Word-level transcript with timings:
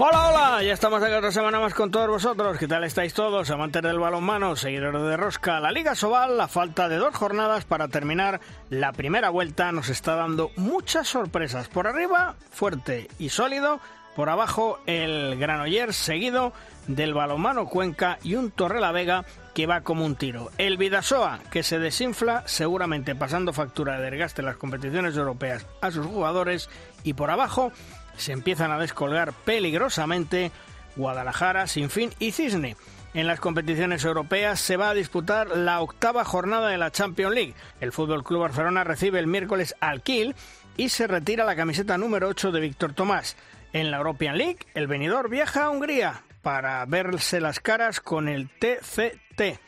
Hola, 0.00 0.28
hola, 0.28 0.62
ya 0.62 0.74
estamos 0.74 1.02
aquí 1.02 1.12
otra 1.12 1.32
semana 1.32 1.58
más 1.58 1.74
con 1.74 1.90
todos 1.90 2.06
vosotros. 2.06 2.56
¿Qué 2.56 2.68
tal 2.68 2.84
estáis 2.84 3.14
todos? 3.14 3.50
Amantes 3.50 3.82
del 3.82 3.98
balonmano, 3.98 4.54
seguidores 4.54 5.02
de 5.02 5.16
Rosca. 5.16 5.58
La 5.58 5.72
Liga 5.72 5.96
Sobal, 5.96 6.36
la 6.36 6.46
falta 6.46 6.88
de 6.88 6.98
dos 6.98 7.16
jornadas 7.16 7.64
para 7.64 7.88
terminar 7.88 8.40
la 8.70 8.92
primera 8.92 9.30
vuelta, 9.30 9.72
nos 9.72 9.88
está 9.88 10.14
dando 10.14 10.52
muchas 10.54 11.08
sorpresas. 11.08 11.66
Por 11.66 11.88
arriba, 11.88 12.36
fuerte 12.52 13.08
y 13.18 13.30
sólido. 13.30 13.80
Por 14.14 14.30
abajo, 14.30 14.78
el 14.86 15.36
Granoller, 15.36 15.92
seguido 15.92 16.52
del 16.86 17.12
balonmano 17.12 17.66
Cuenca 17.66 18.20
y 18.22 18.36
un 18.36 18.52
Torre 18.52 18.80
Vega 18.92 19.24
que 19.52 19.66
va 19.66 19.80
como 19.80 20.04
un 20.04 20.14
tiro. 20.14 20.50
El 20.58 20.76
Vidasoa, 20.76 21.40
que 21.50 21.64
se 21.64 21.80
desinfla, 21.80 22.44
seguramente 22.46 23.16
pasando 23.16 23.52
factura 23.52 23.98
de 23.98 24.10
desgaste 24.10 24.42
en 24.42 24.46
las 24.46 24.56
competiciones 24.56 25.16
europeas 25.16 25.66
a 25.80 25.90
sus 25.90 26.06
jugadores. 26.06 26.70
Y 27.02 27.14
por 27.14 27.30
abajo, 27.30 27.72
se 28.18 28.32
empiezan 28.32 28.70
a 28.70 28.78
descolgar 28.78 29.32
peligrosamente 29.32 30.52
Guadalajara, 30.96 31.66
Sinfín 31.66 32.10
y 32.18 32.32
Cisne. 32.32 32.76
En 33.14 33.26
las 33.26 33.40
competiciones 33.40 34.04
europeas 34.04 34.60
se 34.60 34.76
va 34.76 34.90
a 34.90 34.94
disputar 34.94 35.56
la 35.56 35.80
octava 35.80 36.24
jornada 36.24 36.68
de 36.68 36.78
la 36.78 36.90
Champions 36.90 37.34
League. 37.34 37.54
El 37.80 37.92
Fútbol 37.92 38.22
Club 38.22 38.42
Barcelona 38.42 38.84
recibe 38.84 39.18
el 39.18 39.26
miércoles 39.26 39.74
al 39.80 40.02
Kiel 40.02 40.36
y 40.76 40.90
se 40.90 41.06
retira 41.06 41.44
la 41.44 41.56
camiseta 41.56 41.96
número 41.96 42.28
8 42.28 42.52
de 42.52 42.60
Víctor 42.60 42.92
Tomás. 42.92 43.36
En 43.72 43.90
la 43.90 43.98
European 43.98 44.38
League, 44.38 44.58
el 44.74 44.86
venidor 44.86 45.30
viaja 45.30 45.64
a 45.64 45.70
Hungría 45.70 46.22
para 46.42 46.84
verse 46.86 47.40
las 47.40 47.60
caras 47.60 48.00
con 48.00 48.28
el 48.28 48.48
TCT. 48.48 49.58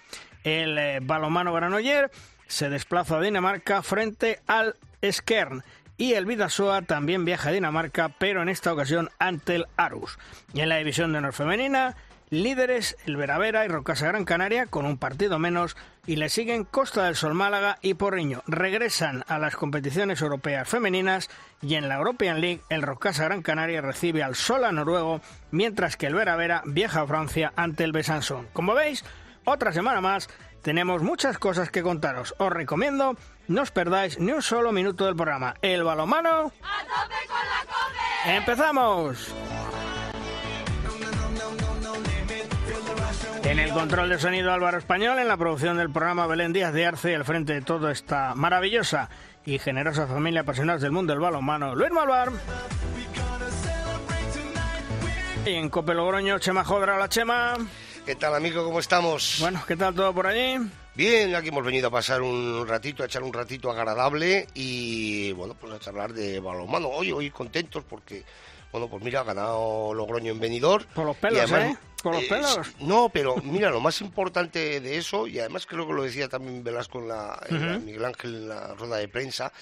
El 0.45 0.79
eh, 0.79 1.01
balomano 1.03 1.53
Granoller 1.53 2.11
se 2.47 2.71
desplaza 2.71 3.17
a 3.17 3.21
Dinamarca 3.21 3.83
frente 3.83 4.41
al 4.47 4.77
Skern 5.05 5.63
y 6.01 6.15
el 6.15 6.25
Vidasoa 6.25 6.81
también 6.81 7.27
viaja 7.27 7.51
a 7.51 7.53
Dinamarca, 7.53 8.09
pero 8.09 8.41
en 8.41 8.49
esta 8.49 8.73
ocasión 8.73 9.11
ante 9.19 9.55
el 9.55 9.67
Arus. 9.77 10.19
Y 10.55 10.63
en 10.63 10.71
la 10.71 10.79
división 10.79 11.13
de 11.13 11.19
honor 11.19 11.35
femenina, 11.35 11.95
líderes 12.31 12.97
el 13.05 13.19
Veravera 13.19 13.67
y 13.67 13.69
Rocasa 13.69 14.07
Gran 14.07 14.25
Canaria 14.25 14.65
con 14.65 14.87
un 14.87 14.97
partido 14.97 15.39
menos 15.39 15.77
y 16.07 16.17
le 16.17 16.31
siguen 16.31 16.65
Costa 16.65 17.05
del 17.05 17.17
Sol 17.17 17.35
Málaga 17.35 17.77
y 17.83 17.93
Porriño. 17.93 18.43
Regresan 18.47 19.25
a 19.29 19.39
las 19.39 19.57
competiciones 19.57 20.23
europeas 20.23 20.67
femeninas 20.67 21.29
y 21.61 21.75
en 21.75 21.91
la 21.91 21.97
European 21.97 22.41
League 22.41 22.63
el 22.71 22.81
Rocasa 22.81 23.25
Gran 23.25 23.43
Canaria 23.43 23.83
recibe 23.83 24.23
al 24.23 24.37
Sola 24.37 24.73
noruego, 24.73 25.21
mientras 25.51 25.99
que 25.99 26.07
el 26.07 26.15
Veravera 26.15 26.63
viaja 26.65 27.03
a 27.03 27.07
Francia 27.07 27.53
ante 27.57 27.85
el 27.85 27.93
Besançon. 27.93 28.47
Como 28.55 28.73
veis, 28.73 29.05
otra 29.45 29.75
semana 29.75 30.01
más 30.01 30.31
tenemos 30.63 31.03
muchas 31.03 31.39
cosas 31.39 31.71
que 31.71 31.83
contaros. 31.83 32.35
Os 32.39 32.53
recomiendo 32.53 33.17
no 33.49 33.63
os 33.63 33.71
perdáis 33.71 34.19
ni 34.19 34.31
un 34.33 34.43
solo 34.43 34.71
minuto 34.71 35.07
del 35.07 35.17
programa. 35.17 35.55
El 35.61 35.83
balomano. 35.83 36.31
¡A 36.31 36.81
tope 36.87 37.21
con 37.27 37.45
la 37.51 37.63
cope! 37.67 38.37
¡Empezamos! 38.37 39.35
En 43.43 43.59
el 43.59 43.73
control 43.73 44.11
de 44.11 44.19
sonido 44.21 44.53
Álvaro 44.53 44.79
Español, 44.79 45.19
en 45.19 45.27
la 45.27 45.37
producción 45.37 45.77
del 45.77 45.91
programa 45.91 46.29
Belén 46.29 46.53
Díaz 46.53 46.73
de 46.73 46.87
Arce, 46.87 47.17
al 47.17 47.25
frente 47.25 47.55
de 47.55 47.63
toda 47.63 47.91
esta 47.91 48.35
maravillosa 48.37 49.09
y 49.45 49.59
generosa 49.59 50.07
familia 50.07 50.43
apasionados 50.43 50.83
del 50.83 50.93
mundo 50.93 51.13
del 51.13 51.21
balonmano, 51.21 51.75
Luis 51.75 51.91
Malvar. 51.91 52.31
Y 55.45 55.55
en 55.55 55.71
Cope 55.71 55.95
Logroño, 55.95 56.39
Chema 56.39 56.63
Jodra, 56.63 56.99
la 56.99 57.09
Chema. 57.09 57.57
¿Qué 58.11 58.17
tal, 58.17 58.35
amigo? 58.35 58.65
¿Cómo 58.65 58.81
estamos? 58.81 59.37
Bueno, 59.39 59.63
¿qué 59.69 59.77
tal 59.77 59.95
todo 59.95 60.13
por 60.13 60.27
allí? 60.27 60.59
Bien, 60.97 61.33
aquí 61.37 61.51
hemos 61.51 61.65
venido 61.65 61.87
a 61.87 61.91
pasar 61.93 62.23
un 62.23 62.67
ratito, 62.67 63.05
a 63.05 63.07
echar 63.07 63.23
un 63.23 63.33
ratito 63.33 63.71
agradable 63.71 64.49
y, 64.53 65.31
bueno, 65.31 65.55
pues 65.55 65.73
a 65.73 65.79
charlar 65.79 66.13
de 66.13 66.41
balonmano. 66.41 66.89
Hoy, 66.89 67.13
hoy 67.13 67.31
contentos 67.31 67.85
porque, 67.89 68.25
bueno, 68.73 68.89
pues 68.89 69.01
mira, 69.05 69.21
ha 69.21 69.23
ganado 69.23 69.95
Logroño 69.95 70.33
en 70.33 70.41
venidor. 70.41 70.87
Por 70.87 71.07
los 71.07 71.17
pelos, 71.19 71.53
¿eh? 71.53 71.77
Por 72.03 72.15
los 72.15 72.23
Eh, 72.25 72.27
pelos. 72.29 72.59
No, 72.81 73.09
pero 73.09 73.37
mira, 73.39 73.71
lo 73.71 73.81
más 73.81 74.01
importante 74.01 74.81
de 74.81 74.97
eso, 74.97 75.27
y 75.27 75.39
además 75.39 75.67
creo 75.67 75.87
que 75.87 75.93
lo 75.93 76.03
decía 76.03 76.29
también 76.29 76.63
Velasco 76.65 76.99
en 77.01 77.09
la, 77.09 77.41
en 77.49 77.67
la-. 77.67 77.79
Miguel 77.79 78.05
Ángel 78.05 78.35
en 78.35 78.49
la 78.49 78.75
rueda 78.75 78.97
de 78.97 79.09
prensa, 79.09 79.53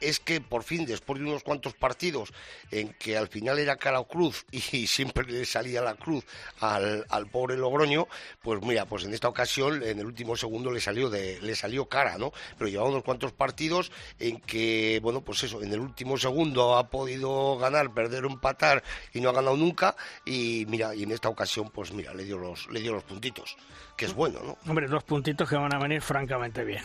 es 0.00 0.20
que 0.20 0.40
por 0.40 0.62
fin, 0.62 0.84
después 0.86 1.18
de 1.20 1.26
unos 1.26 1.42
cuantos 1.42 1.74
partidos 1.74 2.32
en 2.70 2.92
que 2.94 3.16
al 3.16 3.28
final 3.28 3.58
era 3.58 3.76
cara 3.76 4.00
o 4.00 4.06
cruz 4.08 4.44
y 4.50 4.60
siempre 4.86 5.24
le 5.26 5.44
salía 5.44 5.80
la 5.82 5.94
cruz 5.94 6.24
al, 6.60 7.06
al 7.08 7.26
pobre 7.28 7.56
Logroño, 7.56 8.08
pues 8.42 8.60
mira, 8.62 8.84
pues 8.86 9.04
en 9.04 9.14
esta 9.14 9.28
ocasión, 9.28 9.82
en 9.82 9.98
el 9.98 10.06
último 10.06 10.36
segundo 10.36 10.70
le 10.70 10.80
salió 10.80 11.08
de, 11.10 11.40
le 11.40 11.54
salió 11.56 11.86
cara, 11.86 12.18
¿no? 12.18 12.32
Pero 12.58 12.68
llevaba 12.68 12.90
unos 12.90 13.02
cuantos 13.04 13.32
partidos 13.32 13.90
en 14.18 14.40
que, 14.40 15.00
bueno, 15.02 15.20
pues 15.22 15.42
eso, 15.44 15.62
en 15.62 15.72
el 15.72 15.80
último 15.80 16.16
segundo 16.18 16.76
ha 16.76 16.88
podido 16.90 17.56
ganar, 17.58 17.92
perder 17.94 18.24
empatar 18.24 18.82
y 19.12 19.20
no 19.20 19.30
ha 19.30 19.32
ganado 19.32 19.56
nunca, 19.56 19.96
y 20.24 20.64
mira, 20.68 20.94
y 20.94 21.02
en 21.04 21.12
esta 21.12 21.28
ocasión, 21.28 21.70
pues 21.70 21.85
mira, 21.92 22.14
le 22.14 22.24
dio 22.24 22.38
los, 22.38 22.68
le 22.70 22.80
dio 22.80 22.92
los 22.92 23.04
puntitos, 23.04 23.56
que 23.96 24.06
es 24.06 24.14
bueno, 24.14 24.40
¿no? 24.44 24.58
Hombre, 24.68 24.86
dos 24.88 25.04
puntitos 25.04 25.48
que 25.48 25.56
van 25.56 25.74
a 25.74 25.78
venir 25.78 26.00
francamente 26.00 26.64
bien. 26.64 26.82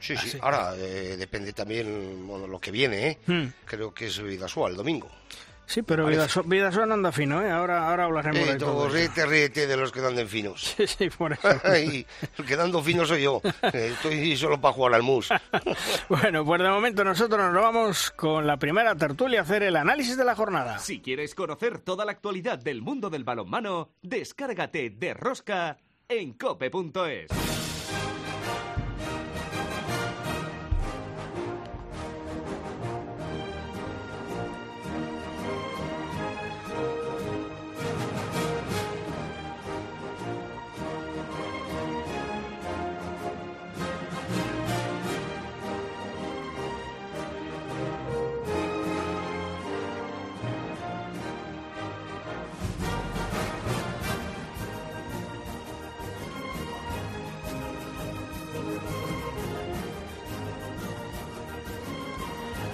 Sí, 0.00 0.16
sí. 0.16 0.38
Ahora 0.40 0.74
eh, 0.76 1.16
depende 1.18 1.52
también 1.52 2.26
bueno, 2.26 2.46
lo 2.46 2.58
que 2.58 2.70
viene, 2.70 3.08
¿eh? 3.08 3.18
Hmm. 3.26 3.46
Creo 3.66 3.92
que 3.92 4.06
es 4.06 4.20
Vidasoa 4.22 4.70
el 4.70 4.76
domingo. 4.76 5.10
Sí, 5.70 5.82
pero. 5.82 6.08
Vidaso- 6.08 6.42
Vidasoa 6.44 6.82
anda 6.82 7.12
fino, 7.12 7.40
¿eh? 7.40 7.48
Ahora, 7.48 7.88
ahora 7.88 8.06
hablaremos 8.06 8.40
Eh, 8.40 8.52
de 8.54 8.58
todo. 8.58 8.72
todo, 8.72 8.88
ríete, 8.88 9.24
ríete 9.24 9.68
de 9.68 9.76
los 9.76 9.92
que 9.92 10.00
dan 10.00 10.16
finos. 10.26 10.74
Sí, 10.76 10.84
sí, 10.88 11.08
por 11.10 11.32
eso. 11.32 11.48
y 11.78 12.04
el 12.38 12.44
que 12.44 12.56
dando 12.56 12.82
fino 12.82 13.06
soy 13.06 13.22
yo. 13.22 13.40
Eh, 13.72 13.92
estoy 13.92 14.36
solo 14.36 14.60
para 14.60 14.74
jugar 14.74 14.94
al 14.94 15.04
mus. 15.04 15.28
bueno, 16.08 16.44
pues 16.44 16.60
de 16.60 16.68
momento 16.68 17.04
nosotros 17.04 17.40
nos 17.52 17.62
vamos 17.62 18.10
con 18.10 18.48
la 18.48 18.56
primera 18.56 18.96
tertulia 18.96 19.38
a 19.38 19.42
hacer 19.44 19.62
el 19.62 19.76
análisis 19.76 20.16
de 20.16 20.24
la 20.24 20.34
jornada. 20.34 20.80
Si 20.80 21.00
quieres 21.00 21.36
conocer 21.36 21.78
toda 21.78 22.04
la 22.04 22.10
actualidad 22.10 22.58
del 22.58 22.82
mundo 22.82 23.08
del 23.08 23.22
balonmano, 23.22 23.90
descárgate 24.02 24.90
de 24.90 25.14
Rosca 25.14 25.76
en 26.08 26.32
cope.es. 26.32 27.28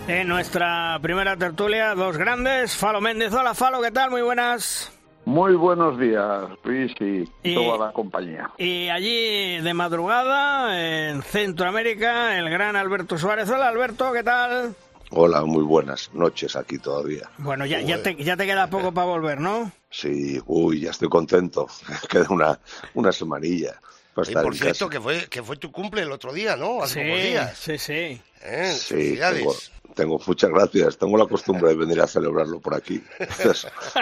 En 0.08 0.28
nuestra 0.28 0.98
primera 1.02 1.36
tertulia, 1.36 1.94
dos 1.94 2.16
grandes. 2.16 2.76
Falo 2.76 3.00
Méndez. 3.00 3.32
Hola, 3.32 3.54
Falo, 3.54 3.80
¿qué 3.82 3.90
tal? 3.90 4.10
Muy 4.10 4.22
buenas. 4.22 4.92
Muy 5.24 5.54
buenos 5.56 5.98
días, 5.98 6.44
Luis 6.62 6.92
y, 7.00 7.24
Y- 7.42 7.54
toda 7.54 7.86
la 7.86 7.92
compañía. 7.92 8.48
Y 8.58 8.88
allí 8.88 9.60
de 9.60 9.74
madrugada, 9.74 10.78
en 11.10 11.22
Centroamérica, 11.22 12.38
el 12.38 12.48
gran 12.48 12.76
Alberto 12.76 13.18
Suárez. 13.18 13.50
Hola, 13.50 13.66
Alberto, 13.66 14.12
¿qué 14.12 14.22
tal? 14.22 14.76
Hola, 15.10 15.42
muy 15.44 15.64
buenas 15.64 16.10
noches 16.14 16.54
aquí 16.54 16.78
todavía. 16.78 17.28
Bueno, 17.38 17.66
ya, 17.66 17.80
ya, 17.80 18.00
te, 18.02 18.14
ya 18.14 18.36
te 18.36 18.46
queda 18.46 18.68
poco 18.70 18.92
para 18.92 19.06
volver, 19.08 19.40
¿no? 19.40 19.72
Sí, 19.90 20.40
uy, 20.46 20.80
ya 20.82 20.90
estoy 20.90 21.08
contento. 21.08 21.66
Queda 22.08 22.26
una, 22.30 22.60
una 22.94 23.10
semanilla 23.10 23.80
Y 24.28 24.32
por 24.32 24.54
cierto, 24.54 24.86
casa. 24.86 24.88
que 24.90 25.00
fue, 25.00 25.26
que 25.28 25.42
fue 25.42 25.56
tu 25.56 25.72
cumple 25.72 26.02
el 26.02 26.12
otro 26.12 26.32
día, 26.32 26.54
¿no? 26.54 26.82
Hace 26.84 27.02
pocos 27.02 27.20
Sí, 27.20 27.26
días. 27.28 27.58
sí, 27.58 27.78
sí. 27.78 28.22
¿Eh? 28.48 28.72
Sí, 28.78 29.18
tengo, 29.18 29.54
tengo 29.96 30.20
muchas 30.26 30.50
gracias. 30.50 30.98
Tengo 30.98 31.16
la 31.16 31.26
costumbre 31.26 31.70
de 31.70 31.74
venir 31.74 32.00
a 32.00 32.06
celebrarlo 32.06 32.60
por 32.60 32.74
aquí. 32.74 33.02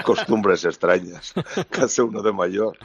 Costumbres 0.05 0.65
extrañas 0.65 1.33
hace 1.81 2.03
uno 2.03 2.21
de 2.21 2.33
mayor. 2.33 2.77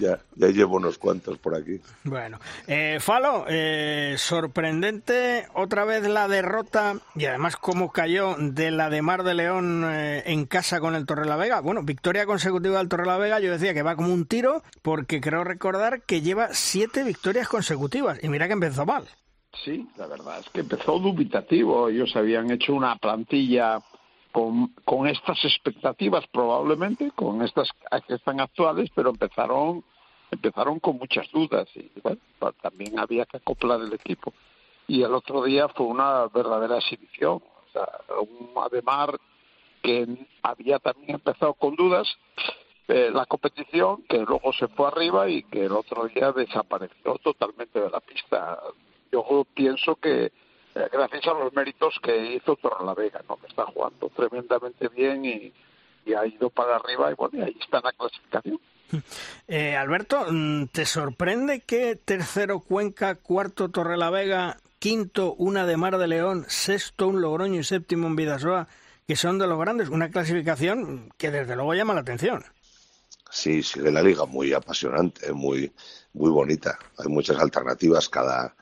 Ya, 0.00 0.18
ya 0.34 0.48
llevo 0.48 0.76
unos 0.76 0.98
cuantos 0.98 1.38
por 1.38 1.54
aquí. 1.54 1.80
Bueno, 2.04 2.38
eh, 2.66 2.98
Falo, 3.00 3.46
eh, 3.48 4.16
sorprendente 4.18 5.46
otra 5.54 5.84
vez 5.84 6.06
la 6.06 6.28
derrota 6.28 6.96
y 7.14 7.26
además 7.26 7.56
cómo 7.56 7.92
cayó 7.92 8.36
de 8.38 8.70
la 8.70 8.90
de 8.90 9.00
Mar 9.00 9.22
de 9.22 9.34
León 9.34 9.84
eh, 9.86 10.24
en 10.26 10.44
casa 10.44 10.80
con 10.80 10.96
el 10.96 11.06
Torrelavega. 11.06 11.60
Bueno, 11.60 11.82
victoria 11.84 12.26
consecutiva 12.26 12.78
del 12.78 12.88
Torrelavega, 12.88 13.38
yo 13.38 13.52
decía 13.52 13.74
que 13.74 13.82
va 13.82 13.96
como 13.96 14.12
un 14.12 14.26
tiro 14.26 14.62
porque 14.82 15.20
creo 15.20 15.44
recordar 15.44 16.02
que 16.02 16.20
lleva 16.20 16.48
siete 16.52 17.04
victorias 17.04 17.48
consecutivas 17.48 18.18
y 18.22 18.28
mira 18.28 18.48
que 18.48 18.54
empezó 18.54 18.84
mal. 18.84 19.08
Sí, 19.64 19.86
la 19.96 20.06
verdad 20.06 20.40
es 20.40 20.48
que 20.50 20.60
empezó 20.60 20.98
dubitativo. 20.98 21.88
Ellos 21.88 22.14
habían 22.16 22.50
hecho 22.50 22.74
una 22.74 22.96
plantilla 22.96 23.80
con, 24.32 24.68
con 24.84 25.06
estas 25.06 25.44
expectativas 25.44 26.26
probablemente, 26.28 27.10
con 27.12 27.42
estas 27.42 27.68
que 28.06 28.14
están 28.14 28.40
actuales, 28.40 28.90
pero 28.94 29.10
empezaron 29.10 29.84
empezaron 30.30 30.78
con 30.78 30.98
muchas 30.98 31.30
dudas 31.32 31.68
y 31.74 31.90
bueno, 32.02 32.20
también 32.60 32.98
había 32.98 33.24
que 33.24 33.38
acoplar 33.38 33.80
el 33.80 33.92
equipo. 33.92 34.32
Y 34.86 35.02
el 35.02 35.14
otro 35.14 35.42
día 35.44 35.68
fue 35.68 35.86
una 35.86 36.26
verdadera 36.28 36.78
exhibición. 36.78 37.42
O 37.42 37.72
sea, 37.72 37.88
un 38.20 38.50
Ademar 38.56 39.18
que 39.82 40.26
había 40.42 40.78
también 40.78 41.16
empezado 41.16 41.54
con 41.54 41.76
dudas, 41.76 42.08
eh, 42.88 43.10
la 43.12 43.26
competición, 43.26 44.02
que 44.08 44.18
luego 44.18 44.52
se 44.54 44.66
fue 44.68 44.88
arriba 44.88 45.28
y 45.28 45.42
que 45.44 45.66
el 45.66 45.72
otro 45.72 46.06
día 46.08 46.32
desapareció 46.32 47.16
totalmente 47.18 47.78
de 47.78 47.90
la 47.90 48.00
pista. 48.00 48.58
Yo 49.12 49.46
pienso 49.54 49.96
que 49.96 50.32
eh, 50.78 50.88
gracias 50.92 51.26
a 51.26 51.32
los 51.32 51.52
méritos 51.54 51.98
que 52.02 52.34
hizo 52.34 52.56
Torrelavega, 52.56 53.22
¿no? 53.28 53.36
que 53.36 53.46
está 53.46 53.64
jugando 53.66 54.10
tremendamente 54.14 54.88
bien 54.88 55.24
y, 55.24 55.52
ha 56.14 56.26
ido 56.26 56.48
para 56.48 56.76
arriba 56.76 57.10
y 57.10 57.14
bueno, 57.14 57.44
ahí 57.44 57.54
está 57.60 57.80
la 57.80 57.92
clasificación. 57.92 58.60
Eh, 59.50 59.76
Alberto, 59.76 60.26
mm, 60.30 60.66
¿te 60.66 60.84
sorprende 60.86 61.60
que 61.60 61.96
tercero 61.96 62.60
Cuenca, 62.60 63.14
cuarto 63.16 63.70
Torrelavega, 63.70 64.58
quinto 64.78 65.34
una 65.34 65.66
de 65.66 65.76
Mar 65.76 65.96
de 65.98 66.06
León, 66.06 66.44
sexto 66.48 67.08
un 67.08 67.20
Logroño 67.22 67.60
y 67.60 67.64
séptimo 67.64 68.06
un 68.06 68.16
Vidasoa, 68.16 68.68
que 69.06 69.16
son 69.16 69.38
de 69.38 69.46
los 69.46 69.58
grandes? 69.58 69.88
Una 69.88 70.10
clasificación 70.10 71.10
que 71.16 71.30
desde 71.30 71.56
luego 71.56 71.74
llama 71.74 71.94
la 71.94 72.00
atención. 72.00 72.44
Sí, 73.30 73.62
sigue 73.62 73.90
la 73.90 74.02
liga 74.02 74.24
muy 74.24 74.52
apasionante, 74.52 75.32
muy, 75.32 75.72
muy 76.14 76.30
bonita. 76.30 76.78
Hay 76.98 77.08
muchas 77.08 77.38
alternativas 77.38 78.08
cada, 78.08 78.54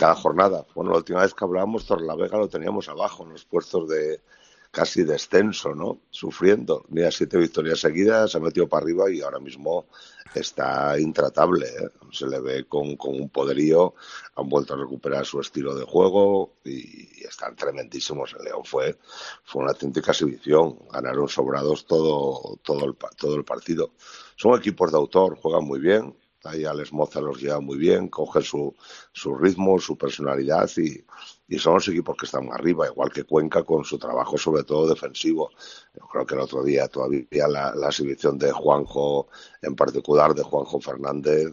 cada 0.00 0.14
jornada. 0.14 0.64
Bueno, 0.74 0.92
la 0.92 0.96
última 0.96 1.20
vez 1.20 1.34
que 1.34 1.44
hablábamos, 1.44 1.84
Torlavega 1.84 2.38
lo 2.38 2.48
teníamos 2.48 2.88
abajo 2.88 3.22
en 3.22 3.32
los 3.32 3.44
puestos 3.44 3.86
de 3.86 4.22
casi 4.70 5.02
descenso, 5.04 5.74
¿no? 5.74 6.00
Sufriendo. 6.08 6.86
Mira, 6.88 7.10
siete 7.10 7.36
victorias 7.36 7.80
seguidas, 7.80 8.30
se 8.30 8.38
ha 8.38 8.40
metido 8.40 8.66
para 8.66 8.82
arriba 8.82 9.10
y 9.10 9.20
ahora 9.20 9.40
mismo 9.40 9.88
está 10.34 10.98
intratable. 10.98 11.66
¿eh? 11.66 11.90
Se 12.12 12.26
le 12.26 12.40
ve 12.40 12.64
con, 12.64 12.96
con, 12.96 13.14
un 13.14 13.28
poderío, 13.28 13.92
han 14.36 14.48
vuelto 14.48 14.72
a 14.72 14.78
recuperar 14.78 15.26
su 15.26 15.38
estilo 15.38 15.74
de 15.74 15.84
juego 15.84 16.54
y 16.64 17.22
están 17.22 17.54
tremendísimos. 17.54 18.34
El 18.38 18.46
León 18.46 18.64
fue, 18.64 18.96
fue 19.44 19.60
una 19.60 19.72
auténtica 19.72 20.12
exhibición. 20.12 20.78
Ganaron 20.90 21.28
sobrados 21.28 21.84
todo, 21.84 22.58
todo, 22.62 22.86
el, 22.86 22.96
todo 23.18 23.34
el 23.34 23.44
partido. 23.44 23.90
Son 24.36 24.58
equipos 24.58 24.92
de 24.92 24.96
autor, 24.96 25.36
juegan 25.36 25.64
muy 25.64 25.78
bien. 25.78 26.16
Ahí 26.44 26.64
Alex 26.64 26.92
Moza 26.92 27.20
los 27.20 27.40
lleva 27.40 27.60
muy 27.60 27.76
bien, 27.76 28.08
coge 28.08 28.40
su, 28.42 28.74
su 29.12 29.34
ritmo, 29.34 29.78
su 29.78 29.96
personalidad 29.98 30.70
y, 30.78 31.04
y 31.48 31.58
son 31.58 31.74
los 31.74 31.88
equipos 31.88 32.16
que 32.16 32.26
están 32.26 32.50
arriba, 32.52 32.86
igual 32.86 33.12
que 33.12 33.24
Cuenca 33.24 33.64
con 33.64 33.84
su 33.84 33.98
trabajo 33.98 34.38
sobre 34.38 34.62
todo 34.64 34.88
defensivo. 34.88 35.50
Yo 35.94 36.06
creo 36.06 36.24
que 36.24 36.34
el 36.34 36.40
otro 36.40 36.62
día 36.62 36.88
todavía 36.88 37.48
la, 37.48 37.74
la 37.74 37.88
exhibición 37.88 38.38
de 38.38 38.52
Juanjo, 38.52 39.28
en 39.60 39.74
particular 39.74 40.32
de 40.32 40.42
Juanjo 40.44 40.80
Fernández, 40.80 41.52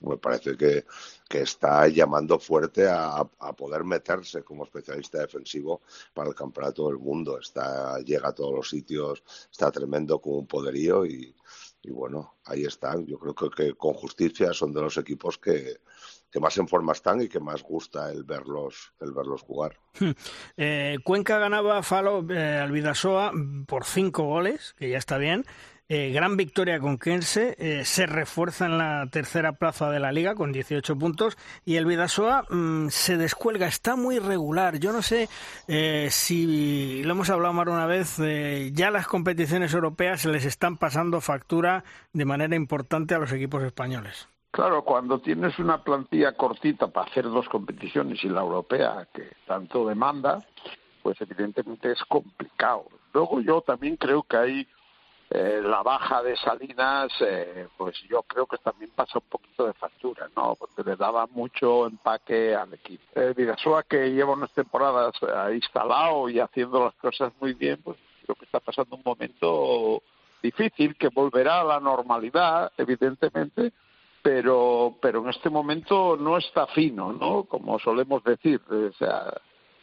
me 0.00 0.16
parece 0.18 0.56
que, 0.56 0.84
que 1.28 1.40
está 1.40 1.88
llamando 1.88 2.38
fuerte 2.38 2.86
a, 2.86 3.16
a, 3.16 3.52
poder 3.54 3.82
meterse 3.82 4.42
como 4.42 4.64
especialista 4.64 5.20
defensivo 5.20 5.80
para 6.12 6.28
el 6.28 6.34
campeonato 6.34 6.88
del 6.88 6.98
mundo. 6.98 7.38
Está, 7.38 7.98
llega 8.00 8.28
a 8.28 8.34
todos 8.34 8.54
los 8.54 8.68
sitios, 8.68 9.24
está 9.50 9.70
tremendo 9.70 10.20
con 10.20 10.34
un 10.34 10.46
poderío 10.46 11.06
y, 11.06 11.34
y 11.82 11.90
bueno, 11.90 12.36
ahí 12.44 12.64
están. 12.64 13.06
Yo 13.06 13.18
creo 13.18 13.34
que, 13.34 13.74
con 13.74 13.94
justicia 13.94 14.52
son 14.52 14.72
de 14.72 14.82
los 14.82 14.96
equipos 14.98 15.38
que, 15.38 15.78
que, 16.30 16.40
más 16.40 16.56
en 16.58 16.68
forma 16.68 16.92
están 16.92 17.22
y 17.22 17.28
que 17.28 17.40
más 17.40 17.62
gusta 17.62 18.10
el 18.10 18.24
verlos, 18.24 18.92
el 19.00 19.12
verlos 19.12 19.42
jugar. 19.42 19.78
Eh, 20.56 20.98
Cuenca 21.04 21.38
ganaba 21.38 21.82
Falo 21.82 22.24
eh, 22.30 22.58
al 22.58 22.72
Vidasoa 22.72 23.32
por 23.66 23.84
cinco 23.84 24.24
goles, 24.24 24.74
que 24.78 24.90
ya 24.90 24.98
está 24.98 25.16
bien. 25.16 25.44
Eh, 25.92 26.12
gran 26.12 26.36
victoria 26.36 26.78
con 26.78 26.98
Kense, 26.98 27.56
eh, 27.58 27.84
se 27.84 28.06
refuerza 28.06 28.66
en 28.66 28.78
la 28.78 29.08
tercera 29.10 29.54
plaza 29.54 29.90
de 29.90 29.98
la 29.98 30.12
liga 30.12 30.36
con 30.36 30.52
18 30.52 30.96
puntos 30.96 31.36
y 31.64 31.74
el 31.74 31.84
Vidasoa 31.84 32.44
mmm, 32.48 32.86
se 32.90 33.16
descuelga, 33.16 33.66
está 33.66 33.96
muy 33.96 34.20
regular. 34.20 34.78
Yo 34.78 34.92
no 34.92 35.02
sé 35.02 35.28
eh, 35.66 36.06
si 36.12 37.02
lo 37.02 37.10
hemos 37.10 37.28
hablado 37.28 37.54
más 37.54 37.66
una 37.66 37.86
vez, 37.86 38.20
eh, 38.20 38.70
ya 38.72 38.92
las 38.92 39.08
competiciones 39.08 39.74
europeas 39.74 40.24
les 40.26 40.44
están 40.44 40.76
pasando 40.76 41.20
factura 41.20 41.82
de 42.12 42.24
manera 42.24 42.54
importante 42.54 43.16
a 43.16 43.18
los 43.18 43.32
equipos 43.32 43.64
españoles. 43.64 44.28
Claro, 44.52 44.84
cuando 44.84 45.18
tienes 45.18 45.58
una 45.58 45.82
plantilla 45.82 46.36
cortita 46.36 46.86
para 46.86 47.10
hacer 47.10 47.24
dos 47.24 47.48
competiciones 47.48 48.22
y 48.22 48.28
la 48.28 48.42
europea 48.42 49.08
que 49.12 49.32
tanto 49.44 49.88
demanda, 49.88 50.38
pues 51.02 51.20
evidentemente 51.20 51.90
es 51.90 52.04
complicado. 52.08 52.84
Luego 53.12 53.40
yo 53.40 53.60
también 53.62 53.96
creo 53.96 54.22
que 54.22 54.36
hay 54.36 54.68
eh, 55.32 55.60
la 55.62 55.80
baja 55.84 56.24
de 56.24 56.36
Salinas, 56.36 57.12
eh, 57.20 57.68
pues 57.76 57.96
yo 58.08 58.24
creo 58.24 58.46
que 58.46 58.58
también 58.58 58.90
pasa 58.96 59.20
un 59.20 59.28
poquito 59.28 59.64
de 59.64 59.74
factura, 59.74 60.28
¿no? 60.36 60.56
Porque 60.56 60.82
le 60.82 60.96
daba 60.96 61.28
mucho 61.28 61.86
empaque 61.86 62.52
al 62.52 62.74
equipo. 62.74 63.04
Eh, 63.14 63.32
Vidasoa, 63.36 63.84
que 63.84 64.10
lleva 64.10 64.32
unas 64.32 64.52
temporadas 64.52 65.14
eh, 65.22 65.54
instalado 65.54 66.28
y 66.28 66.40
haciendo 66.40 66.84
las 66.84 66.94
cosas 66.96 67.32
muy 67.40 67.54
bien, 67.54 67.80
pues 67.80 67.96
creo 68.24 68.34
que 68.34 68.44
está 68.44 68.58
pasando 68.58 68.96
un 68.96 69.02
momento 69.04 70.02
difícil, 70.42 70.96
que 70.96 71.08
volverá 71.08 71.60
a 71.60 71.64
la 71.64 71.78
normalidad, 71.78 72.72
evidentemente, 72.76 73.72
pero, 74.22 74.96
pero 75.00 75.22
en 75.22 75.28
este 75.30 75.48
momento 75.48 76.16
no 76.16 76.38
está 76.38 76.66
fino, 76.66 77.12
¿no? 77.12 77.44
Como 77.44 77.78
solemos 77.78 78.24
decir, 78.24 78.60
o 78.68 78.92
sea, 78.94 79.32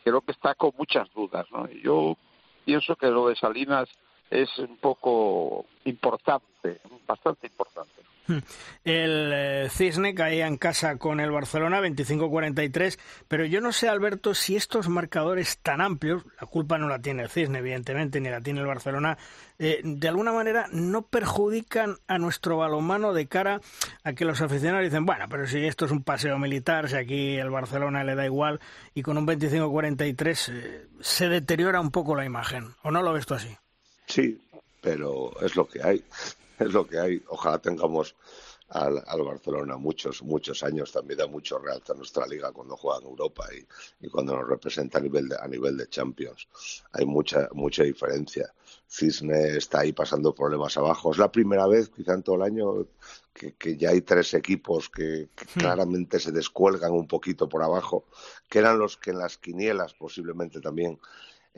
creo 0.03 0.19
que 0.19 0.33
está 0.33 0.55
con 0.55 0.71
muchas 0.77 1.09
dudas, 1.13 1.45
¿no? 1.51 1.69
Yo 1.69 2.17
pienso 2.65 2.97
que 2.97 3.07
lo 3.07 3.29
de 3.29 3.38
Salinas 3.38 3.88
es 4.29 4.50
un 4.59 4.77
poco 4.77 5.65
importante, 5.85 6.79
bastante 7.06 7.47
importante. 7.47 7.97
Hmm. 8.27 8.39
El 8.83 9.31
eh, 9.33 9.68
Cisne 9.69 10.13
caía 10.13 10.47
en 10.47 10.57
casa 10.57 10.97
con 10.97 11.21
el 11.21 11.31
Barcelona 11.31 11.79
25-43, 11.79 13.00
pero 13.27 13.45
yo 13.45 13.62
no 13.62 13.71
sé, 13.71 13.88
Alberto, 13.88 14.33
si 14.33 14.57
estos 14.57 14.89
marcadores 14.89 15.59
tan 15.59 15.79
amplios, 15.79 16.25
la 16.39 16.45
culpa 16.47 16.77
no 16.77 16.89
la 16.89 17.00
tiene 17.00 17.24
el 17.24 17.29
Cisne, 17.29 17.59
evidentemente, 17.59 18.19
ni 18.19 18.29
la 18.29 18.41
tiene 18.41 18.59
el 18.59 18.68
Barcelona, 18.68 19.18
eh, 19.59 19.79
de 19.83 20.07
alguna 20.09 20.33
manera 20.33 20.68
no 20.71 21.03
perjudican 21.03 21.95
a 22.07 22.18
nuestro 22.18 22.57
balonmano 22.57 23.13
de 23.13 23.27
cara 23.27 23.62
a 24.04 24.11
que 24.11 24.25
los 24.25 24.42
aficionados 24.42 24.83
dicen, 24.83 25.06
bueno, 25.06 25.25
pero 25.30 25.47
si 25.47 25.66
esto 25.66 25.85
es 25.85 25.92
un 25.92 26.04
paseo 26.04 26.37
militar, 26.37 26.90
si 26.90 26.97
aquí 26.97 27.37
el 27.37 27.49
Barcelona 27.49 28.04
le 28.04 28.16
da 28.16 28.25
igual, 28.25 28.59
y 28.94 29.04
con 29.04 29.18
un 29.18 29.25
25-43 29.25 30.51
eh, 30.54 30.87
se 30.99 31.30
deteriora 31.30 31.80
un 31.80 31.92
poco 31.92 32.13
la 32.13 32.25
imagen, 32.25 32.75
¿o 32.83 32.92
no 32.92 33.01
lo 33.01 33.13
ves 33.13 33.25
tú 33.25 33.35
así? 33.35 33.56
Sí, 34.07 34.42
pero 34.81 35.40
es 35.42 35.56
lo 35.56 35.68
que 35.68 35.83
hay, 35.83 36.04
es 36.59 36.73
lo 36.73 36.87
que 36.87 36.99
hay. 36.99 37.23
Ojalá 37.28 37.59
tengamos 37.59 38.16
al, 38.69 39.04
al, 39.06 39.21
Barcelona 39.21 39.78
muchos, 39.78 40.23
muchos 40.23 40.64
años. 40.64 40.92
También 40.92 41.19
da 41.19 41.28
mucho 41.28 41.59
realza 41.59 41.94
nuestra 41.94 42.26
liga 42.26 42.52
cuando 42.52 42.78
juega 42.78 42.99
en 42.99 43.07
Europa 43.07 43.47
y, 43.54 44.06
y, 44.06 44.09
cuando 44.09 44.35
nos 44.35 44.47
representa 44.47 44.97
a 44.97 45.02
nivel, 45.02 45.30
de, 45.30 45.37
a 45.40 45.47
nivel 45.47 45.78
de 45.78 45.87
Champions. 45.87 46.47
Hay 46.94 47.06
mucha, 47.06 47.49
mucha 47.54 47.83
diferencia. 47.83 48.54
Cisne 48.90 49.57
está 49.57 49.81
ahí 49.81 49.92
pasando 49.92 50.33
problemas 50.33 50.78
abajo. 50.78 51.11
Es 51.11 51.18
la 51.18 51.31
primera 51.31 51.68
vez, 51.68 51.90
quizá 51.90 52.14
en 52.14 52.23
todo 52.23 52.37
el 52.37 52.44
año, 52.44 52.87
que, 53.33 53.54
que 53.56 53.76
ya 53.78 53.90
hay 53.90 54.02
tres 54.02 54.33
equipos 54.33 54.90
que, 54.90 55.30
que 55.35 55.45
hmm. 55.45 55.59
claramente 55.59 56.19
se 56.19 56.31
descuelgan 56.31 56.94
un 56.94 57.07
poquito 57.07 57.49
por 57.49 57.64
abajo, 57.64 58.06
que 58.49 58.59
eran 58.59 58.80
los 58.80 58.97
que 58.97 59.11
en 59.11 59.19
las 59.19 59.37
quinielas 59.37 59.94
posiblemente 59.94 60.61
también 60.61 60.99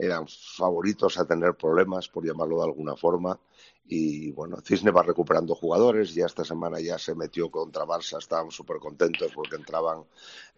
eran 0.00 0.26
favoritos 0.28 1.18
a 1.18 1.26
tener 1.26 1.54
problemas, 1.54 2.08
por 2.08 2.24
llamarlo 2.24 2.58
de 2.58 2.64
alguna 2.64 2.96
forma. 2.96 3.38
Y 3.92 4.30
bueno, 4.30 4.58
Cisne 4.64 4.92
va 4.92 5.02
recuperando 5.02 5.54
jugadores. 5.54 6.14
Ya 6.14 6.26
esta 6.26 6.44
semana 6.44 6.78
ya 6.80 6.96
se 6.96 7.14
metió 7.14 7.50
contra 7.50 7.84
Barça. 7.84 8.18
Estaban 8.18 8.50
súper 8.52 8.78
contentos 8.78 9.32
porque 9.34 9.56
entraban 9.56 10.04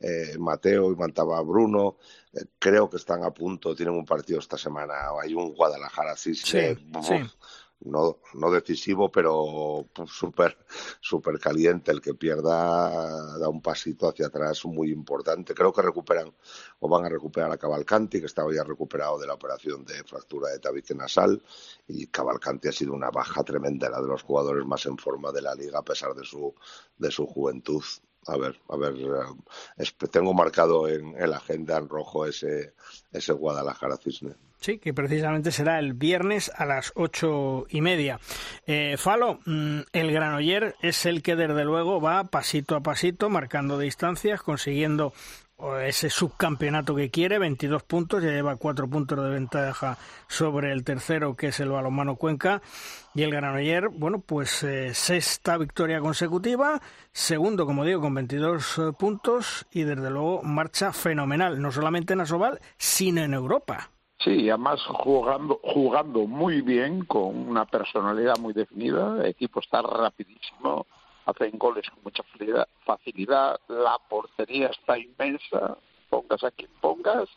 eh, 0.01 0.37
Mateo 0.39 0.93
y 0.93 0.97
mantaba 0.97 1.41
Bruno. 1.41 1.97
Eh, 2.35 2.45
creo 2.59 2.91
que 2.91 2.99
están 2.99 3.25
a 3.25 3.31
punto. 3.31 3.75
Tienen 3.75 3.95
un 3.95 4.05
partido 4.05 4.39
esta 4.39 4.59
semana. 4.59 4.95
Hay 5.19 5.33
un 5.33 5.55
Guadalajara 5.55 6.15
Cisne. 6.15 6.77
Sí, 6.77 6.91
sí 7.03 7.31
no, 7.85 8.19
no 8.35 8.51
decisivo, 8.51 9.11
pero 9.11 9.87
súper 10.07 10.57
super 11.01 11.39
caliente. 11.39 11.91
El 11.91 12.01
que 12.01 12.15
pierda 12.15 13.39
da 13.39 13.49
un 13.49 13.61
pasito 13.61 14.09
hacia 14.09 14.27
atrás 14.27 14.65
muy 14.65 14.91
importante. 14.91 15.55
Creo 15.55 15.73
que 15.73 15.83
recuperan 15.83 16.33
o 16.81 16.89
van 16.89 17.05
a 17.05 17.09
recuperar 17.09 17.51
a 17.53 17.59
Cavalcanti, 17.59 18.21
que 18.21 18.27
estaba 18.27 18.53
ya 18.53 18.65
recuperado 18.65 19.19
de 19.19 19.27
la 19.27 19.35
operación 19.35 19.85
de 19.85 20.03
fractura 20.05 20.51
de 20.51 20.59
tabique 20.59 20.95
nasal. 20.95 21.43
Y 21.89 22.07
Cavalcanti 22.07 22.69
ha 22.69 22.73
sido 22.73 22.93
una 22.93 23.11
baja 23.11 23.43
tremenda, 23.43 23.91
la 23.91 24.01
de 24.01 24.09
los 24.09 24.23
jugadores 24.23 24.65
más 24.67 24.87
en 24.87 24.99
forma 24.99 25.33
de 25.33 25.43
la 25.43 25.55
liga, 25.55 25.79
a 25.79 25.85
pesar 25.85 26.15
de 26.15 26.25
su, 26.25 26.55
de 26.97 27.11
su 27.11 27.27
juventud. 27.27 27.83
A 28.27 28.37
ver, 28.37 28.61
a 28.69 28.77
ver, 28.77 28.95
tengo 30.13 30.33
marcado 30.33 30.89
en, 30.89 31.17
en 31.21 31.31
la 31.31 31.39
agenda 31.39 31.77
en 31.77 31.89
rojo 31.89 32.25
ese, 32.25 32.75
ese 33.11 33.33
Guadalajara 33.33 33.97
Cisne. 33.97 34.37
Sí, 34.63 34.79
que 34.79 34.95
precisamente 34.95 35.51
será 35.51 35.81
el 35.81 35.93
viernes 35.93 36.53
a 36.55 36.65
las 36.65 36.93
ocho 36.95 37.67
y 37.69 37.81
media. 37.81 38.21
Eh, 38.65 38.95
Falo, 38.97 39.41
mm, 39.45 39.81
el 39.93 40.13
Granoller 40.13 40.77
es 40.81 41.05
el 41.05 41.21
que 41.21 41.35
desde 41.35 41.65
luego 41.65 42.01
va 42.01 42.23
pasito 42.29 42.77
a 42.77 42.81
pasito, 42.81 43.29
marcando 43.29 43.77
distancias, 43.77 44.41
consiguiendo 44.41 45.13
ese 45.85 46.11
subcampeonato 46.11 46.95
que 46.95 47.11
quiere, 47.11 47.41
22 47.41 47.83
puntos, 47.83 48.23
ya 48.23 48.31
lleva 48.31 48.55
cuatro 48.55 48.89
puntos 48.89 49.23
de 49.23 49.31
ventaja 49.31 49.99
sobre 50.29 50.71
el 50.71 50.85
tercero, 50.85 51.35
que 51.35 51.49
es 51.49 51.59
el 51.59 51.71
balonmano 51.71 52.15
Cuenca, 52.15 52.63
y 53.15 53.23
el 53.23 53.33
Granoller, 53.33 53.89
bueno, 53.89 54.21
pues 54.21 54.63
eh, 54.63 54.95
sexta 54.95 55.59
victoria 55.59 55.99
consecutiva, 55.99 56.81
segundo, 57.13 57.67
como 57.67 57.85
digo, 57.85 58.01
con 58.01 58.15
22 58.15 58.79
eh, 58.79 58.93
puntos, 58.97 59.67
y 59.73 59.83
desde 59.83 60.09
luego 60.09 60.43
marcha 60.43 60.93
fenomenal, 60.93 61.61
no 61.61 61.73
solamente 61.73 62.13
en 62.13 62.21
Asobal, 62.21 62.61
sino 62.77 63.23
en 63.23 63.35
Europa. 63.35 63.91
Sí, 64.25 64.49
además 64.51 64.81
jugando, 64.87 65.61
jugando 65.65 66.21
muy 66.27 66.61
bien, 66.61 67.05
con 67.07 67.49
una 67.49 67.65
personalidad 67.65 68.39
muy 68.39 68.53
definida, 68.53 69.17
el 69.21 69.27
equipo 69.27 69.59
está 69.59 69.83
rapidísimo, 69.83 70.87
hacen 71.27 71.59
goles 71.59 71.89
con 71.91 72.05
mucha 72.05 72.23
facilidad, 72.85 73.59
la 73.69 73.99
portería 74.09 74.69
está 74.69 74.97
inmensa, 74.97 75.77
pongas 76.09 76.45
a 76.45 76.53
quien 76.53 76.71
pongas. 76.81 77.29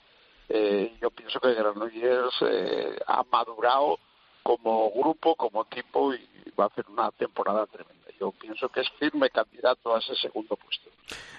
Eh, 0.47 0.95
yo 1.01 1.09
pienso 1.09 1.39
que 1.39 1.55
Granollers 1.55 2.35
eh, 2.41 2.99
ha 3.07 3.23
madurado 3.31 3.97
como 4.43 4.91
grupo, 4.91 5.35
como 5.35 5.63
equipo 5.63 6.13
y 6.13 6.19
va 6.59 6.65
a 6.65 6.67
hacer 6.67 6.85
una 6.87 7.09
temporada 7.11 7.65
tremenda. 7.65 8.04
Yo 8.19 8.31
pienso 8.31 8.69
que 8.69 8.81
es 8.81 8.89
firme 8.99 9.29
candidato 9.29 9.95
a 9.95 9.99
ese 9.99 10.15
segundo 10.15 10.55
puesto. 10.55 10.89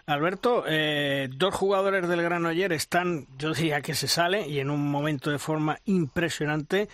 Alberto, 0.07 0.65
eh, 0.67 1.29
dos 1.33 1.55
jugadores 1.55 2.09
del 2.09 2.23
Granoller 2.23 2.73
están, 2.73 3.27
yo 3.39 3.53
diría 3.53 3.81
que 3.81 3.95
se 3.95 4.09
sale 4.09 4.47
y 4.47 4.61
en 4.61 4.71
un 4.71 4.91
momento 4.91 5.31
de 5.31 5.39
forma 5.39 5.79
impresionante. 5.85 6.89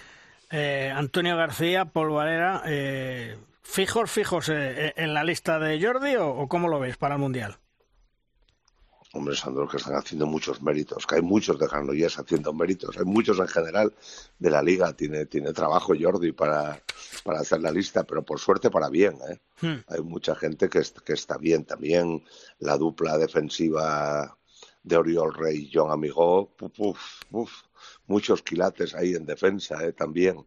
Eh, 0.51 0.93
Antonio 0.95 1.37
García, 1.37 1.87
Paul 1.87 2.11
Valera, 2.11 2.63
eh, 2.67 3.37
¿Fijos, 3.63 4.11
fijos 4.11 4.49
eh, 4.51 4.89
eh, 4.89 4.93
en 4.97 5.15
la 5.15 5.25
lista 5.25 5.59
de 5.59 5.83
Jordi 5.83 6.17
o, 6.17 6.47
cómo 6.47 6.69
lo 6.69 6.79
ves 6.79 6.97
para 6.99 7.15
el 7.15 7.21
Mundial? 7.21 7.57
Hombre, 9.15 9.37
Sandro, 9.37 9.69
que 9.69 9.77
están 9.77 9.95
haciendo 9.95 10.27
muchos 10.27 10.63
méritos, 10.63 11.07
que 11.07 11.17
hay 11.17 11.23
muchos 11.23 11.59
de 11.59 11.67
Granollers 11.67 12.19
haciendo 12.19 12.53
méritos, 12.55 12.97
hay 12.97 13.05
muchos 13.05 13.39
en 13.39 13.49
general 13.49 13.93
de 14.39 14.51
la 14.51 14.63
liga, 14.63 14.95
tiene, 14.95 15.27
tiene 15.27 15.53
trabajo 15.53 15.93
Jordi 15.99 16.33
para, 16.33 16.83
para 17.23 17.41
hacer 17.41 17.61
la 17.61 17.71
lista, 17.71 18.05
pero 18.05 18.23
por 18.23 18.41
suerte 18.41 18.71
para 18.71 18.89
bien, 18.89 19.19
¿eh? 19.29 19.39
Hmm. 19.61 19.85
Hay 19.89 20.01
mucha 20.01 20.35
gente 20.35 20.69
que, 20.71 20.83
que 21.05 21.13
está 21.13 21.37
bien, 21.37 21.65
también 21.65 22.25
la 22.59 22.79
dupla 22.79 23.19
defensiva 23.19 24.37
de 24.83 24.97
Oriol 24.97 25.35
Rey 25.35 25.59
y 25.59 25.71
John 25.73 25.91
Amigo, 25.91 26.55
muchos 28.07 28.43
quilates 28.43 28.95
ahí 28.95 29.15
en 29.15 29.27
defensa, 29.27 29.85
¿eh? 29.85 29.93
También 29.93 30.45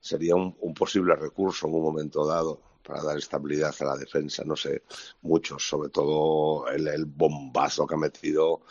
sería 0.00 0.36
un, 0.36 0.54
posible 0.74 1.16
recurso 1.16 1.66
en 1.66 1.74
un 1.74 1.82
momento 1.82 2.24
dado 2.24 2.60
para 2.86 3.02
dar 3.02 3.18
estabilidad 3.18 3.74
a 3.80 3.84
la 3.84 3.96
defensa. 3.96 4.44
No 4.44 4.56
sé, 4.56 4.82
muchos, 5.22 5.66
sobre 5.68 5.88
todo 5.90 6.68
el, 6.68 7.04
bombazo 7.06 7.86
que 7.86 7.94
ha 7.94 7.98
metido 7.98 8.62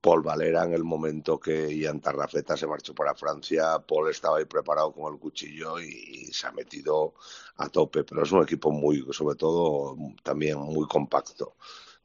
Paul 0.00 0.22
Valera 0.22 0.64
en 0.64 0.74
el 0.74 0.84
momento 0.84 1.40
que 1.40 1.74
Ian 1.76 2.00
Tarrafeta 2.00 2.56
se 2.56 2.66
marchó 2.66 2.94
para 2.94 3.14
Francia. 3.14 3.78
Paul 3.86 4.10
estaba 4.10 4.38
ahí 4.38 4.44
preparado 4.44 4.92
con 4.92 5.12
el 5.12 5.18
cuchillo 5.18 5.80
y, 5.80 6.26
se 6.32 6.46
ha 6.46 6.52
metido 6.52 7.14
a 7.56 7.68
tope, 7.68 8.04
pero 8.04 8.22
es 8.22 8.32
un 8.32 8.42
equipo 8.42 8.70
muy, 8.70 9.04
sobre 9.12 9.36
todo, 9.36 9.96
también 10.22 10.58
muy 10.58 10.86
compacto 10.86 11.56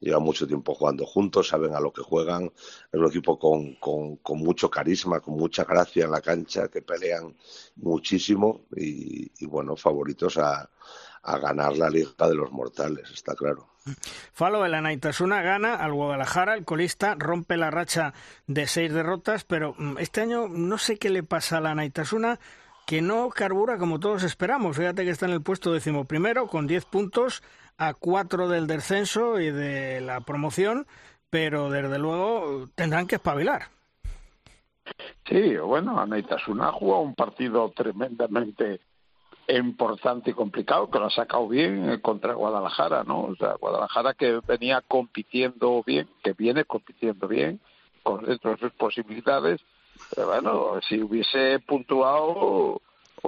llevan 0.04 0.22
mucho 0.22 0.46
tiempo 0.46 0.74
jugando 0.74 1.06
juntos, 1.06 1.48
saben 1.48 1.74
a 1.74 1.80
lo 1.80 1.92
que 1.92 2.02
juegan, 2.02 2.44
es 2.44 3.00
un 3.00 3.06
equipo 3.06 3.38
con, 3.38 3.74
con, 3.76 4.38
mucho 4.38 4.70
carisma, 4.70 5.20
con 5.20 5.34
mucha 5.34 5.64
gracia 5.64 6.04
en 6.04 6.10
la 6.10 6.20
cancha, 6.20 6.68
que 6.68 6.82
pelean 6.82 7.34
muchísimo 7.76 8.66
y, 8.76 9.46
bueno, 9.46 9.76
favoritos 9.76 10.36
a, 10.36 10.68
a 11.24 11.38
ganar 11.38 11.76
la 11.76 11.90
Liga 11.90 12.28
de 12.28 12.34
los 12.34 12.52
Mortales, 12.52 13.10
está 13.10 13.34
claro. 13.34 13.66
Falo, 14.32 14.64
el 14.64 14.74
Anaitasuna 14.74 15.42
gana 15.42 15.74
al 15.74 15.92
Guadalajara, 15.92 16.54
el 16.54 16.64
colista 16.64 17.16
rompe 17.18 17.56
la 17.56 17.70
racha 17.70 18.14
de 18.46 18.66
seis 18.66 18.92
derrotas, 18.92 19.44
pero 19.44 19.74
mm, 19.76 19.98
este 19.98 20.22
año 20.22 20.48
no 20.48 20.78
sé 20.78 20.98
qué 20.98 21.10
le 21.10 21.22
pasa 21.22 21.58
a 21.58 21.60
la 21.60 21.72
Anaitasuna, 21.72 22.38
que 22.86 23.02
no 23.02 23.28
carbura 23.28 23.76
como 23.76 24.00
todos 24.00 24.22
esperamos. 24.22 24.76
Fíjate 24.76 25.04
que 25.04 25.10
está 25.10 25.26
en 25.26 25.32
el 25.32 25.42
puesto 25.42 25.72
decimoprimero 25.72 26.46
con 26.46 26.66
diez 26.66 26.84
puntos, 26.84 27.42
a 27.76 27.92
cuatro 27.92 28.48
del 28.48 28.66
descenso 28.66 29.40
y 29.40 29.50
de 29.50 30.00
la 30.00 30.20
promoción, 30.20 30.86
pero 31.28 31.70
desde 31.70 31.98
luego 31.98 32.68
tendrán 32.74 33.06
que 33.06 33.16
espabilar. 33.16 33.68
Sí, 35.26 35.56
bueno, 35.56 35.98
Anaitasuna 35.98 36.68
ha 36.68 36.72
jugado 36.72 37.02
un 37.02 37.14
partido 37.14 37.70
tremendamente 37.74 38.80
importante 39.48 40.30
y 40.30 40.34
complicado, 40.34 40.90
que 40.90 40.98
lo 40.98 41.06
ha 41.06 41.10
sacado 41.10 41.48
bien 41.48 41.90
eh, 41.90 42.00
contra 42.00 42.34
Guadalajara, 42.34 43.04
¿no? 43.04 43.22
O 43.24 43.36
sea, 43.36 43.54
Guadalajara 43.54 44.14
que 44.14 44.40
venía 44.46 44.80
compitiendo 44.80 45.82
bien, 45.84 46.08
que 46.22 46.32
viene 46.32 46.64
compitiendo 46.64 47.28
bien, 47.28 47.60
con 48.02 48.24
dentro 48.24 48.52
de 48.52 48.58
sus 48.58 48.72
posibilidades, 48.72 49.60
bueno, 50.16 50.80
si 50.88 51.02
hubiese 51.02 51.58
puntuado 51.60 52.80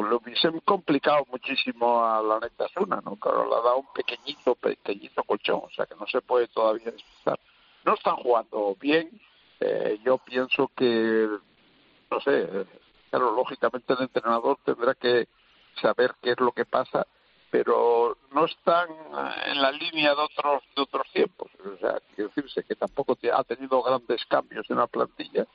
lo 0.02 0.18
hubiesen 0.18 0.60
complicado 0.60 1.26
muchísimo 1.30 2.04
a 2.04 2.22
la 2.22 2.38
neta 2.40 2.66
Zuna, 2.68 3.00
¿no? 3.04 3.16
Claro, 3.16 3.48
le 3.48 3.54
ha 3.54 3.60
dado 3.60 3.78
un 3.78 3.92
pequeñito, 3.94 4.54
pequeñito 4.54 5.22
colchón, 5.24 5.62
o 5.64 5.70
sea 5.74 5.86
que 5.86 5.94
no 5.94 6.06
se 6.06 6.20
puede 6.20 6.48
todavía 6.48 6.90
despistar. 6.90 7.38
No 7.84 7.94
están 7.94 8.16
jugando 8.16 8.76
bien, 8.80 9.10
eh, 9.60 9.98
yo 10.04 10.18
pienso 10.18 10.70
que, 10.76 11.28
no 12.10 12.20
sé, 12.20 12.66
claro, 13.10 13.34
lógicamente 13.34 13.92
el 13.94 14.02
entrenador 14.02 14.58
tendrá 14.64 14.94
que 14.94 15.28
saber 15.80 16.14
qué 16.22 16.32
es 16.32 16.40
lo 16.40 16.52
que 16.52 16.64
pasa, 16.64 17.06
pero 17.50 18.16
no 18.32 18.44
están 18.44 18.88
en 19.46 19.62
la 19.62 19.70
línea 19.72 20.14
de 20.14 20.20
otros 20.22 20.62
de 20.74 20.82
otros 20.82 21.06
tiempos. 21.12 21.50
O 21.64 21.78
sea, 21.78 22.00
quiero 22.14 22.30
decirse 22.34 22.64
que 22.64 22.74
tampoco 22.74 23.16
ha 23.32 23.44
tenido 23.44 23.82
grandes 23.82 24.24
cambios 24.26 24.68
en 24.70 24.78
la 24.78 24.86
plantilla 24.86 25.46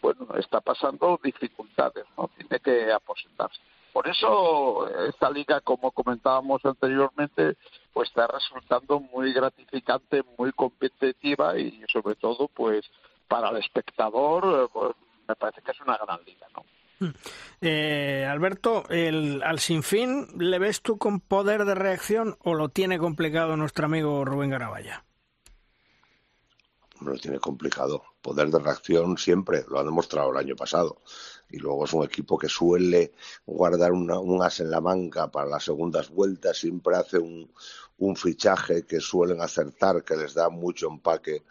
bueno, 0.00 0.26
está 0.36 0.60
pasando 0.60 1.20
dificultades, 1.22 2.04
¿no? 2.16 2.30
Tiene 2.36 2.60
que 2.60 2.92
aposentarse. 2.92 3.60
Por 3.92 4.06
eso 4.08 4.88
esta 5.06 5.30
liga, 5.30 5.60
como 5.60 5.90
comentábamos 5.90 6.64
anteriormente, 6.64 7.56
pues 7.92 8.08
está 8.08 8.26
resultando 8.28 9.00
muy 9.00 9.32
gratificante, 9.32 10.22
muy 10.38 10.52
competitiva 10.52 11.58
y 11.58 11.82
sobre 11.92 12.14
todo, 12.14 12.48
pues 12.48 12.88
para 13.26 13.50
el 13.50 13.56
espectador, 13.56 14.70
pues, 14.72 14.92
me 15.28 15.34
parece 15.34 15.62
que 15.62 15.72
es 15.72 15.80
una 15.80 15.96
gran 15.96 16.20
liga, 16.24 16.46
¿no? 16.54 16.64
Hmm. 17.00 17.10
Eh, 17.62 18.26
Alberto, 18.30 18.84
el, 18.90 19.42
al 19.42 19.58
sinfín, 19.58 20.28
¿le 20.38 20.58
ves 20.58 20.82
tú 20.82 20.98
con 20.98 21.20
poder 21.20 21.64
de 21.64 21.74
reacción 21.74 22.36
o 22.40 22.54
lo 22.54 22.68
tiene 22.68 22.98
complicado 22.98 23.56
nuestro 23.56 23.86
amigo 23.86 24.24
Rubén 24.24 24.50
Garabaya? 24.50 25.04
lo 27.00 27.16
tiene 27.16 27.38
complicado. 27.38 28.02
Poder 28.20 28.50
de 28.50 28.58
reacción 28.58 29.16
siempre, 29.16 29.64
lo 29.68 29.78
ha 29.78 29.84
demostrado 29.84 30.30
el 30.30 30.36
año 30.36 30.56
pasado. 30.56 31.00
Y 31.48 31.58
luego 31.58 31.84
es 31.84 31.92
un 31.92 32.04
equipo 32.04 32.38
que 32.38 32.48
suele 32.48 33.12
guardar 33.46 33.92
un 33.92 34.42
as 34.42 34.60
en 34.60 34.70
la 34.70 34.80
manga 34.80 35.30
para 35.30 35.48
las 35.48 35.64
segundas 35.64 36.10
vueltas, 36.10 36.58
siempre 36.58 36.96
hace 36.96 37.18
un, 37.18 37.50
un 37.98 38.16
fichaje 38.16 38.84
que 38.84 39.00
suelen 39.00 39.40
acertar, 39.40 40.04
que 40.04 40.16
les 40.16 40.34
da 40.34 40.48
mucho 40.48 40.88
empaque 40.88 41.42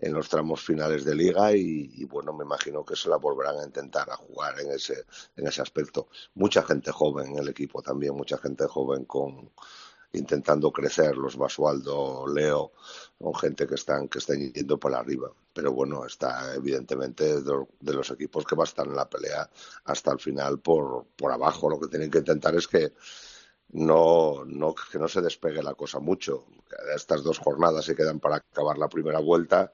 en 0.00 0.12
los 0.12 0.28
tramos 0.28 0.62
finales 0.62 1.04
de 1.04 1.14
liga 1.14 1.52
y, 1.52 1.92
y, 1.94 2.04
bueno, 2.04 2.32
me 2.32 2.44
imagino 2.44 2.84
que 2.84 2.96
se 2.96 3.08
la 3.08 3.16
volverán 3.16 3.58
a 3.58 3.64
intentar 3.64 4.08
a 4.10 4.16
jugar 4.16 4.58
en 4.60 4.70
ese, 4.72 5.04
en 5.36 5.46
ese 5.46 5.62
aspecto. 5.62 6.08
Mucha 6.34 6.62
gente 6.62 6.90
joven 6.90 7.32
en 7.32 7.38
el 7.38 7.48
equipo 7.48 7.82
también, 7.82 8.14
mucha 8.14 8.38
gente 8.38 8.66
joven 8.66 9.04
con, 9.04 9.50
intentando 10.12 10.72
crecer, 10.72 11.16
los 11.16 11.36
Basualdo, 11.36 12.26
Leo, 12.26 12.72
son 13.18 13.34
gente 13.34 13.66
que 13.66 13.74
están, 13.76 14.08
que 14.08 14.18
están 14.18 14.52
yendo 14.52 14.78
para 14.78 14.98
arriba. 14.98 15.30
Pero 15.52 15.72
bueno, 15.72 16.04
está 16.04 16.54
evidentemente 16.54 17.42
de, 17.42 17.92
los 17.92 18.10
equipos 18.10 18.44
que 18.44 18.56
va 18.56 18.64
a 18.64 18.66
estar 18.66 18.86
en 18.86 18.96
la 18.96 19.08
pelea 19.08 19.48
hasta 19.84 20.12
el 20.12 20.18
final 20.18 20.58
por, 20.60 21.06
por 21.16 21.32
abajo. 21.32 21.68
Lo 21.68 21.78
que 21.78 21.88
tienen 21.88 22.10
que 22.10 22.18
intentar 22.18 22.54
es 22.56 22.66
que 22.66 22.92
no, 23.72 24.44
no, 24.44 24.74
que 24.74 24.98
no 24.98 25.08
se 25.08 25.20
despegue 25.20 25.62
la 25.62 25.74
cosa 25.74 26.00
mucho. 26.00 26.46
Estas 26.94 27.22
dos 27.22 27.38
jornadas 27.38 27.84
se 27.84 27.94
quedan 27.94 28.20
para 28.20 28.36
acabar 28.36 28.78
la 28.78 28.88
primera 28.88 29.18
vuelta 29.18 29.72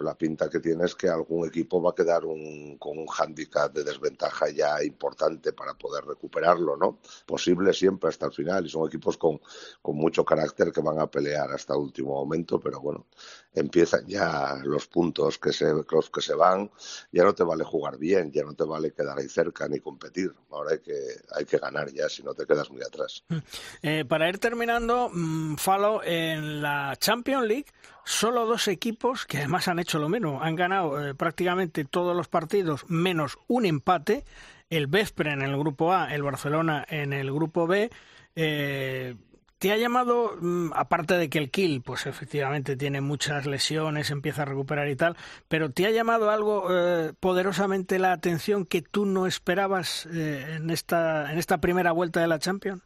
la 0.00 0.14
pinta 0.14 0.48
que 0.50 0.60
tiene 0.60 0.84
es 0.84 0.94
que 0.94 1.08
algún 1.08 1.46
equipo 1.46 1.80
va 1.80 1.90
a 1.90 1.94
quedar 1.94 2.22
con 2.22 2.98
un 2.98 3.06
hándicap 3.06 3.72
de 3.72 3.84
desventaja 3.84 4.50
ya 4.50 4.82
importante 4.82 5.52
para 5.52 5.74
poder 5.74 6.04
recuperarlo, 6.04 6.76
¿no? 6.76 6.98
Posible 7.26 7.72
siempre 7.72 8.08
hasta 8.10 8.26
el 8.26 8.32
final 8.32 8.66
y 8.66 8.68
son 8.68 8.86
equipos 8.86 9.16
con, 9.16 9.40
con 9.80 9.96
mucho 9.96 10.24
carácter 10.24 10.72
que 10.72 10.80
van 10.80 10.98
a 10.98 11.10
pelear 11.10 11.50
hasta 11.52 11.74
el 11.74 11.80
último 11.80 12.14
momento, 12.14 12.60
pero 12.60 12.80
bueno, 12.80 13.06
empiezan 13.54 14.06
ya 14.06 14.60
los 14.64 14.86
puntos 14.86 15.38
que 15.38 15.52
se, 15.52 15.66
los 15.72 16.10
que 16.10 16.20
se 16.20 16.34
van, 16.34 16.70
ya 17.10 17.24
no 17.24 17.34
te 17.34 17.44
vale 17.44 17.64
jugar 17.64 17.98
bien, 17.98 18.32
ya 18.32 18.44
no 18.44 18.54
te 18.54 18.64
vale 18.64 18.92
quedar 18.92 19.18
ahí 19.18 19.28
cerca 19.28 19.68
ni 19.68 19.80
competir, 19.80 20.32
ahora 20.50 20.72
hay 20.72 20.80
que, 20.80 20.98
hay 21.34 21.44
que 21.44 21.58
ganar 21.58 21.92
ya, 21.92 22.08
si 22.08 22.22
no 22.22 22.34
te 22.34 22.46
quedas 22.46 22.70
muy 22.70 22.82
atrás. 22.82 23.24
Mm. 23.28 23.36
Eh, 23.82 24.04
para 24.06 24.28
ir 24.28 24.38
terminando, 24.38 25.10
mm, 25.12 25.56
Falo, 25.56 26.02
en 26.02 26.62
la 26.62 26.96
Champions 26.98 27.46
League, 27.46 27.66
solo 28.04 28.46
dos 28.46 28.68
equipos 28.68 29.26
que 29.26 29.38
además 29.38 29.68
han 29.68 29.78
hecho 29.78 29.98
lo 29.98 30.08
menos, 30.08 30.42
han 30.42 30.56
ganado 30.56 31.06
eh, 31.06 31.14
prácticamente 31.14 31.84
todos 31.84 32.16
los 32.16 32.28
partidos 32.28 32.84
menos 32.88 33.38
un 33.48 33.66
empate, 33.66 34.24
el 34.70 34.86
Vespre 34.86 35.32
en 35.32 35.42
el 35.42 35.56
grupo 35.58 35.92
A, 35.92 36.14
el 36.14 36.22
Barcelona 36.22 36.86
en 36.88 37.12
el 37.12 37.30
grupo 37.30 37.66
B. 37.66 37.90
Eh, 38.34 39.14
¿te 39.62 39.70
ha 39.70 39.76
llamado, 39.76 40.32
mm, 40.40 40.72
aparte 40.74 41.14
de 41.16 41.30
que 41.30 41.38
el 41.38 41.52
Kill, 41.52 41.82
pues 41.82 42.06
efectivamente 42.06 42.74
tiene 42.74 43.00
muchas 43.00 43.46
lesiones, 43.46 44.10
empieza 44.10 44.42
a 44.42 44.44
recuperar 44.44 44.88
y 44.88 44.96
tal, 44.96 45.16
pero 45.46 45.70
¿te 45.70 45.86
ha 45.86 45.90
llamado 45.92 46.30
algo 46.30 46.66
eh, 46.68 47.12
poderosamente 47.20 48.00
la 48.00 48.10
atención 48.10 48.66
que 48.66 48.82
tú 48.82 49.06
no 49.06 49.24
esperabas 49.24 50.06
eh, 50.06 50.56
en, 50.56 50.70
esta, 50.70 51.30
en 51.30 51.38
esta 51.38 51.58
primera 51.58 51.92
vuelta 51.92 52.20
de 52.20 52.26
la 52.26 52.40
Champions? 52.40 52.82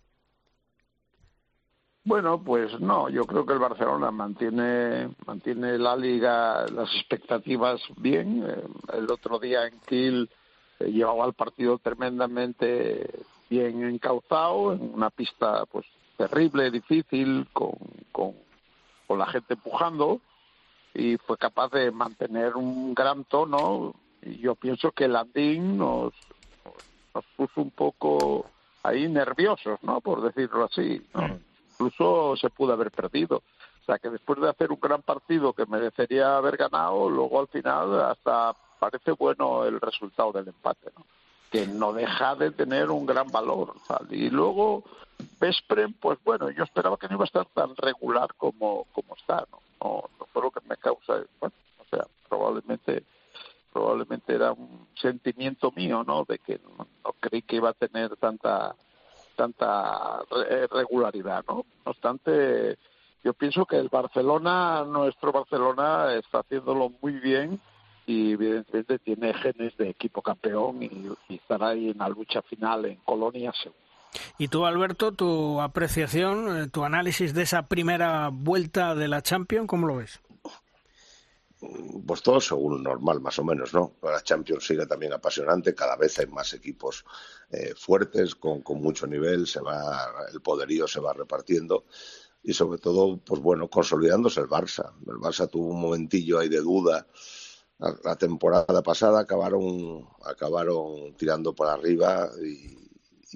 Bueno, 2.05 2.43
pues 2.45 2.79
no, 2.79 3.09
yo 3.09 3.25
creo 3.25 3.47
que 3.47 3.55
el 3.55 3.59
Barcelona 3.59 4.11
mantiene, 4.11 5.09
mantiene 5.27 5.79
la 5.79 5.97
liga, 5.97 6.67
las 6.67 6.95
expectativas 6.95 7.81
bien. 7.97 8.45
Eh, 8.47 8.65
el 8.99 9.11
otro 9.11 9.39
día 9.39 9.67
en 9.67 9.81
Kiel 9.87 10.29
eh, 10.81 10.93
llevaba 10.93 11.25
el 11.25 11.33
partido 11.33 11.79
tremendamente 11.79 13.25
bien 13.49 13.83
encauzado, 13.83 14.75
en 14.75 14.93
una 14.93 15.09
pista 15.09 15.65
pues 15.73 15.87
terrible, 16.17 16.71
difícil, 16.71 17.47
con, 17.53 17.73
con, 18.13 18.35
con 19.07 19.19
la 19.19 19.27
gente 19.27 19.55
empujando, 19.55 20.21
y 20.95 21.17
fue 21.19 21.37
capaz 21.37 21.71
de 21.71 21.91
mantener 21.91 22.57
un 22.57 22.95
gran 22.95 23.25
tono. 23.25 23.95
Y 24.23 24.39
yo 24.39 24.55
pienso 24.55 24.93
que 24.93 25.09
Landín 25.09 25.79
nos, 25.79 26.13
nos 27.15 27.25
puso 27.37 27.61
un 27.61 27.71
poco 27.71 28.47
ahí 28.83 29.09
nerviosos, 29.09 29.79
¿no? 29.83 30.01
Por 30.01 30.23
decirlo 30.23 30.65
así, 30.65 31.05
¿no? 31.15 31.29
Mm 31.29 31.47
incluso 31.79 32.37
se 32.37 32.51
pudo 32.51 32.73
haber 32.73 32.91
perdido. 32.91 33.43
O 33.83 33.85
sea 33.85 33.99
que 33.99 34.11
después 34.11 34.41
de 34.41 34.49
hacer 34.49 34.73
un 34.73 34.81
gran 34.81 35.03
partido 35.03 35.53
que 35.53 35.67
merecería 35.67 36.37
haber 36.37 36.57
ganado, 36.57 37.09
luego 37.09 37.41
al 37.41 37.49
final 37.49 38.01
hasta 38.01 38.55
parece 38.81 39.13
bueno 39.13 39.65
el 39.65 39.81
resultado 39.81 40.33
del 40.33 40.49
empate, 40.49 40.91
¿no? 40.97 41.07
que 41.51 41.67
no 41.67 41.93
deja 41.93 42.35
de 42.35 42.51
tener 42.51 42.91
un 42.91 43.07
gran 43.07 43.29
valor. 43.29 43.75
Y 44.11 44.31
luego 44.31 44.83
Vespren, 45.41 45.95
pues 45.95 46.19
bueno, 46.25 46.51
yo 46.51 46.65
esperaba 46.65 46.97
que 46.97 47.09
no 47.09 47.15
iba 47.15 47.25
a 47.25 47.27
estar 47.27 47.47
tan 47.47 47.75
regular 47.77 48.35
como, 48.37 48.87
como 48.93 49.15
está, 49.17 49.47
¿no? 49.51 49.61
No, 49.83 50.27
fue 50.33 50.43
lo 50.43 50.51
que 50.51 50.61
me 50.69 50.77
causa, 50.77 51.23
bueno, 51.41 51.55
o 51.79 51.85
sea, 51.91 52.07
probablemente 52.29 53.05
probablemente 53.73 54.35
era 54.35 54.53
un 54.53 54.89
sentimiento 54.95 55.71
mío, 55.73 56.03
¿no? 56.03 56.25
De 56.25 56.39
que 56.39 56.59
no 57.05 57.13
creí 57.21 57.43
que 57.43 57.57
iba 57.57 57.69
a 57.69 57.75
tener 57.75 58.17
tanta 58.17 58.75
tanta 59.37 60.25
eh, 60.51 60.67
regularidad, 60.71 61.45
¿no? 61.47 61.65
No 61.85 61.93
obstante, 61.93 62.79
yo 63.23 63.33
pienso 63.35 63.67
que 63.67 63.77
el 63.77 63.89
Barcelona, 63.89 64.85
nuestro 64.85 65.31
Barcelona, 65.31 66.15
está 66.15 66.41
haciéndolo 66.41 66.91
muy 67.01 67.13
bien 67.13 67.61
y 68.07 68.33
evidentemente 68.33 68.99
tiene 68.99 69.35
genes 69.35 69.77
de 69.77 69.91
equipo 69.91 70.23
campeón 70.23 70.83
y, 70.83 71.35
estará 71.35 71.69
ahí 71.69 71.91
en 71.91 71.99
la 71.99 72.09
lucha 72.09 72.43
final 72.43 72.87
en 72.87 72.97
Colonia 72.97 73.53
seguro. 73.53 73.86
Y 74.39 74.49
tú, 74.49 74.67
Alberto, 74.67 75.13
tu 75.13 75.61
apreciación, 75.61 76.57
eh, 76.57 76.69
tu 76.69 76.85
análisis 76.85 77.35
de 77.35 77.43
esa 77.43 77.67
primera 77.67 78.31
vuelta 78.33 78.95
de 78.95 79.09
la 79.09 79.23
Champions, 79.23 79.67
¿cómo 79.67 79.87
lo 79.87 79.97
ves? 79.97 80.21
pues 82.07 82.23
todo 82.23 82.41
según 82.41 82.83
normal, 82.83 83.21
más 83.21 83.39
o 83.39 83.45
menos, 83.45 83.73
¿no? 83.73 83.95
La 84.03 84.23
Champions 84.23 84.65
sigue 84.65 84.87
también 84.87 85.15
apasionante, 85.15 85.75
cada 85.75 85.97
vez 85.97 86.19
hay 86.19 86.27
más 86.27 86.53
equipos 86.53 87.05
eh, 87.51 87.75
fuertes, 87.75 88.35
con, 88.35 88.61
con, 88.61 88.81
mucho 88.81 89.07
nivel, 89.07 89.47
se 89.47 89.61
va, 89.61 90.13
el 90.33 90.41
poderío 90.43 90.87
se 90.87 91.01
va 91.01 91.15
repartiendo 91.15 91.87
y 92.47 92.53
sobre 92.53 92.79
todo, 92.79 93.19
pues 93.19 93.41
bueno, 93.43 93.69
consolidándose 93.69 94.41
el 94.41 94.47
Barça. 94.47 94.93
El 95.05 95.17
Barça 95.17 95.51
tuvo 95.51 95.71
un 95.71 95.81
momentillo 95.81 96.39
ahí 96.39 96.49
de 96.49 96.61
duda. 96.61 97.07
La, 97.79 98.17
temporada 98.17 98.83
pasada 98.83 99.21
acabaron, 99.21 100.09
acabaron 100.25 101.15
tirando 101.17 101.55
para 101.55 101.73
arriba 101.73 102.31
y, 102.41 102.86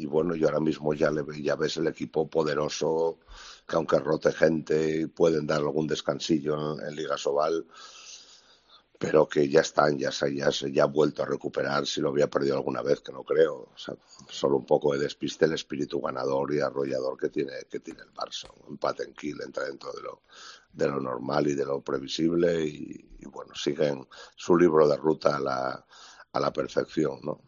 bueno, 0.06 0.34
y 0.36 0.44
ahora 0.44 0.60
mismo 0.60 0.94
ya, 0.94 1.10
le, 1.10 1.24
ya 1.42 1.56
ves 1.56 1.76
el 1.76 1.86
equipo 1.88 2.28
poderoso, 2.28 3.18
que 3.66 3.76
aunque 3.76 3.98
rote 3.98 4.32
gente, 4.32 5.08
pueden 5.08 5.46
dar 5.46 5.58
algún 5.58 5.86
descansillo 5.86 6.80
en, 6.80 6.94
Liga 6.94 7.16
Sobal 7.18 7.66
pero 9.00 9.26
que 9.26 9.48
ya 9.48 9.62
están, 9.62 9.96
ya 9.98 10.12
se, 10.12 10.34
ya 10.34 10.50
ya 10.50 10.82
ha 10.82 10.86
vuelto 10.86 11.22
a 11.22 11.26
recuperar 11.26 11.86
si 11.86 12.02
lo 12.02 12.10
había 12.10 12.28
perdido 12.28 12.56
alguna 12.56 12.82
vez, 12.82 13.00
que 13.00 13.12
no 13.12 13.24
creo. 13.24 13.70
O 13.74 13.78
sea, 13.78 13.94
solo 14.28 14.58
un 14.58 14.66
poco 14.66 14.92
de 14.92 14.98
despiste 14.98 15.46
el 15.46 15.54
espíritu 15.54 16.02
ganador 16.02 16.52
y 16.52 16.60
arrollador 16.60 17.16
que 17.16 17.30
tiene, 17.30 17.52
que 17.70 17.80
tiene 17.80 18.02
el 18.02 18.12
Barça. 18.12 18.50
Un 18.66 18.72
empate 18.74 19.04
en 19.04 19.14
kill 19.14 19.40
entra 19.40 19.64
dentro 19.64 19.90
de 19.94 20.02
lo, 20.02 20.20
de 20.74 20.86
lo 20.86 21.00
normal 21.00 21.48
y 21.48 21.54
de 21.54 21.64
lo 21.64 21.80
previsible 21.80 22.62
y, 22.62 23.24
bueno, 23.24 23.54
siguen 23.54 24.06
su 24.36 24.54
libro 24.54 24.86
de 24.86 24.98
ruta 24.98 25.36
a 25.36 25.40
la, 25.40 25.86
a 26.32 26.38
la 26.38 26.52
perfección, 26.52 27.20
¿no? 27.22 27.40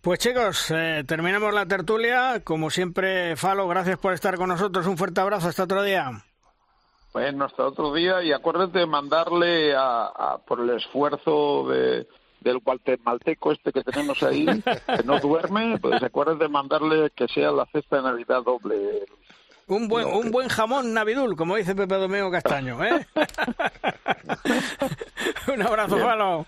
Pues 0.00 0.18
chicos, 0.18 0.70
eh, 0.70 1.04
terminamos 1.06 1.54
la 1.54 1.66
tertulia. 1.66 2.40
Como 2.42 2.70
siempre, 2.70 3.36
Falo, 3.36 3.68
gracias 3.68 3.98
por 3.98 4.12
estar 4.12 4.36
con 4.36 4.48
nosotros. 4.48 4.86
Un 4.86 4.98
fuerte 4.98 5.20
abrazo. 5.20 5.48
Hasta 5.48 5.64
otro 5.64 5.82
día. 5.82 6.24
Bueno, 7.12 7.44
hasta 7.44 7.66
otro 7.66 7.92
día 7.92 8.22
y 8.22 8.32
acuérdate 8.32 8.80
de 8.80 8.86
mandarle 8.86 9.74
a, 9.76 10.38
por 10.46 10.60
el 10.60 10.70
esfuerzo 10.70 11.68
de, 11.68 12.06
del 12.40 12.58
guatemalteco 12.60 13.52
este 13.52 13.70
que 13.70 13.82
tenemos 13.82 14.22
ahí, 14.22 14.46
que 14.64 15.02
no 15.04 15.20
duerme, 15.20 15.78
pues 15.78 16.02
acuérdate 16.02 16.44
de 16.44 16.48
mandarle 16.48 17.10
que 17.14 17.28
sea 17.28 17.52
la 17.52 17.66
cesta 17.66 17.96
de 17.96 18.02
Navidad 18.02 18.42
doble. 18.42 19.04
Un 19.66 19.88
buen, 19.88 20.06
un 20.06 20.30
buen 20.30 20.48
jamón 20.48 20.92
navidul, 20.94 21.36
como 21.36 21.56
dice 21.56 21.74
Pepe 21.74 21.94
Domingo 21.96 22.30
Castaño, 22.30 22.82
¿eh? 22.82 23.06
un 25.54 25.62
abrazo, 25.62 25.98
Falo. 25.98 26.46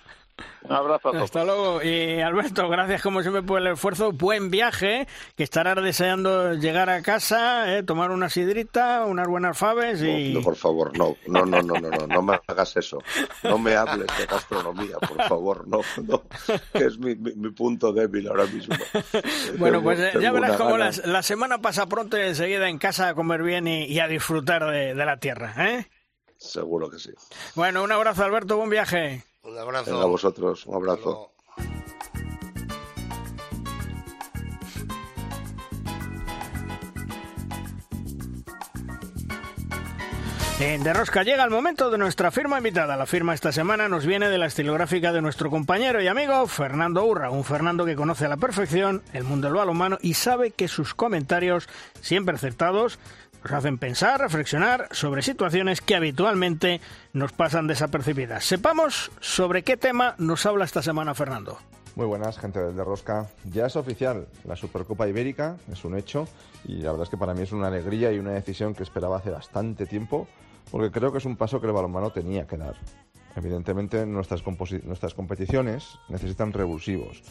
Un 0.63 0.73
abrazo 0.73 1.09
a 1.09 1.13
todos. 1.13 1.25
Hasta 1.25 1.45
luego. 1.45 1.83
Y 1.83 2.21
Alberto, 2.21 2.69
gracias 2.69 3.03
como 3.03 3.21
siempre 3.21 3.43
por 3.43 3.61
el 3.61 3.69
esfuerzo. 3.69 4.13
Buen 4.13 4.51
viaje, 4.51 5.07
que 5.37 5.45
estarás 5.45 5.77
deseando 5.83 6.55
llegar 6.55 6.89
a 6.89 7.03
casa, 7.03 7.77
¿eh? 7.77 7.83
tomar 7.83 8.11
una 8.11 8.29
sidrita, 8.29 9.05
unas 9.05 9.29
buenas 9.29 9.57
faves 9.57 10.03
y... 10.03 10.33
No, 10.33 10.41
por 10.41 10.57
favor, 10.57 10.97
no, 10.97 11.17
no, 11.27 11.45
no, 11.45 11.63
no, 11.63 11.81
no, 11.81 11.91
no, 11.91 12.07
no 12.07 12.23
me 12.23 12.41
hagas 12.47 12.77
eso. 12.77 12.99
No 13.43 13.59
me 13.59 13.77
hables 13.77 14.07
de 14.19 14.27
gastronomía, 14.27 14.97
por 14.99 15.23
favor, 15.25 15.69
no, 15.69 15.81
no, 16.03 16.23
que 16.73 16.85
es 16.87 16.99
mi, 16.99 17.15
mi, 17.15 17.51
punto 17.51 17.93
débil 17.93 18.29
ahora 18.29 18.47
mismo. 18.47 18.75
Bueno, 19.59 19.83
pues 19.83 19.99
ya 20.21 20.33
verás 20.33 20.57
cómo 20.57 20.77
la, 20.77 20.91
la, 21.05 21.23
semana 21.23 21.59
pasa 21.59 21.87
pronto 21.87 22.19
y 22.19 22.23
enseguida 22.23 22.69
en 22.69 22.79
casa 22.79 23.09
a 23.09 23.15
comer 23.15 23.43
bien 23.43 23.67
y, 23.69 23.85
y 23.85 24.01
a 24.01 24.09
disfrutar 24.09 24.65
de, 24.71 24.95
de 24.95 25.05
la 25.05 25.19
tierra, 25.19 25.55
¿eh? 25.59 25.89
Seguro 26.37 26.91
que 26.91 26.99
sí. 26.99 27.11
Bueno, 27.55 27.83
un 27.83 27.93
abrazo, 27.93 28.25
Alberto, 28.25 28.57
buen 28.57 28.71
viaje. 28.71 29.23
Un 29.45 29.59
abrazo. 29.59 29.91
Venga, 29.91 30.05
a 30.05 30.07
vosotros, 30.07 30.67
un 30.67 30.75
abrazo. 30.75 31.31
En 40.61 40.83
De 40.85 40.95
Rosca 40.95 41.25
llega 41.25 41.45
el 41.45 41.51
momento 41.51 41.91
de 41.91 41.99
nuestra 41.99 42.31
firma 42.31 42.59
invitada. 42.59 42.97
La 42.97 43.07
firma 43.07 43.35
esta 43.35 43.53
semana 43.53 43.89
nos 43.89 44.07
viene 44.07 44.29
de 44.29 44.39
la 44.39 44.47
estilográfica 44.47 45.13
de 45.13 45.21
nuestro 45.21 45.51
compañero 45.51 46.01
y 46.01 46.07
amigo 46.07 46.47
Fernando 46.47 47.05
Urra, 47.05 47.31
un 47.31 47.45
Fernando 47.45 47.85
que 47.85 47.97
conoce 47.97 48.25
a 48.25 48.29
la 48.29 48.37
perfección 48.37 49.03
el 49.13 49.25
mundo 49.25 49.49
del 49.49 49.57
balonmano 49.57 49.99
y 50.01 50.15
sabe 50.15 50.53
que 50.53 50.69
sus 50.69 50.95
comentarios, 50.95 51.69
siempre 52.01 52.37
acertados, 52.37 53.01
nos 53.45 53.53
hacen 53.53 53.79
pensar, 53.79 54.21
reflexionar 54.21 54.89
sobre 54.91 55.21
situaciones 55.21 55.83
que 55.83 55.95
habitualmente 55.95 56.81
nos 57.13 57.33
pasan 57.33 57.67
desapercibidas. 57.67 58.45
Sepamos 58.45 59.11
sobre 59.21 59.63
qué 59.63 59.77
tema 59.77 60.15
nos 60.19 60.47
habla 60.47 60.65
esta 60.65 60.83
semana 60.83 61.15
Fernando. 61.15 61.59
Muy 61.95 62.07
buenas, 62.07 62.39
gente 62.39 62.59
de 62.59 62.85
Rosca. 62.85 63.29
Ya 63.45 63.67
es 63.67 63.77
oficial, 63.77 64.27
la 64.45 64.57
Supercopa 64.57 65.07
Ibérica 65.07 65.57
es 65.71 65.85
un 65.85 65.97
hecho 65.97 66.27
y 66.65 66.79
la 66.79 66.91
verdad 66.91 67.05
es 67.05 67.11
que 67.11 67.19
para 67.19 67.35
mí 67.35 67.43
es 67.43 67.53
una 67.53 67.69
alegría 67.69 68.11
y 68.13 68.19
una 68.19 68.33
decisión 68.33 68.75
que 68.75 68.83
esperaba 68.83 69.19
hace 69.19 69.31
bastante 69.31 69.87
tiempo 69.87 70.27
porque 70.71 70.91
creo 70.91 71.13
que 71.13 71.19
es 71.19 71.25
un 71.27 71.37
paso 71.37 71.61
que 71.61 71.67
el 71.67 71.73
balonmano 71.73 72.11
tenía 72.11 72.47
que 72.47 72.57
dar. 72.57 72.75
Evidentemente 73.37 74.07
nuestras 74.07 74.43
competiciones 74.43 75.99
necesitan 76.09 76.53
revulsivos 76.53 77.23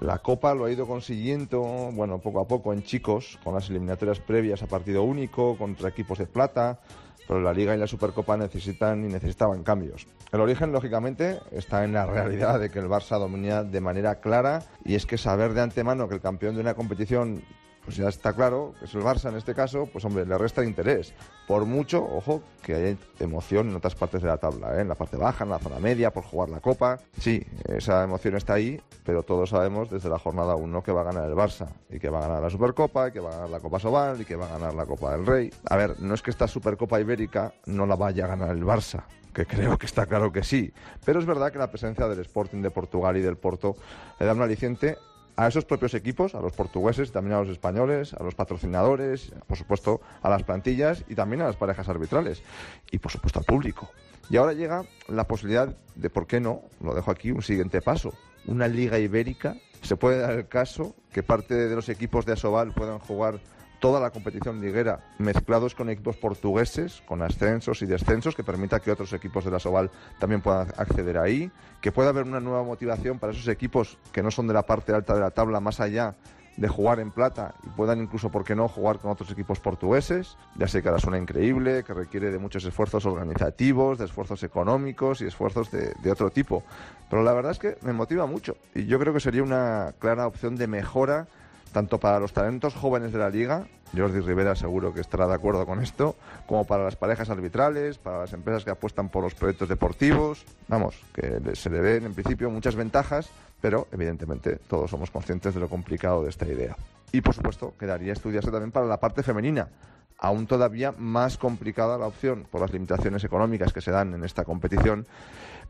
la 0.00 0.18
Copa 0.18 0.54
lo 0.54 0.64
ha 0.64 0.70
ido 0.70 0.86
consiguiendo, 0.86 1.62
bueno, 1.92 2.18
poco 2.18 2.40
a 2.40 2.46
poco 2.46 2.72
en 2.72 2.82
chicos, 2.82 3.38
con 3.42 3.54
las 3.54 3.70
eliminatorias 3.70 4.20
previas 4.20 4.62
a 4.62 4.66
partido 4.66 5.02
único, 5.02 5.56
contra 5.56 5.88
equipos 5.88 6.18
de 6.18 6.26
plata, 6.26 6.80
pero 7.26 7.40
la 7.40 7.52
Liga 7.52 7.74
y 7.74 7.78
la 7.78 7.86
Supercopa 7.86 8.36
necesitan 8.36 9.04
y 9.04 9.12
necesitaban 9.12 9.62
cambios. 9.62 10.06
El 10.32 10.40
origen, 10.40 10.72
lógicamente, 10.72 11.40
está 11.50 11.84
en 11.84 11.92
la 11.92 12.06
realidad 12.06 12.60
de 12.60 12.70
que 12.70 12.78
el 12.78 12.86
Barça 12.86 13.18
domina 13.18 13.64
de 13.64 13.80
manera 13.80 14.20
clara 14.20 14.62
y 14.84 14.94
es 14.94 15.06
que 15.06 15.18
saber 15.18 15.54
de 15.54 15.62
antemano 15.62 16.08
que 16.08 16.14
el 16.14 16.20
campeón 16.20 16.54
de 16.54 16.60
una 16.60 16.74
competición 16.74 17.42
pues 17.86 17.96
ya 17.96 18.08
está 18.08 18.32
claro 18.32 18.74
que 18.80 18.86
es 18.86 18.94
el 18.94 19.02
Barça 19.02 19.28
en 19.28 19.36
este 19.36 19.54
caso, 19.54 19.88
pues 19.92 20.04
hombre, 20.04 20.26
le 20.26 20.36
resta 20.36 20.64
interés. 20.64 21.14
Por 21.46 21.64
mucho, 21.66 22.04
ojo, 22.04 22.42
que 22.60 22.74
haya 22.74 22.96
emoción 23.20 23.70
en 23.70 23.76
otras 23.76 23.94
partes 23.94 24.20
de 24.22 24.28
la 24.28 24.38
tabla, 24.38 24.76
¿eh? 24.76 24.80
en 24.80 24.88
la 24.88 24.96
parte 24.96 25.16
baja, 25.16 25.44
en 25.44 25.50
la 25.50 25.60
zona 25.60 25.78
media, 25.78 26.12
por 26.12 26.24
jugar 26.24 26.48
la 26.48 26.58
Copa. 26.58 26.98
Sí, 27.20 27.46
esa 27.64 28.02
emoción 28.02 28.34
está 28.34 28.54
ahí, 28.54 28.80
pero 29.04 29.22
todos 29.22 29.50
sabemos 29.50 29.88
desde 29.88 30.08
la 30.08 30.18
jornada 30.18 30.56
1 30.56 30.82
que 30.82 30.90
va 30.90 31.02
a 31.02 31.04
ganar 31.04 31.28
el 31.28 31.36
Barça, 31.36 31.68
y 31.88 32.00
que 32.00 32.10
va 32.10 32.18
a 32.18 32.22
ganar 32.22 32.42
la 32.42 32.50
Supercopa, 32.50 33.08
y 33.08 33.12
que 33.12 33.20
va 33.20 33.28
a 33.28 33.32
ganar 33.34 33.50
la 33.50 33.60
Copa 33.60 33.78
Sobal, 33.78 34.20
y 34.20 34.24
que 34.24 34.34
va 34.34 34.46
a 34.46 34.58
ganar 34.58 34.74
la 34.74 34.84
Copa 34.84 35.12
del 35.12 35.24
Rey. 35.24 35.50
A 35.70 35.76
ver, 35.76 36.00
no 36.00 36.12
es 36.14 36.22
que 36.22 36.32
esta 36.32 36.48
Supercopa 36.48 37.00
Ibérica 37.00 37.54
no 37.66 37.86
la 37.86 37.94
vaya 37.94 38.24
a 38.24 38.28
ganar 38.28 38.50
el 38.50 38.64
Barça, 38.64 39.04
que 39.32 39.46
creo 39.46 39.78
que 39.78 39.86
está 39.86 40.06
claro 40.06 40.32
que 40.32 40.42
sí, 40.42 40.72
pero 41.04 41.20
es 41.20 41.26
verdad 41.26 41.52
que 41.52 41.58
la 41.58 41.70
presencia 41.70 42.08
del 42.08 42.18
Sporting 42.18 42.62
de 42.62 42.72
Portugal 42.72 43.16
y 43.16 43.20
del 43.20 43.36
Porto 43.36 43.76
le 44.18 44.26
da 44.26 44.32
un 44.32 44.42
aliciente 44.42 44.96
a 45.36 45.46
esos 45.46 45.64
propios 45.64 45.94
equipos, 45.94 46.34
a 46.34 46.40
los 46.40 46.52
portugueses, 46.52 47.12
también 47.12 47.36
a 47.36 47.40
los 47.40 47.48
españoles, 47.48 48.14
a 48.14 48.22
los 48.22 48.34
patrocinadores, 48.34 49.32
por 49.46 49.56
supuesto 49.56 50.00
a 50.22 50.30
las 50.30 50.42
plantillas 50.42 51.04
y 51.08 51.14
también 51.14 51.42
a 51.42 51.46
las 51.46 51.56
parejas 51.56 51.88
arbitrales 51.88 52.42
y 52.90 52.98
por 52.98 53.12
supuesto 53.12 53.38
al 53.38 53.44
público. 53.44 53.90
Y 54.28 54.38
ahora 54.38 54.54
llega 54.54 54.84
la 55.08 55.24
posibilidad 55.24 55.76
de, 55.94 56.10
¿por 56.10 56.26
qué 56.26 56.40
no? 56.40 56.62
Lo 56.80 56.94
dejo 56.94 57.10
aquí, 57.10 57.30
un 57.30 57.42
siguiente 57.42 57.80
paso. 57.80 58.12
Una 58.46 58.66
liga 58.66 58.98
ibérica. 58.98 59.56
Se 59.82 59.96
puede 59.96 60.18
dar 60.18 60.32
el 60.32 60.48
caso 60.48 60.96
que 61.12 61.22
parte 61.22 61.54
de 61.54 61.74
los 61.74 61.88
equipos 61.88 62.26
de 62.26 62.32
Asobal 62.32 62.72
puedan 62.72 62.98
jugar 62.98 63.38
toda 63.78 64.00
la 64.00 64.10
competición 64.10 64.60
liguera 64.60 65.00
mezclados 65.18 65.74
con 65.74 65.90
equipos 65.90 66.16
portugueses, 66.16 67.02
con 67.06 67.22
ascensos 67.22 67.82
y 67.82 67.86
descensos, 67.86 68.34
que 68.34 68.44
permita 68.44 68.80
que 68.80 68.90
otros 68.90 69.12
equipos 69.12 69.44
de 69.44 69.50
la 69.50 69.58
Soval 69.58 69.90
también 70.18 70.40
puedan 70.40 70.68
acceder 70.76 71.18
ahí, 71.18 71.50
que 71.80 71.92
pueda 71.92 72.10
haber 72.10 72.24
una 72.24 72.40
nueva 72.40 72.62
motivación 72.62 73.18
para 73.18 73.32
esos 73.32 73.48
equipos 73.48 73.98
que 74.12 74.22
no 74.22 74.30
son 74.30 74.46
de 74.46 74.54
la 74.54 74.62
parte 74.62 74.92
alta 74.92 75.14
de 75.14 75.20
la 75.20 75.30
tabla, 75.30 75.60
más 75.60 75.80
allá 75.80 76.14
de 76.56 76.68
jugar 76.68 77.00
en 77.00 77.10
plata 77.10 77.54
y 77.64 77.68
puedan 77.68 78.00
incluso, 78.00 78.30
¿por 78.30 78.44
qué 78.44 78.54
no?, 78.54 78.66
jugar 78.66 78.98
con 78.98 79.10
otros 79.10 79.30
equipos 79.30 79.60
portugueses. 79.60 80.36
Ya 80.56 80.66
sé 80.66 80.82
que 80.82 80.88
ahora 80.88 81.00
suena 81.00 81.18
increíble, 81.18 81.84
que 81.84 81.92
requiere 81.92 82.30
de 82.30 82.38
muchos 82.38 82.64
esfuerzos 82.64 83.04
organizativos, 83.04 83.98
de 83.98 84.06
esfuerzos 84.06 84.42
económicos 84.42 85.20
y 85.20 85.26
esfuerzos 85.26 85.70
de, 85.70 85.92
de 86.02 86.10
otro 86.10 86.30
tipo. 86.30 86.62
Pero 87.10 87.22
la 87.22 87.32
verdad 87.34 87.52
es 87.52 87.58
que 87.58 87.76
me 87.82 87.92
motiva 87.92 88.26
mucho 88.26 88.56
y 88.74 88.86
yo 88.86 88.98
creo 88.98 89.12
que 89.12 89.20
sería 89.20 89.42
una 89.42 89.94
clara 89.98 90.26
opción 90.26 90.56
de 90.56 90.66
mejora 90.66 91.28
tanto 91.76 92.00
para 92.00 92.18
los 92.18 92.32
talentos 92.32 92.74
jóvenes 92.74 93.12
de 93.12 93.18
la 93.18 93.28
liga, 93.28 93.66
Jordi 93.94 94.20
Rivera 94.20 94.56
seguro 94.56 94.94
que 94.94 95.02
estará 95.02 95.26
de 95.26 95.34
acuerdo 95.34 95.66
con 95.66 95.82
esto, 95.82 96.16
como 96.46 96.64
para 96.64 96.84
las 96.84 96.96
parejas 96.96 97.28
arbitrales, 97.28 97.98
para 97.98 98.20
las 98.20 98.32
empresas 98.32 98.64
que 98.64 98.70
apuestan 98.70 99.10
por 99.10 99.22
los 99.22 99.34
proyectos 99.34 99.68
deportivos. 99.68 100.46
Vamos, 100.68 100.98
que 101.12 101.38
se 101.54 101.68
le 101.68 101.82
ven 101.82 102.06
en 102.06 102.14
principio 102.14 102.48
muchas 102.48 102.76
ventajas, 102.76 103.28
pero 103.60 103.88
evidentemente 103.92 104.56
todos 104.56 104.90
somos 104.90 105.10
conscientes 105.10 105.52
de 105.52 105.60
lo 105.60 105.68
complicado 105.68 106.22
de 106.22 106.30
esta 106.30 106.46
idea. 106.46 106.74
Y 107.12 107.20
por 107.20 107.34
supuesto, 107.34 107.74
quedaría 107.78 108.14
estudiarse 108.14 108.50
también 108.50 108.72
para 108.72 108.86
la 108.86 108.98
parte 108.98 109.22
femenina, 109.22 109.68
aún 110.16 110.46
todavía 110.46 110.94
más 110.96 111.36
complicada 111.36 111.98
la 111.98 112.06
opción 112.06 112.46
por 112.50 112.62
las 112.62 112.72
limitaciones 112.72 113.22
económicas 113.22 113.74
que 113.74 113.82
se 113.82 113.90
dan 113.90 114.14
en 114.14 114.24
esta 114.24 114.44
competición, 114.44 115.06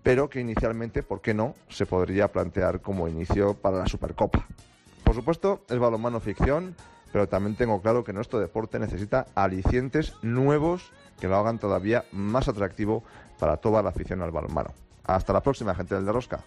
pero 0.05 0.31
que 0.31 0.38
inicialmente, 0.38 1.03
¿por 1.03 1.21
qué 1.21 1.35
no?, 1.35 1.57
se 1.69 1.85
podría 1.85 2.29
plantear 2.29 2.81
como 2.81 3.09
inicio 3.09 3.55
para 3.55 3.79
la 3.79 3.88
Supercopa. 3.88 4.47
Por 5.07 5.14
supuesto, 5.14 5.62
es 5.69 5.79
balonmano 5.79 6.19
ficción, 6.19 6.75
pero 7.12 7.29
también 7.29 7.55
tengo 7.55 7.81
claro 7.81 8.03
que 8.03 8.12
nuestro 8.12 8.40
deporte 8.40 8.81
necesita 8.81 9.29
alicientes 9.37 10.14
nuevos 10.21 10.90
que 11.21 11.29
lo 11.29 11.37
hagan 11.37 11.61
todavía 11.61 12.05
más 12.11 12.49
atractivo 12.49 13.05
para 13.38 13.57
toda 13.59 13.83
la 13.85 13.90
afición 13.90 14.21
al 14.21 14.33
balonmano. 14.33 14.71
Hasta 15.05 15.33
la 15.33 15.45
próxima, 15.45 15.77
gente 15.77 15.95
del 15.95 16.07
de 16.07 16.12
Rosca. 16.12 16.40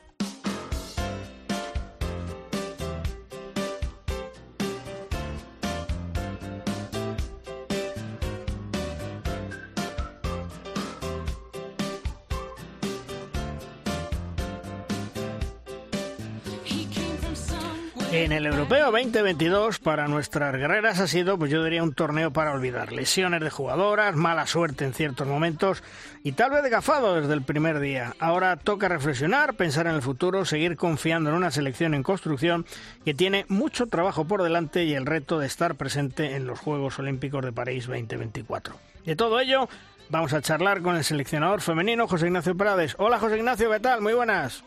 2022 19.00 19.80
para 19.80 20.10
nuestras 20.10 20.54
guerreras 20.54 21.00
ha 21.00 21.08
sido, 21.08 21.38
pues 21.38 21.50
yo 21.50 21.64
diría, 21.64 21.82
un 21.82 21.94
torneo 21.94 22.34
para 22.34 22.52
olvidar. 22.52 22.92
Lesiones 22.92 23.40
de 23.40 23.50
jugadoras, 23.50 24.14
mala 24.18 24.46
suerte 24.46 24.84
en 24.84 24.94
ciertos 24.94 25.26
momentos 25.26 25.84
y 26.22 26.34
tal 26.34 26.52
vez 26.52 26.70
gafado 26.70 27.16
desde 27.16 27.34
el 27.34 27.42
primer 27.42 27.80
día. 27.80 28.14
Ahora 28.20 28.58
toca 28.58 28.90
reflexionar, 28.90 29.54
pensar 29.54 29.88
en 29.88 29.96
el 29.96 30.02
futuro, 30.02 30.44
seguir 30.44 30.76
confiando 30.76 31.30
en 31.30 31.38
una 31.38 31.50
selección 31.50 31.94
en 31.94 32.04
construcción 32.04 32.66
que 33.06 33.14
tiene 33.14 33.46
mucho 33.48 33.88
trabajo 33.88 34.26
por 34.26 34.44
delante 34.44 34.84
y 34.84 34.94
el 34.96 35.06
reto 35.06 35.40
de 35.40 35.48
estar 35.48 35.76
presente 35.76 36.36
en 36.36 36.46
los 36.46 36.60
Juegos 36.60 37.00
Olímpicos 37.00 37.46
de 37.46 37.54
París 37.54 37.88
2024. 37.88 38.76
De 39.06 39.16
todo 39.16 39.40
ello, 39.40 39.70
vamos 40.10 40.34
a 40.34 40.42
charlar 40.42 40.82
con 40.82 40.98
el 40.98 41.06
seleccionador 41.06 41.62
femenino 41.62 42.06
José 42.06 42.28
Ignacio 42.28 42.58
Prades. 42.58 42.96
Hola 42.98 43.18
José 43.18 43.38
Ignacio, 43.38 43.72
¿qué 43.72 43.80
tal? 43.80 44.02
Muy 44.02 44.14
buenas. 44.14 44.66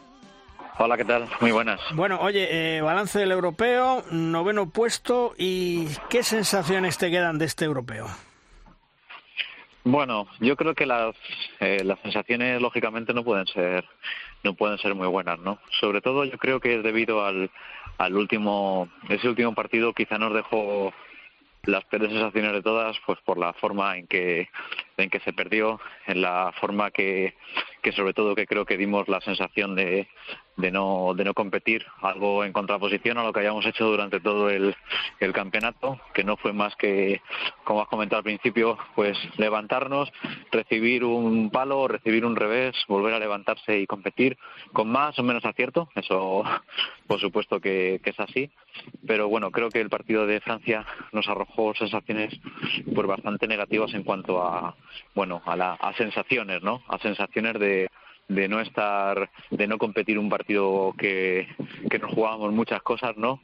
Hola, 0.84 0.96
¿qué 0.96 1.04
tal? 1.04 1.28
Muy 1.40 1.52
buenas. 1.52 1.80
Bueno, 1.94 2.18
oye, 2.20 2.48
eh, 2.50 2.80
balance 2.80 3.16
del 3.16 3.30
europeo, 3.30 4.02
noveno 4.10 4.68
puesto, 4.70 5.32
¿y 5.38 5.86
qué 6.10 6.24
sensaciones 6.24 6.98
te 6.98 7.08
quedan 7.08 7.38
de 7.38 7.44
este 7.44 7.66
europeo? 7.66 8.08
Bueno, 9.84 10.26
yo 10.40 10.56
creo 10.56 10.74
que 10.74 10.84
las, 10.84 11.14
eh, 11.60 11.84
las 11.84 12.00
sensaciones 12.00 12.60
lógicamente 12.60 13.14
no 13.14 13.22
pueden 13.22 13.46
ser 13.46 13.84
no 14.42 14.54
pueden 14.54 14.76
ser 14.78 14.96
muy 14.96 15.06
buenas, 15.06 15.38
¿no? 15.38 15.60
Sobre 15.78 16.00
todo 16.00 16.24
yo 16.24 16.36
creo 16.36 16.58
que 16.58 16.74
es 16.74 16.82
debido 16.82 17.24
al, 17.24 17.48
al 17.98 18.16
último 18.16 18.88
ese 19.08 19.28
último 19.28 19.54
partido 19.54 19.92
quizá 19.92 20.18
nos 20.18 20.34
dejó 20.34 20.92
las 21.64 21.84
peores 21.84 22.10
sensaciones 22.10 22.52
de 22.54 22.62
todas 22.62 22.96
pues 23.06 23.20
por 23.20 23.38
la 23.38 23.52
forma 23.52 23.96
en 23.96 24.06
que 24.08 24.48
en 24.96 25.10
que 25.10 25.20
se 25.20 25.32
perdió 25.32 25.80
en 26.06 26.20
la 26.20 26.52
forma 26.60 26.90
que 26.90 27.34
que 27.82 27.92
sobre 27.92 28.14
todo 28.14 28.34
que 28.34 28.46
creo 28.46 28.64
que 28.64 28.76
dimos 28.76 29.08
la 29.08 29.20
sensación 29.20 29.76
de 29.76 30.08
de 30.56 30.70
no, 30.70 31.14
de 31.14 31.24
no 31.24 31.34
competir, 31.34 31.84
algo 32.00 32.44
en 32.44 32.52
contraposición 32.52 33.18
a 33.18 33.24
lo 33.24 33.32
que 33.32 33.40
hayamos 33.40 33.64
hecho 33.66 33.86
durante 33.86 34.20
todo 34.20 34.50
el, 34.50 34.74
el 35.20 35.32
campeonato, 35.32 36.00
que 36.12 36.24
no 36.24 36.36
fue 36.36 36.52
más 36.52 36.76
que, 36.76 37.20
como 37.64 37.82
has 37.82 37.88
comentado 37.88 38.18
al 38.18 38.24
principio, 38.24 38.78
pues 38.94 39.16
levantarnos, 39.38 40.12
recibir 40.50 41.04
un 41.04 41.50
palo, 41.50 41.88
recibir 41.88 42.24
un 42.24 42.36
revés, 42.36 42.76
volver 42.88 43.14
a 43.14 43.18
levantarse 43.18 43.78
y 43.78 43.86
competir 43.86 44.36
con 44.72 44.88
más 44.88 45.18
o 45.18 45.22
menos 45.22 45.44
acierto, 45.44 45.88
eso 45.94 46.44
por 47.06 47.20
supuesto 47.20 47.60
que, 47.60 48.00
que 48.02 48.10
es 48.10 48.20
así, 48.20 48.50
pero 49.06 49.28
bueno, 49.28 49.50
creo 49.50 49.70
que 49.70 49.80
el 49.80 49.90
partido 49.90 50.26
de 50.26 50.40
Francia 50.40 50.86
nos 51.12 51.28
arrojó 51.28 51.74
sensaciones 51.74 52.32
pues 52.94 53.06
bastante 53.06 53.46
negativas 53.46 53.92
en 53.94 54.02
cuanto 54.02 54.42
a, 54.42 54.76
bueno, 55.14 55.42
a, 55.44 55.56
la, 55.56 55.74
a 55.74 55.92
sensaciones, 55.94 56.62
¿no? 56.62 56.82
A 56.88 56.98
sensaciones 56.98 57.58
de 57.58 57.88
de 58.34 58.48
no 58.48 58.60
estar, 58.60 59.30
de 59.50 59.66
no 59.66 59.78
competir 59.78 60.18
un 60.18 60.28
partido 60.28 60.94
que, 60.96 61.48
que 61.90 61.98
nos 61.98 62.12
jugábamos 62.12 62.52
muchas 62.52 62.82
cosas, 62.82 63.16
¿no? 63.16 63.40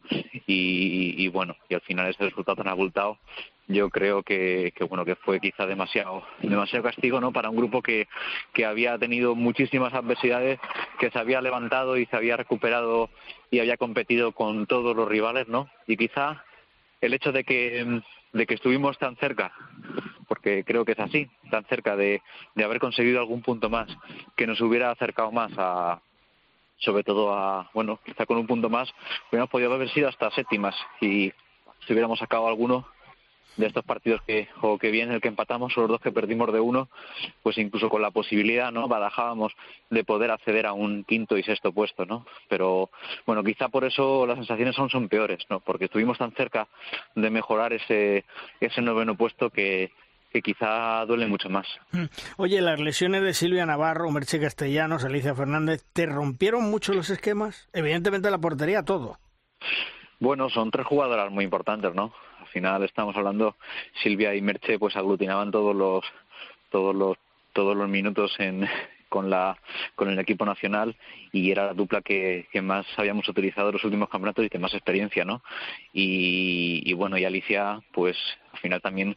Y, 0.46 1.14
y, 1.16 1.28
bueno, 1.28 1.56
y 1.68 1.74
al 1.74 1.80
final 1.82 2.08
ese 2.08 2.24
resultado 2.24 2.56
tan 2.56 2.68
abultado, 2.68 3.18
yo 3.66 3.90
creo 3.90 4.22
que, 4.22 4.72
que 4.74 4.84
bueno 4.84 5.04
que 5.04 5.14
fue 5.14 5.40
quizá 5.40 5.66
demasiado, 5.66 6.22
demasiado 6.42 6.84
castigo, 6.84 7.20
¿no? 7.20 7.32
Para 7.32 7.50
un 7.50 7.56
grupo 7.56 7.82
que, 7.82 8.08
que 8.54 8.64
había 8.64 8.98
tenido 8.98 9.34
muchísimas 9.34 9.92
adversidades, 9.92 10.58
que 10.98 11.10
se 11.10 11.18
había 11.18 11.42
levantado 11.42 11.98
y 11.98 12.06
se 12.06 12.16
había 12.16 12.36
recuperado 12.36 13.10
y 13.50 13.58
había 13.60 13.76
competido 13.76 14.32
con 14.32 14.66
todos 14.66 14.96
los 14.96 15.08
rivales, 15.08 15.48
¿no? 15.48 15.68
Y 15.86 15.96
quizá 15.96 16.44
el 17.00 17.14
hecho 17.14 17.30
de 17.30 17.44
que 17.44 18.00
de 18.32 18.46
que 18.46 18.54
estuvimos 18.54 18.98
tan 18.98 19.16
cerca, 19.16 19.52
porque 20.48 20.64
creo 20.64 20.84
que 20.84 20.92
es 20.92 20.98
así, 20.98 21.28
tan 21.50 21.64
cerca 21.66 21.94
de, 21.94 22.22
de 22.54 22.64
haber 22.64 22.78
conseguido 22.80 23.20
algún 23.20 23.42
punto 23.42 23.68
más, 23.68 23.88
que 24.34 24.46
nos 24.46 24.60
hubiera 24.62 24.90
acercado 24.90 25.30
más 25.30 25.52
a, 25.58 26.00
sobre 26.78 27.04
todo 27.04 27.34
a, 27.34 27.70
bueno, 27.74 28.00
quizá 28.02 28.24
con 28.24 28.38
un 28.38 28.46
punto 28.46 28.70
más, 28.70 28.88
hubiéramos 29.30 29.50
podido 29.50 29.74
haber 29.74 29.90
sido 29.90 30.08
hasta 30.08 30.30
séptimas 30.30 30.74
y 31.02 31.32
si 31.86 31.92
hubiéramos 31.92 32.18
sacado 32.18 32.48
alguno, 32.48 32.86
de 33.58 33.66
estos 33.66 33.84
partidos 33.84 34.22
que 34.22 34.48
o 34.62 34.78
que 34.78 34.90
bien 34.90 35.10
el 35.10 35.20
que 35.20 35.28
empatamos 35.28 35.76
o 35.76 35.80
los 35.82 35.90
dos 35.90 36.00
que 36.00 36.12
perdimos 36.12 36.52
de 36.52 36.60
uno, 36.60 36.88
pues 37.42 37.58
incluso 37.58 37.90
con 37.90 38.00
la 38.00 38.12
posibilidad, 38.12 38.70
¿no? 38.70 38.88
Barajábamos 38.88 39.52
de 39.90 40.04
poder 40.04 40.30
acceder 40.30 40.64
a 40.64 40.72
un 40.72 41.04
quinto 41.04 41.36
y 41.36 41.42
sexto 41.42 41.72
puesto, 41.72 42.06
¿no? 42.06 42.24
Pero 42.48 42.88
bueno, 43.26 43.42
quizá 43.42 43.68
por 43.68 43.84
eso 43.84 44.26
las 44.26 44.36
sensaciones 44.36 44.76
son 44.76 44.88
son 44.88 45.08
peores, 45.08 45.44
¿no? 45.50 45.60
Porque 45.60 45.86
estuvimos 45.86 46.18
tan 46.18 46.32
cerca 46.32 46.68
de 47.16 47.30
mejorar 47.30 47.72
ese 47.72 48.24
ese 48.60 48.80
noveno 48.80 49.16
puesto 49.16 49.50
que 49.50 49.90
que 50.30 50.42
quizá 50.42 51.04
duele 51.06 51.26
mucho 51.26 51.48
más. 51.48 51.66
Oye, 52.36 52.60
las 52.60 52.80
lesiones 52.80 53.22
de 53.22 53.34
Silvia 53.34 53.66
Navarro, 53.66 54.10
Merche 54.10 54.40
Castellanos, 54.40 55.04
Alicia 55.04 55.34
Fernández, 55.34 55.84
¿te 55.92 56.06
rompieron 56.06 56.70
mucho 56.70 56.92
los 56.92 57.10
esquemas? 57.10 57.68
Evidentemente 57.72 58.30
la 58.30 58.38
portería, 58.38 58.82
todo. 58.82 59.18
Bueno, 60.20 60.50
son 60.50 60.70
tres 60.70 60.86
jugadoras 60.86 61.30
muy 61.30 61.44
importantes, 61.44 61.94
¿no? 61.94 62.12
Al 62.40 62.46
final 62.48 62.82
estamos 62.82 63.16
hablando, 63.16 63.56
Silvia 64.02 64.34
y 64.34 64.42
Merche 64.42 64.78
pues 64.78 64.96
aglutinaban 64.96 65.50
todos 65.50 65.74
los, 65.74 66.04
todos 66.70 66.94
los, 66.94 67.16
todos 67.52 67.76
los 67.76 67.88
minutos 67.88 68.34
en, 68.38 68.68
con 69.08 69.30
la 69.30 69.56
con 69.94 70.10
el 70.10 70.18
equipo 70.18 70.44
nacional 70.44 70.96
y 71.32 71.50
era 71.50 71.66
la 71.66 71.74
dupla 71.74 72.02
que, 72.02 72.46
que 72.52 72.60
más 72.60 72.86
habíamos 72.96 73.28
utilizado 73.28 73.68
en 73.68 73.74
los 73.74 73.84
últimos 73.84 74.08
campeonatos 74.08 74.44
y 74.44 74.48
de 74.48 74.58
más 74.58 74.74
experiencia, 74.74 75.24
¿no? 75.24 75.42
Y, 75.92 76.82
y 76.84 76.92
bueno, 76.92 77.16
y 77.16 77.24
Alicia, 77.24 77.80
pues 77.92 78.16
al 78.52 78.58
final 78.58 78.80
también 78.82 79.16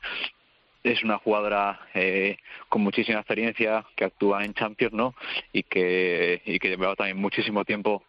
es 0.84 1.04
una 1.04 1.18
jugadora 1.18 1.80
eh, 1.94 2.38
con 2.70 2.82
muchísima 2.82 3.20
experiencia 3.20 3.86
que 3.96 4.06
actúa 4.06 4.44
en 4.44 4.54
Champions, 4.54 4.94
¿no? 4.94 5.16
Y 5.54 5.64
que 5.64 6.42
y 6.46 6.60
que 6.60 6.70
llevaba 6.70 6.96
también 6.96 7.18
muchísimo 7.18 7.66
tiempo 7.66 8.04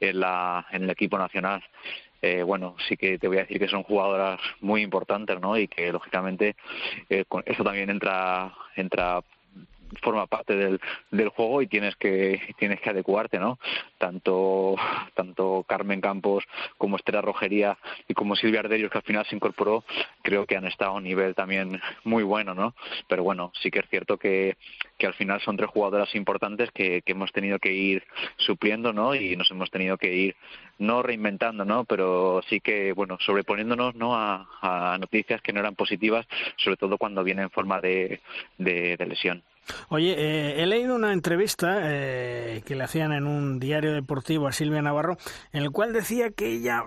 en 0.00 0.20
la 0.20 0.66
en 0.70 0.84
el 0.84 0.90
equipo 0.90 1.18
nacional 1.18 1.62
eh, 2.20 2.42
bueno, 2.42 2.74
sí 2.88 2.96
que 2.96 3.18
te 3.18 3.28
voy 3.28 3.36
a 3.38 3.42
decir 3.42 3.58
que 3.58 3.68
son 3.68 3.84
jugadoras 3.84 4.40
muy 4.60 4.82
importantes, 4.82 5.40
¿no? 5.40 5.56
Y 5.56 5.68
que 5.68 5.92
lógicamente 5.92 6.56
eh, 7.08 7.24
con 7.28 7.42
eso 7.46 7.62
también 7.62 7.90
entra 7.90 8.52
entra 8.74 9.22
forma 10.02 10.26
parte 10.26 10.54
del, 10.56 10.80
del 11.10 11.28
juego 11.28 11.62
y 11.62 11.66
tienes 11.66 11.96
que 11.96 12.54
tienes 12.58 12.80
que 12.80 12.90
adecuarte 12.90 13.38
no 13.38 13.58
tanto 13.98 14.76
tanto 15.14 15.64
Carmen 15.68 16.00
Campos 16.00 16.44
como 16.76 16.96
Estela 16.96 17.20
Rogería 17.20 17.78
y 18.06 18.14
como 18.14 18.36
Silvia 18.36 18.60
Arderios 18.60 18.90
que 18.90 18.98
al 18.98 19.04
final 19.04 19.26
se 19.26 19.36
incorporó 19.36 19.84
creo 20.22 20.46
que 20.46 20.56
han 20.56 20.66
estado 20.66 20.92
a 20.92 20.94
un 20.94 21.04
nivel 21.04 21.34
también 21.34 21.80
muy 22.04 22.22
bueno 22.22 22.54
no 22.54 22.74
pero 23.08 23.22
bueno 23.22 23.52
sí 23.62 23.70
que 23.70 23.80
es 23.80 23.88
cierto 23.88 24.16
que 24.18 24.56
que 24.98 25.06
al 25.06 25.14
final 25.14 25.40
son 25.40 25.56
tres 25.56 25.70
jugadoras 25.70 26.14
importantes 26.14 26.70
que, 26.72 27.02
que 27.02 27.12
hemos 27.12 27.32
tenido 27.32 27.58
que 27.58 27.72
ir 27.72 28.04
supliendo 28.36 28.92
no 28.92 29.14
y 29.14 29.36
nos 29.36 29.50
hemos 29.50 29.70
tenido 29.70 29.96
que 29.96 30.14
ir 30.14 30.36
no 30.78 31.02
reinventando, 31.02 31.64
¿no? 31.64 31.84
Pero 31.84 32.40
sí 32.48 32.60
que, 32.60 32.92
bueno, 32.92 33.18
sobreponiéndonos, 33.20 33.94
¿no? 33.94 34.14
A, 34.14 34.48
a 34.60 34.98
noticias 34.98 35.42
que 35.42 35.52
no 35.52 35.60
eran 35.60 35.74
positivas, 35.74 36.26
sobre 36.56 36.76
todo 36.76 36.98
cuando 36.98 37.24
viene 37.24 37.42
en 37.42 37.50
forma 37.50 37.80
de, 37.80 38.20
de, 38.58 38.96
de 38.96 39.06
lesión. 39.06 39.42
Oye, 39.88 40.14
eh, 40.16 40.62
he 40.62 40.66
leído 40.66 40.94
una 40.94 41.12
entrevista 41.12 41.80
eh, 41.82 42.62
que 42.66 42.74
le 42.74 42.84
hacían 42.84 43.12
en 43.12 43.26
un 43.26 43.58
diario 43.58 43.92
deportivo 43.92 44.46
a 44.46 44.52
Silvia 44.52 44.82
Navarro, 44.82 45.16
en 45.52 45.62
el 45.62 45.70
cual 45.70 45.92
decía 45.92 46.30
que 46.30 46.46
ella, 46.46 46.84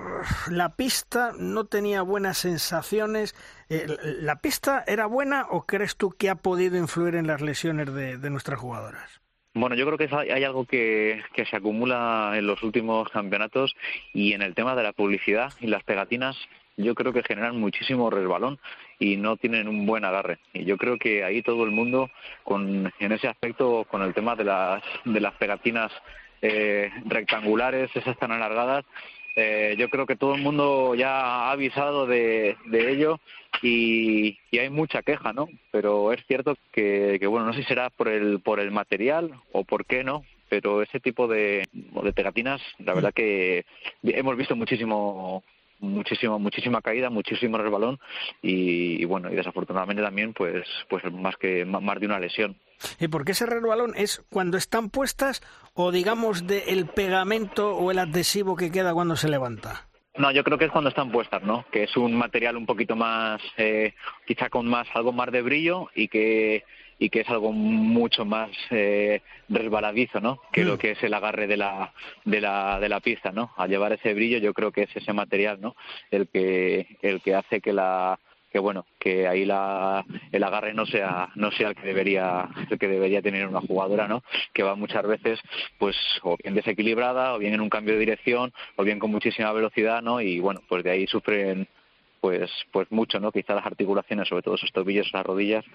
la 0.49 0.75
pista 0.75 1.31
no 1.37 1.65
tenía 1.65 2.01
buenas 2.01 2.37
sensaciones. 2.37 3.35
Eh, 3.69 3.87
¿La 4.03 4.37
pista 4.37 4.83
era 4.87 5.05
buena 5.05 5.47
o 5.49 5.65
crees 5.65 5.95
tú 5.95 6.11
que 6.11 6.29
ha 6.29 6.35
podido 6.35 6.77
influir 6.77 7.15
en 7.15 7.27
las 7.27 7.41
lesiones 7.41 7.93
de, 7.93 8.17
de 8.17 8.29
nuestras 8.29 8.59
jugadoras? 8.59 9.21
Bueno, 9.53 9.75
yo 9.75 9.85
creo 9.85 9.97
que 9.97 10.15
hay 10.15 10.43
algo 10.45 10.65
que, 10.65 11.21
que, 11.33 11.45
se 11.45 11.57
acumula 11.57 12.33
en 12.35 12.47
los 12.47 12.63
últimos 12.63 13.09
campeonatos 13.09 13.75
y 14.13 14.31
en 14.31 14.41
el 14.41 14.55
tema 14.55 14.75
de 14.75 14.83
la 14.83 14.93
publicidad 14.93 15.51
y 15.59 15.67
las 15.67 15.83
pegatinas 15.83 16.37
yo 16.77 16.95
creo 16.95 17.11
que 17.11 17.23
generan 17.23 17.59
muchísimo 17.59 18.09
resbalón 18.09 18.59
y 19.01 19.17
no 19.17 19.35
tienen 19.35 19.67
un 19.67 19.87
buen 19.87 20.05
agarre. 20.05 20.37
Y 20.53 20.63
yo 20.63 20.77
creo 20.77 20.97
que 20.97 21.23
ahí 21.23 21.41
todo 21.41 21.63
el 21.63 21.71
mundo, 21.71 22.11
con, 22.43 22.93
en 22.99 23.11
ese 23.11 23.27
aspecto, 23.27 23.83
con 23.89 24.03
el 24.03 24.13
tema 24.13 24.35
de 24.35 24.43
las, 24.43 24.83
de 25.03 25.19
las 25.19 25.33
pegatinas 25.33 25.91
eh, 26.43 26.91
rectangulares, 27.05 27.89
esas 27.95 28.15
tan 28.19 28.31
alargadas, 28.31 28.85
eh, 29.35 29.75
yo 29.79 29.89
creo 29.89 30.05
que 30.05 30.15
todo 30.15 30.35
el 30.35 30.41
mundo 30.41 30.93
ya 30.93 31.09
ha 31.19 31.51
avisado 31.51 32.05
de, 32.05 32.57
de 32.65 32.91
ello 32.91 33.19
y, 33.63 34.37
y, 34.51 34.59
hay 34.59 34.69
mucha 34.69 35.01
queja, 35.01 35.33
¿no? 35.33 35.47
Pero 35.71 36.13
es 36.13 36.23
cierto 36.27 36.55
que, 36.71 37.17
que, 37.19 37.25
bueno, 37.25 37.47
no 37.47 37.53
sé 37.53 37.61
si 37.61 37.69
será 37.69 37.89
por 37.89 38.07
el, 38.07 38.39
por 38.41 38.59
el 38.59 38.69
material 38.69 39.31
o 39.51 39.63
por 39.63 39.85
qué 39.85 40.03
no, 40.03 40.23
pero 40.47 40.83
ese 40.83 40.99
tipo 40.99 41.27
de, 41.27 41.67
de 41.71 42.13
pegatinas, 42.13 42.61
la 42.77 42.93
verdad 42.93 43.13
que 43.13 43.65
hemos 44.03 44.37
visto 44.37 44.55
muchísimo 44.55 45.43
muchísimo 45.81 46.39
muchísima 46.39 46.81
caída 46.81 47.09
muchísimo 47.09 47.57
resbalón 47.57 47.99
y, 48.41 49.01
y, 49.01 49.05
bueno 49.05 49.31
y 49.31 49.35
desafortunadamente 49.35 50.01
también 50.01 50.33
pues 50.33 50.65
pues 50.89 51.03
más 51.11 51.35
que 51.37 51.65
más 51.65 51.99
de 51.99 52.05
una 52.05 52.19
lesión 52.19 52.57
¿Y 52.99 53.07
por 53.09 53.25
qué 53.25 53.33
ese 53.33 53.45
resbalón 53.45 53.93
es 53.95 54.23
cuando 54.29 54.57
están 54.57 54.89
puestas 54.89 55.41
o 55.73 55.91
digamos 55.91 56.47
del 56.47 56.63
el 56.67 56.85
pegamento 56.87 57.75
o 57.75 57.91
el 57.91 57.99
adhesivo 57.99 58.55
que 58.55 58.71
queda 58.71 58.93
cuando 58.93 59.15
se 59.15 59.29
levanta? 59.29 59.87
No, 60.17 60.31
yo 60.31 60.43
creo 60.43 60.57
que 60.57 60.65
es 60.65 60.71
cuando 60.71 60.89
están 60.89 61.11
puestas, 61.11 61.41
¿no? 61.43 61.65
Que 61.71 61.83
es 61.83 61.95
un 61.95 62.13
material 62.13 62.57
un 62.57 62.65
poquito 62.65 62.95
más, 62.95 63.41
eh, 63.57 63.93
quizá 64.25 64.49
con 64.49 64.67
más 64.67 64.87
algo 64.93 65.13
más 65.13 65.31
de 65.31 65.41
brillo 65.41 65.89
y 65.95 66.09
que 66.09 66.65
y 67.01 67.09
que 67.09 67.21
es 67.21 67.29
algo 67.29 67.51
mucho 67.51 68.25
más 68.25 68.51
eh, 68.69 69.23
resbaladizo, 69.49 70.21
¿no? 70.21 70.39
Que 70.53 70.63
mm. 70.63 70.67
lo 70.67 70.77
que 70.77 70.91
es 70.91 71.01
el 71.01 71.15
agarre 71.15 71.47
de 71.47 71.57
la 71.57 71.91
de 72.25 72.39
la 72.39 72.79
de 72.79 72.89
la 72.89 72.99
pista, 72.99 73.31
¿no? 73.31 73.51
Al 73.57 73.71
llevar 73.71 73.91
ese 73.91 74.13
brillo, 74.13 74.37
yo 74.37 74.53
creo 74.53 74.71
que 74.71 74.83
es 74.83 74.95
ese 74.95 75.11
material, 75.11 75.59
¿no? 75.59 75.75
El 76.11 76.27
que 76.27 76.85
el 77.01 77.21
que 77.21 77.33
hace 77.33 77.59
que 77.59 77.73
la 77.73 78.19
que 78.51 78.59
bueno 78.59 78.85
que 78.99 79.27
ahí 79.27 79.45
la, 79.45 80.05
el 80.31 80.43
agarre 80.43 80.75
no 80.75 80.85
sea 80.85 81.29
no 81.33 81.51
sea 81.51 81.69
el 81.69 81.75
que 81.75 81.87
debería 81.87 82.47
el 82.69 82.77
que 82.77 82.87
debería 82.87 83.23
tener 83.23 83.47
una 83.47 83.61
jugadora 83.61 84.07
no 84.07 84.23
que 84.53 84.61
va 84.61 84.75
muchas 84.75 85.07
veces 85.07 85.39
pues 85.79 85.95
o 86.21 86.37
bien 86.37 86.53
desequilibrada 86.53 87.33
o 87.33 87.39
bien 87.39 87.53
en 87.53 87.61
un 87.61 87.69
cambio 87.69 87.93
de 87.93 88.01
dirección 88.01 88.53
o 88.75 88.83
bien 88.83 88.99
con 88.99 89.09
muchísima 89.09 89.53
velocidad 89.53 90.01
no 90.01 90.19
y 90.19 90.39
bueno 90.41 90.61
pues 90.67 90.83
de 90.83 90.91
ahí 90.91 91.07
sufren 91.07 91.67
pues 92.21 92.49
pues 92.71 92.89
mucho 92.91 93.19
no 93.19 93.31
quizá 93.31 93.53
las 93.55 93.65
articulaciones 93.65 94.29
sobre 94.29 94.43
todo 94.43 94.55
esos 94.55 94.71
tobillos 94.71 95.11
las 95.11 95.25
rodillas 95.25 95.65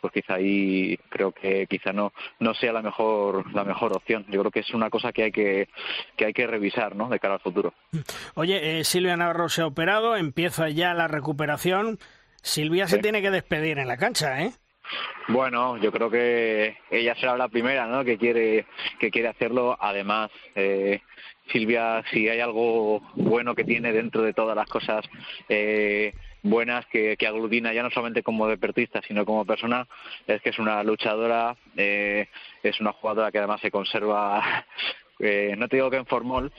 pues 0.00 0.12
quizá 0.12 0.34
ahí 0.34 0.98
creo 1.10 1.30
que 1.32 1.66
quizá 1.68 1.92
no 1.92 2.12
no 2.40 2.54
sea 2.54 2.72
la 2.72 2.82
mejor 2.82 3.54
la 3.54 3.64
mejor 3.64 3.96
opción 3.96 4.24
yo 4.28 4.40
creo 4.40 4.50
que 4.50 4.60
es 4.60 4.74
una 4.74 4.90
cosa 4.90 5.12
que 5.12 5.24
hay 5.24 5.32
que 5.32 5.68
que 6.16 6.24
hay 6.24 6.32
que 6.32 6.46
revisar 6.46 6.96
no 6.96 7.08
de 7.08 7.20
cara 7.20 7.34
al 7.34 7.40
futuro 7.40 7.74
oye 8.34 8.80
eh, 8.80 8.84
Silvia 8.84 9.16
Navarro 9.16 9.48
se 9.48 9.62
ha 9.62 9.66
operado 9.66 10.16
empieza 10.16 10.68
ya 10.70 10.94
la 10.94 11.06
recuperación 11.06 11.98
Silvia 12.42 12.88
se 12.88 12.98
tiene 12.98 13.22
que 13.22 13.30
despedir 13.30 13.78
en 13.78 13.88
la 13.88 13.96
cancha, 13.96 14.42
¿eh? 14.42 14.52
Bueno, 15.28 15.76
yo 15.76 15.92
creo 15.92 16.10
que 16.10 16.78
ella 16.90 17.14
será 17.14 17.36
la 17.36 17.48
primera, 17.48 17.86
¿no? 17.86 18.04
Que 18.04 18.18
quiere 18.18 18.66
que 18.98 19.10
quiere 19.10 19.28
hacerlo. 19.28 19.76
Además, 19.78 20.30
eh, 20.54 21.02
Silvia, 21.52 22.02
si 22.12 22.28
hay 22.28 22.40
algo 22.40 23.00
bueno 23.14 23.54
que 23.54 23.64
tiene 23.64 23.92
dentro 23.92 24.22
de 24.22 24.32
todas 24.32 24.56
las 24.56 24.68
cosas 24.68 25.04
eh, 25.48 26.14
buenas 26.42 26.86
que, 26.86 27.16
aglutina 27.26 27.72
ya 27.72 27.82
no 27.82 27.90
solamente 27.90 28.22
como 28.22 28.46
deportista, 28.46 29.00
sino 29.06 29.24
como 29.24 29.44
persona, 29.44 29.86
es 30.26 30.40
que 30.42 30.50
es 30.50 30.58
una 30.58 30.82
luchadora, 30.82 31.56
eh, 31.76 32.28
es 32.62 32.80
una 32.80 32.92
jugadora 32.92 33.30
que 33.30 33.38
además 33.38 33.60
se 33.60 33.70
conserva 33.70 34.64
eh, 35.20 35.54
no 35.56 35.68
te 35.68 35.76
digo 35.76 35.90
que 35.90 35.98
en 35.98 36.06
formol, 36.06 36.50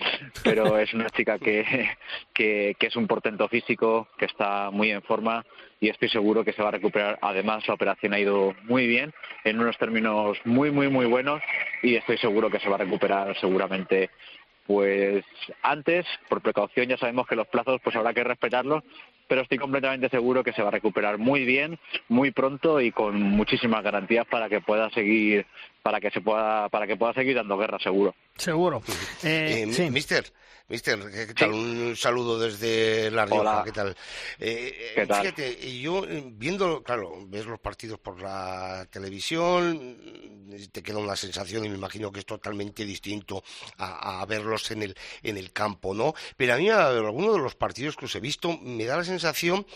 pero 0.43 0.77
es 0.77 0.93
una 0.93 1.09
chica 1.09 1.39
que, 1.39 1.89
que, 2.33 2.75
es 2.79 2.95
un 2.95 3.07
portento 3.07 3.47
físico, 3.47 4.07
que 4.17 4.25
está 4.25 4.69
muy 4.71 4.91
en 4.91 5.01
forma 5.01 5.43
y 5.79 5.89
estoy 5.89 6.09
seguro 6.09 6.43
que 6.43 6.53
se 6.53 6.61
va 6.61 6.69
a 6.69 6.73
recuperar. 6.73 7.17
Además, 7.21 7.67
la 7.67 7.73
operación 7.73 8.13
ha 8.13 8.19
ido 8.19 8.53
muy 8.63 8.85
bien, 8.87 9.13
en 9.43 9.59
unos 9.59 9.77
términos 9.77 10.37
muy, 10.45 10.69
muy, 10.69 10.89
muy 10.89 11.07
buenos 11.07 11.41
y 11.81 11.95
estoy 11.95 12.17
seguro 12.19 12.49
que 12.51 12.59
se 12.59 12.69
va 12.69 12.75
a 12.75 12.79
recuperar 12.79 13.35
seguramente 13.39 14.11
pues 14.71 15.25
antes, 15.63 16.05
por 16.29 16.41
precaución, 16.41 16.87
ya 16.87 16.97
sabemos 16.97 17.27
que 17.27 17.35
los 17.35 17.47
plazos 17.47 17.81
pues 17.83 17.93
habrá 17.97 18.13
que 18.13 18.23
respetarlos, 18.23 18.83
pero 19.27 19.41
estoy 19.41 19.57
completamente 19.57 20.07
seguro 20.07 20.45
que 20.45 20.53
se 20.53 20.61
va 20.61 20.69
a 20.69 20.71
recuperar 20.71 21.17
muy 21.17 21.43
bien, 21.43 21.77
muy 22.07 22.31
pronto 22.31 22.79
y 22.79 22.93
con 22.93 23.21
muchísimas 23.21 23.83
garantías 23.83 24.25
para 24.27 24.47
que 24.47 24.61
pueda 24.61 24.89
seguir, 24.91 25.45
para 25.83 25.99
que 25.99 26.09
se 26.11 26.21
pueda, 26.21 26.69
para 26.69 26.87
que 26.87 26.95
pueda 26.95 27.13
seguir 27.13 27.35
dando 27.35 27.57
guerra, 27.57 27.79
seguro. 27.79 28.15
Seguro. 28.37 28.81
Eh, 29.23 29.65
eh, 29.67 29.73
sí. 29.73 29.89
Mister, 29.91 30.23
Mister, 30.71 30.97
¿qué 31.11 31.33
tal? 31.33 31.51
Sí. 31.51 31.57
Un 31.57 31.95
saludo 31.97 32.39
desde 32.39 33.11
La 33.11 33.25
Rioja, 33.25 33.41
Hola. 33.41 33.63
¿qué 33.65 33.73
tal? 33.73 33.93
Eh, 34.39 34.93
¿Qué 34.95 35.05
tal? 35.05 35.21
Fíjate, 35.21 35.79
yo 35.81 36.05
viendo, 36.07 36.81
claro, 36.81 37.25
ves 37.27 37.45
los 37.45 37.59
partidos 37.59 37.99
por 37.99 38.21
la 38.21 38.87
televisión, 38.89 40.47
te 40.71 40.81
queda 40.81 40.99
una 40.99 41.17
sensación 41.17 41.65
y 41.65 41.69
me 41.69 41.75
imagino 41.75 42.09
que 42.09 42.19
es 42.19 42.25
totalmente 42.25 42.85
distinto 42.85 43.43
a, 43.79 44.21
a 44.21 44.25
verlos 44.25 44.71
en 44.71 44.83
el, 44.83 44.95
en 45.23 45.37
el 45.37 45.51
campo, 45.51 45.93
¿no? 45.93 46.13
Pero 46.37 46.53
a 46.53 46.57
mí, 46.57 46.69
algunos 46.69 47.33
de 47.33 47.41
los 47.41 47.55
partidos 47.55 47.97
que 47.97 48.05
os 48.05 48.15
he 48.15 48.21
visto, 48.21 48.57
me 48.59 48.85
da 48.85 48.95
la 48.95 49.03
sensación, 49.03 49.67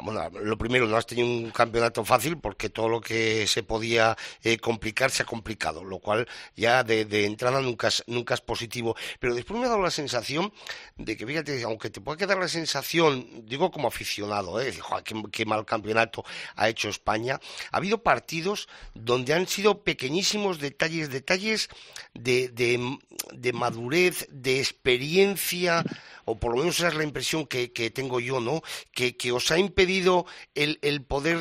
bueno, 0.00 0.30
lo 0.30 0.56
primero, 0.56 0.86
no 0.86 0.96
has 0.96 1.06
tenido 1.06 1.26
un 1.26 1.50
campeonato 1.50 2.04
fácil 2.04 2.38
porque 2.38 2.70
todo 2.70 2.88
lo 2.88 3.00
que 3.00 3.48
se 3.48 3.64
podía 3.64 4.16
eh, 4.44 4.58
complicar 4.58 5.10
se 5.10 5.24
ha 5.24 5.26
complicado, 5.26 5.82
lo 5.82 5.98
cual 5.98 6.28
ya 6.54 6.84
de, 6.84 7.04
de 7.04 7.24
entrada 7.24 7.60
nunca 7.60 7.88
es, 7.88 8.04
nunca 8.06 8.34
es 8.34 8.40
positivo. 8.40 8.94
Pero 9.18 9.34
después 9.34 9.58
me 9.58 9.66
ha 9.66 9.70
dado 9.70 9.82
la 9.82 9.90
sensación 9.90 10.35
de 10.96 11.16
que, 11.16 11.26
fíjate, 11.26 11.62
aunque 11.62 11.90
te 11.90 12.00
pueda 12.00 12.18
quedar 12.18 12.38
la 12.38 12.48
sensación, 12.48 13.46
digo 13.46 13.70
como 13.70 13.88
aficionado, 13.88 14.60
¿eh? 14.60 14.72
Qué, 15.32 15.46
mal 15.46 15.64
campeonato 15.64 16.24
ha 16.56 16.68
hecho 16.68 16.88
España, 16.88 17.40
ha 17.70 17.76
habido 17.76 18.02
partidos 18.02 18.68
donde 18.94 19.34
han 19.34 19.46
sido 19.46 19.82
pequeñísimos 19.82 20.58
detalles, 20.58 21.10
detalles 21.10 21.68
de, 22.14 22.48
de, 22.48 22.98
de 23.32 23.52
madurez, 23.52 24.26
de 24.30 24.60
experiencia, 24.60 25.84
o 26.26 26.38
por 26.38 26.52
lo 26.52 26.58
menos 26.58 26.78
esa 26.78 26.88
es 26.88 26.94
la 26.94 27.04
impresión 27.04 27.46
que, 27.46 27.72
que 27.72 27.90
tengo 27.90 28.20
yo, 28.20 28.40
¿no? 28.40 28.62
Que, 28.92 29.16
que 29.16 29.32
os 29.32 29.50
ha 29.50 29.58
impedido 29.58 30.26
el, 30.54 30.78
el 30.82 31.02
poder 31.02 31.38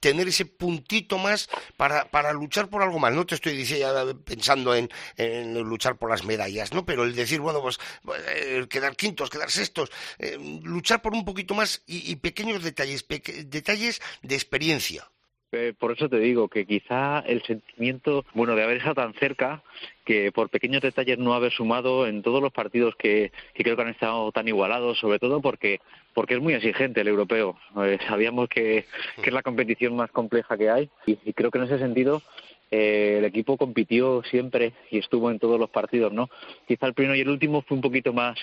tener 0.00 0.26
ese 0.26 0.46
puntito 0.46 1.16
más 1.18 1.48
para, 1.76 2.10
para 2.10 2.32
luchar 2.32 2.68
por 2.68 2.82
algo 2.82 2.98
más. 2.98 3.14
No 3.14 3.24
te 3.24 3.36
estoy 3.36 3.56
diciendo, 3.56 4.20
pensando 4.24 4.74
en, 4.74 4.90
en, 5.16 5.54
luchar 5.60 5.96
por 5.96 6.10
las 6.10 6.24
medallas, 6.24 6.72
¿no? 6.72 6.84
Pero 6.84 7.04
el 7.04 7.14
decir, 7.14 7.40
bueno, 7.40 7.60
pues 7.62 7.78
eh, 8.26 8.66
quedar 8.68 8.96
quintos, 8.96 9.30
quedar 9.30 9.50
sextos, 9.50 9.90
eh, 10.18 10.38
luchar 10.64 11.02
por 11.02 11.12
un 11.12 11.24
poquito 11.24 11.54
más 11.54 11.82
y, 11.86 12.10
y 12.10 12.16
pequeños 12.16 12.64
detalles, 12.64 13.04
peque 13.04 13.44
detalles 13.44 14.00
de 14.22 14.34
experiencia. 14.34 15.08
Eh, 15.54 15.74
por 15.78 15.92
eso 15.92 16.08
te 16.08 16.18
digo 16.18 16.48
que 16.48 16.64
quizá 16.64 17.20
el 17.20 17.42
sentimiento, 17.42 18.24
bueno, 18.32 18.56
de 18.56 18.62
haber 18.62 18.78
estado 18.78 18.94
tan 18.94 19.12
cerca, 19.12 19.62
que 20.02 20.32
por 20.32 20.48
pequeños 20.48 20.80
detalles 20.80 21.18
no 21.18 21.34
haber 21.34 21.52
sumado 21.52 22.06
en 22.06 22.22
todos 22.22 22.42
los 22.42 22.52
partidos 22.52 22.96
que, 22.96 23.32
que 23.52 23.62
creo 23.62 23.76
que 23.76 23.82
han 23.82 23.90
estado 23.90 24.32
tan 24.32 24.48
igualados, 24.48 24.98
sobre 24.98 25.18
todo 25.18 25.42
porque 25.42 25.80
porque 26.14 26.34
es 26.34 26.40
muy 26.40 26.54
exigente 26.54 27.02
el 27.02 27.08
europeo. 27.08 27.58
Eh, 27.84 27.98
sabíamos 28.08 28.48
que, 28.48 28.86
que, 29.22 29.28
es 29.28 29.32
la 29.32 29.42
competición 29.42 29.94
más 29.94 30.10
compleja 30.10 30.56
que 30.56 30.70
hay 30.70 30.90
y, 31.06 31.16
creo 31.34 31.50
que 31.50 31.58
en 31.58 31.64
ese 31.64 31.78
sentido 31.78 32.22
eh, 32.70 33.16
el 33.18 33.24
equipo 33.26 33.58
compitió 33.58 34.22
siempre 34.24 34.72
y 34.90 34.98
estuvo 34.98 35.30
en 35.30 35.38
todos 35.38 35.60
los 35.60 35.68
partidos, 35.68 36.14
¿no? 36.14 36.30
Quizá 36.66 36.86
el 36.86 36.94
primero 36.94 37.14
y 37.14 37.20
el 37.20 37.28
último 37.28 37.60
fue 37.60 37.76
un 37.76 37.82
poquito 37.82 38.14
más 38.14 38.38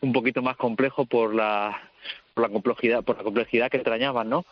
un 0.00 0.14
poquito 0.14 0.40
más 0.40 0.56
complejo 0.56 1.04
por 1.04 1.34
la 1.34 1.90
por 2.32 2.42
la 2.42 2.48
complejidad 2.48 3.04
por 3.04 3.18
la 3.18 3.22
complejidad 3.22 3.70
que 3.70 3.76
entrañaban, 3.76 4.30
¿no? 4.30 4.46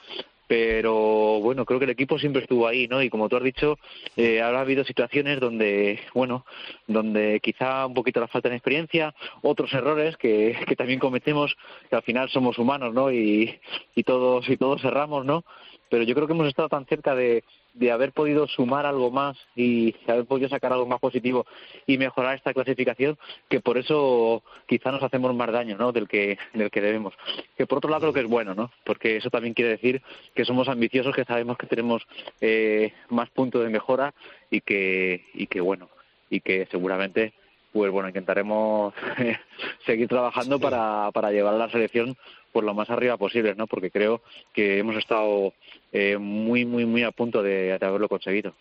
Pero 0.53 1.41
bueno, 1.41 1.65
creo 1.65 1.79
que 1.79 1.87
el 1.87 1.93
equipo 1.93 2.19
siempre 2.19 2.43
estuvo 2.43 2.67
ahí, 2.67 2.87
¿no? 2.87 3.03
Y 3.03 3.09
como 3.09 3.31
tú 3.31 3.39
has 3.39 3.43
dicho, 3.43 3.79
eh, 4.19 4.43
habrá 4.43 4.61
habido 4.61 4.85
situaciones 4.85 5.41
donde, 5.41 5.99
bueno, 6.13 6.45
donde 6.87 7.41
quizá 7.43 7.87
un 7.87 7.95
poquito 7.95 8.21
la 8.21 8.29
falta 8.29 8.51
de 8.51 8.57
experiencia, 8.57 9.15
otros 9.41 9.73
errores 9.73 10.19
que, 10.19 10.55
que 10.69 10.77
también 10.77 10.99
cometemos, 10.99 11.57
que 11.89 11.97
al 11.97 12.03
final 12.03 12.29
somos 12.29 12.59
humanos, 12.59 12.93
¿no? 12.93 13.11
Y, 13.11 13.59
y 13.95 14.03
todos 14.03 14.47
y 14.47 14.59
todos 14.59 14.85
erramos, 14.85 15.25
¿no? 15.25 15.43
Pero 15.89 16.05
yo 16.05 16.15
creo 16.15 16.27
que 16.27 16.35
hemos 16.35 16.49
estado 16.49 16.69
tan 16.69 16.85
cerca 16.85 17.15
de, 17.15 17.45
de 17.75 17.91
haber 17.91 18.13
podido 18.13 18.47
sumar 18.47 18.87
algo 18.87 19.11
más 19.11 19.37
y 19.57 19.95
haber 20.07 20.27
podido 20.27 20.49
sacar 20.49 20.73
algo 20.73 20.87
más 20.87 21.01
positivo 21.01 21.47
y 21.87 21.99
mejorar 21.99 22.37
esta 22.37 22.53
clasificación 22.53 23.19
que 23.49 23.61
por 23.61 23.79
eso 23.79 24.43
quizá 24.67 24.93
nos 24.93 25.03
hacemos 25.03 25.35
más 25.35 25.51
daño 25.51 25.77
¿no? 25.79 25.93
del 25.93 26.09
que 26.09 26.39
del 26.53 26.71
que 26.71 26.81
debemos. 26.81 27.15
Que 27.57 27.67
por 27.67 27.79
otro 27.79 27.91
lado 27.91 28.03
creo 28.03 28.13
que 28.13 28.21
es 28.21 28.27
bueno 28.27 28.55
no 28.55 28.71
porque 28.85 29.17
eso 29.17 29.31
también 29.31 29.55
quiere 29.55 29.71
decir 29.71 30.03
que 30.35 30.45
somos 30.45 30.69
ambiciosos 30.69 31.15
que 31.15 31.25
sabemos 31.25 31.57
que 31.57 31.67
tenemos 31.67 32.03
eh, 32.41 32.93
más 33.09 33.31
puntos 33.31 33.63
de 33.63 33.71
mejora 33.71 34.15
y 34.51 34.61
que 34.61 35.25
y 35.35 35.47
que 35.47 35.61
bueno 35.61 35.89
y 36.29 36.41
que 36.41 36.67
seguramente 36.71 37.33
pues 37.73 37.91
bueno 37.91 38.09
intentaremos 38.09 38.93
seguir 39.87 40.09
trabajando 40.09 40.61
para 40.61 41.11
para 41.13 41.31
llevar 41.31 41.55
a 41.55 41.59
la 41.59 41.71
selección 41.71 42.17
por 42.53 42.65
lo 42.65 42.75
más 42.75 42.91
arriba 42.91 43.17
posible, 43.17 43.55
¿no? 43.55 43.67
Porque 43.67 43.91
creo 43.91 44.23
que 44.53 44.79
hemos 44.79 44.97
estado 44.97 45.55
eh, 45.93 46.17
muy, 46.19 46.65
muy, 46.65 46.85
muy 46.85 47.03
a 47.03 47.11
punto 47.11 47.43
de, 47.43 47.73
haberlo 47.73 48.09
conseguido. 48.09 48.55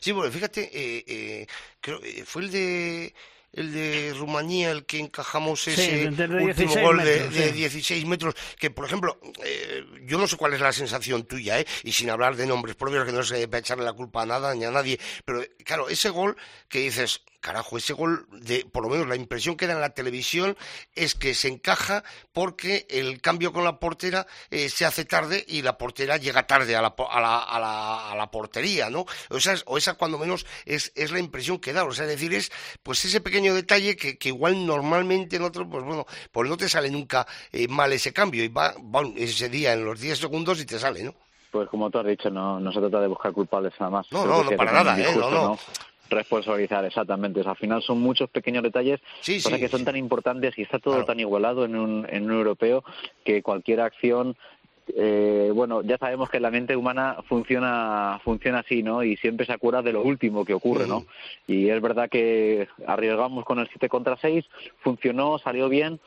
Sí, 0.00 0.12
bueno, 0.12 0.30
fíjate, 0.30 0.64
eh, 0.64 1.04
eh, 1.06 1.46
creo 1.80 1.98
fue 2.26 2.42
el 2.42 2.50
de 2.50 3.14
el 3.56 3.72
de 3.72 4.14
Rumanía, 4.16 4.70
el 4.70 4.84
que 4.84 4.98
encajamos 4.98 5.66
ese 5.66 6.06
último 6.08 6.74
gol 6.82 6.98
de, 6.98 7.28
de 7.30 7.52
16 7.52 8.04
metros, 8.04 8.34
que 8.58 8.70
por 8.70 8.84
ejemplo, 8.84 9.18
eh, 9.42 9.82
yo 10.02 10.18
no 10.18 10.26
sé 10.26 10.36
cuál 10.36 10.52
es 10.52 10.60
la 10.60 10.72
sensación 10.72 11.24
tuya, 11.24 11.58
¿eh? 11.58 11.66
y 11.82 11.92
sin 11.92 12.10
hablar 12.10 12.36
de 12.36 12.46
nombres 12.46 12.76
propios, 12.76 13.06
que 13.06 13.12
no 13.12 13.22
se 13.22 13.38
debe 13.38 13.58
echarle 13.58 13.84
la 13.84 13.94
culpa 13.94 14.22
a 14.22 14.26
nada 14.26 14.54
ni 14.54 14.64
a 14.64 14.70
nadie, 14.70 15.00
pero 15.24 15.42
claro, 15.64 15.88
ese 15.88 16.10
gol 16.10 16.36
que 16.68 16.80
dices, 16.80 17.22
carajo, 17.46 17.76
ese 17.76 17.92
gol, 17.92 18.26
de, 18.32 18.66
por 18.72 18.82
lo 18.82 18.88
menos 18.88 19.06
la 19.06 19.14
impresión 19.14 19.56
que 19.56 19.68
da 19.68 19.74
en 19.74 19.80
la 19.80 19.90
televisión 19.90 20.56
es 20.96 21.14
que 21.14 21.32
se 21.32 21.46
encaja 21.46 22.02
porque 22.32 22.88
el 22.90 23.20
cambio 23.20 23.52
con 23.52 23.62
la 23.62 23.78
portera 23.78 24.26
eh, 24.50 24.68
se 24.68 24.84
hace 24.84 25.04
tarde 25.04 25.44
y 25.46 25.62
la 25.62 25.78
portera 25.78 26.16
llega 26.16 26.48
tarde 26.48 26.74
a 26.74 26.82
la, 26.82 26.96
a 27.08 27.20
la, 27.20 27.38
a 27.38 27.60
la, 27.60 28.10
a 28.10 28.16
la 28.16 28.30
portería, 28.32 28.90
¿no? 28.90 29.06
O, 29.30 29.38
sea, 29.38 29.54
o 29.66 29.78
esa 29.78 29.94
cuando 29.94 30.18
menos 30.18 30.44
es, 30.64 30.92
es 30.96 31.12
la 31.12 31.20
impresión 31.20 31.60
que 31.60 31.72
da, 31.72 31.84
o 31.84 31.92
sea, 31.92 32.06
es 32.06 32.10
decir, 32.10 32.34
es 32.34 32.50
pues 32.82 33.04
ese 33.04 33.20
pequeño 33.20 33.54
detalle 33.54 33.94
que, 33.94 34.18
que 34.18 34.30
igual 34.30 34.66
normalmente 34.66 35.36
en 35.36 35.42
otro, 35.42 35.68
pues 35.68 35.84
bueno, 35.84 36.04
pues 36.32 36.50
no 36.50 36.56
te 36.56 36.68
sale 36.68 36.90
nunca 36.90 37.28
eh, 37.52 37.68
mal 37.68 37.92
ese 37.92 38.12
cambio 38.12 38.42
y 38.42 38.48
va, 38.48 38.74
va 38.92 39.02
ese 39.14 39.48
día 39.48 39.72
en 39.72 39.84
los 39.84 40.00
10 40.00 40.18
segundos 40.18 40.60
y 40.60 40.66
te 40.66 40.80
sale, 40.80 41.04
¿no? 41.04 41.14
Pues 41.52 41.68
como 41.68 41.90
tú 41.90 42.00
has 42.00 42.06
dicho, 42.06 42.28
no, 42.28 42.58
no 42.58 42.72
se 42.72 42.80
trata 42.80 43.00
de 43.00 43.06
buscar 43.06 43.32
culpables 43.32 43.72
nada 43.78 43.90
más. 43.90 44.10
No, 44.10 44.26
no, 44.26 44.42
no, 44.42 44.50
para 44.56 44.72
nada, 44.72 44.98
¿eh? 44.98 45.14
No, 45.16 45.30
no 45.30 45.58
responsabilizar 46.10 46.84
exactamente. 46.84 47.40
al 47.40 47.56
final 47.56 47.82
son 47.82 48.00
muchos 48.00 48.30
pequeños 48.30 48.62
detalles 48.62 49.00
que 49.24 49.68
son 49.68 49.84
tan 49.84 49.96
importantes 49.96 50.56
y 50.58 50.62
está 50.62 50.78
todo 50.78 51.04
tan 51.04 51.20
igualado 51.20 51.64
en 51.64 51.76
un, 51.76 52.06
en 52.08 52.24
un 52.24 52.32
europeo 52.32 52.84
que 53.24 53.42
cualquier 53.42 53.80
acción 53.80 54.36
eh, 54.94 55.50
bueno, 55.52 55.82
ya 55.82 55.98
sabemos 55.98 56.30
que 56.30 56.38
la 56.38 56.50
mente 56.50 56.76
humana 56.76 57.16
funciona, 57.28 58.20
funciona 58.22 58.60
así, 58.60 58.82
¿no? 58.82 59.02
Y 59.02 59.16
siempre 59.16 59.44
se 59.44 59.52
acuerda 59.52 59.82
de 59.82 59.92
lo 59.92 60.02
último 60.02 60.44
que 60.44 60.54
ocurre, 60.54 60.86
¿no? 60.86 61.04
Y 61.46 61.68
es 61.68 61.82
verdad 61.82 62.08
que 62.08 62.68
arriesgamos 62.86 63.44
con 63.44 63.58
el 63.58 63.68
7 63.68 63.88
contra 63.88 64.16
6, 64.16 64.44
funcionó, 64.78 65.38
salió 65.38 65.68
bien. 65.68 65.98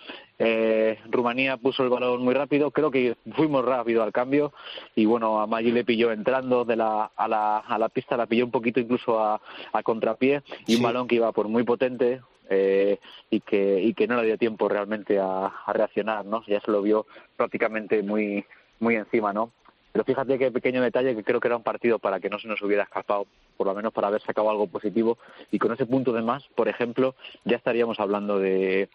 Eh, 0.42 0.98
Rumanía 1.12 1.58
puso 1.58 1.84
el 1.84 1.90
balón 1.90 2.24
muy 2.24 2.34
rápido, 2.34 2.72
creo 2.72 2.90
que 2.90 3.18
fuimos 3.36 3.66
rápido 3.66 4.04
al 4.04 4.14
cambio 4.14 4.54
y 4.96 5.04
bueno, 5.04 5.42
a 5.42 5.48
Maggi 5.48 5.74
le 5.74 5.84
pilló 5.84 6.14
entrando 6.14 6.64
de 6.64 6.78
la, 6.78 7.12
a, 7.14 7.28
la, 7.28 7.58
a 7.58 7.78
la 7.78 7.90
pista, 7.90 8.16
la 8.16 8.26
pilló 8.26 8.46
un 8.46 8.52
poquito 8.52 8.80
incluso 8.80 9.20
a, 9.20 9.42
a 9.74 9.84
contrapié 9.84 10.42
y 10.66 10.78
un 10.78 10.84
balón 10.84 11.10
que 11.10 11.16
iba 11.16 11.30
por 11.34 11.50
muy 11.50 11.64
potente, 11.64 12.22
eh, 12.50 13.00
y 13.30 13.42
que 13.42 13.82
y 13.82 13.94
que 13.94 14.08
no 14.08 14.20
le 14.20 14.26
dio 14.26 14.38
tiempo 14.38 14.68
realmente 14.68 15.20
a, 15.20 15.48
a, 15.48 15.74
reaccionar, 15.74 16.26
¿no? 16.26 16.44
Ya 16.48 16.60
se 16.62 16.72
lo 16.72 16.82
vio 16.82 17.06
prácticamente 17.38 18.02
muy 18.02 18.44
muy 18.80 18.96
encima, 18.96 19.34
¿no? 19.34 19.52
Pero 19.92 20.04
fíjate 20.06 20.40
qué 20.40 20.52
pequeño 20.52 20.82
detalle 20.82 21.16
que 21.16 21.24
creo 21.24 21.40
que 21.40 21.48
era 21.48 21.58
un 21.58 21.64
partido 21.64 22.00
para 22.00 22.20
que 22.20 22.30
no 22.30 22.40
se 22.40 22.48
nos 22.48 22.62
hubiera 22.62 22.84
escapado, 22.84 23.28
por 23.58 23.68
lo 23.68 23.76
menos 23.76 23.94
para 23.94 24.08
haber 24.08 24.22
sacado 24.22 24.50
algo 24.50 24.68
positivo. 24.68 25.18
Y 25.52 25.60
con 25.60 25.74
ese 25.74 25.86
punto 25.86 26.14
de 26.14 26.22
más, 26.22 26.48
por 26.56 26.70
ejemplo, 26.70 27.16
ya 27.44 27.58
estaríamos 27.58 28.00
hablando 28.00 28.40
de, 28.40 28.90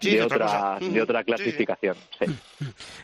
de, 0.00 0.22
otra, 0.22 0.78
de 0.80 1.02
otra 1.02 1.24
clasificación. 1.24 1.96
Sí. 2.18 2.26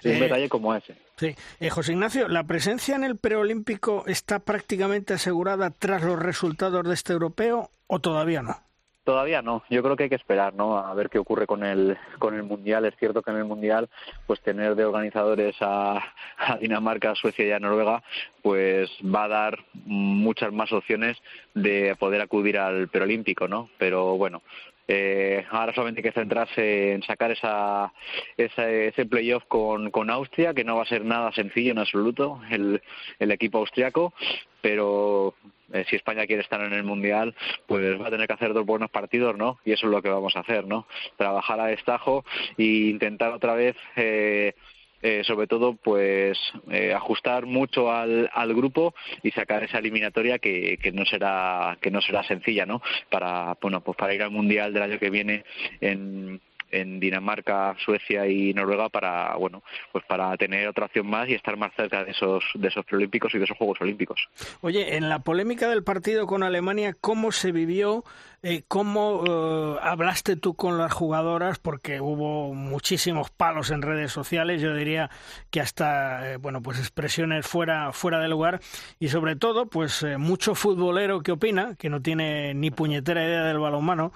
un 0.05 0.13
eh, 0.13 0.21
detalle 0.21 0.49
como 0.49 0.75
ese. 0.75 0.97
Sí. 1.17 1.35
Eh, 1.61 1.71
José 1.71 1.93
Ignacio, 1.93 2.29
¿la 2.29 2.45
presencia 2.45 2.97
en 2.97 3.05
el 3.05 3.17
preolímpico 3.17 4.05
está 4.07 4.41
prácticamente 4.41 5.15
asegurada 5.15 5.71
tras 5.71 6.03
los 6.03 6.19
resultados 6.19 6.87
de 6.87 6.95
este 6.95 7.13
europeo 7.13 7.71
o 7.87 8.01
todavía 8.01 8.43
no? 8.43 8.57
Todavía 9.05 9.43
no, 9.43 9.63
yo 9.69 9.83
creo 9.83 9.97
que 9.97 10.05
hay 10.05 10.09
que 10.09 10.15
esperar, 10.15 10.55
¿no? 10.55 10.79
A 10.79 10.95
ver 10.95 11.11
qué 11.11 11.19
ocurre 11.19 11.47
con 11.47 11.63
el 11.63 11.99
con 12.19 12.35
el 12.35 12.43
mundial. 12.43 12.87
Es 12.87 12.97
cierto 12.97 13.21
que 13.21 13.31
en 13.33 13.37
el 13.37 13.45
mundial, 13.45 13.91
pues 14.27 14.41
tener 14.41 14.75
de 14.77 14.87
organizadores 14.87 15.55
a, 15.61 16.03
a 16.39 16.57
Dinamarca, 16.57 17.15
Suecia 17.15 17.47
y 17.47 17.53
a 17.53 17.59
Noruega, 17.59 18.03
pues 18.41 18.89
va 19.03 19.25
a 19.25 19.29
dar 19.29 19.59
muchas 19.85 20.55
más 20.55 20.73
opciones 20.73 21.19
de 21.53 21.95
poder 21.99 22.23
acudir 22.23 22.57
al 22.57 22.89
perolímpico, 22.89 23.47
¿no? 23.47 23.69
Pero 23.77 24.17
bueno, 24.17 24.41
eh, 24.87 25.45
ahora 25.51 25.73
solamente 25.75 26.01
hay 26.01 26.11
que 26.11 26.21
centrarse 26.21 26.93
en 26.93 27.03
sacar 27.03 27.31
esa, 27.31 27.93
esa 28.37 28.71
ese 28.71 29.07
playoff 29.07 29.45
con, 29.49 29.91
con 29.91 30.11
Austria, 30.11 30.55
que 30.55 30.65
no 30.65 30.77
va 30.77 30.83
a 30.83 30.87
ser 30.87 31.05
nada 31.05 31.33
sencillo 31.33 31.73
en 31.73 31.79
absoluto, 31.79 32.41
el, 32.51 32.83
el 33.19 33.31
equipo 33.31 33.59
austriaco, 33.59 34.13
pero 34.61 35.35
eh, 35.73 35.85
si 35.89 35.97
España 35.97 36.27
quiere 36.27 36.43
estar 36.43 36.61
en 36.61 36.73
el 36.73 36.85
Mundial, 36.85 37.35
pues 37.67 38.01
va 38.01 38.09
a 38.09 38.11
tener 38.11 38.27
que 38.27 38.35
hacer 38.35 38.53
dos 38.53 38.67
buenos 38.67 38.91
partidos, 38.91 39.37
¿no? 39.37 39.59
Y 39.65 39.73
eso 39.73 39.87
es 39.87 39.93
lo 39.93 40.03
que 40.03 40.11
vamos 40.11 40.37
a 40.37 40.41
hacer, 40.41 40.67
¿no? 40.67 40.87
Trabajar 41.17 41.61
a 41.61 41.67
destajo 41.67 42.25
e 42.59 42.65
intentar 42.91 43.33
otra 43.33 43.55
vez 43.55 43.77
eh, 43.97 44.55
eh, 45.05 45.23
sobre 45.23 45.47
todo 45.47 45.75
pues 45.77 46.39
eh, 46.71 46.95
ajustar 46.95 47.45
mucho 47.45 47.93
al, 47.93 48.31
al, 48.33 48.55
grupo 48.55 48.95
y 49.23 49.31
sacar 49.33 49.63
esa 49.63 49.79
eliminatoria 49.79 50.39
que, 50.39 50.79
que 50.83 50.93
no 50.93 51.05
será 51.05 51.77
que 51.79 51.91
no 51.91 52.01
será 52.01 52.25
sencilla 52.25 52.65
no 52.65 52.81
para 53.11 53.55
bueno 53.61 53.83
pues 53.83 53.99
para 53.99 54.15
ir 54.15 54.23
al 54.23 54.31
mundial 54.31 54.73
del 54.73 54.83
año 54.83 54.99
que 54.99 55.11
viene 55.11 55.45
en 55.83 56.41
en 56.75 57.01
Dinamarca, 57.01 57.75
Suecia 57.85 58.27
y 58.27 58.53
Noruega 58.55 58.89
para 58.89 59.37
bueno 59.37 59.63
pues 59.93 60.05
para 60.05 60.37
tener 60.37 60.69
otra 60.69 60.87
opción 60.87 61.07
más 61.07 61.29
y 61.29 61.35
estar 61.35 61.57
más 61.57 61.73
cerca 61.75 62.05
de 62.05 62.11
esos 62.11 62.45
de 62.55 62.69
esos 62.69 62.85
preolímpicos 62.85 63.35
y 63.35 63.39
de 63.39 63.45
esos 63.45 63.57
Juegos 63.57 63.81
Olímpicos. 63.81 64.29
Oye, 64.61 64.97
en 64.97 65.09
la 65.09 65.21
polémica 65.21 65.69
del 65.69 65.85
partido 65.85 66.27
con 66.27 66.43
Alemania, 66.43 66.95
¿cómo 67.01 67.33
se 67.33 67.53
vivió? 67.53 68.05
Eh, 68.47 68.63
¿Cómo 68.69 69.25
eh, 69.27 69.79
hablaste 69.83 70.37
tú 70.37 70.55
con 70.55 70.77
las 70.77 70.93
jugadoras? 70.93 71.59
Porque 71.59 72.03
hubo 72.03 72.53
muchísimos 72.53 73.31
palos 73.31 73.71
en 73.71 73.81
redes 73.81 74.13
sociales, 74.13 74.61
yo 74.61 74.75
diría 74.75 75.09
que 75.51 75.63
hasta 75.63 76.31
eh, 76.31 76.37
bueno 76.37 76.63
pues 76.63 76.79
expresiones 76.79 77.47
fuera 77.47 77.93
fuera 77.93 78.21
de 78.21 78.29
lugar 78.29 78.61
y 78.99 79.09
sobre 79.09 79.37
todo 79.37 79.67
pues 79.67 80.05
mucho 80.19 80.55
futbolero 80.55 81.23
que 81.23 81.33
opina 81.33 81.75
que 81.77 81.89
no 81.89 82.03
tiene 82.03 82.53
ni 82.53 82.71
puñetera 82.71 83.25
idea 83.25 83.45
del 83.45 83.59
balonmano 83.59 84.13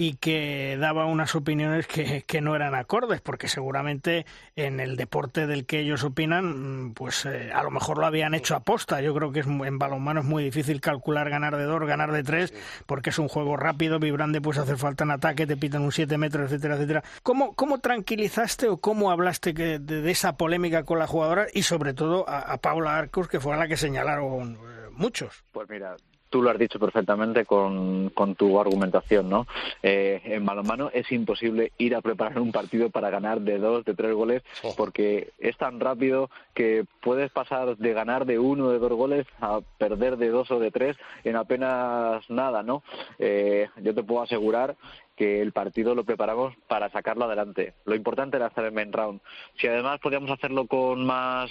y 0.00 0.14
que 0.14 0.78
daba 0.80 1.06
unas 1.06 1.34
opiniones 1.34 1.88
que, 1.88 2.22
que, 2.22 2.40
no 2.40 2.54
eran 2.54 2.76
acordes, 2.76 3.20
porque 3.20 3.48
seguramente 3.48 4.26
en 4.54 4.78
el 4.78 4.96
deporte 4.96 5.48
del 5.48 5.66
que 5.66 5.80
ellos 5.80 6.04
opinan, 6.04 6.86
mm, 6.86 6.94
pues 6.94 7.26
eh, 7.26 7.50
a 7.52 7.64
lo 7.64 7.72
mejor 7.72 7.98
lo 7.98 8.06
habían 8.06 8.32
hecho 8.32 8.54
aposta. 8.54 9.00
Yo 9.00 9.12
creo 9.12 9.32
que 9.32 9.40
es, 9.40 9.46
en 9.46 9.78
balonmano 9.78 10.20
es 10.20 10.26
muy 10.26 10.44
difícil 10.44 10.80
calcular 10.80 11.28
ganar 11.28 11.56
de 11.56 11.64
dos, 11.64 11.84
ganar 11.84 12.12
de 12.12 12.22
tres, 12.22 12.54
porque 12.86 13.10
es 13.10 13.18
un 13.18 13.26
juego 13.26 13.56
rápido, 13.56 13.98
vibrante, 13.98 14.40
pues 14.40 14.56
hace 14.58 14.76
falta 14.76 15.02
en 15.02 15.10
ataque, 15.10 15.48
te 15.48 15.56
pitan 15.56 15.82
un 15.82 15.90
siete 15.90 16.16
metros, 16.16 16.52
etcétera, 16.52 16.76
etcétera. 16.76 17.02
¿Cómo, 17.24 17.56
cómo 17.56 17.78
tranquilizaste 17.78 18.68
o 18.68 18.76
cómo 18.76 19.10
hablaste 19.10 19.52
que, 19.52 19.80
de, 19.80 20.08
esa 20.08 20.36
polémica 20.36 20.84
con 20.84 21.00
la 21.00 21.08
jugadora 21.08 21.48
y 21.52 21.62
sobre 21.62 21.92
todo 21.92 22.28
a, 22.28 22.38
a 22.38 22.58
Paula 22.58 22.96
Arcos, 22.96 23.26
que 23.26 23.40
fue 23.40 23.52
a 23.52 23.56
la 23.56 23.66
que 23.66 23.76
señalaron 23.76 24.54
eh, 24.54 24.90
muchos? 24.92 25.42
Pues 25.50 25.68
mira, 25.68 25.96
tú 26.30 26.42
lo 26.42 26.50
has 26.50 26.58
dicho 26.58 26.78
perfectamente 26.78 27.44
con, 27.44 28.10
con 28.10 28.34
tu 28.34 28.60
argumentación, 28.60 29.28
¿no? 29.28 29.46
Eh, 29.82 30.20
en 30.24 30.44
balonmano 30.44 30.90
es 30.92 31.10
imposible 31.12 31.72
ir 31.78 31.94
a 31.94 32.00
preparar 32.00 32.40
un 32.40 32.52
partido 32.52 32.90
para 32.90 33.10
ganar 33.10 33.40
de 33.40 33.58
dos, 33.58 33.84
de 33.84 33.94
tres 33.94 34.14
goles, 34.14 34.42
oh. 34.62 34.74
porque 34.76 35.30
es 35.38 35.56
tan 35.56 35.80
rápido 35.80 36.30
que 36.54 36.84
puedes 37.00 37.30
pasar 37.30 37.76
de 37.76 37.92
ganar 37.92 38.26
de 38.26 38.38
uno 38.38 38.66
o 38.66 38.70
de 38.70 38.78
dos 38.78 38.92
goles 38.92 39.26
a 39.40 39.60
perder 39.78 40.16
de 40.16 40.28
dos 40.28 40.50
o 40.50 40.58
de 40.58 40.70
tres 40.70 40.96
en 41.24 41.36
apenas 41.36 42.28
nada, 42.30 42.62
¿no? 42.62 42.82
Eh, 43.18 43.68
yo 43.82 43.94
te 43.94 44.02
puedo 44.02 44.22
asegurar 44.22 44.76
que 45.16 45.42
el 45.42 45.52
partido 45.52 45.94
lo 45.96 46.04
preparamos 46.04 46.54
para 46.68 46.90
sacarlo 46.90 47.24
adelante. 47.24 47.74
Lo 47.84 47.96
importante 47.96 48.36
era 48.36 48.46
hacer 48.46 48.66
el 48.66 48.72
main 48.72 48.92
round. 48.92 49.20
Si 49.60 49.66
además 49.66 49.98
podíamos 50.00 50.30
hacerlo 50.30 50.66
con 50.66 51.04
más 51.04 51.50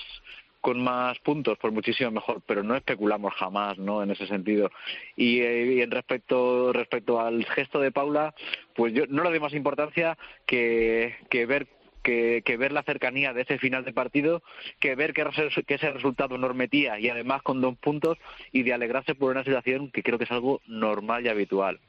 con 0.67 0.83
más 0.83 1.17
puntos, 1.19 1.57
pues 1.61 1.73
muchísimo 1.73 2.11
mejor, 2.11 2.41
pero 2.45 2.61
no 2.61 2.75
especulamos 2.75 3.33
jamás, 3.35 3.77
¿no? 3.77 4.03
En 4.03 4.11
ese 4.11 4.27
sentido. 4.27 4.69
Y, 5.15 5.39
eh, 5.39 5.81
en 5.81 5.91
respecto 5.91 6.73
respecto 6.73 7.21
al 7.21 7.45
gesto 7.45 7.79
de 7.79 7.93
Paula, 7.93 8.35
pues 8.75 8.93
yo 8.93 9.05
no 9.07 9.23
le 9.23 9.29
doy 9.29 9.39
más 9.39 9.53
importancia 9.53 10.17
que, 10.45 11.15
que 11.29 11.45
ver 11.45 11.67
que, 12.03 12.57
ver 12.59 12.73
la 12.73 12.83
cercanía 12.83 13.31
de 13.31 13.43
ese 13.43 13.57
final 13.59 13.85
de 13.85 13.93
partido, 13.93 14.43
que 14.81 14.95
ver 14.95 15.13
que, 15.13 15.25
que 15.65 15.73
ese 15.75 15.89
resultado 15.89 16.37
nos 16.37 16.53
metía 16.53 16.99
y 16.99 17.07
además 17.07 17.43
con 17.43 17.61
dos 17.61 17.77
puntos 17.77 18.17
y 18.51 18.63
de 18.63 18.73
alegrarse 18.73 19.15
por 19.15 19.31
una 19.31 19.45
situación 19.45 19.89
que 19.89 20.03
creo 20.03 20.17
que 20.17 20.25
es 20.25 20.31
algo 20.31 20.59
normal 20.67 21.25
y 21.25 21.29
habitual 21.29 21.79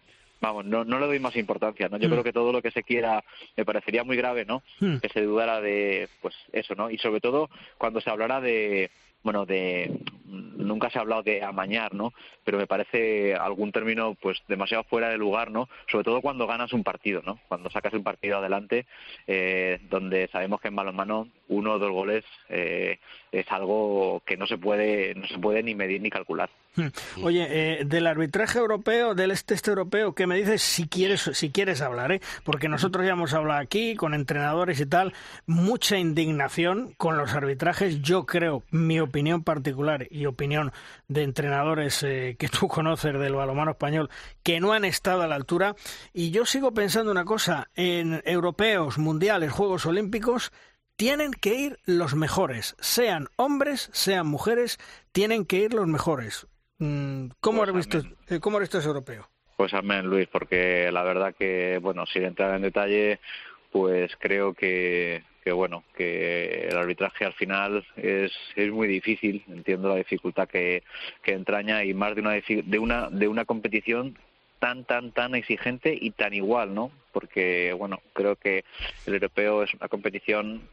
vamos, 0.41 0.65
no, 0.65 0.85
no 0.85 0.99
le 0.99 1.07
doy 1.07 1.19
más 1.19 1.37
importancia, 1.37 1.89
¿no? 1.89 1.99
Yo 1.99 2.09
mm. 2.09 2.13
creo 2.13 2.25
que 2.25 2.33
todo 2.33 2.53
lo 2.53 2.63
que 2.63 2.71
se 2.71 2.83
quiera 2.83 3.25
me 3.57 3.65
parecería 3.65 4.05
muy 4.05 4.17
grave, 4.17 4.45
¿no? 4.45 4.63
Mm. 4.81 4.99
Que 4.99 5.09
se 5.09 5.23
dudara 5.23 5.61
de, 5.61 6.09
pues 6.21 6.35
eso, 6.53 6.75
¿no? 6.75 6.91
Y 6.91 6.99
sobre 6.99 7.21
todo 7.21 7.51
cuando 7.77 8.01
se 8.01 8.11
hablara 8.11 8.41
de, 8.41 8.91
bueno, 9.23 9.47
de 9.47 9.91
nunca 10.25 10.91
se 10.91 10.99
ha 10.99 11.03
hablado 11.03 11.23
de 11.23 11.43
amañar, 11.43 11.95
¿no? 11.95 12.13
Pero 12.45 12.59
me 12.59 12.67
parece 12.67 13.35
algún 13.35 13.73
término 13.73 14.15
pues 14.21 14.39
demasiado 14.49 14.85
fuera 14.85 15.09
de 15.09 15.19
lugar, 15.19 15.51
¿no? 15.51 15.69
Sobre 15.91 16.05
todo 16.05 16.21
cuando 16.21 16.47
ganas 16.47 16.73
un 16.73 16.85
partido, 16.85 17.23
¿no? 17.25 17.39
Cuando 17.49 17.71
sacas 17.71 17.95
un 17.95 18.03
partido 18.03 18.39
adelante, 18.39 18.87
eh, 19.27 19.81
donde 19.91 20.29
sabemos 20.29 20.61
que 20.61 20.69
en 20.69 20.77
balonmano 20.77 21.29
uno 21.49 21.75
o 21.75 21.79
dos 21.79 21.91
goles 21.91 22.25
eh, 22.49 22.99
es 23.33 23.51
algo 23.51 24.23
que 24.25 24.37
no 24.37 24.47
se 24.47 24.59
puede 24.59 25.15
no 25.15 25.27
se 25.27 25.39
puede 25.39 25.63
ni 25.63 25.75
medir 25.75 26.01
ni 26.01 26.11
calcular. 26.11 26.51
Oye, 27.23 27.47
eh, 27.51 27.85
del 27.85 28.07
arbitraje 28.07 28.59
europeo, 28.59 29.15
del 29.15 29.31
este, 29.31 29.55
este 29.55 29.71
europeo, 29.71 30.15
¿qué 30.15 30.27
me 30.27 30.37
dices 30.37 30.63
si 30.63 30.89
quieres 30.89 31.31
si 31.33 31.51
quieres 31.51 31.81
hablar? 31.81 32.13
Eh? 32.13 32.21
Porque 32.45 32.69
nosotros 32.69 33.05
ya 33.05 33.13
hemos 33.13 33.35
hablado 33.35 33.61
aquí 33.61 33.95
con 33.97 34.15
entrenadores 34.15 34.81
y 34.81 34.87
tal, 34.87 35.15
mucha 35.47 35.99
indignación 35.99 36.95
con 36.97 37.17
los 37.17 37.35
arbitrajes. 37.35 38.03
Yo 38.03 38.27
creo, 38.27 38.63
mi 38.71 39.01
opinión 39.01 39.43
particular 39.43 40.07
y 40.11 40.27
opinión 40.27 40.73
de 41.09 41.23
entrenadores 41.23 42.03
eh, 42.03 42.37
que 42.39 42.49
tú 42.49 42.69
conoces 42.69 43.19
del 43.19 43.35
balonmano 43.35 43.73
español, 43.73 44.11
que 44.43 44.61
no 44.61 44.73
han 44.73 44.85
estado 44.85 45.23
a 45.23 45.27
la 45.27 45.35
altura. 45.35 45.77
Y 46.13 46.31
yo 46.31 46.47
sigo 46.47 46.73
pensando 46.73 47.11
una 47.11 47.25
cosa, 47.25 47.69
en 47.75 48.23
europeos, 48.25 48.99
mundiales, 48.99 49.53
Juegos 49.53 49.87
Olímpicos, 49.87 50.53
tienen 50.99 51.31
que 51.31 51.55
ir 51.55 51.79
los 51.85 52.17
mejores, 52.17 52.75
sean 52.81 53.29
hombres, 53.37 53.89
sean 53.93 54.27
mujeres, 54.27 54.79
tienen 55.13 55.47
que 55.47 55.59
ir 55.59 55.73
los 55.73 55.87
mejores. 55.87 56.48
Mm, 56.79 57.27
¿Cómo, 57.41 57.65
pues 57.65 57.75
visto, 57.75 58.03
eh, 58.29 58.41
¿Cómo 58.41 58.59
eres 58.59 58.75
europeo? 58.75 59.29
Pues 59.57 59.75
amén, 59.75 60.07
Luis, 60.07 60.29
porque 60.29 60.91
la 60.93 61.03
verdad 61.03 61.35
que, 61.37 61.79
bueno, 61.83 62.07
sin 62.07 62.25
entrar 62.25 62.55
en 62.55 62.63
detalle, 62.63 63.19
pues 63.73 64.13
creo 64.21 64.55
que, 64.55 65.25
que 65.43 65.51
bueno, 65.51 65.83
que 65.97 66.69
el 66.69 66.77
arbitraje 66.77 67.25
al 67.25 67.33
final 67.35 67.85
es, 67.97 68.31
es 68.55 68.71
muy 68.71 68.87
difícil, 68.87 69.43
entiendo 69.49 69.89
la 69.89 69.97
dificultad 69.97 70.49
que, 70.49 70.85
que 71.23 71.33
entraña 71.33 71.83
y 71.83 71.93
más 71.93 72.15
de 72.15 72.21
una, 72.21 72.33
de 72.35 72.79
una, 72.79 73.11
de 73.11 73.27
una 73.27 73.45
competición 73.45 74.17
tan, 74.61 74.85
tan, 74.85 75.13
tan 75.13 75.35
exigente 75.35 75.97
y 76.01 76.13
tan 76.13 76.35
igual, 76.35 76.75
¿no? 76.75 76.93
Porque, 77.13 77.73
bueno, 77.73 78.01
creo 78.13 78.37
que 78.37 78.65
el 79.07 79.15
europeo 79.15 79.65
es 79.65 79.75
una 79.75 79.89
competición 79.89 80.69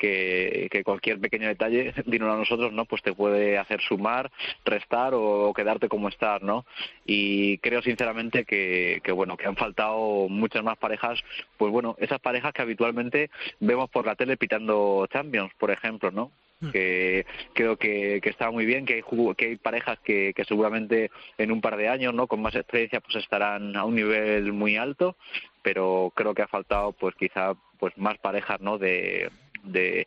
que, 0.00 0.68
que, 0.70 0.82
cualquier 0.82 1.20
pequeño 1.20 1.46
detalle, 1.46 1.92
dínoslo 2.06 2.34
a 2.34 2.38
nosotros, 2.38 2.72
¿no? 2.72 2.86
Pues 2.86 3.02
te 3.02 3.12
puede 3.12 3.58
hacer 3.58 3.80
sumar, 3.82 4.32
restar 4.64 5.12
o 5.14 5.52
quedarte 5.54 5.88
como 5.88 6.08
estar, 6.08 6.42
¿no? 6.42 6.64
Y 7.04 7.58
creo 7.58 7.82
sinceramente 7.82 8.44
que, 8.44 9.00
que, 9.04 9.12
bueno, 9.12 9.36
que 9.36 9.46
han 9.46 9.56
faltado 9.56 10.28
muchas 10.28 10.64
más 10.64 10.78
parejas, 10.78 11.20
pues 11.58 11.70
bueno, 11.70 11.96
esas 11.98 12.20
parejas 12.20 12.52
que 12.54 12.62
habitualmente 12.62 13.30
vemos 13.60 13.90
por 13.90 14.06
la 14.06 14.16
tele 14.16 14.36
pitando 14.36 15.06
Champions, 15.12 15.52
por 15.58 15.70
ejemplo, 15.70 16.10
¿no? 16.10 16.32
Mm. 16.60 16.70
que 16.72 17.26
creo 17.54 17.78
que, 17.78 18.20
que 18.22 18.28
está 18.28 18.50
muy 18.50 18.66
bien, 18.66 18.84
que 18.84 18.94
hay, 18.94 19.02
que 19.34 19.46
hay 19.46 19.56
parejas 19.56 19.98
que, 20.00 20.34
que 20.34 20.44
seguramente 20.44 21.10
en 21.38 21.52
un 21.52 21.60
par 21.62 21.76
de 21.76 21.88
años, 21.88 22.12
¿no? 22.14 22.26
Con 22.26 22.42
más 22.42 22.54
experiencia, 22.54 23.00
pues 23.00 23.16
estarán 23.16 23.76
a 23.76 23.84
un 23.84 23.94
nivel 23.94 24.52
muy 24.52 24.76
alto, 24.76 25.16
pero 25.62 26.12
creo 26.14 26.34
que 26.34 26.42
ha 26.42 26.48
faltado, 26.48 26.92
pues 26.92 27.14
quizá, 27.14 27.54
pues 27.78 27.96
más 27.96 28.18
parejas, 28.18 28.60
¿no? 28.60 28.76
De, 28.76 29.30
de 29.62 30.06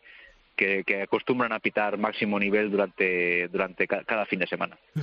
que, 0.56 1.02
acostumbran 1.02 1.52
a 1.52 1.58
pitar 1.58 1.98
máximo 1.98 2.38
nivel 2.38 2.70
durante, 2.70 3.48
durante 3.48 3.86
cada 3.86 4.26
fin 4.26 4.38
de 4.38 4.46
semana. 4.46 4.78
Mm. 4.94 5.00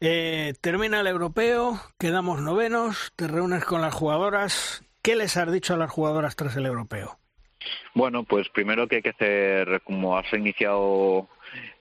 Eh, 0.00 0.54
termina 0.60 1.00
el 1.00 1.06
europeo, 1.06 1.80
quedamos 1.98 2.40
novenos, 2.40 3.12
te 3.16 3.28
reúnes 3.28 3.64
con 3.64 3.80
las 3.80 3.94
jugadoras. 3.94 4.84
¿Qué 5.02 5.16
les 5.16 5.36
has 5.36 5.52
dicho 5.52 5.74
a 5.74 5.78
las 5.78 5.90
jugadoras 5.90 6.36
tras 6.36 6.56
el 6.56 6.66
europeo? 6.66 7.18
Bueno, 7.94 8.24
pues 8.24 8.48
primero 8.48 8.86
que 8.86 8.96
hay 8.96 9.02
que 9.02 9.10
hacer, 9.10 9.80
como 9.82 10.16
has 10.16 10.32
iniciado 10.32 11.28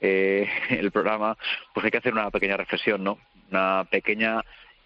eh, 0.01 0.47
el 0.69 0.91
programa, 0.91 1.37
pues 1.73 1.85
hay 1.85 1.91
que 1.91 1.97
hacer 1.97 2.13
una 2.13 2.31
pequeña 2.31 2.57
reflexión, 2.57 3.03
¿no? 3.03 3.19
Una 3.51 3.85
pequeña 3.89 4.41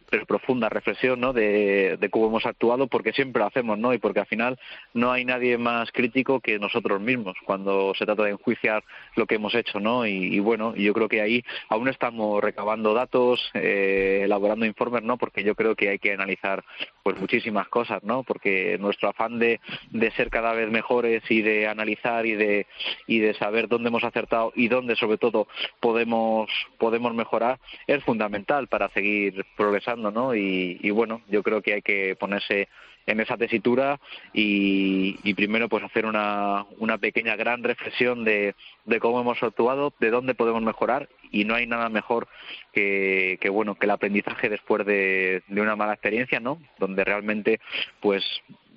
pero 0.10 0.26
profunda 0.26 0.70
reflexión 0.70 1.20
¿no? 1.20 1.34
de, 1.34 1.97
cómo 2.12 2.28
hemos 2.28 2.45
actuado, 2.45 2.88
porque 2.88 3.14
siempre 3.14 3.41
lo 3.41 3.47
hacemos, 3.47 3.78
¿no? 3.78 3.93
Y 3.93 3.99
porque 3.99 4.22
al 4.22 4.26
final 4.26 4.60
no 4.93 5.12
hay 5.12 5.26
nadie 5.26 5.57
más 5.57 5.91
crítico 5.91 6.39
que 6.39 6.60
nosotros 6.60 6.99
mismos 6.99 7.36
cuando 7.45 7.93
se 7.95 8.05
trata 8.05 8.24
de 8.24 8.32
enjuiciar 8.32 8.84
lo 9.16 9.26
que 9.26 9.36
hemos 9.36 9.53
hecho, 9.55 9.80
¿no? 9.80 10.05
Y, 10.05 10.39
bueno, 10.39 10.76
yo 10.76 10.93
creo 10.93 11.07
que 11.07 11.22
ahí 11.22 11.43
aún 11.70 11.88
estamos 11.88 12.41
recabando 12.41 12.93
datos, 12.93 13.51
eh, 13.53 14.22
elaborando 14.24 14.66
informes, 14.66 15.03
¿no? 15.03 15.18
Porque 15.18 15.43
yo 15.43 15.55
creo 15.55 15.76
que 15.76 15.89
hay 15.89 15.99
que 15.99 16.14
analizar 16.14 16.64
pues 17.03 17.20
muchísimas 17.20 17.68
cosas, 17.68 18.03
¿no? 18.03 18.24
Porque 18.24 18.78
nuestro 18.80 19.10
afán 19.10 19.39
de, 19.39 19.60
de 19.91 20.12
ser 20.12 20.30
cada 20.30 20.53
vez 20.53 20.70
mejores 20.70 21.24
y 21.30 21.41
de 21.41 21.68
analizar 21.68 22.26
y 22.26 22.36
de 22.36 22.68
y 23.07 23.20
de 23.20 23.34
saber 23.36 23.68
dónde 23.68 23.89
hemos 23.89 24.03
acertado 24.03 24.51
y 24.55 24.68
dónde 24.68 24.95
sobre 24.95 25.18
todo 25.18 25.47
podemos 25.80 26.49
podemos 26.78 27.14
mejorar 27.14 27.60
es 27.88 28.03
fundamental 28.03 28.68
para 28.68 28.89
seguir 28.89 29.45
progresando 29.55 29.99
y, 30.36 30.89
bueno, 30.91 31.22
yo 31.30 31.43
creo 31.43 31.62
que 31.62 31.74
hay 31.74 31.82
que 31.82 32.16
ponerse 32.20 32.68
en 33.06 33.20
esa 33.20 33.38
tesitura 33.38 34.00
y, 34.34 35.34
primero 35.34 35.70
pues 35.70 35.84
hacer 35.84 36.06
una, 36.06 36.66
una 36.78 36.97
pequeña 36.97 37.36
gran 37.36 37.64
reflexión 37.64 38.24
de, 38.24 38.56
de, 38.86 39.00
cómo 39.00 39.22
hemos 39.22 39.41
actuado, 39.41 39.93
de 40.00 40.10
dónde 40.10 40.36
podemos 40.36 40.62
mejorar 40.62 41.10
y 41.32 41.45
no 41.45 41.56
hay 41.56 41.66
nada 41.66 41.89
mejor 41.89 42.28
que, 42.74 43.38
que 43.41 43.50
bueno 43.50 43.76
que 43.76 43.86
el 43.86 43.91
aprendizaje 43.91 44.50
después 44.50 44.86
de, 44.86 45.43
de 45.47 45.62
una 45.62 45.76
mala 45.76 45.93
experiencia, 45.93 46.39
¿no? 46.39 46.60
Donde 46.78 47.04
realmente 47.04 47.60
pues 48.00 48.24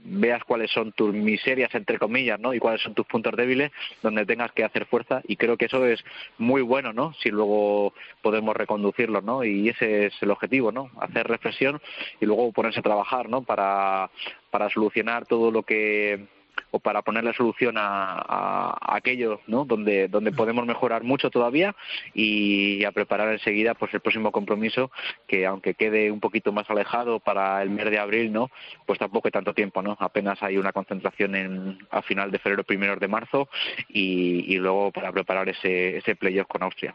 veas 0.04 0.42
cuáles 0.44 0.70
son 0.70 0.92
tus 0.92 1.14
miserias, 1.14 1.74
entre 1.74 1.98
comillas, 1.98 2.38
¿no? 2.38 2.54
Y 2.54 2.58
cuáles 2.58 2.82
son 2.82 2.94
tus 2.94 3.06
puntos 3.06 3.34
débiles, 3.36 3.70
donde 4.02 4.26
tengas 4.26 4.52
que 4.52 4.64
hacer 4.64 4.86
fuerza. 4.86 5.22
Y 5.26 5.36
creo 5.36 5.56
que 5.56 5.66
eso 5.66 5.84
es 5.86 6.04
muy 6.38 6.62
bueno, 6.62 6.92
¿no? 6.92 7.12
Si 7.14 7.30
luego 7.30 7.94
podemos 8.20 8.56
reconducirlo, 8.56 9.20
¿no? 9.20 9.44
Y 9.44 9.68
ese 9.68 10.06
es 10.06 10.14
el 10.22 10.30
objetivo, 10.30 10.72
¿no? 10.72 10.90
Hacer 11.00 11.26
reflexión 11.26 11.80
y 12.20 12.26
luego 12.26 12.52
ponerse 12.52 12.80
a 12.80 12.82
trabajar, 12.82 13.28
¿no? 13.28 13.42
Para, 13.42 14.10
para 14.50 14.70
solucionar 14.70 15.26
todo 15.26 15.50
lo 15.50 15.62
que 15.62 16.26
o 16.72 16.80
para 16.80 17.02
ponerle 17.02 17.32
solución 17.34 17.76
a, 17.78 18.76
aquello 18.80 19.40
¿no? 19.46 19.64
donde, 19.64 20.08
donde 20.08 20.32
podemos 20.32 20.66
mejorar 20.66 21.04
mucho 21.04 21.30
todavía 21.30 21.76
y 22.14 22.84
a 22.84 22.92
preparar 22.92 23.32
enseguida 23.32 23.74
pues 23.74 23.94
el 23.94 24.00
próximo 24.00 24.32
compromiso 24.32 24.90
que 25.28 25.46
aunque 25.46 25.74
quede 25.74 26.10
un 26.10 26.20
poquito 26.20 26.50
más 26.52 26.68
alejado 26.70 27.20
para 27.20 27.62
el 27.62 27.70
mes 27.70 27.90
de 27.90 27.98
abril 27.98 28.32
no 28.32 28.50
pues 28.86 28.98
tampoco 28.98 29.28
hay 29.28 29.32
tanto 29.32 29.54
tiempo 29.54 29.82
no 29.82 29.96
apenas 30.00 30.42
hay 30.42 30.56
una 30.56 30.72
concentración 30.72 31.36
en, 31.36 31.78
a 31.90 32.02
final 32.02 32.30
de 32.30 32.38
febrero 32.38 32.64
primeros 32.64 32.98
de 32.98 33.08
marzo 33.08 33.48
y, 33.88 34.56
luego 34.56 34.92
para 34.92 35.10
preparar 35.12 35.48
ese, 35.48 35.96
ese 35.96 36.14
playoff 36.14 36.46
con 36.46 36.62
Austria. 36.62 36.94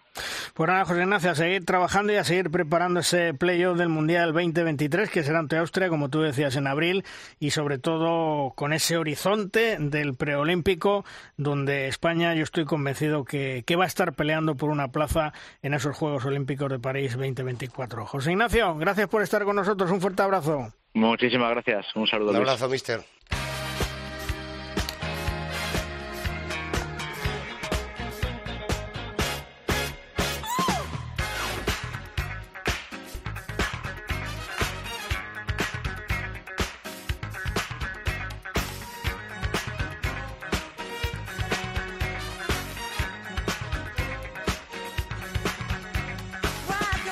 Pues 0.53 0.69
nada 0.69 0.86
José 0.86 1.01
Ignacio 1.01 1.32
a 1.32 1.36
seguir 1.36 1.65
trabajando 1.65 2.13
y 2.13 2.15
a 2.15 2.23
seguir 2.23 2.49
preparando 2.49 3.01
ese 3.01 3.34
playoff 3.34 3.78
del 3.78 3.89
Mundial 3.89 4.32
2023 4.34 5.09
que 5.09 5.23
será 5.23 5.39
ante 5.39 5.57
Austria 5.57 5.89
como 5.89 6.09
tú 6.09 6.21
decías 6.21 6.55
en 6.55 6.67
abril 6.67 7.03
y 7.39 7.51
sobre 7.51 7.78
todo 7.78 8.53
con 8.55 8.73
ese 8.73 8.97
horizonte 8.97 9.66
del 9.78 10.15
preolímpico, 10.15 11.03
donde 11.36 11.88
España 11.88 12.34
yo 12.34 12.43
estoy 12.43 12.63
convencido 12.63 13.26
que, 13.26 13.63
que 13.65 13.76
va 13.76 13.84
a 13.84 13.88
estar 13.88 14.13
peleando 14.13 14.55
por 14.55 14.70
una 14.70 14.88
plaza 14.88 15.34
en 15.61 15.74
esos 15.74 15.95
Juegos 15.97 16.24
Olímpicos 16.26 16.70
de 16.72 16.80
París 16.80 17.18
2024. 17.18 18.05
José 18.05 18.32
Ignacio, 18.32 18.76
gracias 18.78 19.09
por 19.09 19.22
estar 19.22 19.43
con 19.43 19.55
nosotros. 19.55 19.91
Un 19.91 19.99
fuerte 19.99 20.22
abrazo. 20.22 20.72
Muchísimas 20.93 21.51
gracias. 21.51 21.86
Un 21.95 22.07
saludo. 22.07 22.32
Un 22.32 22.38
abrazo, 22.38 22.70
mister. 22.70 23.01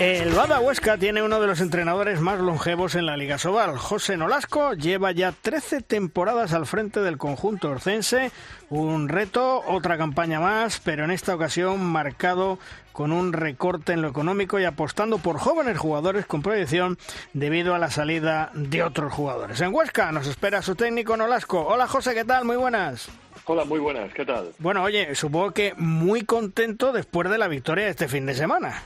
El 0.05 0.33
Bada 0.33 0.59
Huesca 0.59 0.99
tiene 0.99 1.23
uno 1.23 1.41
de 1.41 1.47
los 1.47 1.61
entrenadores 1.61 2.21
más 2.21 2.39
longevos 2.39 2.93
en 2.93 3.07
la 3.07 3.17
Liga 3.17 3.39
Sobal. 3.39 3.75
José 3.75 4.17
Nolasco 4.17 4.73
lleva 4.73 5.11
ya 5.11 5.31
13 5.31 5.81
temporadas 5.81 6.53
al 6.53 6.67
frente 6.67 6.99
del 6.99 7.17
conjunto 7.17 7.71
orcense. 7.71 8.31
Un 8.69 9.09
reto, 9.09 9.63
otra 9.65 9.97
campaña 9.97 10.39
más, 10.39 10.79
pero 10.79 11.05
en 11.05 11.09
esta 11.09 11.33
ocasión 11.33 11.83
marcado 11.83 12.59
con 12.91 13.11
un 13.11 13.33
recorte 13.33 13.93
en 13.93 14.03
lo 14.03 14.07
económico 14.07 14.59
y 14.59 14.65
apostando 14.65 15.17
por 15.17 15.39
jóvenes 15.39 15.79
jugadores 15.79 16.27
con 16.27 16.43
proyección 16.43 16.99
debido 17.33 17.73
a 17.73 17.79
la 17.79 17.89
salida 17.89 18.51
de 18.53 18.83
otros 18.83 19.11
jugadores. 19.11 19.59
En 19.61 19.73
Huesca 19.73 20.11
nos 20.11 20.27
espera 20.27 20.61
su 20.61 20.75
técnico 20.75 21.17
Nolasco. 21.17 21.65
Hola 21.65 21.87
José, 21.87 22.13
¿qué 22.13 22.25
tal? 22.25 22.45
Muy 22.45 22.57
buenas. 22.57 23.09
Hola, 23.45 23.65
muy 23.65 23.79
buenas, 23.79 24.13
¿qué 24.13 24.23
tal? 24.23 24.51
Bueno, 24.59 24.83
oye, 24.83 25.15
supongo 25.15 25.49
que 25.49 25.73
muy 25.77 26.21
contento 26.25 26.91
después 26.91 27.27
de 27.27 27.39
la 27.39 27.47
victoria 27.47 27.85
de 27.85 27.91
este 27.91 28.07
fin 28.07 28.27
de 28.27 28.35
semana. 28.35 28.83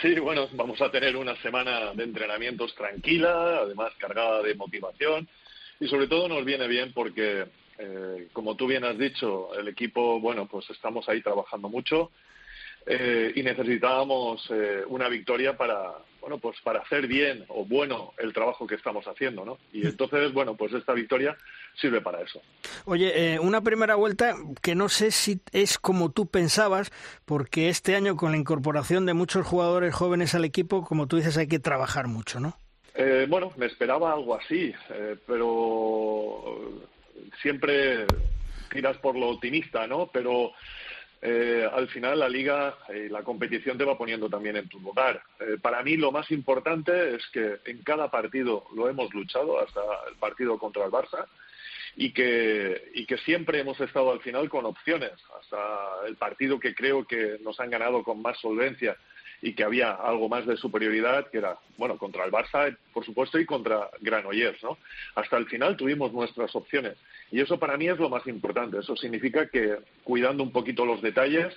Sí, 0.00 0.14
bueno, 0.20 0.48
vamos 0.52 0.80
a 0.80 0.92
tener 0.92 1.16
una 1.16 1.34
semana 1.42 1.92
de 1.92 2.04
entrenamientos 2.04 2.72
tranquila, 2.76 3.58
además 3.62 3.92
cargada 3.98 4.42
de 4.42 4.54
motivación 4.54 5.26
y 5.80 5.88
sobre 5.88 6.06
todo 6.06 6.28
nos 6.28 6.44
viene 6.44 6.68
bien 6.68 6.92
porque, 6.92 7.46
eh, 7.78 8.28
como 8.32 8.54
tú 8.54 8.68
bien 8.68 8.84
has 8.84 8.96
dicho, 8.96 9.50
el 9.58 9.66
equipo, 9.66 10.20
bueno, 10.20 10.46
pues 10.46 10.70
estamos 10.70 11.08
ahí 11.08 11.20
trabajando 11.20 11.68
mucho 11.68 12.12
eh, 12.86 13.32
y 13.34 13.42
necesitábamos 13.42 14.48
eh, 14.50 14.84
una 14.86 15.08
victoria 15.08 15.56
para, 15.56 15.94
bueno, 16.20 16.38
pues 16.38 16.60
para 16.62 16.78
hacer 16.80 17.08
bien 17.08 17.44
o 17.48 17.64
bueno 17.64 18.14
el 18.18 18.32
trabajo 18.32 18.68
que 18.68 18.76
estamos 18.76 19.04
haciendo, 19.08 19.44
¿no? 19.44 19.58
Y 19.72 19.84
entonces, 19.84 20.32
bueno, 20.32 20.56
pues 20.56 20.74
esta 20.74 20.92
victoria 20.92 21.36
sirve 21.80 22.00
para 22.00 22.20
eso. 22.22 22.40
Oye, 22.84 23.34
eh, 23.34 23.38
una 23.38 23.60
primera 23.60 23.94
vuelta 23.94 24.34
que 24.62 24.74
no 24.74 24.88
sé 24.88 25.10
si 25.10 25.40
es 25.52 25.78
como 25.78 26.10
tú 26.10 26.26
pensabas, 26.26 26.90
porque 27.24 27.68
este 27.68 27.96
año 27.96 28.16
con 28.16 28.32
la 28.32 28.38
incorporación 28.38 29.06
de 29.06 29.14
muchos 29.14 29.46
jugadores 29.46 29.94
jóvenes 29.94 30.34
al 30.34 30.44
equipo, 30.44 30.84
como 30.84 31.06
tú 31.06 31.16
dices, 31.16 31.36
hay 31.36 31.48
que 31.48 31.58
trabajar 31.58 32.08
mucho, 32.08 32.40
¿no? 32.40 32.56
Eh, 32.94 33.26
bueno, 33.28 33.52
me 33.56 33.66
esperaba 33.66 34.12
algo 34.12 34.34
así, 34.34 34.74
eh, 34.90 35.16
pero 35.26 36.82
siempre 37.40 38.06
tiras 38.70 38.96
por 38.98 39.16
lo 39.16 39.28
optimista, 39.28 39.86
¿no? 39.86 40.08
Pero 40.12 40.52
eh, 41.20 41.68
al 41.72 41.88
final 41.88 42.20
la 42.20 42.28
liga 42.28 42.76
y 42.94 43.08
la 43.08 43.22
competición 43.22 43.76
te 43.76 43.84
va 43.84 43.98
poniendo 43.98 44.28
también 44.28 44.56
en 44.56 44.68
tu 44.68 44.78
lugar. 44.78 45.22
Eh, 45.40 45.56
para 45.60 45.82
mí 45.82 45.96
lo 45.96 46.12
más 46.12 46.30
importante 46.30 47.16
es 47.16 47.26
que 47.32 47.58
en 47.64 47.82
cada 47.82 48.10
partido 48.10 48.64
lo 48.74 48.88
hemos 48.88 49.12
luchado, 49.12 49.60
hasta 49.60 49.80
el 50.08 50.14
partido 50.16 50.58
contra 50.58 50.84
el 50.84 50.92
Barça, 50.92 51.26
y 51.96 52.12
que, 52.12 52.90
y 52.94 53.06
que 53.06 53.18
siempre 53.18 53.60
hemos 53.60 53.80
estado 53.80 54.12
al 54.12 54.20
final 54.20 54.48
con 54.48 54.66
opciones, 54.66 55.12
hasta 55.40 56.06
el 56.06 56.16
partido 56.16 56.58
que 56.58 56.74
creo 56.74 57.06
que 57.06 57.38
nos 57.42 57.58
han 57.60 57.70
ganado 57.70 58.02
con 58.02 58.22
más 58.22 58.38
solvencia 58.38 58.96
y 59.40 59.52
que 59.52 59.64
había 59.64 59.92
algo 59.92 60.28
más 60.28 60.46
de 60.46 60.56
superioridad, 60.56 61.30
que 61.30 61.38
era, 61.38 61.56
bueno, 61.76 61.96
contra 61.96 62.24
el 62.24 62.32
Barça, 62.32 62.76
por 62.92 63.04
supuesto, 63.04 63.38
y 63.38 63.46
contra 63.46 63.88
Granollers, 64.00 64.62
¿no? 64.62 64.78
Hasta 65.14 65.36
el 65.36 65.46
final 65.46 65.76
tuvimos 65.76 66.12
nuestras 66.12 66.54
opciones. 66.56 66.96
Y 67.30 67.40
eso 67.40 67.58
para 67.58 67.76
mí 67.76 67.88
es 67.88 67.98
lo 67.98 68.08
más 68.08 68.26
importante. 68.26 68.78
Eso 68.78 68.96
significa 68.96 69.48
que, 69.48 69.78
cuidando 70.02 70.42
un 70.42 70.50
poquito 70.50 70.84
los 70.84 71.00
detalles, 71.02 71.54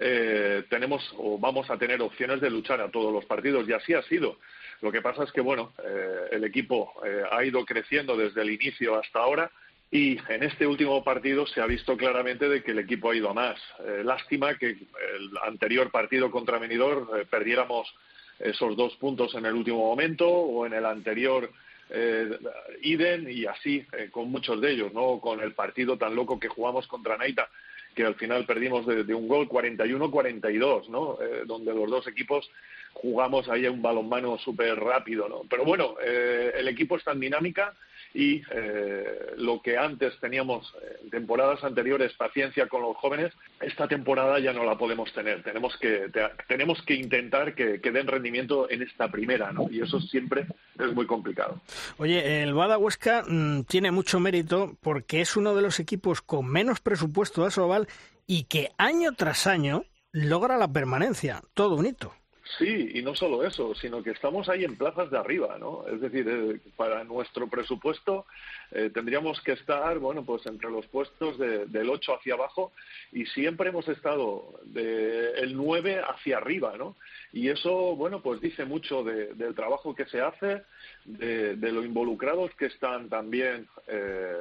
eh, 0.00 0.64
tenemos 0.70 1.02
o 1.18 1.38
vamos 1.38 1.68
a 1.70 1.76
tener 1.76 2.00
opciones 2.00 2.40
de 2.40 2.50
luchar 2.50 2.80
a 2.80 2.90
todos 2.90 3.12
los 3.12 3.26
partidos. 3.26 3.68
Y 3.68 3.74
así 3.74 3.92
ha 3.92 4.02
sido. 4.02 4.38
Lo 4.82 4.92
que 4.92 5.00
pasa 5.00 5.24
es 5.24 5.32
que, 5.32 5.40
bueno, 5.40 5.72
eh, 5.82 6.28
el 6.32 6.44
equipo 6.44 6.92
eh, 7.04 7.22
ha 7.30 7.42
ido 7.44 7.64
creciendo 7.64 8.16
desde 8.16 8.42
el 8.42 8.50
inicio 8.50 8.96
hasta 8.96 9.20
ahora 9.20 9.50
y 9.92 10.16
en 10.30 10.42
este 10.42 10.66
último 10.66 11.04
partido 11.04 11.46
se 11.46 11.60
ha 11.60 11.66
visto 11.66 11.98
claramente 11.98 12.48
de 12.48 12.62
que 12.62 12.70
el 12.70 12.78
equipo 12.78 13.10
ha 13.10 13.14
ido 13.14 13.28
a 13.28 13.34
más. 13.34 13.60
Eh, 13.80 14.00
lástima 14.02 14.56
que 14.56 14.70
el 14.70 15.30
anterior 15.44 15.90
partido 15.90 16.30
contra 16.30 16.58
Benidorm 16.58 17.08
eh, 17.14 17.26
perdiéramos 17.30 17.94
esos 18.38 18.74
dos 18.74 18.96
puntos 18.96 19.34
en 19.34 19.44
el 19.44 19.54
último 19.54 19.86
momento 19.86 20.26
o 20.26 20.64
en 20.64 20.72
el 20.72 20.86
anterior 20.86 21.52
eh, 21.90 22.38
Iden 22.80 23.30
y 23.30 23.44
así 23.44 23.86
con 24.10 24.30
muchos 24.30 24.62
de 24.62 24.72
ellos, 24.72 24.94
¿no? 24.94 25.20
Con 25.20 25.40
el 25.40 25.52
partido 25.52 25.98
tan 25.98 26.14
loco 26.14 26.40
que 26.40 26.48
jugamos 26.48 26.86
contra 26.86 27.18
Naita 27.18 27.50
que 27.94 28.04
al 28.04 28.14
final 28.14 28.46
perdimos 28.46 28.86
de, 28.86 29.14
un 29.14 29.28
gol 29.28 29.48
41-42, 29.48 30.88
¿no? 30.88 31.18
Eh, 31.20 31.42
donde 31.46 31.74
los 31.74 31.90
dos 31.90 32.06
equipos 32.06 32.50
jugamos 32.92 33.48
ahí 33.48 33.66
un 33.66 33.82
balonmano 33.82 34.38
súper 34.38 34.78
rápido, 34.78 35.28
¿no? 35.28 35.42
Pero 35.48 35.64
bueno, 35.64 35.94
eh, 36.02 36.52
el 36.56 36.68
equipo 36.68 36.96
está 36.96 37.12
en 37.12 37.20
dinámica 37.20 37.74
y 38.14 38.42
eh, 38.50 39.34
lo 39.36 39.62
que 39.62 39.78
antes 39.78 40.18
teníamos 40.20 40.72
en 41.02 41.10
temporadas 41.10 41.64
anteriores 41.64 42.12
paciencia 42.14 42.68
con 42.68 42.82
los 42.82 42.96
jóvenes, 42.96 43.32
esta 43.60 43.88
temporada 43.88 44.38
ya 44.38 44.52
no 44.52 44.64
la 44.64 44.76
podemos 44.76 45.12
tener. 45.12 45.42
Tenemos 45.42 45.76
que, 45.78 46.08
te, 46.12 46.20
tenemos 46.48 46.82
que 46.82 46.94
intentar 46.94 47.54
que, 47.54 47.80
que, 47.80 47.90
den 47.90 48.06
rendimiento 48.06 48.70
en 48.70 48.82
esta 48.82 49.10
primera, 49.10 49.52
¿no? 49.52 49.68
Y 49.70 49.80
eso 49.80 50.00
siempre 50.00 50.46
es 50.78 50.92
muy 50.92 51.06
complicado. 51.06 51.60
Oye, 51.98 52.42
el 52.42 52.54
Bada 52.54 52.78
Huesca 52.78 53.24
mmm, 53.26 53.62
tiene 53.62 53.90
mucho 53.90 54.20
mérito 54.20 54.76
porque 54.80 55.20
es 55.20 55.36
uno 55.36 55.54
de 55.54 55.62
los 55.62 55.80
equipos 55.80 56.22
con 56.22 56.46
menos 56.46 56.80
presupuesto 56.80 57.42
de 57.42 57.48
Asobal 57.48 57.88
y 58.26 58.44
que 58.44 58.70
año 58.78 59.12
tras 59.12 59.46
año 59.46 59.84
logra 60.12 60.56
la 60.58 60.68
permanencia. 60.68 61.42
Todo 61.54 61.76
un 61.76 61.86
hito. 61.86 62.14
Sí, 62.58 62.90
y 62.94 63.02
no 63.02 63.14
solo 63.14 63.44
eso, 63.44 63.74
sino 63.74 64.02
que 64.02 64.10
estamos 64.10 64.48
ahí 64.48 64.64
en 64.64 64.76
plazas 64.76 65.10
de 65.10 65.18
arriba, 65.18 65.56
¿no? 65.58 65.86
Es 65.86 66.00
decir, 66.00 66.26
eh, 66.28 66.60
para 66.76 67.04
nuestro 67.04 67.48
presupuesto 67.48 68.26
eh, 68.72 68.90
tendríamos 68.92 69.40
que 69.40 69.52
estar, 69.52 69.98
bueno, 69.98 70.24
pues 70.24 70.44
entre 70.46 70.70
los 70.70 70.86
puestos 70.88 71.38
de, 71.38 71.66
del 71.66 71.88
8 71.88 72.14
hacia 72.14 72.34
abajo 72.34 72.72
y 73.12 73.24
siempre 73.26 73.70
hemos 73.70 73.88
estado 73.88 74.58
del 74.64 75.50
de 75.50 75.54
9 75.54 76.02
hacia 76.06 76.38
arriba, 76.38 76.74
¿no? 76.76 76.96
Y 77.32 77.48
eso, 77.48 77.96
bueno, 77.96 78.20
pues 78.20 78.40
dice 78.40 78.64
mucho 78.64 79.02
de, 79.02 79.34
del 79.34 79.54
trabajo 79.54 79.94
que 79.94 80.06
se 80.06 80.20
hace, 80.20 80.62
de, 81.04 81.56
lo 81.72 81.84
involucrados 81.84 82.50
que 82.56 82.66
están 82.66 83.08
también, 83.08 83.68
eh, 83.86 84.36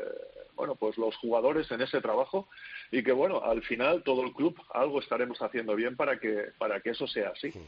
bueno, 0.55 0.75
pues 0.75 0.97
los 0.97 1.15
jugadores 1.17 1.71
en 1.71 1.81
ese 1.81 2.01
trabajo 2.01 2.49
y 2.91 3.03
que 3.03 3.13
bueno, 3.13 3.41
al 3.43 3.63
final 3.63 4.03
todo 4.03 4.23
el 4.23 4.33
club 4.33 4.55
algo 4.73 4.99
estaremos 4.99 5.41
haciendo 5.41 5.75
bien 5.75 5.95
para 5.95 6.19
que 6.19 6.51
para 6.57 6.81
que 6.81 6.91
eso 6.91 7.07
sea 7.07 7.29
así. 7.29 7.47
Eh, 7.47 7.61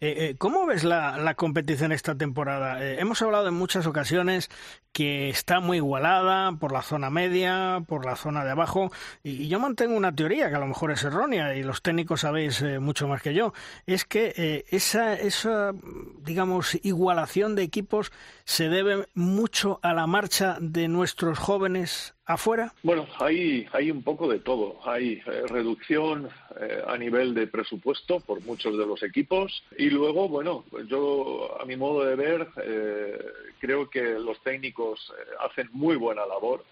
eh, 0.00 0.34
¿Cómo 0.38 0.66
ves 0.66 0.84
la, 0.84 1.18
la, 1.18 1.34
competición 1.34 1.92
esta 1.92 2.16
temporada? 2.16 2.84
Eh, 2.84 3.00
hemos 3.00 3.20
hablado 3.22 3.48
en 3.48 3.54
muchas 3.54 3.86
ocasiones 3.86 4.48
que 4.92 5.28
está 5.28 5.60
muy 5.60 5.78
igualada 5.78 6.52
por 6.52 6.72
la 6.72 6.82
zona 6.82 7.10
media, 7.10 7.82
por 7.86 8.04
la 8.04 8.16
zona 8.16 8.44
de 8.44 8.50
abajo, 8.50 8.90
y, 9.22 9.42
y 9.42 9.48
yo 9.48 9.60
mantengo 9.60 9.96
una 9.96 10.14
teoría 10.14 10.48
que 10.48 10.56
a 10.56 10.60
lo 10.60 10.66
mejor 10.66 10.90
es 10.90 11.04
errónea 11.04 11.54
y 11.54 11.62
los 11.62 11.82
técnicos 11.82 12.20
sabéis 12.20 12.62
eh, 12.62 12.78
mucho 12.78 13.06
más 13.06 13.22
que 13.22 13.34
yo, 13.34 13.52
es 13.86 14.04
que 14.04 14.32
eh, 14.36 14.64
esa, 14.70 15.14
esa, 15.14 15.72
digamos, 16.18 16.78
igualación 16.82 17.54
de 17.54 17.62
equipos 17.62 18.12
se 18.44 18.68
debe 18.68 19.06
mucho 19.14 19.78
a 19.82 19.94
la 19.94 20.06
marcha 20.06 20.56
de 20.60 20.88
nuestros 20.88 21.38
jóvenes 21.38 22.14
afuera? 22.26 22.72
Bueno, 22.82 23.06
hay, 23.18 23.66
hay 23.72 23.90
un 23.90 24.02
poco 24.02 24.28
de 24.28 24.38
todo. 24.38 24.78
Hay 24.84 25.22
eh, 25.26 25.42
reducción 25.48 26.28
eh, 26.60 26.82
a 26.86 26.96
nivel 26.96 27.34
de 27.34 27.46
presupuesto 27.46 28.20
por 28.20 28.40
muchos 28.42 28.76
de 28.78 28.86
los 28.86 29.02
equipos 29.02 29.64
y 29.76 29.90
luego, 29.90 30.28
bueno, 30.28 30.64
yo 30.86 31.58
a 31.60 31.64
mi 31.64 31.76
modo 31.76 32.04
de 32.04 32.16
ver 32.16 32.48
eh, 32.62 33.18
creo 33.58 33.90
que 33.90 34.02
los 34.18 34.40
técnicos 34.42 35.12
hacen 35.40 35.68
muy 35.72 35.96
buena 35.96 36.26
labor 36.26 36.64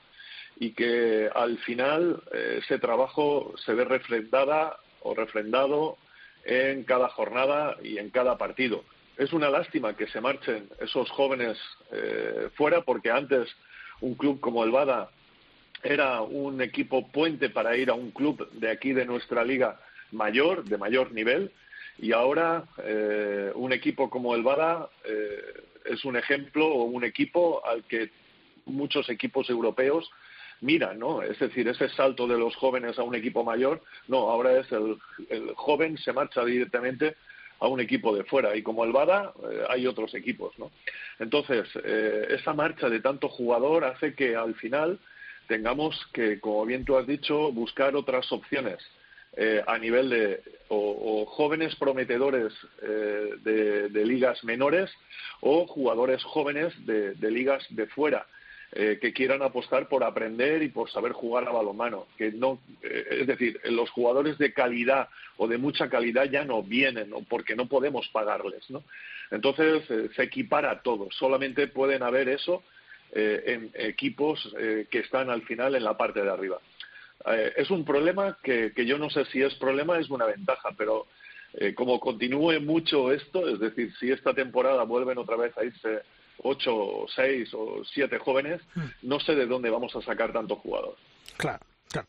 y 0.60 0.72
que 0.72 1.28
al 1.34 1.58
final 1.58 2.22
ese 2.32 2.78
trabajo 2.78 3.54
se 3.64 3.74
ve 3.74 3.84
refrendada 3.84 4.78
o 5.02 5.14
refrendado 5.14 5.98
en 6.44 6.82
cada 6.82 7.08
jornada 7.08 7.76
y 7.82 7.98
en 7.98 8.10
cada 8.10 8.36
partido. 8.38 8.82
Es 9.16 9.32
una 9.32 9.50
lástima 9.50 9.96
que 9.96 10.08
se 10.08 10.20
marchen 10.20 10.68
esos 10.80 11.10
jóvenes 11.10 11.58
fuera 12.56 12.80
porque 12.82 13.10
antes 13.10 13.48
un 14.00 14.14
club 14.14 14.40
como 14.40 14.64
el 14.64 14.72
Bada 14.72 15.10
era 15.82 16.22
un 16.22 16.60
equipo 16.60 17.06
puente 17.08 17.50
para 17.50 17.76
ir 17.76 17.90
a 17.90 17.94
un 17.94 18.10
club 18.10 18.50
de 18.52 18.70
aquí 18.70 18.92
de 18.92 19.04
nuestra 19.04 19.44
liga 19.44 19.80
mayor, 20.12 20.64
de 20.64 20.78
mayor 20.78 21.12
nivel, 21.12 21.52
y 21.98 22.12
ahora 22.12 22.64
eh, 22.84 23.50
un 23.54 23.72
equipo 23.72 24.08
como 24.08 24.34
el 24.34 24.42
Bada 24.42 24.88
eh, 25.04 25.42
es 25.84 26.04
un 26.04 26.16
ejemplo 26.16 26.66
o 26.66 26.84
un 26.84 27.04
equipo 27.04 27.64
al 27.66 27.84
que 27.84 28.10
muchos 28.66 29.08
equipos 29.08 29.48
europeos 29.50 30.10
miran, 30.60 30.98
¿no? 30.98 31.22
Es 31.22 31.38
decir, 31.38 31.68
ese 31.68 31.88
salto 31.90 32.26
de 32.26 32.38
los 32.38 32.54
jóvenes 32.56 32.98
a 32.98 33.02
un 33.02 33.14
equipo 33.14 33.44
mayor, 33.44 33.82
no, 34.08 34.30
ahora 34.30 34.58
es 34.58 34.70
el, 34.72 34.96
el 35.28 35.54
joven 35.54 35.98
se 35.98 36.12
marcha 36.12 36.44
directamente 36.44 37.16
a 37.60 37.66
un 37.66 37.80
equipo 37.80 38.14
de 38.14 38.24
fuera 38.24 38.56
y 38.56 38.62
como 38.62 38.84
el 38.84 38.92
Bada 38.92 39.32
eh, 39.50 39.64
hay 39.68 39.86
otros 39.86 40.14
equipos, 40.14 40.56
¿no? 40.58 40.70
Entonces, 41.18 41.68
eh, 41.84 42.26
esa 42.30 42.54
marcha 42.54 42.88
de 42.88 43.00
tanto 43.00 43.28
jugador 43.28 43.84
hace 43.84 44.14
que 44.14 44.36
al 44.36 44.54
final 44.54 44.98
tengamos 45.48 45.96
que, 46.12 46.38
como 46.38 46.64
bien 46.64 46.84
tú 46.84 46.96
has 46.96 47.06
dicho, 47.06 47.50
buscar 47.52 47.96
otras 47.96 48.30
opciones 48.30 48.78
eh, 49.36 49.62
a 49.66 49.78
nivel 49.78 50.10
de 50.10 50.42
o, 50.68 51.26
jóvenes 51.26 51.74
prometedores 51.76 52.52
eh, 52.82 53.88
de, 53.90 54.06
ligas 54.06 54.44
menores 54.44 54.90
o 55.40 55.66
jugadores 55.66 56.22
jóvenes 56.24 56.72
de, 56.86 57.14
de 57.14 57.30
ligas 57.30 57.64
de 57.70 57.86
fuera. 57.86 58.26
eh, 58.72 58.98
que 59.00 59.14
quieran 59.14 59.42
apostar 59.42 59.88
por 59.88 60.04
aprender 60.04 60.62
y 60.62 60.68
por 60.68 60.90
saber 60.90 61.12
jugar 61.12 61.48
a 61.48 61.52
balonmano. 61.52 62.06
Que 62.18 62.32
no, 62.32 62.60
eh, 62.82 63.20
es 63.22 63.26
decir, 63.26 63.58
los 63.64 63.88
jugadores 63.90 64.36
de 64.36 64.52
calidad 64.52 65.08
o 65.38 65.48
de 65.48 65.56
mucha 65.56 65.88
calidad 65.88 66.24
ya 66.24 66.44
no 66.44 66.62
vienen 66.62 67.10
porque 67.30 67.56
no 67.56 67.66
podemos 67.66 68.08
pagarles. 68.08 68.68
¿no? 68.68 68.84
Entonces 69.30 69.84
se 70.14 70.22
equipara 70.22 70.82
todo. 70.82 71.08
Solamente 71.12 71.66
pueden 71.68 72.02
haber 72.02 72.28
eso 72.28 72.62
en 73.12 73.70
equipos 73.74 74.54
que 74.90 74.98
están 74.98 75.30
al 75.30 75.42
final 75.42 75.74
en 75.74 75.84
la 75.84 75.96
parte 75.96 76.22
de 76.22 76.30
arriba. 76.30 76.58
es 77.56 77.70
un 77.70 77.84
problema 77.84 78.36
que, 78.42 78.72
que, 78.74 78.84
yo 78.86 78.98
no 78.98 79.08
sé 79.10 79.24
si 79.26 79.42
es 79.42 79.54
problema, 79.54 79.98
es 79.98 80.10
una 80.10 80.26
ventaja, 80.26 80.70
pero 80.76 81.06
como 81.74 81.98
continúe 81.98 82.60
mucho 82.60 83.10
esto, 83.10 83.48
es 83.48 83.58
decir, 83.58 83.92
si 83.98 84.10
esta 84.10 84.34
temporada 84.34 84.82
vuelven 84.84 85.18
otra 85.18 85.36
vez 85.36 85.56
a 85.56 85.64
irse 85.64 86.02
ocho, 86.42 87.06
seis 87.14 87.52
o 87.54 87.82
siete 87.84 88.18
jóvenes, 88.18 88.60
hmm. 88.74 88.86
no 89.02 89.20
sé 89.20 89.34
de 89.34 89.46
dónde 89.46 89.70
vamos 89.70 89.94
a 89.96 90.02
sacar 90.02 90.32
tanto 90.32 90.56
jugador. 90.56 90.96
Claro. 91.36 91.64
Claro. 91.90 92.08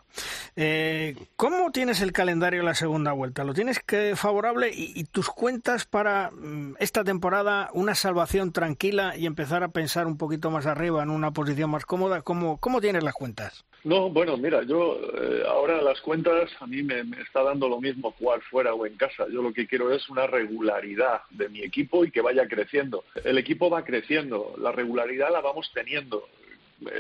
Eh, 0.56 1.16
¿Cómo 1.36 1.72
tienes 1.72 2.02
el 2.02 2.12
calendario 2.12 2.60
de 2.60 2.66
la 2.66 2.76
segunda 2.76 3.14
vuelta? 3.14 3.44
¿Lo 3.44 3.54
tienes 3.54 3.80
que 3.80 4.16
favorable 4.16 4.70
y, 4.74 5.04
tus 5.06 5.30
cuentas 5.30 5.86
para 5.86 6.32
mm, 6.32 6.76
esta 6.80 7.04
temporada 7.04 7.70
una 7.74 7.96
salvación 7.96 8.52
tranquila 8.52 9.16
y 9.16 9.26
empezar 9.26 9.64
a 9.64 9.70
pensar 9.70 10.08
un 10.08 10.18
poquito 10.18 10.52
más 10.52 10.66
arriba 10.66 11.02
en 11.04 11.10
una 11.10 11.32
posición 11.32 11.70
más 11.70 11.86
cómoda? 11.86 12.22
¿Cómo, 12.22 12.58
cómo 12.58 12.82
tienes 12.82 13.04
las 13.04 13.14
cuentas? 13.14 13.66
No, 13.86 14.10
bueno, 14.10 14.36
mira, 14.36 14.64
yo 14.64 15.00
eh, 15.18 15.44
ahora 15.48 15.82
las 15.82 16.02
cuentas 16.02 16.52
a 16.60 16.68
mí 16.68 16.84
me, 16.84 17.02
está 17.22 17.44
dando 17.44 17.70
lo 17.70 17.80
mismo 17.80 18.12
jugar 18.12 18.42
fuera 18.42 18.74
o 18.74 18.86
en 18.86 18.98
casa. 18.98 19.26
Yo 19.32 19.42
lo 19.42 19.54
que 19.54 19.68
quiero 19.68 19.94
es 19.94 20.10
una 20.10 20.28
regularidad 20.28 21.22
de 21.30 21.48
mi 21.48 21.62
equipo 21.62 22.04
y 22.04 22.12
que 22.12 22.22
vaya 22.22 22.46
creciendo. 22.48 23.06
El 23.24 23.38
equipo 23.38 23.70
va 23.70 23.86
creciendo, 23.86 24.54
la 24.58 24.74
regularidad 24.74 25.32
la 25.32 25.40
vamos 25.40 25.72
teniendo. 25.74 26.28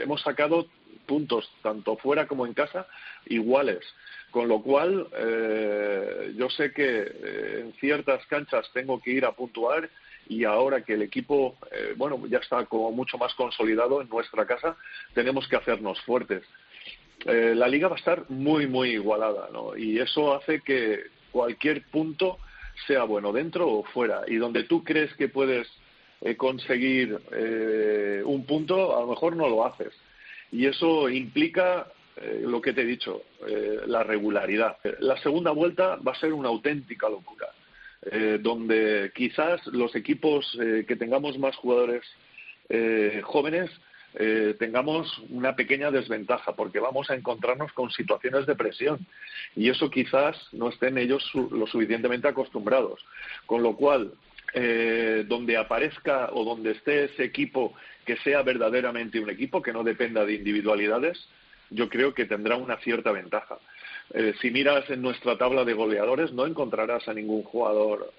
Hemos 0.02 0.22
sacado 0.22 0.68
puntos 1.06 1.50
tanto 1.64 1.98
fuera 1.98 2.28
como 2.28 2.46
en 2.46 2.54
casa 2.54 2.88
iguales. 3.26 3.84
Con 4.32 4.48
lo 4.48 4.62
cual, 4.62 5.08
eh, 5.18 6.34
yo 6.38 6.50
sé 6.50 6.72
que 6.72 7.02
eh, 7.02 7.60
en 7.62 7.74
ciertas 7.80 8.24
canchas 8.28 8.70
tengo 8.74 9.02
que 9.02 9.12
ir 9.12 9.26
a 9.26 9.32
puntuar 9.32 9.90
y 10.28 10.44
ahora 10.44 10.84
que 10.84 10.94
el 10.94 11.02
equipo, 11.02 11.58
bueno, 11.98 12.22
ya 12.28 12.38
está 12.38 12.64
como 12.66 12.92
mucho 12.92 13.18
más 13.18 13.34
consolidado 13.34 14.00
en 14.00 14.10
nuestra 14.10 14.46
casa, 14.46 14.78
tenemos 15.16 15.48
que 15.48 15.56
hacernos 15.56 16.00
fuertes. 16.02 16.44
Eh, 17.26 17.54
la 17.56 17.68
liga 17.68 17.88
va 17.88 17.96
a 17.96 18.00
estar 18.00 18.30
muy, 18.30 18.68
muy 18.68 18.92
igualada, 18.92 19.50
¿no? 19.52 19.76
Y 19.76 20.00
eso 20.00 20.36
hace 20.36 20.62
que 20.62 21.04
cualquier 21.32 21.84
punto 21.84 22.38
sea 22.88 23.04
bueno, 23.04 23.34
dentro 23.34 23.70
o 23.70 23.84
fuera. 23.84 24.22
Y 24.28 24.36
donde 24.36 24.64
tú 24.64 24.84
crees 24.84 25.14
que 25.16 25.28
puedes 25.28 25.68
eh, 25.68 25.74
conseguir 26.38 27.20
eh, 27.32 28.22
un 28.26 28.45
punto, 28.45 28.97
a 28.97 29.01
lo 29.01 29.07
mejor 29.07 29.36
no 29.36 29.47
lo 29.47 29.65
haces. 29.65 29.93
Y 30.51 30.65
eso 30.65 31.09
implica 31.09 31.88
lo 32.41 32.61
que 32.61 32.74
te 32.74 32.82
he 32.82 32.86
dicho, 32.86 33.24
la 33.86 34.03
regularidad. 34.03 34.76
La 34.99 35.15
segunda 35.22 35.51
vuelta 35.51 35.95
va 35.95 36.11
a 36.11 36.20
ser 36.20 36.34
una 36.34 36.49
auténtica 36.49 37.07
locura, 37.07 37.47
donde 38.41 39.13
quizás 39.15 39.65
los 39.67 39.95
equipos 39.95 40.51
que 40.59 40.95
tengamos 40.97 41.39
más 41.39 41.55
jugadores 41.55 42.03
jóvenes 43.24 43.72
eh, 44.15 44.55
tengamos 44.57 45.22
una 45.30 45.55
pequeña 45.55 45.91
desventaja, 45.91 46.53
porque 46.53 46.80
vamos 46.80 47.09
a 47.09 47.15
encontrarnos 47.15 47.72
con 47.74 47.91
situaciones 47.91 48.47
de 48.47 48.55
presión 48.55 49.05
y 49.55 49.70
eso 49.70 49.91
quizás 49.91 50.36
no 50.51 50.70
estén 50.70 50.97
ellos 50.97 51.24
lo 51.34 51.67
suficientemente 51.67 52.28
acostumbrados. 52.28 53.05
Con 53.45 53.61
lo 53.61 53.76
cual, 53.76 54.13
eh, 54.54 55.26
donde 55.28 55.58
aparezca 55.58 56.30
o 56.34 56.43
donde 56.43 56.72
esté 56.72 57.06
ese 57.06 57.24
equipo 57.24 57.74
que 58.06 58.18
sea 58.18 58.41
verdaderamente 58.41 59.20
un 59.20 59.30
equipo, 59.30 59.62
que 59.62 59.74
no 59.74 59.84
dependa 59.84 60.26
de 60.26 60.34
individualidades, 60.34 61.28
yo 61.70 61.88
creo 61.89 62.14
que 62.14 62.26
tendrá 62.26 62.56
una 62.56 62.78
cierta 62.78 63.12
ventaja. 63.12 63.58
Eh, 64.14 64.34
si 64.41 64.50
miras 64.50 64.89
en 64.89 65.02
nuestra 65.04 65.38
tabla 65.38 65.64
de 65.66 65.74
goleadores, 65.74 66.32
no 66.32 66.47
encontrarás 66.47 67.08
a 67.08 67.14
ningún 67.14 67.43
jugador, 67.43 68.12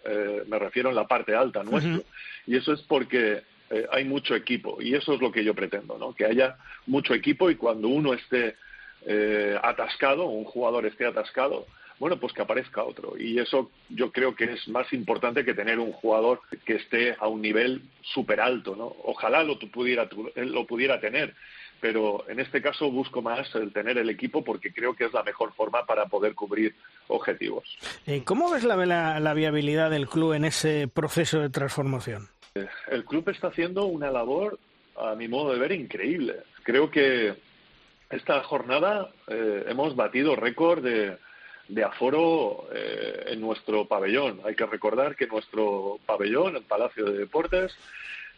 me 0.47 0.59
refiero 0.59 0.91
en 0.91 0.95
la 0.95 1.09
parte 1.09 1.35
alta 1.35 1.64
nuestro. 1.64 2.03
Y 2.47 2.57
eso 2.57 2.72
es 2.72 2.81
porque 2.83 3.43
eh, 3.72 3.87
hay 3.93 4.05
mucho 4.05 4.35
equipo 4.35 4.78
y 4.83 4.97
eso 4.97 5.14
es 5.14 5.20
lo 5.20 5.31
que 5.31 5.45
yo 5.45 5.55
pretendo, 5.55 5.97
¿no? 5.97 6.12
Que 6.12 6.24
haya 6.24 6.57
mucho 6.87 7.14
equipo 7.14 7.51
y 7.51 7.55
cuando 7.55 7.87
uno 7.87 8.14
esté 8.14 8.57
eh, 9.07 9.57
atascado, 9.62 10.24
un 10.24 10.45
jugador 10.45 10.87
esté 10.87 11.07
atascado, 11.07 11.68
bueno, 12.01 12.18
pues 12.18 12.32
que 12.32 12.42
aparezca 12.42 12.82
otro. 12.82 13.14
Y 13.18 13.38
eso 13.38 13.70
yo 13.90 14.11
creo 14.11 14.34
que 14.34 14.44
es 14.44 14.66
más 14.68 14.90
importante 14.92 15.44
que 15.44 15.55
tener 15.55 15.78
un 15.78 15.92
jugador 15.92 16.40
que 16.64 16.76
esté 16.76 17.14
a 17.20 17.28
un 17.28 17.42
nivel 17.42 17.82
súper 18.03 18.40
alto, 18.40 18.74
¿no? 18.74 18.96
Ojalá 19.05 19.44
lo 19.44 19.59
pudiera, 19.59 20.09
lo 20.34 20.66
pudiera 20.66 20.98
tener, 20.98 21.34
pero 21.78 22.24
en 22.28 22.40
este 22.40 22.62
caso 22.62 22.90
busco 22.90 23.20
más 23.20 23.55
el 23.55 23.72
tener 23.72 23.98
el 23.98 24.09
equipo 24.09 24.42
porque 24.42 24.72
creo 24.72 24.94
que 24.94 25.05
es 25.05 25.12
la 25.12 25.22
mejor 25.22 25.53
forma 25.53 25.84
para 25.84 26.07
poder 26.07 26.34
cubrir 26.34 26.74
objetivos. 27.09 27.64
Eh, 28.07 28.22
¿Cómo 28.24 28.51
ves 28.51 28.64
la 28.64 29.34
viabilidad 29.34 29.90
del 29.90 30.09
club 30.09 30.32
en 30.32 30.46
ese 30.46 30.88
proceso 30.88 31.40
de 31.40 31.51
transformación? 31.51 32.28
El 32.88 33.05
club 33.05 33.28
está 33.28 33.48
haciendo 33.48 33.84
una 33.84 34.11
labor, 34.11 34.59
a 34.96 35.14
mi 35.14 35.28
modo 35.28 35.53
de 35.53 35.59
ver, 35.59 35.72
increíble. 35.72 36.36
Creo 36.62 36.90
que 36.90 37.34
esta 38.11 38.42
jornada 38.42 39.11
eh, 39.28 39.64
hemos 39.68 39.94
batido 39.94 40.34
récord 40.34 40.82
de, 40.82 41.16
aforo 41.85 42.68
eh, 42.73 43.25
en 43.29 43.41
nuestro 43.41 43.87
pabellón. 43.87 44.41
Hay 44.45 44.55
que 44.55 44.66
recordar 44.66 45.16
que 45.16 45.27
nuestro 45.27 45.99
pabellón, 46.07 46.57
el 46.57 46.62
Palacio 46.62 47.05
de 47.05 47.18
Deportes, 47.18 47.77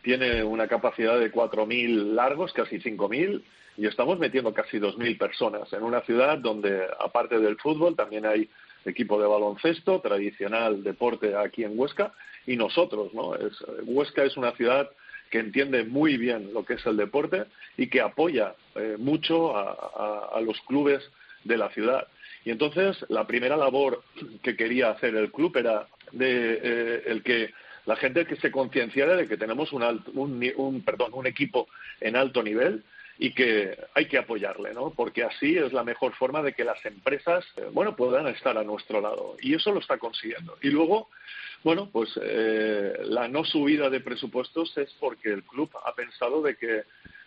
tiene 0.03 0.43
una 0.43 0.67
capacidad 0.69 1.19
de 1.19 1.33
4.000 1.33 2.15
largos, 2.15 2.53
casi 2.53 2.79
5.000, 2.79 3.43
y 3.79 3.87
estamos 3.87 4.19
metiendo 4.19 4.53
casi 4.53 4.79
2.000 4.79 5.19
personas 5.19 5.73
en 5.73 5.83
una 5.83 6.03
ciudad 6.03 6.39
donde, 6.39 6.87
aparte 7.01 7.39
del 7.39 7.57
fútbol, 7.57 7.97
también 7.97 8.27
hay 8.27 8.49
equipo 8.85 9.21
de 9.21 9.29
baloncesto, 9.29 10.01
tradicional 10.01 10.83
deporte 10.83 11.37
aquí 11.37 11.65
en 11.65 11.79
Huesca, 11.79 12.13
y 12.47 12.57
nosotros, 12.57 13.15
¿no? 13.15 13.35
Es, 13.37 13.65
Huesca 13.85 14.25
es 14.25 14.37
una 14.37 14.53
ciudad 14.53 14.91
que 15.31 15.39
entiende 15.39 15.85
muy 15.85 16.19
bien 16.19 16.53
lo 16.53 16.65
que 16.65 16.75
es 16.75 16.87
el 16.87 16.97
deporte 16.97 17.45
y 17.79 17.89
que 17.89 18.03
apoya 18.03 18.55
eh, 18.75 18.97
mucho 18.99 19.57
a, 19.57 20.39
los 20.43 20.61
clubes 20.63 21.03
de 21.45 21.57
la 21.57 21.71
ciudad. 21.71 22.07
Y 22.45 22.51
entonces 22.51 23.05
la 23.09 23.27
primera 23.27 23.57
labor 23.57 24.03
que 24.43 24.57
quería 24.57 24.91
hacer 24.91 25.15
el 25.15 25.31
club 25.31 25.57
era 25.57 25.87
de 26.13 26.61
eh, 26.63 27.03
el 27.07 27.23
que 27.23 27.53
la 27.87 27.97
gente 27.97 28.27
que 28.27 28.37
se 28.37 28.51
concienciara 28.51 29.17
de 29.17 29.27
que 29.27 29.37
tenemos 29.37 29.73
un, 29.73 29.83
un, 30.15 30.83
perdón, 30.83 31.11
un 31.15 31.27
equipo 31.27 31.69
en 32.01 32.17
alto 32.17 32.43
nivel 32.43 32.85
y 33.19 33.33
que 33.33 33.77
hay 33.95 34.07
que 34.07 34.19
apoyarle, 34.19 34.73
¿no? 34.73 34.91
Porque 34.91 35.23
así 35.23 35.57
es 35.57 35.73
la 35.73 35.85
mejor 35.85 36.15
forma 36.15 36.43
de 36.43 36.55
que 36.55 36.65
las 36.65 36.85
empresas, 36.85 37.45
eh, 37.57 37.69
bueno, 37.73 37.95
puedan 37.95 38.27
estar 38.29 38.57
a 38.57 38.65
nuestro 38.65 39.01
lado. 39.01 39.37
Y 39.41 39.55
eso 39.55 39.73
lo 39.73 39.81
está 39.81 39.99
consiguiendo. 39.99 40.57
Y 40.63 40.71
luego, 40.71 41.09
bueno, 41.63 41.89
pues 41.93 42.11
eh, 42.23 42.95
la 43.05 43.29
no 43.29 43.45
subida 43.45 43.91
de 43.91 44.01
presupuestos 44.01 44.77
es 44.79 44.93
porque 44.99 45.33
el 45.33 45.45
club 45.45 45.71
ha 45.85 45.95
pensado 45.95 46.43
de 46.43 46.57
que, 46.57 46.83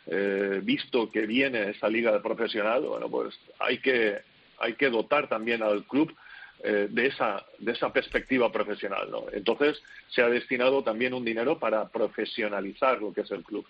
eh, 0.07 0.59
visto 0.63 1.09
que 1.11 1.25
viene 1.25 1.69
esa 1.69 1.87
liga 1.87 2.21
profesional, 2.21 2.81
bueno, 2.83 3.09
pues 3.09 3.37
hay 3.59 3.77
que, 3.79 4.19
hay 4.59 4.73
que 4.73 4.89
dotar 4.89 5.29
también 5.29 5.63
al 5.63 5.83
club 5.85 6.15
eh, 6.63 6.87
de, 6.89 7.07
esa, 7.07 7.45
de 7.59 7.71
esa 7.71 7.91
perspectiva 7.91 8.51
profesional. 8.51 9.09
¿no? 9.11 9.25
Entonces, 9.31 9.81
se 10.09 10.21
ha 10.21 10.29
destinado 10.29 10.83
también 10.83 11.13
un 11.13 11.25
dinero 11.25 11.59
para 11.59 11.87
profesionalizar 11.89 13.01
lo 13.01 13.13
que 13.13 13.21
es 13.21 13.31
el 13.31 13.43
club. 13.43 13.65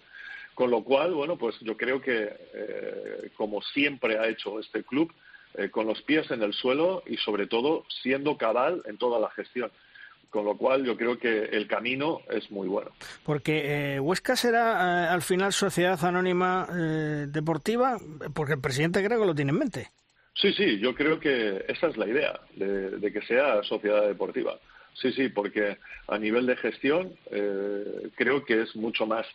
Con 0.53 0.71
lo 0.71 0.83
cual, 0.83 1.13
bueno, 1.13 1.37
pues 1.37 1.59
yo 1.59 1.75
creo 1.75 1.99
que, 1.99 2.31
como 3.35 3.61
siempre 3.61 4.17
ha 4.17 4.29
hecho 4.29 4.57
este 4.57 4.83
club, 4.83 5.13
con 5.71 5.85
los 5.85 6.01
pies 6.03 6.31
en 6.31 6.41
el 6.43 6.53
suelo 6.53 7.03
y 7.05 7.17
sobre 7.17 7.47
todo 7.47 7.83
siendo 8.01 8.37
cabal 8.37 8.81
en 8.85 8.97
toda 8.97 9.19
la 9.19 9.29
gestión 9.31 9.69
con 10.35 10.43
lo 10.43 10.57
cual 10.57 10.83
yo 10.83 10.97
creo 10.97 11.17
que 11.17 11.45
el 11.45 11.65
camino 11.65 12.19
es 12.29 12.51
muy 12.51 12.67
bueno. 12.67 12.91
Porque 13.23 13.95
eh, 13.95 13.99
Huesca 14.01 14.35
será 14.35 15.05
eh, 15.05 15.07
al 15.07 15.21
final 15.21 15.53
sociedad 15.53 16.03
anónima 16.03 16.67
eh, 16.73 17.27
deportiva, 17.29 17.97
porque 18.33 18.53
el 18.53 18.59
presidente 18.59 19.01
creo 19.01 19.17
que 19.17 19.25
lo 19.27 19.33
tiene 19.33 19.51
en 19.51 19.59
mente. 19.59 19.91
Sí, 20.35 20.53
sí, 20.53 20.79
yo 20.79 20.93
creo 20.93 21.19
que 21.19 21.65
esa 21.67 21.87
es 21.87 21.97
la 21.97 22.07
idea, 22.07 22.39
de, 22.55 23.11
que 23.11 23.21
sea 23.21 23.63
sociedad 23.63 24.07
deportiva. 24.07 24.59
Sí, 24.93 25.11
sí, 25.11 25.29
porque 25.29 25.77
a 26.07 26.17
nivel 26.17 26.45
de 26.45 26.55
gestión 26.57 27.13
creo 28.15 28.45
que 28.45 28.61
es 28.61 28.75
mucho 28.75 29.05
más 29.05 29.25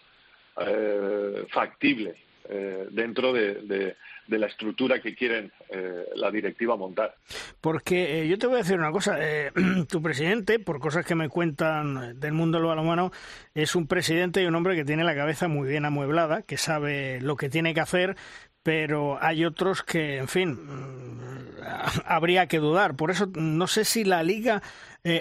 factible 1.50 2.16
dentro 2.90 3.32
de, 3.32 3.94
de 4.30 4.38
la 4.38 4.46
estructura 4.46 5.00
que 5.00 5.14
quieren 5.14 5.52
eh, 5.70 6.04
la 6.14 6.30
directiva 6.30 6.76
montar. 6.76 7.16
Porque 7.60 8.22
eh, 8.22 8.28
yo 8.28 8.38
te 8.38 8.46
voy 8.46 8.56
a 8.56 8.58
decir 8.58 8.78
una 8.78 8.92
cosa, 8.92 9.16
eh, 9.20 9.50
tu 9.90 10.00
presidente, 10.00 10.60
por 10.60 10.78
cosas 10.78 11.04
que 11.04 11.16
me 11.16 11.28
cuentan 11.28 12.18
del 12.18 12.32
mundo 12.32 12.58
del 12.58 12.68
balonmano, 12.68 13.10
es 13.54 13.74
un 13.74 13.88
presidente 13.88 14.40
y 14.40 14.46
un 14.46 14.54
hombre 14.54 14.76
que 14.76 14.84
tiene 14.84 15.02
la 15.02 15.16
cabeza 15.16 15.48
muy 15.48 15.68
bien 15.68 15.84
amueblada, 15.84 16.42
que 16.42 16.56
sabe 16.56 17.20
lo 17.20 17.36
que 17.36 17.50
tiene 17.50 17.74
que 17.74 17.80
hacer, 17.80 18.16
pero 18.62 19.18
hay 19.22 19.44
otros 19.44 19.82
que, 19.82 20.18
en 20.18 20.28
fin, 20.28 20.50
mm, 20.50 21.62
habría 22.06 22.46
que 22.46 22.58
dudar. 22.58 22.96
Por 22.96 23.10
eso 23.10 23.26
no 23.34 23.66
sé 23.66 23.84
si 23.84 24.04
la 24.04 24.22
liga 24.22 24.62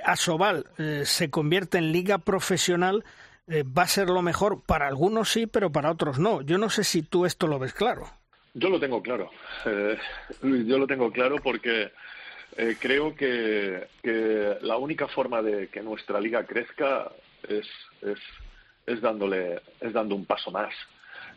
Asobal 0.03 0.65
se 1.05 1.29
convierte 1.29 1.77
en 1.77 1.93
liga 1.93 2.17
profesional 2.17 3.05
eh, 3.49 3.63
va 3.63 3.83
a 3.83 3.87
ser 3.87 4.09
lo 4.09 4.21
mejor 4.21 4.61
para 4.63 4.87
algunos 4.87 5.31
sí, 5.31 5.47
pero 5.47 5.71
para 5.71 5.89
otros 5.89 6.19
no. 6.19 6.41
Yo 6.41 6.59
no 6.59 6.69
sé 6.69 6.83
si 6.83 7.01
tú 7.01 7.25
esto 7.25 7.47
lo 7.47 7.57
ves 7.57 7.73
claro. 7.73 8.07
Yo 8.53 8.69
lo 8.69 8.79
tengo 8.79 9.01
claro. 9.01 9.31
Eh, 9.65 9.97
yo 10.43 10.77
lo 10.77 10.85
tengo 10.85 11.11
claro 11.11 11.37
porque 11.41 11.91
eh, 12.57 12.75
creo 12.79 13.15
que, 13.15 13.87
la 14.61 14.77
única 14.77 15.07
forma 15.07 15.41
de 15.41 15.67
que 15.69 15.81
nuestra 15.81 16.21
liga 16.21 16.45
crezca 16.45 17.11
es, 17.47 17.67
es, 18.01 18.19
es, 18.85 19.01
dándole, 19.01 19.61
es 19.81 19.93
dando 19.93 20.15
un 20.15 20.25
paso 20.25 20.51
más. 20.51 20.73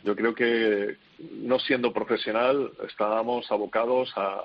Yo 0.02 0.16
creo 0.16 0.34
que 0.34 0.96
no 1.18 1.58
siendo 1.58 1.92
profesional 1.92 2.72
estábamos 2.88 3.50
abocados 3.50 4.12
a, 4.16 4.40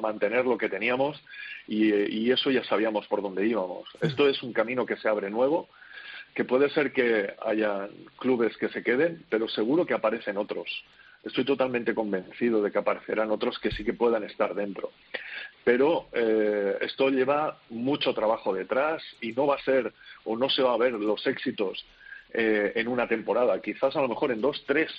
mantener 0.00 0.46
lo 0.46 0.56
que 0.56 0.70
teníamos 0.70 1.20
y, 1.66 1.92
y, 1.92 2.30
eso 2.30 2.50
ya 2.50 2.64
sabíamos 2.64 3.06
por 3.06 3.20
dónde 3.20 3.46
íbamos. 3.46 3.86
Esto 4.00 4.26
es 4.26 4.42
un 4.42 4.54
camino 4.54 4.86
que 4.86 4.96
se 4.96 5.10
abre 5.10 5.28
nuevo, 5.28 5.68
que 6.34 6.44
puede 6.44 6.70
ser 6.70 6.92
que 6.92 7.34
haya 7.44 7.86
clubes 8.18 8.56
que 8.56 8.70
se 8.70 8.82
queden, 8.82 9.26
pero 9.28 9.46
seguro 9.46 9.84
que 9.84 9.92
aparecen 9.92 10.38
otros 10.38 10.70
estoy 11.24 11.44
totalmente 11.44 11.94
convencido 11.94 12.62
de 12.62 12.70
que 12.70 12.78
aparecerán 12.78 13.30
otros 13.30 13.58
que 13.58 13.70
sí 13.70 13.84
que 13.84 13.92
puedan 13.92 14.24
estar 14.24 14.54
dentro. 14.54 14.90
Pero 15.64 16.08
eh, 16.12 16.78
esto 16.80 17.10
lleva 17.10 17.58
mucho 17.68 18.14
trabajo 18.14 18.54
detrás 18.54 19.02
y 19.20 19.32
no 19.32 19.46
va 19.46 19.56
a 19.56 19.64
ser 19.64 19.92
o 20.24 20.36
no 20.36 20.48
se 20.48 20.62
va 20.62 20.74
a 20.74 20.78
ver 20.78 20.92
los 20.92 21.26
éxitos 21.26 21.84
eh, 22.32 22.72
en 22.74 22.88
una 22.88 23.06
temporada. 23.08 23.60
Quizás 23.60 23.94
a 23.96 24.02
lo 24.02 24.08
mejor 24.08 24.32
en 24.32 24.40
dos, 24.40 24.62
tres 24.66 24.90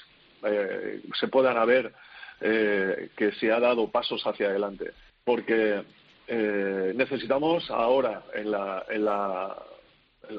eh, 0.43 1.01
se 1.19 1.27
puedan 1.27 1.57
haber 1.57 1.93
que 2.41 3.31
se 3.39 3.51
ha 3.51 3.59
dado 3.59 3.91
pasos 3.91 4.25
hacia 4.25 4.47
adelante. 4.47 4.93
Porque 5.23 5.83
necesitamos 6.27 7.69
ahora 7.69 8.23
en 8.33 8.49
la, 8.49 9.55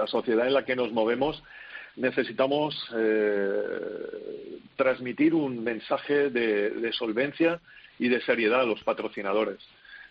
sociedad 0.09 0.49
en 0.49 0.55
la 0.55 0.64
que 0.64 0.74
nos 0.74 0.90
movemos 0.90 1.40
necesitamos 1.97 2.74
eh, 2.97 4.59
transmitir 4.76 5.34
un 5.34 5.62
mensaje 5.62 6.30
de, 6.30 6.90
solvencia 6.93 7.61
y 7.99 8.09
de 8.09 8.20
seriedad 8.22 8.61
a 8.61 8.66
los 8.66 8.82
patrocinadores. 8.82 9.59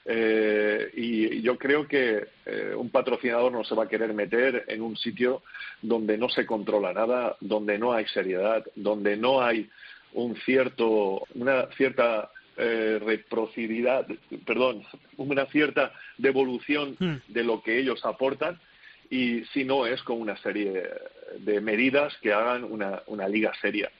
Eh, 0.05 0.91
y 0.95 1.41
yo 1.41 1.57
creo 1.57 1.87
que 1.87 2.27
eh, 2.45 2.73
un 2.75 2.89
patrocinador 2.89 3.51
no 3.51 3.63
se 3.63 3.75
va 3.75 3.83
a 3.83 3.89
querer 3.89 4.13
meter 4.13 4.65
en 4.67 4.81
un 4.81 4.97
sitio 4.97 5.43
donde 5.81 6.17
no 6.17 6.27
se 6.29 6.45
controla 6.45 6.91
nada, 6.93 7.37
donde 7.39 7.77
no 7.77 7.93
hay 7.93 8.05
seriedad, 8.07 8.65
donde 8.75 9.15
no 9.15 9.41
hay 9.41 9.69
un 10.13 10.35
cierto, 10.37 11.23
una 11.35 11.67
cierta 11.77 12.29
reciprocidad, 12.57 14.05
perdón, 14.45 14.83
una 15.17 15.47
cierta 15.47 15.93
devolución 16.17 16.95
hmm. 16.99 17.15
de 17.29 17.43
lo 17.43 17.63
que 17.63 17.79
ellos 17.79 18.05
aportan 18.05 18.59
y 19.09 19.43
si 19.45 19.63
no 19.63 19.87
es 19.87 20.03
con 20.03 20.21
una 20.21 20.37
serie 20.37 20.83
de 21.39 21.61
medidas 21.61 22.15
que 22.21 22.33
hagan 22.33 22.63
una, 22.63 23.01
una 23.07 23.27
liga 23.27 23.51
seria. 23.61 23.91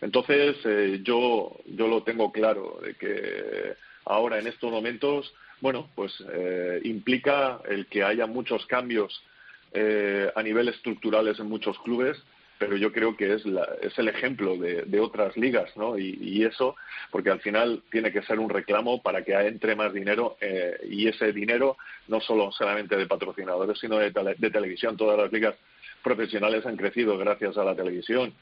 Entonces, 0.00 0.56
eh, 0.64 1.00
yo, 1.02 1.56
yo 1.66 1.88
lo 1.88 2.02
tengo 2.02 2.32
claro, 2.32 2.80
de 2.82 2.94
que 2.94 3.74
ahora 4.04 4.38
en 4.38 4.46
estos 4.46 4.70
momentos, 4.70 5.32
bueno, 5.64 5.88
pues 5.94 6.12
eh, 6.30 6.78
implica 6.84 7.58
el 7.66 7.86
que 7.86 8.04
haya 8.04 8.26
muchos 8.26 8.66
cambios 8.66 9.24
eh, 9.72 10.30
a 10.36 10.42
nivel 10.42 10.68
estructurales 10.68 11.40
en 11.40 11.48
muchos 11.48 11.78
clubes 11.78 12.22
pero 12.58 12.76
yo 12.76 12.92
creo 12.92 13.16
que 13.16 13.34
es, 13.34 13.44
la, 13.44 13.66
es 13.82 13.98
el 13.98 14.08
ejemplo 14.08 14.56
de, 14.56 15.00
otras 15.00 15.36
ligas, 15.36 15.76
¿no? 15.76 15.98
Y, 15.98 16.44
eso, 16.44 16.76
porque 17.10 17.30
al 17.30 17.40
final 17.40 17.82
tiene 17.90 18.12
que 18.12 18.22
ser 18.22 18.38
un 18.38 18.48
reclamo 18.48 19.02
para 19.02 19.24
que 19.24 19.34
entre 19.34 19.74
más 19.74 19.92
dinero 19.92 20.36
eh, 20.40 20.78
y 20.88 21.08
ese 21.08 21.32
dinero 21.32 21.76
no 22.06 22.20
solo 22.20 22.52
solamente 22.52 22.96
de 22.96 23.06
patrocinadores, 23.06 23.78
sino 23.80 23.98
de, 23.98 24.12
televisión. 24.12 24.96
Todas 24.96 25.18
las 25.18 25.32
ligas 25.32 25.56
profesionales 26.02 26.64
han 26.64 26.76
crecido 26.76 27.18
gracias 27.18 27.58
a 27.58 27.64
la 27.64 27.74
televisión 27.74 28.32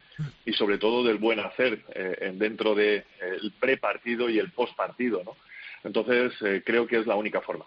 y 0.44 0.52
sobre 0.52 0.76
todo 0.76 1.02
del 1.02 1.16
buen 1.16 1.40
hacer 1.40 1.82
eh, 1.94 2.32
dentro 2.34 2.74
del 2.74 3.04
de, 3.20 3.50
pre-partido 3.58 4.28
y 4.28 4.38
el 4.38 4.50
post-partido, 4.50 5.22
¿no? 5.24 5.36
Entonces, 5.84 6.32
eh, 6.42 6.62
creo 6.64 6.86
que 6.86 6.98
es 6.98 7.06
la 7.06 7.16
única 7.16 7.40
forma. 7.40 7.64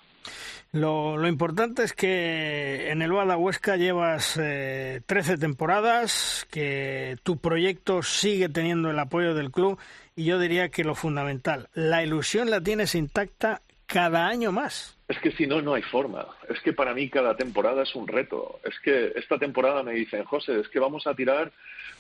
Lo, 0.72 1.26
importante 1.26 1.84
es 1.84 1.94
que 1.94 2.90
en 2.92 3.02
el 3.02 3.14
Bada 3.14 3.38
Huesca 3.38 3.78
llevas 3.78 4.38
eh, 4.42 5.02
13 5.06 5.38
temporadas, 5.38 6.46
que 6.52 7.18
tu 7.24 7.38
proyecto 7.38 8.04
sigue 8.04 8.50
teniendo 8.50 8.90
el 8.90 9.00
apoyo 9.00 9.34
del 9.34 9.52
club 9.52 9.80
y 10.18 10.26
yo 10.26 10.38
diría 10.38 10.70
que 10.70 10.84
lo 10.84 10.94
fundamental, 10.94 11.70
la 11.74 12.04
ilusión 12.04 12.50
la 12.50 12.62
tienes 12.62 12.94
intacta 12.96 13.62
cada 13.86 14.28
año 14.28 14.52
más. 14.52 14.98
Es 15.08 15.20
que 15.20 15.32
si 15.32 15.46
no, 15.46 15.62
no 15.62 15.76
hay 15.76 15.84
forma. 15.84 16.26
Es 16.50 16.60
que 16.62 16.74
para 16.74 16.94
mí 16.94 17.10
cada 17.10 17.38
temporada 17.38 17.84
es 17.84 17.96
un 17.96 18.08
reto. 18.08 18.60
Es 18.64 18.78
que 18.80 19.14
esta 19.16 19.38
temporada 19.38 19.84
me 19.84 19.94
dicen, 19.94 20.24
José, 20.24 20.60
es 20.60 20.68
que 20.68 20.80
vamos 20.80 21.06
a 21.06 21.14
tirar 21.14 21.52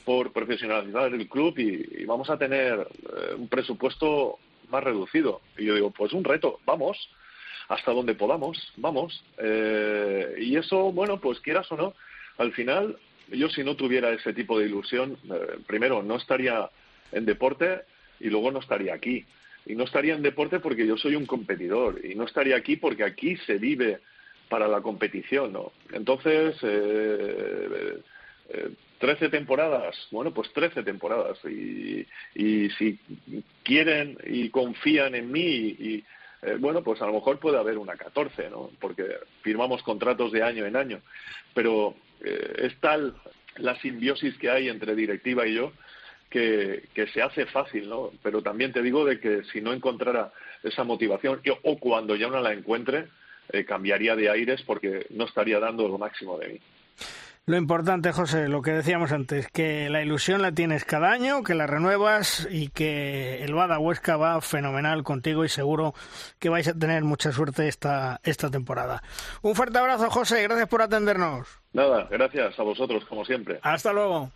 por 0.04 0.32
profesionalizar 0.32 1.14
el 1.14 1.30
club 1.30 1.58
y, 1.60 2.04
vamos 2.06 2.30
a 2.30 2.38
tener 2.38 2.80
eh, 2.80 3.36
un 3.36 3.48
presupuesto 3.48 4.40
más 4.76 4.84
reducido. 4.84 5.42
Y 5.58 5.66
yo 5.66 5.76
digo, 5.76 5.92
pues 5.92 6.12
un 6.14 6.24
reto, 6.24 6.60
vamos 6.66 7.10
hasta 7.68 7.92
donde 7.92 8.14
podamos, 8.14 8.74
vamos. 8.78 9.24
Eh, 9.38 10.36
y 10.40 10.56
eso, 10.58 10.92
bueno, 10.92 11.20
pues 11.20 11.40
quieras 11.40 11.72
o 11.72 11.78
no, 11.78 11.94
al 12.38 12.52
final, 12.54 12.98
yo 13.32 13.50
si 13.50 13.64
no 13.64 13.76
tuviera 13.76 14.12
ese 14.12 14.34
tipo 14.34 14.60
de 14.60 14.66
ilusión, 14.66 15.18
eh, 15.24 15.58
primero, 15.66 16.04
no 16.04 16.18
estaría 16.18 16.70
en 17.12 17.26
deporte 17.26 17.82
y 18.20 18.30
luego 18.30 18.52
no 18.52 18.60
estaría 18.60 18.94
aquí. 18.94 19.26
Y 19.66 19.76
no 19.76 19.86
estaría 19.86 20.14
en 20.14 20.22
deporte 20.22 20.60
porque 20.60 20.86
yo 20.86 20.96
soy 20.96 21.16
un 21.16 21.26
competidor 21.26 22.06
y 22.06 22.14
no 22.14 22.26
estaría 22.26 22.56
aquí 22.56 22.76
porque 22.76 23.04
aquí 23.04 23.36
se 23.48 23.58
vive 23.58 24.00
para 24.48 24.68
la 24.68 24.82
competición, 24.82 25.54
¿no? 25.54 25.72
Entonces, 25.92 26.56
eh, 26.62 28.00
eh 28.50 28.70
13 29.00 29.30
temporadas, 29.30 29.96
bueno, 30.12 30.34
pues 30.34 30.52
13 30.54 30.84
temporadas. 30.84 31.38
Y, 31.46 32.06
si 32.78 33.00
quieren 33.64 34.18
y 34.26 34.50
confían 34.50 35.16
en 35.16 35.32
mí 35.32 35.42
y, 35.42 36.04
eh, 36.42 36.56
bueno, 36.60 36.84
pues 36.84 37.02
a 37.02 37.06
lo 37.06 37.14
mejor 37.14 37.40
puede 37.40 37.58
haber 37.58 37.78
una 37.78 37.96
14, 37.96 38.50
¿no? 38.50 38.72
Porque 38.80 39.06
firmamos 39.42 39.84
contratos 39.84 40.32
de 40.32 40.44
año 40.44 40.66
en 40.66 40.76
año. 40.76 41.02
Pero 41.54 41.96
eh, 42.24 42.56
es 42.64 42.80
tal 42.80 43.16
la 43.58 43.80
simbiosis 43.80 44.38
que 44.38 44.50
hay 44.50 44.70
entre 44.70 44.96
directiva 44.96 45.48
y 45.48 45.56
yo 45.56 45.72
que, 46.30 47.08
se 47.14 47.22
hace 47.22 47.46
fácil, 47.46 47.88
¿no? 47.88 48.12
Pero 48.22 48.42
también 48.42 48.74
te 48.74 48.82
digo 48.82 49.06
de 49.06 49.20
que 49.20 49.44
si 49.52 49.62
no 49.62 49.72
encontrara 49.74 50.32
esa 50.64 50.84
motivación 50.84 51.42
o 51.64 51.78
cuando 51.78 52.16
ya 52.16 52.28
no 52.28 52.42
la 52.42 52.52
encuentre, 52.52 53.08
eh, 53.52 53.64
cambiaría 53.64 54.16
de 54.16 54.30
aires 54.30 54.62
porque 54.64 55.06
no 55.12 55.26
estaría 55.26 55.60
dando 55.60 55.88
lo 55.88 55.98
máximo 55.98 56.38
de 56.38 56.48
mí. 56.50 56.60
Lo 57.48 57.58
importante, 57.58 58.12
José, 58.12 58.48
lo 58.48 58.64
que 58.64 58.72
decíamos 58.72 59.12
antes, 59.12 59.48
que 59.52 59.88
la 59.92 60.02
ilusión 60.02 60.42
la 60.42 60.52
tienes 60.52 60.84
cada 60.84 61.12
año, 61.12 61.44
que 61.44 61.54
la 61.54 61.68
renuevas 61.68 62.48
y 62.50 62.70
que 62.70 63.44
el 63.44 63.54
Bada 63.54 63.78
Huesca 63.78 64.18
va 64.18 64.42
fenomenal 64.42 65.04
contigo 65.04 65.46
y 65.46 65.50
seguro 65.50 65.94
que 66.40 66.50
vais 66.50 66.68
a 66.68 66.74
tener 66.74 67.04
mucha 67.04 67.32
suerte 67.32 67.68
esta, 67.68 68.20
esta 68.24 68.50
temporada. 68.50 69.04
Un 69.44 69.54
fuerte 69.54 69.78
abrazo, 69.78 70.10
José, 70.10 70.42
gracias 70.42 70.68
por 70.68 70.82
atendernos. 70.82 71.48
Nada, 71.72 72.08
gracias 72.10 72.58
a 72.58 72.64
vosotros, 72.64 73.06
como 73.06 73.24
siempre. 73.24 73.60
Hasta 73.62 73.94
luego. 73.94 74.32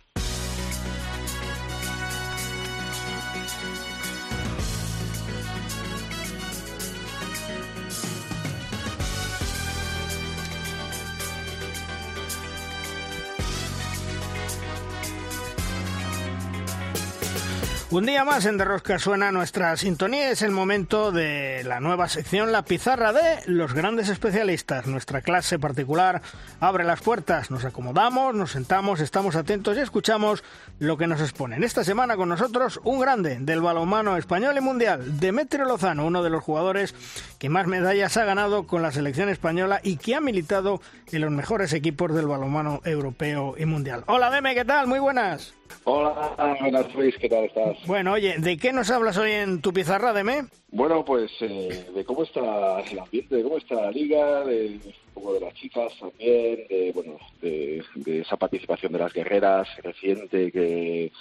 Un 17.92 18.06
día 18.06 18.24
más 18.24 18.46
en 18.46 18.56
Derrosca 18.56 19.00
suena 19.00 19.32
nuestra 19.32 19.76
sintonía. 19.76 20.30
Es 20.30 20.42
el 20.42 20.52
momento 20.52 21.10
de 21.10 21.64
la 21.64 21.80
nueva 21.80 22.08
sección 22.08 22.52
La 22.52 22.62
Pizarra 22.62 23.12
de 23.12 23.40
los 23.46 23.74
grandes 23.74 24.08
especialistas. 24.08 24.86
Nuestra 24.86 25.22
clase 25.22 25.58
particular 25.58 26.22
abre 26.60 26.84
las 26.84 27.00
puertas. 27.00 27.50
Nos 27.50 27.64
acomodamos, 27.64 28.32
nos 28.32 28.52
sentamos, 28.52 29.00
estamos 29.00 29.34
atentos 29.34 29.76
y 29.76 29.80
escuchamos 29.80 30.44
lo 30.78 30.96
que 30.96 31.08
nos 31.08 31.20
exponen. 31.20 31.64
Esta 31.64 31.82
semana 31.82 32.14
con 32.14 32.28
nosotros 32.28 32.78
un 32.84 33.00
grande 33.00 33.38
del 33.40 33.60
balonmano 33.60 34.16
español 34.16 34.56
y 34.56 34.60
mundial, 34.60 35.18
Demetrio 35.18 35.64
Lozano, 35.64 36.06
uno 36.06 36.22
de 36.22 36.30
los 36.30 36.44
jugadores 36.44 36.94
que 37.40 37.48
más 37.48 37.66
medallas 37.66 38.16
ha 38.16 38.24
ganado 38.24 38.68
con 38.68 38.82
la 38.82 38.92
selección 38.92 39.28
española 39.28 39.80
y 39.82 39.96
que 39.96 40.14
ha 40.14 40.20
militado 40.20 40.80
en 41.10 41.22
los 41.22 41.32
mejores 41.32 41.72
equipos 41.72 42.14
del 42.14 42.28
balonmano 42.28 42.82
europeo 42.84 43.56
y 43.58 43.66
mundial. 43.66 44.04
Hola 44.06 44.30
Deme, 44.30 44.54
¿qué 44.54 44.64
tal? 44.64 44.86
Muy 44.86 45.00
buenas. 45.00 45.59
Hola, 45.84 46.56
buenas 46.60 46.94
Luis, 46.94 47.16
¿qué 47.18 47.28
tal 47.28 47.44
estás? 47.44 47.76
Bueno, 47.86 48.12
oye, 48.12 48.36
¿de 48.38 48.56
qué 48.58 48.72
nos 48.72 48.90
hablas 48.90 49.16
hoy 49.16 49.32
en 49.32 49.60
tu 49.60 49.72
pizarra, 49.72 50.12
Deme? 50.12 50.46
Bueno, 50.70 51.04
pues 51.04 51.30
eh, 51.40 51.86
de 51.94 52.04
cómo 52.04 52.22
está 52.22 52.80
el 52.80 52.98
ambiente, 52.98 53.36
de 53.36 53.42
cómo 53.42 53.56
está 53.56 53.74
la 53.76 53.90
liga, 53.90 54.44
de 54.44 54.78
un 55.14 55.34
de 55.34 55.40
las 55.40 55.54
chicas 55.54 55.92
también, 55.98 56.66
de, 56.68 56.92
bueno, 56.94 57.18
de, 57.42 57.82
esa 58.06 58.36
participación 58.36 58.92
de 58.92 58.98
las 58.98 59.12
guerreras 59.12 59.68
reciente 59.82 60.52
que 60.52 61.12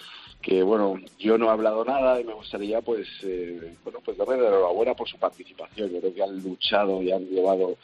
que 0.42 0.64
bueno, 0.64 0.98
yo 1.18 1.38
no 1.38 1.48
he 1.48 1.50
hablado 1.50 1.84
nada 1.84 2.22
y 2.22 2.24
me 2.24 2.34
gustaría 2.34 2.80
pues 2.82 3.08
eh, 3.24 3.74
bueno 3.84 4.00
pues 4.04 4.18
darle 4.18 4.38
la 4.38 4.48
enhorabuena 4.48 4.94
por 4.94 5.08
su 5.08 5.18
participación. 5.18 5.92
Yo 5.92 6.00
creo 6.00 6.14
que 6.14 6.24
han 6.24 6.42
luchado 6.42 7.02
y 7.02 7.12
han 7.12 7.26
llevado 7.26 7.76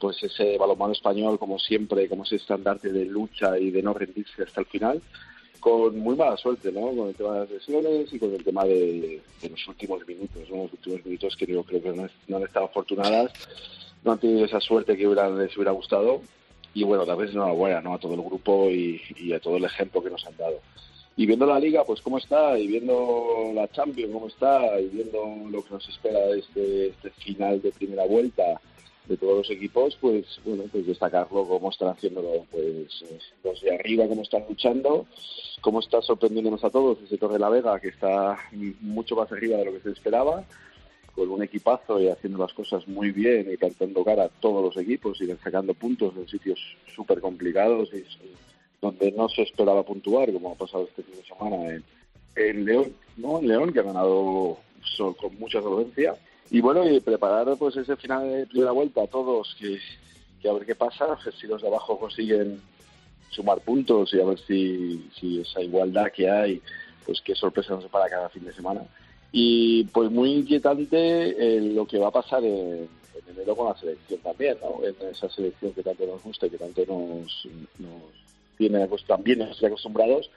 pues 0.00 0.20
ese 0.22 0.56
balonmano 0.58 0.92
español, 0.92 1.38
como 1.38 1.58
siempre, 1.58 2.08
como 2.08 2.24
ese 2.24 2.36
estandarte 2.36 2.90
de 2.90 3.04
lucha 3.04 3.58
y 3.58 3.70
de 3.70 3.82
no 3.82 3.92
rendirse 3.92 4.42
hasta 4.42 4.62
el 4.62 4.66
final, 4.66 5.02
con 5.60 5.98
muy 5.98 6.16
mala 6.16 6.36
suerte, 6.36 6.72
¿no? 6.72 6.94
Con 6.94 7.08
el 7.08 7.14
tema 7.14 7.34
de 7.34 7.40
las 7.40 7.50
lesiones 7.50 8.12
y 8.12 8.18
con 8.18 8.34
el 8.34 8.42
tema 8.42 8.64
de, 8.64 9.20
los 9.48 9.68
últimos 9.68 10.06
minutos, 10.06 10.42
¿no? 10.50 10.62
Los 10.64 10.72
últimos 10.72 11.04
minutos 11.04 11.36
que 11.36 11.46
yo 11.46 11.62
creo 11.62 11.82
que 11.82 11.92
no, 11.92 12.36
han 12.36 12.42
estado 12.42 12.66
afortunadas, 12.66 13.32
no 14.02 14.12
han 14.12 14.18
tenido 14.18 14.44
esa 14.44 14.60
suerte 14.60 14.96
que 14.96 15.06
les 15.06 15.56
hubiera 15.56 15.72
gustado. 15.72 16.22
Y 16.72 16.84
bueno, 16.84 17.04
tal 17.04 17.16
vez 17.16 17.30
enhorabuena, 17.30 17.80
¿no? 17.80 17.94
A 17.94 17.98
todo 17.98 18.14
el 18.14 18.22
grupo 18.22 18.70
y, 18.70 19.00
y 19.16 19.32
a 19.32 19.40
todo 19.40 19.56
el 19.56 19.64
ejemplo 19.64 20.02
que 20.02 20.10
nos 20.10 20.26
han 20.26 20.36
dado 20.36 20.60
y 21.16 21.26
viendo 21.26 21.44
la 21.44 21.58
liga 21.58 21.84
pues 21.84 22.00
cómo 22.00 22.16
está 22.16 22.58
y 22.58 22.66
viendo 22.66 23.50
la 23.52 23.68
Champions 23.68 24.12
cómo 24.12 24.28
está 24.28 24.80
y 24.80 24.86
viendo 24.88 25.18
lo 25.50 25.62
que 25.62 25.74
nos 25.74 25.86
espera 25.88 26.20
de 26.20 26.38
este, 26.38 26.86
este 26.88 27.10
final 27.10 27.60
de 27.60 27.72
primera 27.72 28.06
vuelta 28.06 28.60
de 29.06 29.16
todos 29.16 29.38
los 29.38 29.50
equipos 29.50 29.96
pues 30.00 30.24
bueno 30.44 30.64
pues 30.70 30.86
destacarlo 30.86 31.46
cómo 31.46 31.70
están 31.70 31.88
haciéndolo 31.90 32.46
pues 32.50 33.04
los 33.42 33.60
de 33.60 33.74
arriba 33.74 34.06
cómo 34.06 34.22
están 34.22 34.44
luchando 34.48 35.06
cómo 35.60 35.80
está 35.80 36.00
sorprendiéndonos 36.02 36.62
a 36.64 36.70
todos 36.70 36.98
el 37.00 37.08
sector 37.08 37.32
de 37.32 37.38
la 37.38 37.48
Vega 37.48 37.80
que 37.80 37.88
está 37.88 38.38
mucho 38.80 39.16
más 39.16 39.30
arriba 39.32 39.58
de 39.58 39.64
lo 39.64 39.72
que 39.72 39.80
se 39.80 39.90
esperaba 39.90 40.44
con 41.14 41.28
un 41.30 41.42
equipazo 41.42 42.00
y 42.00 42.08
haciendo 42.08 42.38
las 42.38 42.52
cosas 42.52 42.86
muy 42.86 43.10
bien 43.10 43.50
y 43.52 43.56
cantando 43.56 44.04
cara 44.04 44.24
a 44.24 44.28
todos 44.28 44.62
los 44.62 44.76
equipos 44.82 45.20
y 45.20 45.26
sacando 45.42 45.74
puntos 45.74 46.14
en 46.16 46.28
sitios 46.28 46.58
súper 46.94 47.20
complicados 47.20 47.90
y 47.92 48.04
donde 48.80 49.12
no 49.12 49.28
se 49.28 49.42
esperaba 49.42 49.82
puntuar, 49.82 50.32
como 50.32 50.52
ha 50.52 50.54
pasado 50.54 50.84
este 50.84 51.02
fin 51.02 51.16
de 51.16 51.24
semana 51.24 51.82
en, 52.36 52.64
León, 52.64 52.94
¿no? 53.16 53.38
En 53.38 53.48
León, 53.48 53.72
que 53.72 53.80
ha 53.80 53.82
ganado 53.82 54.58
con 55.20 55.38
mucha 55.38 55.60
solvencia. 55.60 56.14
Y 56.50 56.60
bueno, 56.60 56.88
y 56.88 57.00
preparar 57.00 57.56
pues 57.56 57.76
ese 57.76 57.96
final 57.96 58.28
de 58.28 58.46
primera 58.46 58.72
vuelta 58.72 59.02
a 59.02 59.06
todos, 59.06 59.56
que, 59.58 60.48
a 60.48 60.52
ver 60.52 60.66
qué 60.66 60.74
pasa, 60.74 61.16
si 61.38 61.46
los 61.46 61.62
de 61.62 61.68
abajo 61.68 61.98
consiguen 61.98 62.60
sumar 63.30 63.60
puntos 63.60 64.12
y 64.12 64.20
a 64.20 64.24
ver 64.24 64.38
si, 64.40 65.08
si 65.18 65.40
esa 65.40 65.62
igualdad 65.62 66.10
que 66.12 66.28
hay, 66.28 66.60
pues 67.06 67.20
qué 67.20 67.34
sorpresa 67.34 67.74
nos 67.74 67.84
para 67.86 68.08
cada 68.08 68.28
fin 68.28 68.44
de 68.44 68.52
semana. 68.52 68.82
Y 69.32 69.84
pues 69.84 70.10
muy 70.10 70.32
inquietante 70.32 70.96
eh, 71.56 71.60
lo 71.60 71.86
que 71.86 71.98
va 71.98 72.08
a 72.08 72.12
pasar 72.12 72.42
en, 72.44 72.88
enero 73.30 73.54
con 73.54 73.68
la 73.68 73.76
selección 73.78 74.20
también, 74.20 74.56
¿no? 74.60 74.84
En 74.84 74.96
esa 75.08 75.28
selección 75.28 75.72
que 75.72 75.82
tanto 75.82 76.04
nos 76.06 76.22
gusta 76.22 76.46
y 76.46 76.50
que 76.50 76.58
tanto 76.58 76.84
nos, 76.86 77.46
nos 77.78 78.02
tiene, 78.58 78.86
pues, 78.88 79.04
también 79.04 79.42
estoy 79.42 79.68
acostumbrados, 79.68 80.30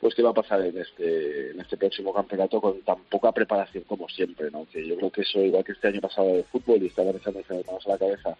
pues 0.00 0.14
qué 0.14 0.22
va 0.22 0.30
a 0.30 0.34
pasar 0.34 0.60
en 0.60 0.76
este, 0.78 1.50
en 1.50 1.60
este 1.60 1.76
próximo 1.76 2.12
campeonato 2.12 2.60
con 2.60 2.80
tan 2.82 3.02
poca 3.04 3.32
preparación 3.32 3.84
como 3.84 4.08
siempre, 4.08 4.50
¿no? 4.50 4.66
Que 4.70 4.86
yo 4.86 4.96
creo 4.96 5.10
que 5.10 5.22
eso, 5.22 5.40
igual 5.40 5.64
que 5.64 5.72
este 5.72 5.88
año 5.88 6.00
pasado 6.00 6.28
de 6.28 6.44
fútbol 6.44 6.82
y 6.82 6.86
estaban 6.86 7.16
echando 7.16 7.40
las 7.40 7.66
manos 7.66 7.86
a 7.86 7.90
la 7.90 7.98
cabeza 7.98 8.36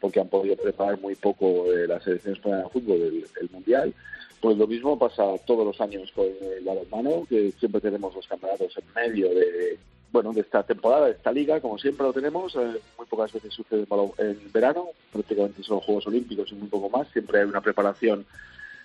porque 0.00 0.20
han 0.20 0.28
podido 0.28 0.56
preparar 0.56 0.98
muy 1.00 1.14
poco 1.16 1.72
eh, 1.72 1.86
las 1.86 2.04
selecciones 2.04 2.40
para 2.40 2.62
el 2.62 2.70
fútbol, 2.70 3.00
el, 3.00 3.26
el 3.40 3.50
mundial, 3.50 3.92
pues 4.40 4.56
lo 4.56 4.66
mismo 4.66 4.98
pasa 4.98 5.24
todos 5.46 5.66
los 5.66 5.80
años 5.80 6.12
con 6.12 6.26
el 6.26 6.64
balonmano, 6.64 7.26
que 7.28 7.52
siempre 7.58 7.80
tenemos 7.80 8.14
los 8.14 8.26
campeonatos 8.26 8.72
en 8.76 8.84
medio 8.94 9.28
de, 9.34 9.78
bueno, 10.12 10.32
de 10.32 10.42
esta 10.42 10.62
temporada, 10.62 11.06
de 11.06 11.12
esta 11.12 11.32
liga, 11.32 11.60
como 11.60 11.78
siempre 11.78 12.06
lo 12.06 12.12
tenemos, 12.12 12.54
eh, 12.54 12.80
muy 12.96 13.06
pocas 13.06 13.32
veces 13.32 13.52
sucede 13.52 13.86
en 14.18 14.52
verano, 14.52 14.90
prácticamente 15.12 15.62
son 15.62 15.80
Juegos 15.80 16.06
Olímpicos 16.06 16.52
y 16.52 16.54
muy 16.54 16.68
poco 16.68 16.88
más, 16.88 17.08
siempre 17.08 17.40
hay 17.40 17.46
una 17.46 17.60
preparación 17.60 18.24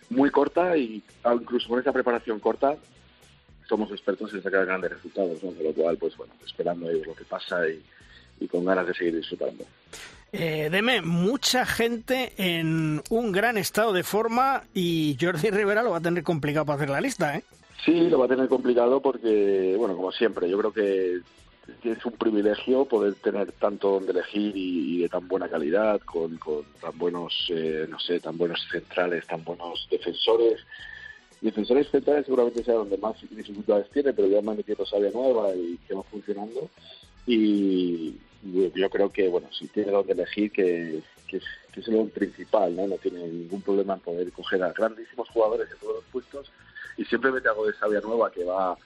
muy 0.09 0.29
corta 0.29 0.77
y 0.77 1.01
incluso 1.25 1.67
con 1.69 1.79
esa 1.79 1.91
preparación 1.91 2.39
corta 2.39 2.75
somos 3.67 3.91
expertos 3.91 4.33
en 4.33 4.43
sacar 4.43 4.65
grandes 4.65 4.91
resultados, 4.91 5.43
¿no? 5.43 5.51
con 5.51 5.63
lo 5.63 5.73
cual, 5.73 5.97
pues 5.97 6.15
bueno, 6.17 6.33
esperando 6.45 6.91
lo 6.91 7.15
que 7.15 7.23
pasa 7.23 7.61
y, 7.67 8.47
con 8.47 8.65
ganas 8.65 8.85
de 8.85 8.93
seguir 8.93 9.15
disfrutando. 9.15 9.63
Eh, 10.33 10.67
deme, 10.69 11.01
mucha 11.01 11.65
gente 11.65 12.33
en 12.35 13.01
un 13.09 13.31
gran 13.31 13.57
estado 13.57 13.93
de 13.93 14.03
forma 14.03 14.63
y 14.73 15.15
Jordi 15.19 15.49
Rivera 15.49 15.81
lo 15.81 15.91
va 15.91 15.99
a 15.99 16.01
tener 16.01 16.23
complicado 16.23 16.65
para 16.65 16.75
hacer 16.75 16.89
la 16.89 16.99
lista, 16.99 17.37
¿eh? 17.37 17.43
Sí, 17.85 18.09
lo 18.09 18.19
va 18.19 18.25
a 18.25 18.27
tener 18.27 18.49
complicado 18.49 19.01
porque, 19.01 19.75
bueno, 19.77 19.95
como 19.95 20.11
siempre, 20.11 20.49
yo 20.49 20.57
creo 20.57 20.73
que 20.73 21.21
es 21.83 22.05
un 22.05 22.13
privilegio 22.13 22.85
poder 22.85 23.15
tener 23.15 23.51
tanto 23.53 23.91
donde 23.91 24.11
elegir 24.11 24.51
y, 24.55 25.01
de 25.01 25.09
tan 25.09 25.27
buena 25.27 25.47
calidad, 25.47 25.99
con, 26.01 26.37
tan 26.81 26.97
buenos, 26.97 27.33
eh, 27.49 27.87
no 27.89 27.99
sé, 27.99 28.19
tan 28.19 28.37
buenos 28.37 28.65
centrales, 28.71 29.25
tan 29.27 29.43
buenos 29.43 29.87
defensores. 29.89 30.61
Defensores 31.41 31.89
centrales 31.89 32.25
seguramente 32.25 32.63
sea 32.63 32.75
donde 32.75 32.97
más 32.97 33.15
dificultades 33.29 33.89
tiene, 33.91 34.13
pero 34.13 34.27
ya 34.27 34.41
me 34.41 34.51
han 34.51 34.57
metido 34.57 34.85
sabia 34.85 35.11
nueva 35.11 35.53
y 35.55 35.77
que 35.87 35.93
va 35.93 36.03
funcionando. 36.03 36.69
Y 37.25 38.15
yo 38.43 38.89
creo 38.89 39.09
que, 39.09 39.27
bueno, 39.29 39.47
si 39.51 39.67
tiene 39.67 39.91
donde 39.91 40.13
elegir, 40.13 40.51
que, 40.51 41.01
que, 41.27 41.37
es 41.37 41.87
lo 41.87 42.05
principal, 42.07 42.75
¿no? 42.75 42.87
No 42.87 42.97
tiene 42.97 43.25
ningún 43.27 43.61
problema 43.61 43.95
en 43.95 43.99
poder 44.01 44.31
coger 44.31 44.63
a 44.63 44.73
grandísimos 44.73 45.29
jugadores 45.29 45.69
en 45.71 45.77
todos 45.79 45.95
los 45.95 46.03
puestos 46.05 46.51
y 46.97 47.05
siempre 47.05 47.31
mete 47.31 47.49
algo 47.49 47.65
de 47.65 47.73
sabia 47.73 48.01
nueva 48.01 48.31
que 48.31 48.43
va 48.43 48.77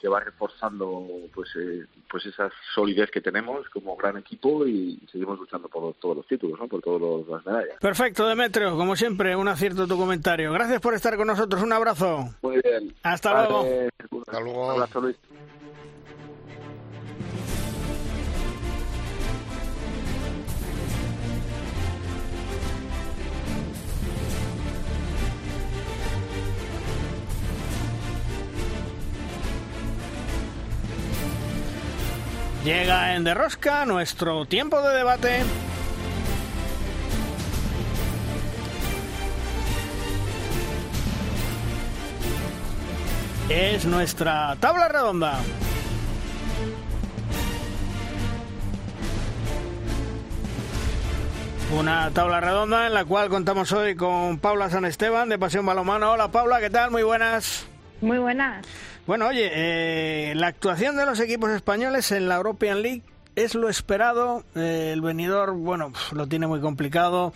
que 0.00 0.08
va 0.08 0.20
reforzando 0.20 1.06
pues 1.34 1.50
eh, 1.56 1.84
pues 2.10 2.26
esa 2.26 2.50
solidez 2.74 3.10
que 3.10 3.20
tenemos 3.20 3.68
como 3.70 3.96
gran 3.96 4.16
equipo 4.16 4.66
y 4.66 5.00
seguimos 5.10 5.38
luchando 5.38 5.68
por 5.68 5.94
todos 5.94 6.18
los 6.18 6.26
títulos, 6.26 6.58
¿no? 6.58 6.68
por 6.68 6.82
todas 6.82 7.26
las 7.28 7.46
medallas. 7.46 7.78
Perfecto, 7.80 8.26
Demetrio, 8.26 8.76
como 8.76 8.96
siempre, 8.96 9.36
un 9.36 9.48
acierto 9.48 9.86
tu 9.86 9.96
comentario. 9.96 10.52
Gracias 10.52 10.80
por 10.80 10.94
estar 10.94 11.16
con 11.16 11.26
nosotros, 11.26 11.62
un 11.62 11.72
abrazo. 11.72 12.34
Muy 12.42 12.60
bien. 12.62 12.94
Hasta 13.02 13.32
luego. 13.32 13.66
Hasta 14.26 14.40
luego. 14.40 14.66
Un 14.66 14.70
abrazo, 14.72 15.00
Luis. 15.00 15.16
Llega 32.66 33.14
en 33.14 33.22
Derrosca 33.22 33.86
nuestro 33.86 34.44
tiempo 34.44 34.82
de 34.82 34.96
debate. 34.96 35.44
Es 43.48 43.84
nuestra 43.84 44.56
tabla 44.58 44.88
redonda. 44.88 45.38
Una 51.78 52.10
tabla 52.10 52.40
redonda 52.40 52.88
en 52.88 52.94
la 52.94 53.04
cual 53.04 53.28
contamos 53.28 53.70
hoy 53.70 53.94
con 53.94 54.40
Paula 54.40 54.70
San 54.70 54.84
Esteban 54.84 55.28
de 55.28 55.38
Pasión 55.38 55.64
Balomano. 55.64 56.10
Hola 56.10 56.32
Paula, 56.32 56.58
¿qué 56.58 56.70
tal? 56.70 56.90
Muy 56.90 57.04
buenas. 57.04 57.68
Muy 58.00 58.18
buenas. 58.18 58.66
Bueno, 59.06 59.28
oye, 59.28 59.50
eh, 59.52 60.34
la 60.34 60.48
actuación 60.48 60.96
de 60.96 61.06
los 61.06 61.20
equipos 61.20 61.50
españoles 61.50 62.10
en 62.10 62.28
la 62.28 62.34
European 62.36 62.82
League 62.82 63.02
es 63.36 63.54
lo 63.54 63.68
esperado. 63.68 64.42
Eh, 64.56 64.90
el 64.92 65.00
venidor, 65.00 65.52
bueno, 65.52 65.92
lo 66.12 66.26
tiene 66.26 66.48
muy 66.48 66.60
complicado. 66.60 67.32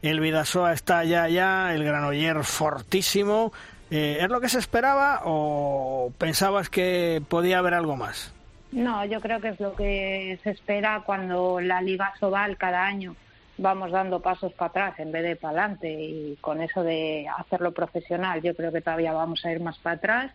El 0.00 0.18
Vidasoa 0.18 0.72
está 0.72 1.04
ya, 1.04 1.28
ya. 1.28 1.74
El 1.74 1.84
Granoller 1.84 2.42
fortísimo. 2.42 3.52
Eh, 3.90 4.18
¿Es 4.20 4.30
lo 4.30 4.40
que 4.40 4.48
se 4.48 4.58
esperaba 4.58 5.20
o 5.24 6.10
pensabas 6.16 6.70
que 6.70 7.20
podía 7.28 7.58
haber 7.58 7.74
algo 7.74 7.96
más? 7.96 8.32
No, 8.72 9.04
yo 9.04 9.20
creo 9.20 9.40
que 9.40 9.48
es 9.48 9.60
lo 9.60 9.74
que 9.74 10.38
se 10.42 10.50
espera 10.50 11.02
cuando 11.04 11.60
la 11.60 11.82
Liga 11.82 12.14
Sobal 12.18 12.56
cada 12.56 12.86
año 12.86 13.14
vamos 13.58 13.90
dando 13.90 14.20
pasos 14.20 14.54
para 14.54 14.70
atrás 14.70 15.00
en 15.00 15.12
vez 15.12 15.22
de 15.22 15.36
para 15.36 15.64
adelante 15.64 15.92
y 15.92 16.38
con 16.40 16.62
eso 16.62 16.82
de 16.82 17.26
hacerlo 17.36 17.72
profesional 17.72 18.40
yo 18.40 18.54
creo 18.54 18.72
que 18.72 18.80
todavía 18.80 19.12
vamos 19.12 19.44
a 19.44 19.52
ir 19.52 19.60
más 19.60 19.76
para 19.78 19.96
atrás 19.96 20.32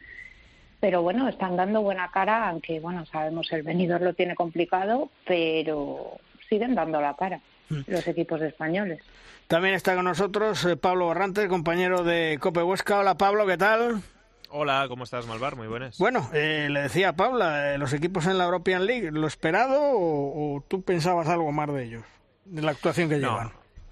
pero 0.80 1.02
bueno, 1.02 1.28
están 1.28 1.56
dando 1.56 1.82
buena 1.82 2.10
cara, 2.12 2.50
aunque 2.50 2.80
bueno, 2.80 3.06
sabemos 3.06 3.52
el 3.52 3.64
venidor 3.64 4.02
lo 4.02 4.14
tiene 4.14 4.36
complicado, 4.36 5.10
pero 5.26 6.18
siguen 6.50 6.76
dando 6.76 7.02
la 7.02 7.16
cara 7.16 7.40
mm. 7.70 7.82
los 7.88 8.08
equipos 8.08 8.42
españoles. 8.42 9.02
También 9.48 9.76
está 9.76 9.96
con 9.96 10.06
nosotros 10.06 10.66
eh, 10.66 10.76
Pablo 10.76 11.08
Barrantes, 11.08 11.48
compañero 11.48 12.04
de 12.04 12.38
Cope 12.42 12.64
Huesca. 12.64 13.00
Hola 13.00 13.16
Pablo, 13.16 13.46
¿qué 13.46 13.58
tal? 13.58 14.02
Hola, 14.50 14.86
¿cómo 14.88 15.04
estás, 15.04 15.28
Malvar? 15.28 15.56
Muy 15.56 15.68
buenas. 15.68 15.98
Bueno, 15.98 16.30
eh, 16.34 16.68
le 16.72 16.82
decía 16.84 17.10
a 17.10 17.14
Paula, 17.14 17.74
eh, 17.74 17.78
los 17.78 17.94
equipos 17.94 18.26
en 18.26 18.38
la 18.38 18.46
European 18.46 18.86
League, 18.86 19.12
¿lo 19.12 19.28
esperado 19.28 19.80
o, 19.82 20.64
tú 20.68 20.82
pensabas 20.82 21.28
algo 21.28 21.52
más 21.52 21.74
de 21.74 21.84
ellos, 21.84 22.04
de 22.46 22.62
la 22.62 22.72
actuación 22.72 23.10
que 23.10 23.20
llevan? 23.20 23.52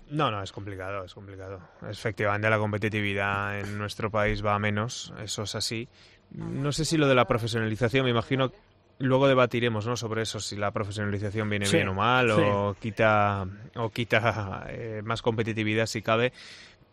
No, 0.09 0.31
no, 0.31 0.41
es 0.41 0.51
complicado, 0.51 1.03
es 1.03 1.13
complicado. 1.13 1.59
Efectivamente, 1.89 2.49
la 2.49 2.59
competitividad 2.59 3.59
en 3.59 3.77
nuestro 3.77 4.09
país 4.09 4.45
va 4.45 4.55
a 4.55 4.59
menos, 4.59 5.13
eso 5.21 5.43
es 5.43 5.55
así. 5.55 5.89
No 6.33 6.71
sé 6.71 6.85
si 6.85 6.97
lo 6.97 7.07
de 7.07 7.15
la 7.15 7.25
profesionalización, 7.25 8.05
me 8.05 8.11
imagino 8.11 8.51
luego 8.99 9.27
debatiremos 9.27 9.85
¿no? 9.85 9.95
sobre 9.95 10.21
eso, 10.23 10.39
si 10.39 10.55
la 10.55 10.71
profesionalización 10.71 11.49
viene 11.49 11.67
bien 11.69 11.87
o 11.87 11.93
mal, 11.93 12.31
o 12.31 12.75
quita, 12.79 13.45
o 13.75 13.89
quita 13.89 14.65
eh, 14.69 15.01
más 15.03 15.21
competitividad 15.21 15.85
si 15.85 16.01
cabe. 16.01 16.33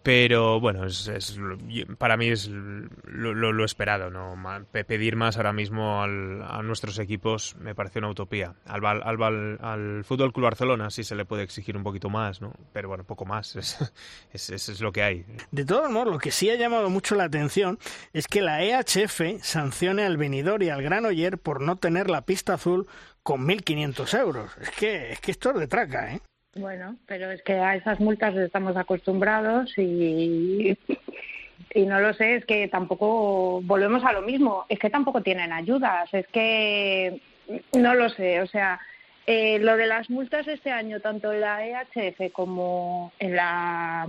Pero 0.03 0.61
bueno, 0.61 0.87
es, 0.87 1.39
para 1.99 2.17
mí 2.17 2.29
es 2.29 2.49
lo, 2.49 3.65
esperado, 3.65 4.11
¿no? 4.11 4.35
Pedir 4.73 5.17
más 5.17 5.37
ahora 5.37 5.53
mismo 5.53 6.03
a 6.03 6.63
nuestros 6.63 6.99
equipos 6.99 7.55
me 7.57 7.75
parece 7.75 7.99
una 7.99 8.09
utopía. 8.09 8.55
Al, 8.65 8.85
al, 8.87 9.59
al, 9.61 10.05
Fútbol 10.05 10.33
Club 10.33 10.45
Barcelona 10.45 10.91
sí 10.91 11.05
se 11.05 11.15
le 11.15 11.27
puede 11.27 11.43
exigir 11.43 11.77
un 11.77 11.83
poquito 11.83 12.09
más, 12.09 12.41
¿no? 12.41 12.55
Pero 12.73 12.89
bueno, 12.89 13.05
poco 13.05 13.27
más, 13.27 13.57
es, 13.57 13.79
es, 14.33 14.51
es, 14.51 14.81
lo 14.81 14.91
que 14.91 15.03
hay. 15.03 15.27
De 15.51 15.67
todos 15.67 15.91
modos, 15.91 16.15
lo 16.15 16.19
que 16.19 16.31
sí 16.31 16.49
ha 16.49 16.55
llamado 16.55 16.89
mucho 16.89 17.15
la 17.15 17.25
atención 17.25 17.79
es 18.15 18.27
que 18.27 18.41
la 18.41 18.63
EHF 18.63 19.43
sancione 19.43 20.05
al 20.05 20.17
venidor 20.17 20.63
y 20.63 20.71
al 20.71 20.83
Granoller 20.83 21.37
por 21.37 21.61
no 21.61 21.77
tener 21.77 22.09
la 22.09 22.23
pista 22.23 22.55
azul 22.55 22.87
con 23.23 23.47
1.500 23.47 24.19
euros. 24.19 24.51
Es 24.61 24.71
que, 24.71 25.13
es 25.13 25.21
que 25.21 25.31
esto 25.31 25.51
es 25.51 25.61
de 25.61 25.69
traca, 25.69 26.15
¿eh? 26.15 26.21
Bueno, 26.57 26.97
pero 27.07 27.31
es 27.31 27.43
que 27.43 27.55
a 27.55 27.77
esas 27.77 28.01
multas 28.01 28.37
estamos 28.37 28.77
acostumbrados 28.77 29.73
y, 29.79 30.77
no 31.77 32.01
lo 32.01 32.13
sé, 32.15 32.37
es 32.37 32.45
que 32.45 32.67
tampoco 32.67 33.61
volvemos 33.63 34.05
a 34.05 34.13
lo 34.13 34.23
mismo, 34.23 34.67
es 34.69 34.79
que 34.79 34.91
tampoco 34.91 35.23
tienen 35.23 35.53
ayudas, 35.53 36.13
es 36.13 36.27
que 36.29 37.21
no 37.73 37.95
lo 37.95 38.09
sé, 38.11 38.41
o 38.41 38.47
sea, 38.49 38.81
eh, 39.27 39.61
lo 39.61 39.77
de 39.77 39.87
las 39.87 40.11
multas 40.11 40.49
este 40.49 40.73
año, 40.73 40.99
tanto 41.01 41.33
en 41.33 41.41
la 41.41 41.65
EHF 41.65 42.33
como 42.33 43.13
en 43.21 43.37
la 43.37 44.09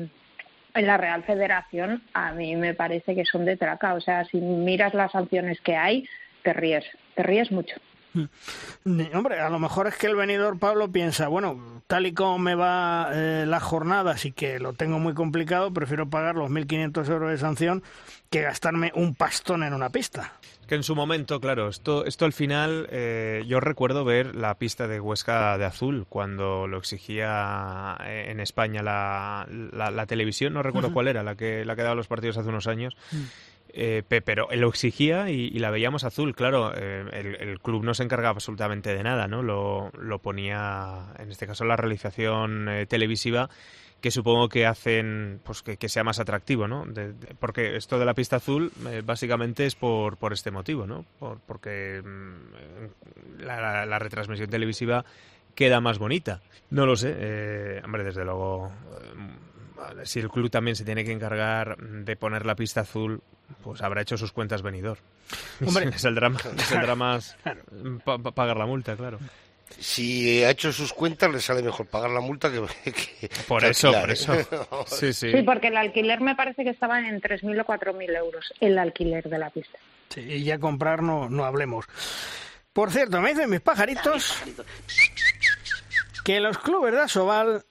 en 0.74 0.88
la 0.88 0.98
Real 0.98 1.24
Federación, 1.24 2.02
a 2.14 2.32
mí 2.32 2.56
me 2.56 2.74
parece 2.74 3.14
que 3.14 3.26
son 3.26 3.46
de 3.46 3.58
traca, 3.58 3.94
o 3.94 4.02
sea, 4.02 4.24
si 4.26 4.38
miras 4.38 4.94
las 4.94 5.12
sanciones 5.12 5.60
que 5.62 5.76
hay, 5.76 6.08
te 6.44 6.54
ríes, 6.54 6.86
te 7.14 7.24
ríes 7.24 7.52
mucho. 7.52 7.76
Hombre, 9.14 9.40
a 9.40 9.50
lo 9.50 9.60
mejor 9.60 9.88
es 9.88 9.96
que 9.96 10.08
el 10.08 10.16
venidor 10.16 10.60
Pablo 10.60 10.92
piensa, 10.92 11.28
bueno, 11.28 11.82
tal 11.88 12.06
y 12.06 12.14
como 12.14 12.38
me 12.40 12.56
va 12.56 13.10
eh, 13.14 13.46
la 13.48 13.60
jornada, 13.60 14.12
así 14.12 14.32
que 14.32 14.60
lo 14.60 14.74
tengo 14.74 15.00
muy 15.00 15.14
complicado, 15.14 15.72
prefiero 15.72 16.10
pagar 16.10 16.36
los 16.36 16.50
1.500 16.50 17.10
euros 17.10 17.32
de 17.32 17.38
sanción 17.38 17.84
que 18.30 18.42
gastarme 18.42 18.92
un 18.96 19.14
pastón 19.16 19.64
en 19.64 19.74
una 19.74 19.90
pista. 19.90 20.34
Que 20.68 20.76
en 20.76 20.84
su 20.84 20.96
momento, 20.96 21.42
claro, 21.42 21.68
esto, 21.68 22.06
esto 22.06 22.24
al 22.24 22.32
final, 22.32 22.88
eh, 22.92 23.44
yo 23.46 23.60
recuerdo 23.60 24.06
ver 24.06 24.36
la 24.36 24.58
pista 24.58 24.88
de 24.88 25.02
Huesca 25.02 25.58
de 25.58 25.66
azul 25.66 26.06
cuando 26.08 26.66
lo 26.66 26.78
exigía 26.78 27.98
eh, 28.06 28.28
en 28.30 28.40
España 28.40 28.82
la, 28.82 29.46
la, 29.50 30.06
televisión, 30.06 30.54
no 30.54 30.64
recuerdo 30.64 30.94
cuál 30.94 31.10
era, 31.10 31.24
la 31.24 31.36
que, 31.36 31.66
la 31.66 31.76
que 31.76 31.84
daba 31.84 31.96
los 31.96 32.08
partidos 32.08 32.38
hace 32.38 32.48
unos 32.48 32.68
años. 32.68 32.96
Mm. 33.12 33.18
Eh, 33.74 34.04
pero 34.26 34.50
lo 34.52 34.68
exigía 34.68 35.30
y, 35.30 35.50
la 35.60 35.72
veíamos 35.72 36.04
azul, 36.04 36.36
claro. 36.36 36.74
Eh, 36.76 37.38
el, 37.40 37.60
club 37.60 37.84
no 37.84 37.94
se 37.94 38.04
encargaba 38.04 38.32
absolutamente 38.32 38.94
de 38.94 39.04
nada, 39.04 39.28
¿no? 39.28 39.42
Lo, 39.44 39.92
lo 39.98 40.20
ponía, 40.20 41.14
en 41.18 41.32
este 41.32 41.48
caso, 41.48 41.64
la 41.64 41.78
realización 41.78 42.68
eh, 42.68 42.86
televisiva 42.86 43.50
que 44.02 44.10
supongo 44.10 44.50
que 44.50 44.66
hacen 44.66 45.40
pues 45.44 45.62
que, 45.62 45.88
sea 45.88 46.04
más 46.04 46.20
atractivo, 46.20 46.68
¿no? 46.68 46.88
porque 47.40 47.76
esto 47.76 48.00
de 48.00 48.06
la 48.06 48.16
pista 48.16 48.38
azul 48.38 48.72
básicamente 49.06 49.68
es 49.68 49.76
por, 49.76 50.18
por 50.18 50.34
este 50.34 50.50
motivo, 50.50 50.88
¿no? 50.88 51.06
Por, 51.20 51.40
porque 51.42 52.02
mm, 52.04 53.44
la, 53.44 54.00
retransmisión 54.00 54.50
televisiva 54.50 55.06
queda 55.54 55.82
más 55.82 56.00
bonita. 56.00 56.42
No 56.72 56.88
lo 56.88 56.96
sé, 56.96 57.80
hombre, 57.84 58.04
desde 58.04 58.26
luego 58.26 58.72
si 60.04 60.20
el 60.20 60.30
club 60.30 60.50
también 60.50 60.76
se 60.76 60.86
tiene 60.86 61.04
que 61.04 61.12
encargar 61.12 61.78
de 61.78 62.16
poner 62.16 62.46
la 62.46 62.56
pista 62.56 62.82
azul, 62.82 63.22
pues 63.64 63.82
habrá 63.82 64.02
hecho 64.02 64.18
sus 64.18 64.32
cuentas 64.32 64.62
venidor. 64.62 64.98
Hombre, 65.66 65.90
es 65.90 66.04
el 66.06 66.16
drama, 66.16 66.40
es 66.58 66.72
el 66.72 66.82
drama 66.82 67.20
pagar 68.36 68.58
la 68.58 68.66
multa, 68.66 68.96
claro. 68.96 69.20
Si 69.80 70.44
ha 70.44 70.50
hecho 70.50 70.74
sus 70.74 70.92
cuentas, 70.92 71.32
le 71.32 71.40
sale 71.40 71.62
mejor 71.62 71.88
pagar 71.88 72.10
la 72.10 72.20
multa 72.20 72.52
que. 72.52 72.60
por 73.48 73.64
eso, 73.64 73.92
por 73.94 74.12
eso. 74.12 74.34
sí, 74.88 75.14
sí. 75.14 75.32
sí, 75.32 75.44
porque 75.44 75.68
el 75.68 75.78
alquiler 75.78 76.20
me 76.20 76.36
parece 76.36 76.64
que 76.64 76.72
estaba 76.72 77.00
en 77.00 77.22
3.000 77.22 77.62
o 77.62 77.66
4.000 77.66 78.18
euros, 78.18 78.54
el 78.60 78.78
alquiler 78.78 79.30
de 79.30 79.40
la 79.40 79.50
pista. 79.50 79.80
Sí, 80.10 80.22
y 80.22 80.44
ya 80.44 80.60
comprar 80.60 81.02
no, 81.02 81.30
no 81.30 81.46
hablemos. 81.46 81.86
Por 82.74 82.92
cierto, 82.92 83.22
me 83.22 83.30
dicen 83.30 83.50
mis 83.50 83.62
pajaritos 83.62 84.44
que 86.24 86.40
los 86.40 86.58
clubes 86.58 86.94
de 86.94 87.02
Asobal 87.02 87.66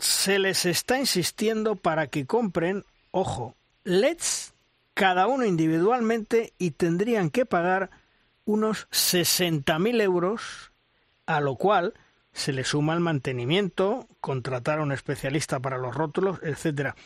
se 0.00 0.38
les 0.38 0.64
está 0.66 0.98
insistiendo 0.98 1.76
para 1.76 2.08
que 2.08 2.26
compren, 2.26 2.84
ojo, 3.10 3.54
LEDs 3.84 4.54
cada 4.94 5.26
uno 5.26 5.44
individualmente 5.44 6.52
y 6.58 6.72
tendrían 6.72 7.30
que 7.30 7.46
pagar 7.46 7.90
unos 8.44 8.88
60.000 8.90 10.02
euros, 10.02 10.72
a 11.26 11.40
lo 11.40 11.56
cual 11.56 11.94
se 12.32 12.52
le 12.52 12.64
suma 12.64 12.94
el 12.94 13.00
mantenimiento, 13.00 14.08
contratar 14.20 14.78
a 14.78 14.82
un 14.82 14.92
especialista 14.92 15.60
para 15.60 15.78
los 15.78 15.94
rótulos, 15.94 16.38
etcétera. 16.42 16.96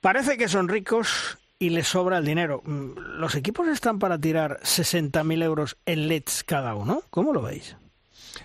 Parece 0.00 0.36
que 0.36 0.48
son 0.48 0.68
ricos 0.68 1.38
y 1.58 1.70
les 1.70 1.86
sobra 1.86 2.18
el 2.18 2.24
dinero. 2.24 2.62
Mm, 2.64 3.18
¿Los 3.18 3.34
equipos 3.34 3.68
están 3.68 3.98
para 3.98 4.18
tirar 4.18 4.58
60.000 4.62 5.42
euros 5.42 5.76
en 5.86 6.08
LEDs 6.08 6.44
cada 6.44 6.74
uno? 6.74 7.02
¿Cómo 7.10 7.32
lo 7.32 7.42
veis? 7.42 7.76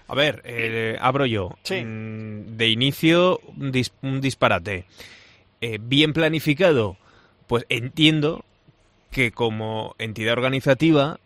A 0.08 0.16
ver, 0.16 0.42
eh, 0.46 0.98
abro 1.00 1.26
yo. 1.26 1.58
Mm, 1.70 2.58
de 2.58 2.68
inicio, 2.70 3.42
un, 4.02 4.22
disparate. 4.22 4.86
Eh, 5.62 5.80
bien 5.82 6.14
planificado, 6.14 6.98
pues 7.48 7.66
entiendo 7.70 8.46
que 9.12 9.32
como 9.32 9.96
entidad 9.98 10.34
organizativa, 10.34 11.20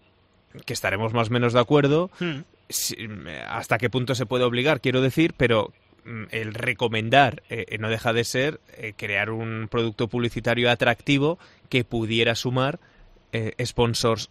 que 0.66 0.74
estaremos 0.74 1.14
más 1.14 1.30
o 1.30 1.32
menos 1.32 1.53
de 1.53 1.59
acuerdo, 1.59 2.12
hmm. 2.20 3.28
hasta 3.47 3.78
qué 3.78 3.89
punto 3.89 4.16
se 4.16 4.26
puede 4.26 4.45
obligar, 4.45 4.80
quiero 4.80 5.01
decir, 5.01 5.34
pero 5.36 5.74
mm, 6.05 6.24
el 6.32 6.53
recomendar 6.53 7.43
eh, 7.49 7.78
no 7.80 7.89
deja 7.89 8.14
de 8.14 8.24
ser 8.24 8.59
crear 8.95 9.32
un 9.32 9.68
producto 9.70 10.07
publicitario 10.07 10.70
atractivo 10.70 11.38
que 11.70 11.84
pudiera 11.84 12.36
sumar 12.36 12.80
sponsors 13.64 14.30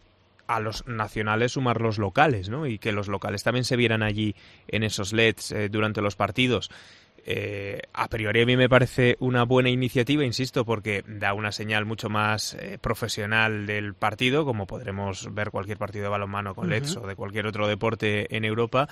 a 0.50 0.58
los 0.58 0.84
nacionales 0.88 1.52
sumar 1.52 1.80
los 1.80 1.98
locales, 1.98 2.48
¿no? 2.48 2.66
Y 2.66 2.80
que 2.80 2.90
los 2.90 3.06
locales 3.06 3.44
también 3.44 3.64
se 3.64 3.76
vieran 3.76 4.02
allí 4.02 4.34
en 4.66 4.82
esos 4.82 5.12
LEDs 5.12 5.52
eh, 5.52 5.68
durante 5.68 6.02
los 6.02 6.16
partidos. 6.16 6.70
Eh, 7.24 7.82
a 7.92 8.08
priori 8.08 8.42
a 8.42 8.46
mí 8.46 8.56
me 8.56 8.68
parece 8.68 9.16
una 9.20 9.44
buena 9.44 9.70
iniciativa, 9.70 10.24
insisto, 10.24 10.64
porque 10.64 11.04
da 11.06 11.34
una 11.34 11.52
señal 11.52 11.84
mucho 11.84 12.08
más 12.08 12.54
eh, 12.54 12.78
profesional 12.80 13.64
del 13.64 13.94
partido, 13.94 14.44
como 14.44 14.66
podremos 14.66 15.32
ver 15.32 15.52
cualquier 15.52 15.78
partido 15.78 16.04
de 16.04 16.10
balonmano 16.10 16.56
con 16.56 16.68
LEDs 16.68 16.96
o 16.96 17.06
de 17.06 17.14
cualquier 17.14 17.46
otro 17.46 17.68
deporte 17.68 18.34
en 18.36 18.44
Europa 18.44 18.88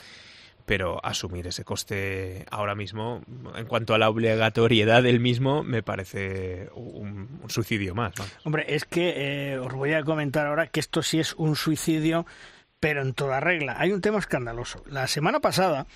pero 0.68 1.02
asumir 1.02 1.46
ese 1.46 1.64
coste 1.64 2.44
ahora 2.50 2.74
mismo, 2.74 3.22
en 3.56 3.64
cuanto 3.64 3.94
a 3.94 3.98
la 3.98 4.10
obligatoriedad 4.10 5.02
del 5.02 5.18
mismo, 5.18 5.64
me 5.64 5.82
parece 5.82 6.68
un, 6.74 7.40
suicidio 7.48 7.94
más. 7.94 8.12
Hombre, 8.44 8.66
es 8.68 8.84
que 8.84 9.14
eh, 9.52 9.58
os 9.58 9.72
voy 9.72 9.94
a 9.94 10.04
comentar 10.04 10.46
ahora 10.46 10.66
que 10.66 10.78
esto 10.78 11.02
sí 11.02 11.18
es 11.18 11.32
un 11.34 11.56
suicidio 11.56 12.26
pero 12.80 13.02
en 13.02 13.12
toda 13.14 13.40
regla. 13.40 13.76
Hay 13.78 13.90
un 13.90 14.02
tema 14.02 14.18
escandaloso. 14.18 14.84
La 14.86 15.08
semana 15.08 15.40
pasada, 15.40 15.86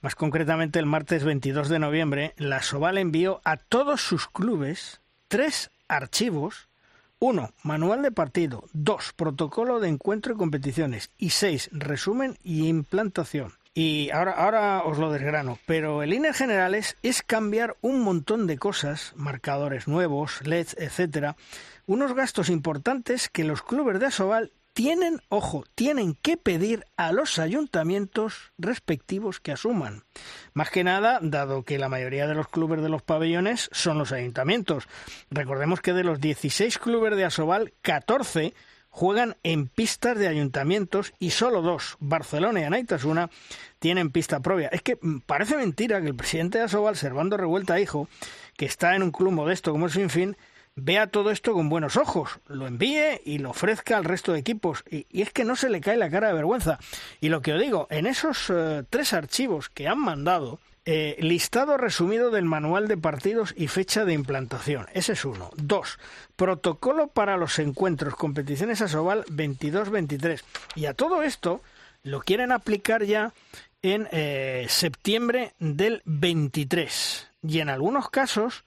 más 0.00 0.16
concretamente 0.16 0.80
el 0.80 0.86
martes 0.86 1.22
22 1.22 1.68
de 1.68 1.78
noviembre, 1.78 2.34
la 2.36 2.62
Soval 2.62 2.98
envió 2.98 3.40
a 3.44 3.58
todos 3.58 4.00
sus 4.00 4.26
clubes 4.26 5.02
tres 5.28 5.70
archivos. 5.86 6.68
Uno, 7.20 7.52
manual 7.62 8.02
de 8.02 8.10
partido. 8.10 8.64
Dos, 8.72 9.12
protocolo 9.14 9.78
de 9.78 9.88
encuentro 9.88 10.34
y 10.34 10.36
competiciones. 10.36 11.10
Y 11.16 11.30
seis, 11.30 11.68
resumen 11.70 12.38
y 12.42 12.66
implantación. 12.66 13.52
Y 13.74 14.10
ahora, 14.10 14.32
ahora 14.32 14.82
os 14.84 14.98
lo 14.98 15.10
desgrano, 15.10 15.58
pero 15.64 16.02
el 16.02 16.12
INE 16.12 16.34
generales 16.34 16.96
es 17.02 17.22
cambiar 17.22 17.76
un 17.80 18.00
montón 18.00 18.46
de 18.46 18.58
cosas, 18.58 19.14
marcadores 19.16 19.88
nuevos, 19.88 20.46
LEDs, 20.46 20.76
etcétera, 20.78 21.36
unos 21.86 22.14
gastos 22.14 22.50
importantes 22.50 23.30
que 23.30 23.44
los 23.44 23.62
clubes 23.62 23.98
de 23.98 24.06
Asobal 24.06 24.52
tienen, 24.74 25.20
ojo, 25.28 25.64
tienen 25.74 26.14
que 26.14 26.36
pedir 26.36 26.86
a 26.96 27.12
los 27.12 27.38
ayuntamientos 27.38 28.52
respectivos 28.58 29.40
que 29.40 29.52
asuman. 29.52 30.04
Más 30.54 30.70
que 30.70 30.84
nada, 30.84 31.18
dado 31.22 31.62
que 31.62 31.78
la 31.78 31.88
mayoría 31.88 32.26
de 32.26 32.34
los 32.34 32.48
clubes 32.48 32.82
de 32.82 32.88
los 32.88 33.02
pabellones 33.02 33.68
son 33.72 33.98
los 33.98 34.12
ayuntamientos. 34.12 34.88
Recordemos 35.30 35.80
que 35.80 35.92
de 35.92 36.04
los 36.04 36.20
16 36.20 36.78
clubes 36.78 37.16
de 37.16 37.24
Asobal, 37.24 37.72
14 37.82 38.54
juegan 38.92 39.36
en 39.42 39.68
pistas 39.68 40.18
de 40.18 40.28
ayuntamientos 40.28 41.14
y 41.18 41.30
solo 41.30 41.62
dos, 41.62 41.96
Barcelona 41.98 42.60
y 42.60 42.64
Anaitasuna, 42.64 43.30
tienen 43.78 44.10
pista 44.10 44.40
propia. 44.40 44.68
Es 44.68 44.82
que 44.82 44.98
mm, 45.00 45.20
parece 45.20 45.56
mentira 45.56 46.00
que 46.02 46.08
el 46.08 46.14
presidente 46.14 46.58
de 46.58 46.64
Asobal, 46.64 46.94
Servando 46.94 47.38
Revuelta 47.38 47.80
Hijo, 47.80 48.06
que 48.56 48.66
está 48.66 48.94
en 48.94 49.02
un 49.02 49.10
club 49.10 49.32
modesto 49.32 49.72
como 49.72 49.86
el 49.86 49.92
Sinfín, 49.92 50.36
vea 50.76 51.06
todo 51.06 51.30
esto 51.30 51.54
con 51.54 51.70
buenos 51.70 51.96
ojos, 51.96 52.38
lo 52.46 52.66
envíe 52.66 53.20
y 53.24 53.38
lo 53.38 53.50
ofrezca 53.50 53.96
al 53.96 54.04
resto 54.04 54.34
de 54.34 54.40
equipos. 54.40 54.84
Y, 54.90 55.06
es 55.10 55.32
que 55.32 55.44
no 55.44 55.56
se 55.56 55.70
le 55.70 55.80
cae 55.80 55.96
la 55.96 56.10
cara 56.10 56.28
de 56.28 56.34
vergüenza. 56.34 56.78
Y 57.18 57.30
lo 57.30 57.40
que 57.40 57.54
os 57.54 57.60
digo, 57.60 57.86
en 57.90 58.06
esos 58.06 58.50
eh, 58.50 58.84
tres 58.90 59.14
archivos 59.14 59.70
que 59.70 59.88
han 59.88 59.98
mandado, 59.98 60.60
eh, 60.84 61.16
listado 61.20 61.76
resumido 61.76 62.30
del 62.30 62.44
manual 62.44 62.88
de 62.88 62.96
partidos 62.96 63.54
y 63.56 63.68
fecha 63.68 64.04
de 64.04 64.12
implantación. 64.12 64.86
Ese 64.92 65.12
es 65.12 65.24
uno. 65.24 65.50
Dos, 65.56 65.98
protocolo 66.36 67.08
para 67.08 67.36
los 67.36 67.58
encuentros, 67.58 68.16
competiciones 68.16 68.80
a 68.82 68.88
Sobal 68.88 69.24
22-23. 69.26 70.42
Y 70.74 70.86
a 70.86 70.94
todo 70.94 71.22
esto 71.22 71.60
lo 72.02 72.20
quieren 72.20 72.52
aplicar 72.52 73.04
ya 73.04 73.32
en 73.82 74.08
eh, 74.12 74.66
septiembre 74.68 75.52
del 75.58 76.02
23. 76.04 77.28
Y 77.42 77.60
en 77.60 77.68
algunos 77.68 78.10
casos 78.10 78.64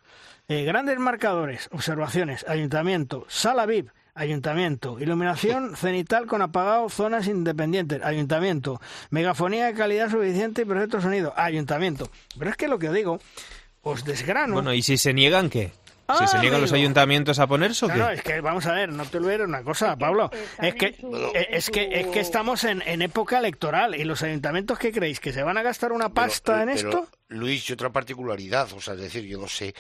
Eh, 0.47 0.63
grandes 0.63 0.99
marcadores, 0.99 1.69
observaciones, 1.71 2.45
ayuntamiento, 2.47 3.25
sala 3.27 3.65
VIP, 3.65 3.89
Ayuntamiento. 4.17 4.97
Iluminación 4.97 5.75
cenital 5.75 6.25
con 6.25 6.41
apagado, 6.41 6.89
zonas 6.89 7.27
independientes. 7.27 8.01
Ayuntamiento. 8.01 8.79
Megafonía 9.09 9.65
de 9.65 9.73
calidad 9.73 10.09
suficiente 10.09 10.61
y 10.61 10.65
perfecto 10.65 11.01
sonido. 11.01 11.33
Ayuntamiento. 11.35 12.09
Pero 12.39 12.49
es 12.49 12.55
que 12.55 12.69
lo 12.69 12.79
que 12.79 12.91
digo, 12.91 13.19
os 13.81 14.05
desgrano. 14.05 14.53
Bueno, 14.53 14.73
¿y 14.73 14.81
si 14.81 14.97
se 14.97 15.13
niegan 15.13 15.49
qué? 15.49 15.73
¿Si 16.19 16.27
se 16.27 16.39
niegan 16.39 16.61
los 16.61 16.71
ayuntamientos 16.71 17.39
a 17.39 17.47
ponerse 17.47 17.85
o 17.85 17.89
qué? 17.89 17.97
No, 17.97 18.09
es 18.09 18.21
que 18.21 18.39
vamos 18.39 18.65
a 18.67 18.73
ver, 18.73 18.89
no 18.89 19.05
te 19.05 19.17
olvides 19.17 19.41
una 19.41 19.63
cosa, 19.63 19.97
Pablo. 19.97 20.29
Es 20.61 20.75
que, 20.75 20.85
eh, 21.33 21.47
es 21.49 21.69
que, 21.71 21.89
es 21.91 22.07
que 22.07 22.19
estamos 22.19 22.63
en, 22.63 22.83
en 22.83 23.01
época 23.01 23.39
electoral 23.39 23.95
y 23.95 24.03
los 24.03 24.21
ayuntamientos, 24.21 24.77
¿qué 24.77 24.91
creéis? 24.91 25.19
¿Que 25.19 25.33
se 25.33 25.41
van 25.41 25.57
a 25.57 25.63
gastar 25.63 25.91
una 25.91 26.09
pasta 26.09 26.61
en 26.61 26.69
esto? 26.69 27.07
Luis, 27.29 27.67
y 27.69 27.73
otra 27.73 27.91
particularidad, 27.91 28.71
o 28.73 28.81
sea, 28.81 28.93
es 28.93 29.01
decir, 29.01 29.23
yo 29.23 29.39
no 29.39 29.47
sé 29.47 29.73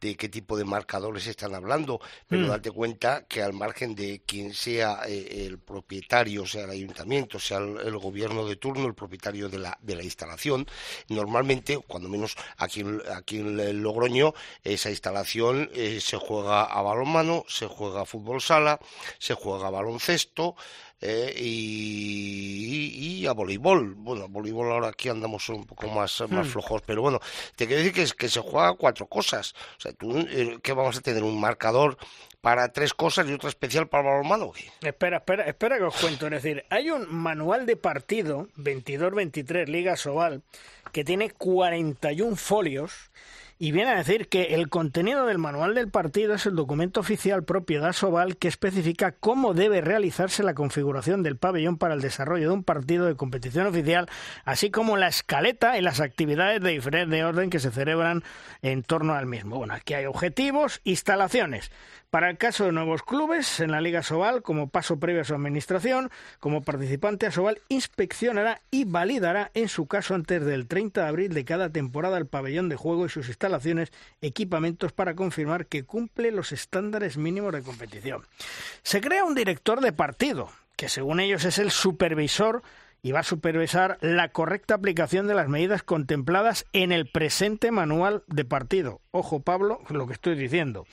de 0.00 0.16
qué 0.16 0.28
tipo 0.28 0.56
de 0.56 0.64
marcadores 0.64 1.26
están 1.26 1.54
hablando, 1.54 2.00
pero 2.26 2.42
mm. 2.42 2.48
date 2.48 2.70
cuenta 2.70 3.24
que 3.26 3.42
al 3.42 3.52
margen 3.52 3.94
de 3.94 4.22
quien 4.26 4.52
sea 4.52 5.00
eh, 5.06 5.46
el 5.46 5.58
propietario, 5.58 6.46
sea 6.46 6.64
el 6.64 6.70
ayuntamiento, 6.70 7.38
sea 7.38 7.58
el, 7.58 7.98
gobierno 7.98 8.46
de 8.46 8.56
turno, 8.56 8.86
el 8.86 8.94
propietario 8.94 9.48
de 9.48 9.58
la, 9.58 9.78
de 9.80 9.96
la 9.96 10.02
instalación, 10.02 10.66
normalmente, 11.08 11.78
cuando 11.78 12.08
menos 12.08 12.36
aquí, 12.56 12.84
aquí 13.14 13.38
en 13.38 13.82
Logroño, 13.82 14.34
esa 14.62 14.90
instalación 14.90 15.70
eh, 15.74 16.00
se 16.00 16.16
juega 16.16 16.64
a 16.64 16.82
balonmano, 16.82 17.44
se 17.48 17.66
juega 17.66 18.02
a 18.02 18.06
fútbol 18.06 18.40
sala, 18.40 18.80
se 19.18 19.34
juega 19.34 19.68
a 19.68 19.70
baloncesto, 19.70 20.56
eh, 21.00 21.32
y, 21.36 23.26
a 23.26 23.32
voleibol. 23.32 23.94
Bueno, 23.94 24.24
a 24.24 24.26
voleibol 24.28 24.72
ahora 24.72 24.88
aquí 24.88 25.08
andamos 25.08 25.48
un 25.48 25.64
poco 25.66 25.88
más, 25.88 26.20
más 26.30 26.46
hmm. 26.46 26.50
flojos, 26.50 26.82
pero 26.86 27.02
bueno, 27.02 27.20
te 27.56 27.66
quiero 27.66 27.82
decir 27.82 27.94
que, 27.94 28.16
que 28.16 28.28
se 28.28 28.40
juega 28.40 28.74
cuatro 28.74 29.06
cosas. 29.06 29.54
O 29.76 29.80
sea, 29.80 29.92
tú, 29.92 30.18
eh, 30.18 30.58
¿qué 30.62 30.72
vamos 30.72 30.96
a 30.96 31.00
tener? 31.00 31.22
¿Un 31.22 31.38
marcador 31.38 31.98
para 32.40 32.72
tres 32.72 32.94
cosas 32.94 33.28
y 33.28 33.32
otro 33.32 33.48
especial 33.48 33.88
para 33.88 34.04
balonmano? 34.10 34.52
Espera, 34.80 35.18
espera, 35.18 35.44
espera 35.44 35.78
que 35.78 35.84
os 35.84 35.96
cuento. 35.96 36.26
Es 36.26 36.42
decir, 36.42 36.64
hay 36.70 36.90
un 36.90 37.12
manual 37.14 37.66
de 37.66 37.76
partido, 37.76 38.48
22-23 38.56 39.66
Liga 39.66 39.96
Sobal, 39.96 40.42
que 40.92 41.04
tiene 41.04 41.30
41 41.30 42.36
folios 42.36 43.10
y 43.58 43.72
viene 43.72 43.90
a 43.90 43.96
decir 43.96 44.28
que 44.28 44.54
el 44.54 44.68
contenido 44.68 45.26
del 45.26 45.38
manual 45.38 45.74
del 45.74 45.90
partido 45.90 46.34
es 46.34 46.46
el 46.46 46.54
documento 46.54 47.00
oficial 47.00 47.42
propiedad 47.42 47.92
Soval 47.92 48.36
que 48.36 48.46
especifica 48.46 49.12
cómo 49.12 49.52
debe 49.52 49.80
realizarse 49.80 50.42
la 50.42 50.54
configuración 50.54 51.22
del 51.22 51.36
pabellón 51.36 51.76
para 51.76 51.94
el 51.94 52.00
desarrollo 52.00 52.48
de 52.48 52.54
un 52.54 52.64
partido 52.64 53.06
de 53.06 53.16
competición 53.16 53.66
oficial, 53.66 54.08
así 54.44 54.70
como 54.70 54.96
la 54.96 55.08
escaleta 55.08 55.76
y 55.76 55.82
las 55.82 56.00
actividades 56.00 56.60
de 56.60 56.70
diferente 56.70 57.24
orden 57.24 57.50
que 57.50 57.58
se 57.58 57.72
celebran 57.72 58.22
en 58.62 58.82
torno 58.82 59.14
al 59.14 59.26
mismo. 59.26 59.56
Bueno, 59.56 59.74
aquí 59.74 59.94
hay 59.94 60.06
objetivos, 60.06 60.80
instalaciones. 60.84 61.72
Para 62.10 62.30
el 62.30 62.38
caso 62.38 62.64
de 62.64 62.72
nuevos 62.72 63.02
clubes 63.02 63.60
en 63.60 63.70
la 63.70 63.82
Liga 63.82 64.02
Sobal, 64.02 64.40
como 64.40 64.70
paso 64.70 64.98
previo 64.98 65.20
a 65.20 65.24
su 65.24 65.34
administración, 65.34 66.10
como 66.40 66.62
participante 66.62 67.26
a 67.26 67.30
Sobal 67.30 67.60
inspeccionará 67.68 68.62
y 68.70 68.86
validará 68.86 69.50
en 69.52 69.68
su 69.68 69.86
caso 69.86 70.14
antes 70.14 70.42
del 70.42 70.68
30 70.68 71.02
de 71.02 71.06
abril 71.06 71.34
de 71.34 71.44
cada 71.44 71.68
temporada 71.68 72.16
el 72.16 72.26
pabellón 72.26 72.70
de 72.70 72.76
juego 72.76 73.04
y 73.04 73.10
sus 73.10 73.28
instalaciones, 73.28 73.92
equipamientos 74.22 74.92
para 74.92 75.14
confirmar 75.14 75.66
que 75.66 75.82
cumple 75.82 76.32
los 76.32 76.52
estándares 76.52 77.18
mínimos 77.18 77.52
de 77.52 77.60
competición. 77.60 78.22
Se 78.82 79.02
crea 79.02 79.24
un 79.24 79.34
director 79.34 79.82
de 79.82 79.92
partido, 79.92 80.50
que 80.76 80.88
según 80.88 81.20
ellos 81.20 81.44
es 81.44 81.58
el 81.58 81.70
supervisor 81.70 82.62
y 83.02 83.12
va 83.12 83.20
a 83.20 83.24
supervisar 83.24 83.98
la 84.00 84.28
correcta 84.30 84.74
aplicación 84.74 85.26
de 85.26 85.34
las 85.34 85.48
medidas 85.48 85.82
contempladas 85.82 86.66
en 86.72 86.92
el 86.92 87.08
presente 87.08 87.70
manual 87.70 88.24
de 88.26 88.44
partido. 88.44 89.00
Ojo, 89.10 89.40
Pablo, 89.40 89.80
lo 89.88 90.06
que 90.06 90.12
estoy 90.14 90.34
diciendo. 90.34 90.86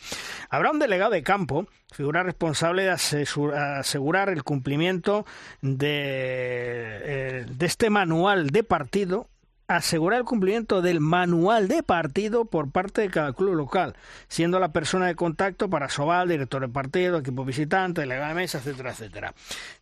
Habrá 0.50 0.72
un 0.72 0.80
delegado 0.80 1.12
de 1.12 1.24
campo, 1.24 1.68
figura 1.92 2.24
responsable 2.24 2.84
de 2.84 2.92
asegurar 2.92 4.30
el 4.30 4.44
cumplimiento 4.44 5.26
de, 5.62 7.02
eh, 7.04 7.46
de 7.48 7.66
este 7.66 7.90
manual 7.90 8.50
de 8.50 8.64
partido 8.64 9.28
asegurar 9.68 10.20
el 10.20 10.26
cumplimiento 10.26 10.82
del 10.82 11.00
manual 11.00 11.68
de 11.68 11.84
partido 11.84 12.46
por 12.46 12.72
parte 12.72 13.02
de 13.02 13.10
cada 13.10 13.34
club 13.34 13.56
local, 13.56 13.96
siendo 14.28 14.60
la 14.60 14.72
persona 14.72 15.08
de 15.08 15.16
contacto 15.16 15.70
para 15.70 15.90
Sobal, 15.90 16.30
director 16.30 16.62
de 16.62 16.70
partido, 16.70 17.18
equipo 17.18 17.46
visitante, 17.46 18.02
delegado 18.02 18.30
de 18.30 18.36
mesa, 18.36 18.60
etcétera, 18.60 18.92
etcétera. 18.92 19.34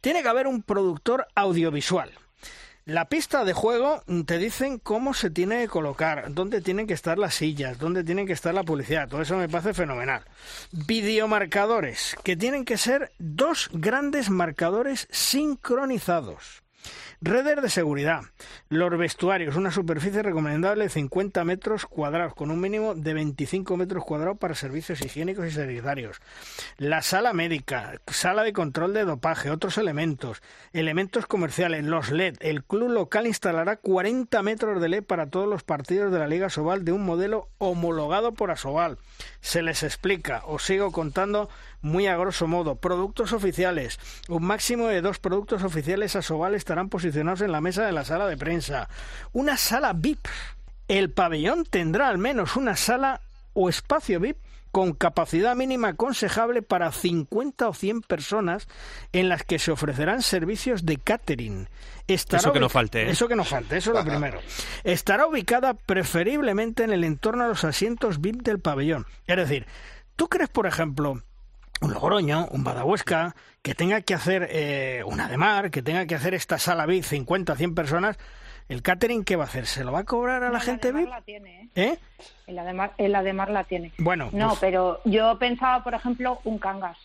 Tiene 0.02 0.22
que 0.22 0.30
haber 0.30 0.48
un 0.48 0.62
productor 0.64 1.28
audiovisual. 1.36 2.12
La 2.86 3.08
pista 3.08 3.46
de 3.46 3.54
juego 3.54 4.04
mm, 4.08 4.24
te 4.24 4.38
dicen 4.38 4.78
cómo 4.78 5.14
se 5.14 5.30
tiene 5.30 5.62
que 5.62 5.68
colocar, 5.70 6.34
dónde 6.34 6.60
tienen 6.60 6.86
que 6.86 6.94
estar 6.94 7.18
las 7.18 7.36
sillas, 7.36 7.80
dónde 7.80 8.04
tienen 8.04 8.28
que 8.28 8.34
estar 8.34 8.54
la 8.54 8.64
publicidad. 8.64 9.08
Todo 9.08 9.22
eso 9.22 9.38
me 9.38 9.48
parece 9.48 9.74
fenomenal. 9.74 10.24
Videomarcadores, 10.72 12.18
que 12.26 12.36
tienen 12.36 12.66
que 12.66 12.76
ser 12.76 13.14
dos 13.20 13.70
grandes 13.72 14.30
marcadores 14.30 15.08
sincronizados. 15.12 16.63
Redes 17.26 17.62
de 17.62 17.70
seguridad. 17.70 18.24
Los 18.68 18.98
vestuarios, 18.98 19.56
una 19.56 19.72
superficie 19.72 20.22
recomendable 20.22 20.84
de 20.84 20.90
50 20.90 21.46
metros 21.46 21.86
cuadrados, 21.86 22.36
con 22.36 22.52
un 22.52 22.60
mínimo 22.60 22.96
de 22.96 23.14
25 23.14 23.78
metros 23.78 24.04
cuadrados 24.04 24.38
para 24.38 24.56
servicios 24.56 25.00
higiénicos 25.00 25.48
y 25.48 25.52
sanitarios. 25.52 26.20
La 26.78 27.02
sala 27.02 27.32
médica, 27.32 28.02
sala 28.08 28.44
de 28.44 28.52
control 28.52 28.94
de 28.94 29.06
dopaje, 29.06 29.52
otros 29.52 29.78
elementos, 29.78 30.42
elementos 30.74 31.26
comerciales, 31.26 31.86
los 31.86 32.12
LED. 32.12 32.36
El 32.42 32.66
club 32.66 32.90
local 32.90 33.26
instalará 33.26 33.78
40 33.78 34.44
metros 34.44 34.82
de 34.82 34.90
LED 34.90 35.04
para 35.04 35.28
todos 35.28 35.48
los 35.48 35.64
partidos 35.64 36.12
de 36.12 36.20
la 36.20 36.28
Liga 36.28 36.50
Sobal 36.50 36.84
de 36.84 36.92
un 36.92 37.06
modelo 37.06 37.48
homologado 37.58 38.34
por 38.34 38.52
Asobal. 38.52 38.98
Se 39.40 39.62
les 39.62 39.84
explica, 39.84 40.42
os 40.46 40.64
sigo 40.64 40.92
contando 40.92 41.48
muy 41.84 42.08
a 42.08 42.18
grosso 42.18 42.48
modo. 42.48 42.76
Productos 42.78 43.34
oficiales. 43.34 44.00
Un 44.30 44.44
máximo 44.44 44.88
de 44.88 45.02
dos 45.02 45.20
productos 45.20 45.64
oficiales 45.64 46.16
a 46.16 46.22
Sobal 46.22 46.56
estarán 46.56 46.90
posicionados 46.90 47.42
en 47.42 47.52
la 47.52 47.62
mesa 47.62 47.86
de 47.86 47.92
la 47.92 48.06
sala 48.06 48.26
de 48.26 48.38
prensa. 48.38 48.90
Una 49.34 49.58
sala 49.58 49.94
VIP. 49.94 50.26
El 50.88 51.12
pabellón 51.12 51.66
tendrá 51.66 52.10
al 52.10 52.18
menos 52.18 52.56
una 52.56 52.76
sala 52.76 53.22
o 53.54 53.70
espacio 53.70 54.20
VIP 54.20 54.38
con 54.74 54.94
capacidad 54.94 55.56
mínima 55.56 55.90
aconsejable 55.90 56.64
para 56.64 56.92
50 56.92 57.70
o 57.70 57.74
100 57.76 58.02
personas 58.02 58.68
en 59.12 59.30
las 59.30 59.44
que 59.44 59.60
se 59.60 59.72
ofrecerán 59.72 60.24
servicios 60.24 60.84
de 60.84 60.98
catering. 60.98 61.70
eso 62.08 62.52
que 62.52 62.60
no 62.60 62.70
falte. 62.70 63.04
¿eh? 63.04 63.12
Eso 63.12 63.28
que 63.28 63.36
no 63.36 63.44
falte, 63.44 63.78
eso 63.78 63.92
es 63.92 63.98
lo 63.98 64.04
primero. 64.04 64.40
Estará 64.84 65.28
ubicada 65.28 65.76
preferiblemente 65.76 66.84
en 66.84 66.92
el 66.92 67.04
entorno 67.04 67.44
de 67.44 67.50
los 67.50 67.64
asientos 67.64 68.20
VIP 68.20 68.42
del 68.42 68.60
pabellón. 68.60 69.06
Es 69.28 69.38
decir, 69.38 69.68
¿tú 70.16 70.28
crees, 70.28 70.50
por 70.50 70.66
ejemplo, 70.66 71.22
un 71.82 71.94
Logroño, 71.94 72.48
un 72.52 72.64
Badahuesca, 72.64 73.36
que 73.62 73.76
tenga 73.76 74.02
que 74.02 74.14
hacer 74.14 74.48
eh, 74.52 75.04
un 75.06 75.20
Ademar, 75.20 75.72
que 75.72 75.82
tenga 75.82 76.06
que 76.06 76.16
hacer 76.16 76.34
esta 76.34 76.58
sala 76.58 76.86
VIP 76.86 77.04
50, 77.04 77.56
100 77.56 77.76
personas, 77.76 78.18
¿el 78.70 78.82
catering 78.82 79.24
qué 79.24 79.36
va 79.36 79.46
a 79.46 79.48
hacer? 79.48 79.66
¿Se 79.66 79.84
lo 79.84 79.92
va 79.92 80.00
a 80.00 80.04
cobrar 80.04 80.44
a 80.44 80.50
la 80.50 80.60
gente 80.60 80.92
VIP? 80.92 81.10
La 81.10 81.22
tiene, 81.22 81.62
¿eh? 81.62 81.70
¿Eh? 81.76 81.98
El, 82.48 83.16
Ademar, 83.16 83.50
la 83.50 83.64
tiene. 83.64 83.92
Bueno. 83.98 84.30
No, 84.34 84.50
pues 84.50 84.60
pero 84.60 85.02
yo 85.06 85.38
pensaba, 85.40 85.84
por 85.84 85.94
ejemplo, 85.94 86.40
un 86.44 86.58
Cangas. 86.60 86.98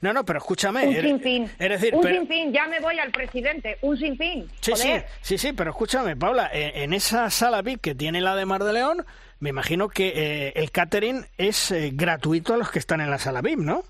No, 0.00 0.12
no, 0.12 0.24
pero 0.24 0.38
escúchame. 0.38 0.86
Un 0.86 0.94
sinfín. 0.94 1.50
Es 1.58 1.68
decir, 1.68 1.94
un 1.94 2.02
sinfín, 2.02 2.52
ya 2.52 2.66
me 2.66 2.80
voy 2.80 2.98
al 2.98 3.10
presidente. 3.10 3.76
Un 3.82 3.96
sinfín. 3.96 4.48
Sí, 4.60 4.72
sí, 4.76 4.92
sí, 5.20 5.38
sí, 5.38 5.52
pero 5.52 5.70
escúchame, 5.70 6.16
Paula, 6.16 6.48
en, 6.52 6.92
esa 6.94 7.28
sala 7.30 7.60
VIP 7.62 7.80
que 7.80 7.94
tiene 7.94 8.20
la 8.20 8.36
de 8.36 8.46
Mar 8.46 8.64
de 8.64 8.72
León, 8.72 9.04
me 9.40 9.50
imagino 9.50 9.88
que 9.88 10.12
eh, 10.14 10.52
el 10.56 10.70
catering 10.70 11.26
es 11.38 11.70
eh, 11.70 11.90
gratuito 11.92 12.54
a 12.54 12.56
los 12.56 12.70
que 12.70 12.78
están 12.78 13.00
en 13.00 13.10
la 13.10 13.18
sala 13.18 13.42
VIP, 13.42 13.58
¿no? 13.58 13.84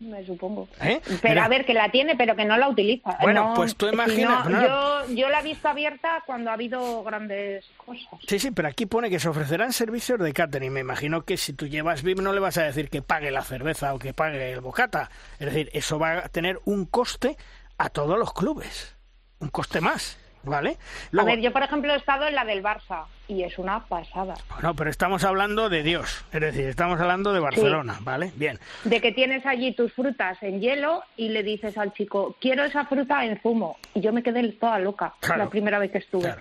Me 0.00 0.24
supongo. 0.24 0.68
¿Eh? 0.80 1.00
Pero 1.20 1.42
a 1.42 1.48
ver, 1.48 1.64
que 1.64 1.74
la 1.74 1.90
tiene, 1.90 2.16
pero 2.16 2.36
que 2.36 2.44
no 2.44 2.56
la 2.56 2.68
utiliza. 2.68 3.18
Bueno, 3.20 3.52
pues 3.56 3.74
tú 3.74 3.88
imaginas. 3.88 4.46
yo, 4.48 5.14
yo 5.14 5.28
la 5.28 5.40
he 5.40 5.42
visto 5.42 5.68
abierta 5.68 6.22
cuando 6.24 6.50
ha 6.50 6.52
habido 6.52 7.02
grandes 7.02 7.64
cosas. 7.76 8.06
Sí, 8.26 8.38
sí, 8.38 8.52
pero 8.52 8.68
aquí 8.68 8.86
pone 8.86 9.10
que 9.10 9.18
se 9.18 9.28
ofrecerán 9.28 9.72
servicios 9.72 10.20
de 10.20 10.32
catering. 10.32 10.72
Me 10.72 10.80
imagino 10.80 11.24
que 11.24 11.36
si 11.36 11.52
tú 11.52 11.66
llevas 11.66 12.04
VIP 12.04 12.20
no 12.20 12.32
le 12.32 12.38
vas 12.38 12.58
a 12.58 12.62
decir 12.62 12.90
que 12.90 13.02
pague 13.02 13.32
la 13.32 13.42
cerveza 13.42 13.92
o 13.92 13.98
que 13.98 14.14
pague 14.14 14.52
el 14.52 14.60
bocata. 14.60 15.10
Es 15.40 15.46
decir, 15.46 15.68
eso 15.72 15.98
va 15.98 16.18
a 16.18 16.28
tener 16.28 16.60
un 16.64 16.86
coste 16.86 17.36
a 17.76 17.88
todos 17.88 18.16
los 18.18 18.32
clubes. 18.32 18.96
Un 19.40 19.48
coste 19.48 19.80
más. 19.80 20.16
¿Vale? 20.42 20.78
A 21.18 21.24
ver, 21.24 21.40
yo 21.40 21.52
por 21.52 21.62
ejemplo 21.62 21.92
he 21.92 21.96
estado 21.96 22.26
en 22.26 22.34
la 22.34 22.44
del 22.44 22.62
Barça 22.62 23.04
y 23.26 23.42
es 23.42 23.58
una 23.58 23.84
pasada. 23.84 24.34
No, 24.62 24.74
pero 24.74 24.90
estamos 24.90 25.24
hablando 25.24 25.68
de 25.68 25.82
Dios, 25.82 26.24
es 26.32 26.40
decir, 26.40 26.66
estamos 26.66 27.00
hablando 27.00 27.32
de 27.32 27.40
Barcelona, 27.40 27.98
¿vale? 28.00 28.32
Bien. 28.36 28.58
De 28.84 29.00
que 29.00 29.12
tienes 29.12 29.44
allí 29.44 29.74
tus 29.74 29.92
frutas 29.92 30.42
en 30.42 30.60
hielo 30.60 31.02
y 31.16 31.28
le 31.28 31.42
dices 31.42 31.76
al 31.76 31.92
chico, 31.92 32.36
quiero 32.40 32.64
esa 32.64 32.86
fruta 32.86 33.24
en 33.24 33.40
zumo. 33.40 33.76
Y 33.94 34.00
yo 34.00 34.12
me 34.12 34.22
quedé 34.22 34.52
toda 34.52 34.78
loca 34.78 35.14
la 35.36 35.48
primera 35.48 35.78
vez 35.78 35.90
que 35.90 35.98
estuve. 35.98 36.34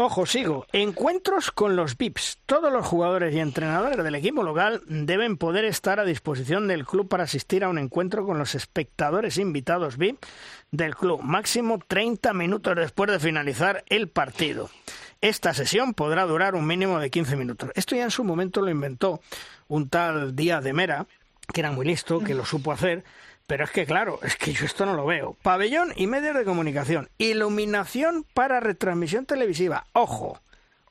Ojo, 0.00 0.26
sigo. 0.26 0.64
Encuentros 0.72 1.50
con 1.50 1.74
los 1.74 1.96
VIPs. 1.98 2.38
Todos 2.46 2.72
los 2.72 2.86
jugadores 2.86 3.34
y 3.34 3.40
entrenadores 3.40 3.96
del 4.04 4.14
equipo 4.14 4.44
local 4.44 4.80
deben 4.86 5.36
poder 5.36 5.64
estar 5.64 5.98
a 5.98 6.04
disposición 6.04 6.68
del 6.68 6.86
club 6.86 7.08
para 7.08 7.24
asistir 7.24 7.64
a 7.64 7.68
un 7.68 7.78
encuentro 7.78 8.24
con 8.24 8.38
los 8.38 8.54
espectadores 8.54 9.38
invitados 9.38 9.96
VIP 9.96 10.24
del 10.70 10.94
club. 10.94 11.20
Máximo 11.22 11.78
30 11.86 12.32
minutos 12.32 12.76
después 12.76 13.10
de 13.10 13.18
finalizar 13.18 13.84
el 13.88 14.08
partido. 14.08 14.70
Esta 15.20 15.54
sesión 15.54 15.94
podrá 15.94 16.26
durar 16.26 16.54
un 16.54 16.66
mínimo 16.66 17.00
de 17.00 17.10
15 17.10 17.36
minutos. 17.36 17.70
Esto 17.74 17.96
ya 17.96 18.04
en 18.04 18.10
su 18.10 18.24
momento 18.24 18.60
lo 18.60 18.70
inventó 18.70 19.20
un 19.66 19.88
tal 19.88 20.36
Díaz 20.36 20.62
de 20.62 20.72
Mera, 20.72 21.06
que 21.52 21.60
era 21.60 21.72
muy 21.72 21.86
listo, 21.86 22.20
que 22.20 22.34
lo 22.34 22.44
supo 22.44 22.72
hacer, 22.72 23.04
pero 23.46 23.64
es 23.64 23.70
que 23.70 23.86
claro, 23.86 24.20
es 24.22 24.36
que 24.36 24.52
yo 24.52 24.66
esto 24.66 24.86
no 24.86 24.94
lo 24.94 25.06
veo. 25.06 25.36
Pabellón 25.42 25.92
y 25.96 26.06
medios 26.06 26.36
de 26.36 26.44
comunicación. 26.44 27.08
Iluminación 27.18 28.24
para 28.34 28.60
retransmisión 28.60 29.26
televisiva. 29.26 29.86
Ojo. 29.92 30.40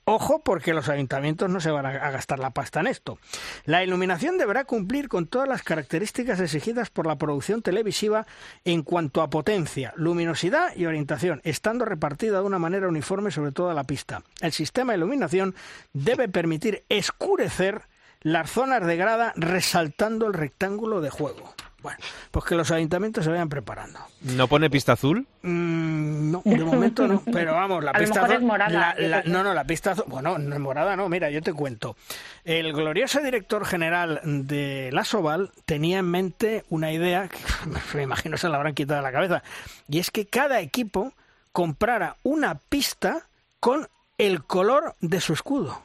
Ojo 0.10 0.40
porque 0.40 0.74
los 0.74 0.88
ayuntamientos 0.88 1.50
no 1.50 1.60
se 1.60 1.70
van 1.70 1.86
a 1.86 2.12
gastar 2.12 2.40
la 2.40 2.52
pasta 2.52 2.80
en 2.80 2.88
esto. 2.88 3.20
La 3.66 3.84
iluminación 3.84 4.38
deberá 4.38 4.64
cumplir 4.64 5.10
con 5.10 5.28
todas 5.28 5.50
las 5.50 5.64
características 5.64 6.40
exigidas 6.40 6.90
por 6.90 7.06
la 7.06 7.18
producción 7.18 7.62
televisiva 7.62 8.26
en 8.64 8.84
cuanto 8.84 9.22
a 9.22 9.30
potencia, 9.30 9.92
luminosidad 9.98 10.74
y 10.78 10.86
orientación, 10.86 11.42
estando 11.44 11.84
repartida 11.84 12.40
de 12.40 12.46
una 12.46 12.58
manera 12.58 12.88
uniforme 12.88 13.32
sobre 13.32 13.52
toda 13.52 13.74
la 13.74 13.84
pista. 13.84 14.24
El 14.40 14.54
sistema 14.54 14.94
de 14.94 15.00
iluminación 15.00 15.56
debe 15.92 16.30
permitir 16.30 16.86
escurecer 16.88 17.82
las 18.22 18.50
zonas 18.50 18.86
de 18.86 18.96
grada 18.96 19.34
resaltando 19.36 20.28
el 20.28 20.34
rectángulo 20.36 21.02
de 21.02 21.10
juego. 21.10 21.54
Bueno, 21.82 21.99
pues 22.32 22.44
que 22.45 22.56
los 22.56 22.72
ayuntamientos 22.72 23.24
se 23.24 23.30
vayan 23.30 23.49
preparando. 23.49 23.99
¿No 24.22 24.48
pone 24.48 24.70
pista 24.70 24.94
azul? 24.94 25.28
Mm, 25.44 26.32
no, 26.32 26.41
de 26.44 26.64
momento 26.64 27.08
no. 27.08 27.22
Pero 27.32 27.54
vamos, 27.54 27.84
la 27.84 27.91
A 27.91 27.99
pista 27.99 28.26
azul. 28.26 28.41
morada, 28.41 28.95
la- 28.98 29.08
la- 29.08 29.24
no, 29.24 29.44
no, 29.44 29.54
la 29.54 29.64
pista 29.64 29.91
azul. 29.91 30.06
Bueno, 30.08 30.38
no 30.40 30.56
es 30.56 30.60
morada, 30.60 30.95
no. 30.95 31.08
Mira, 31.08 31.30
yo 31.30 31.41
te 31.41 31.54
cuento. 31.54 31.95
El 32.44 32.74
glorioso 32.74 33.20
director 33.22 33.64
general 33.66 34.22
de 34.24 34.90
la 34.91 35.04
Soval 35.06 35.52
tenía 35.66 35.99
en 35.99 36.10
mente 36.10 36.66
una 36.70 36.91
idea 36.91 37.28
que 37.28 37.38
me 37.95 38.04
imagino 38.04 38.38
se 38.38 38.49
la 38.49 38.58
habrán 38.58 38.74
quitado 38.74 38.98
de 38.99 39.04
la 39.04 39.12
cabeza. 39.12 39.44
Y 39.88 39.99
es 39.99 40.10
que 40.10 40.26
cada 40.26 40.60
equipo 40.62 41.14
comprara 41.52 42.18
una 42.24 42.56
pista 42.56 43.22
con 43.60 43.88
el 44.18 44.44
color 44.44 44.95
de 44.99 45.22
su 45.22 45.34
escudo. 45.34 45.82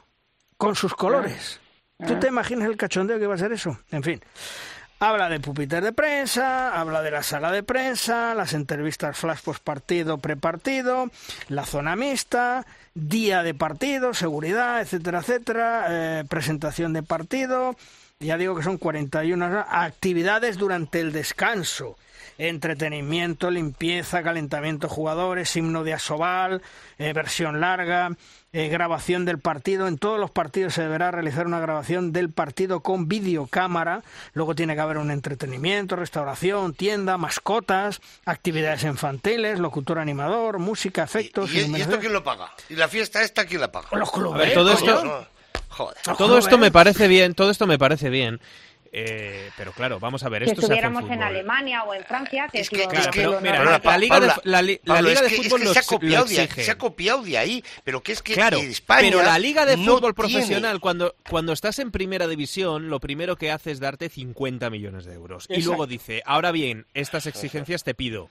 Con 0.57 0.75
sus 0.75 0.95
colores. 0.95 1.59
¿Tú 2.05 2.19
te 2.19 2.27
imaginas 2.27 2.67
el 2.67 2.75
cachondeo 2.77 3.19
que 3.19 3.27
va 3.27 3.35
a 3.35 3.37
ser 3.37 3.53
eso? 3.53 3.77
En 3.91 4.03
fin. 4.03 4.21
Habla 5.05 5.27
de 5.27 5.41
pupitres 5.41 5.83
de 5.83 5.91
prensa, 5.91 6.79
habla 6.79 7.01
de 7.01 7.11
la 7.11 7.23
sala 7.23 7.51
de 7.51 7.61
prensa, 7.61 8.33
las 8.35 8.53
entrevistas 8.53 9.17
flash 9.17 9.41
post 9.41 9.61
partido, 9.61 10.17
prepartido, 10.17 11.11
la 11.49 11.65
zona 11.65 11.97
mixta, 11.97 12.65
día 12.93 13.43
de 13.43 13.53
partido, 13.53 14.13
seguridad, 14.13 14.79
etcétera, 14.79 15.19
etcétera, 15.19 15.85
eh, 15.89 16.23
presentación 16.29 16.93
de 16.93 17.03
partido. 17.03 17.75
Ya 18.21 18.37
digo 18.37 18.55
que 18.55 18.63
son 18.63 18.77
41 18.77 19.45
horas, 19.45 19.65
actividades 19.69 20.57
durante 20.57 21.01
el 21.01 21.11
descanso. 21.11 21.97
Entretenimiento, 22.37 23.51
limpieza, 23.51 24.23
calentamiento 24.23 24.87
jugadores, 24.87 25.53
himno 25.57 25.83
de 25.83 25.95
Asobal, 25.95 26.61
eh, 26.97 27.11
versión 27.11 27.59
larga, 27.59 28.15
eh, 28.53 28.67
grabación 28.69 29.25
del 29.25 29.39
partido. 29.39 29.87
En 29.87 29.97
todos 29.97 30.19
los 30.19 30.31
partidos 30.31 30.75
se 30.75 30.83
deberá 30.83 31.11
realizar 31.11 31.47
una 31.47 31.59
grabación 31.59 32.13
del 32.13 32.29
partido 32.29 32.81
con 32.81 33.07
videocámara. 33.07 34.03
Luego 34.33 34.53
tiene 34.55 34.75
que 34.75 34.81
haber 34.81 34.97
un 34.99 35.11
entretenimiento, 35.11 35.95
restauración, 35.95 36.73
tienda, 36.73 37.17
mascotas, 37.17 37.99
actividades 38.25 38.83
infantiles, 38.83 39.59
locutor 39.59 39.97
animador, 39.99 40.59
música, 40.59 41.03
efectos. 41.03 41.51
¿Y, 41.51 41.59
esto 41.59 41.99
quién 41.99 42.13
lo 42.13 42.23
paga? 42.23 42.51
¿Y 42.69 42.75
la 42.75 42.87
fiesta 42.87 43.23
esta 43.23 43.45
quién 43.45 43.59
la 43.59 43.71
paga? 43.71 43.87
Los 43.93 44.11
clubes. 44.11 44.35
A 44.41 44.45
ver, 44.45 44.53
todo 44.53 44.71
esto- 44.71 45.27
Joder. 45.69 45.97
Todo 46.17 46.37
esto 46.37 46.59
me 46.59 46.69
parece 46.69 47.07
bien, 47.07 47.33
todo 47.33 47.49
esto 47.49 47.65
me 47.65 47.79
parece 47.79 48.09
bien. 48.09 48.39
Eh, 48.95 49.49
pero 49.57 49.71
claro, 49.71 49.99
vamos 49.99 50.21
a 50.23 50.29
ver, 50.29 50.43
Si 50.43 50.51
esto 50.51 50.61
en 50.61 50.63
estuviéramos 50.65 51.01
en, 51.01 51.07
fútbol. 51.09 51.23
Alemania 51.23 51.83
o 51.83 51.95
en 51.95 52.03
Francia, 52.05 52.47
que 52.51 52.59
es, 52.59 52.71
lo- 52.71 52.87
claro, 52.87 53.05
lo 53.05 53.11
pero 53.11 53.31
normal. 53.31 53.41
mira, 53.41 53.57
Perdona, 53.57 53.81
la 53.83 53.97
Liga 53.97 54.19
de- 54.19 54.27
Paula, 54.27 54.41
la 54.43 54.61
li- 54.61 54.79
la 54.83 54.93
Pablo, 54.93 55.09
Liga 55.09 55.21
es 55.21 55.31
de 55.31 55.35
que- 55.35 55.43
Fútbol 55.43 55.61
es 55.63 55.67
que 55.67 55.73
se 55.73 55.79
ha 55.79 55.83
copiado 55.83 56.25
de 56.25 56.47
se 56.47 56.71
ha 56.71 56.77
copiado 56.77 57.21
de 57.23 57.37
ahí, 57.39 57.63
pero 57.83 58.03
que 58.03 58.11
es 58.11 58.21
que 58.21 58.33
Claro, 58.35 58.59
en 58.59 58.69
España 58.69 59.01
pero 59.09 59.23
la 59.23 59.39
liga 59.39 59.65
de 59.65 59.77
no 59.77 59.83
fútbol 59.97 60.13
tiene. 60.13 60.13
profesional, 60.13 60.79
cuando, 60.79 61.15
cuando 61.27 61.53
estás 61.53 61.79
en 61.79 61.89
primera 61.89 62.27
división, 62.27 62.89
lo 62.91 62.99
primero 62.99 63.35
que 63.35 63.49
hace 63.51 63.71
es 63.71 63.79
darte 63.79 64.09
50 64.09 64.69
millones 64.69 65.05
de 65.05 65.13
euros. 65.15 65.47
Y 65.49 65.63
luego 65.63 65.87
dice, 65.87 66.21
ahora 66.27 66.51
bien, 66.51 66.85
estas 66.93 67.25
exigencias 67.25 67.83
te 67.83 67.95
pido. 67.95 68.29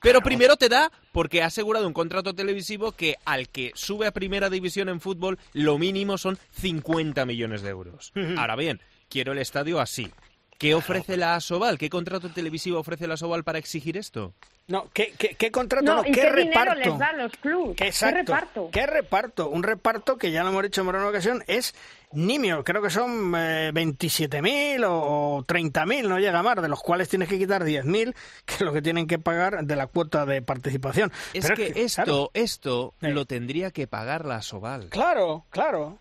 Pero 0.00 0.22
primero 0.22 0.56
te 0.56 0.68
da 0.70 0.90
porque 1.12 1.42
ha 1.42 1.46
asegurado 1.46 1.86
un 1.86 1.92
contrato 1.92 2.32
televisivo 2.34 2.92
que 2.92 3.16
al 3.26 3.48
que 3.50 3.72
sube 3.74 4.06
a 4.06 4.12
primera 4.12 4.48
división 4.48 4.88
en 4.88 5.00
fútbol, 5.02 5.38
lo 5.52 5.76
mínimo 5.76 6.16
son 6.16 6.38
50 6.52 7.26
millones 7.26 7.60
de 7.60 7.68
euros. 7.70 8.12
Ahora 8.38 8.54
bien, 8.56 8.80
quiero 9.08 9.32
el 9.32 9.38
estadio 9.38 9.80
así. 9.80 10.10
¿Qué 10.58 10.74
ofrece 10.74 11.16
la 11.16 11.36
Asobal? 11.36 11.78
¿Qué 11.78 11.88
contrato 11.88 12.30
televisivo 12.30 12.80
ofrece 12.80 13.06
la 13.06 13.14
Asobal 13.14 13.44
para 13.44 13.58
exigir 13.60 13.96
esto? 13.96 14.34
No, 14.66 14.90
¿qué, 14.92 15.14
qué, 15.16 15.36
qué 15.36 15.50
contrato? 15.52 15.84
No, 15.86 16.02
No, 16.02 16.08
¿y 16.08 16.10
¿qué, 16.12 16.20
qué, 16.20 16.26
dinero 16.32 16.64
reparto? 16.64 16.90
les 16.90 16.98
dan 16.98 17.16
los 17.18 17.32
clubes? 17.36 17.70
¿Qué, 17.76 17.84
¿Qué 17.84 17.86
exacto. 17.86 18.16
reparto? 18.34 18.68
¿Qué 18.72 18.86
reparto? 18.86 19.48
Un 19.50 19.62
reparto 19.62 20.16
que 20.18 20.32
ya 20.32 20.42
lo 20.42 20.50
hemos 20.50 20.64
dicho 20.64 20.80
en 20.82 20.88
una 20.88 21.08
ocasión 21.08 21.44
es 21.46 21.74
nimio. 22.12 22.64
Creo 22.64 22.82
que 22.82 22.90
son 22.90 23.32
eh, 23.36 23.70
27.000 23.72 24.84
o 24.88 25.44
30.000, 25.46 26.08
no 26.08 26.18
llega 26.18 26.42
más, 26.42 26.60
de 26.60 26.68
los 26.68 26.80
cuales 26.82 27.08
tienes 27.08 27.28
que 27.28 27.38
quitar 27.38 27.62
10.000, 27.64 28.14
que 28.44 28.54
es 28.54 28.60
lo 28.60 28.72
que 28.72 28.82
tienen 28.82 29.06
que 29.06 29.20
pagar 29.20 29.64
de 29.64 29.76
la 29.76 29.86
cuota 29.86 30.26
de 30.26 30.42
participación. 30.42 31.12
Es 31.32 31.44
Pero 31.44 31.54
que 31.56 31.72
esto, 31.76 32.02
claro, 32.02 32.30
esto 32.34 32.94
Eh. 33.00 33.10
lo 33.12 33.24
tendría 33.26 33.70
que 33.70 33.86
pagar 33.86 34.24
la 34.24 34.36
Asobal. 34.36 34.88
Claro, 34.90 35.46
claro. 35.50 35.98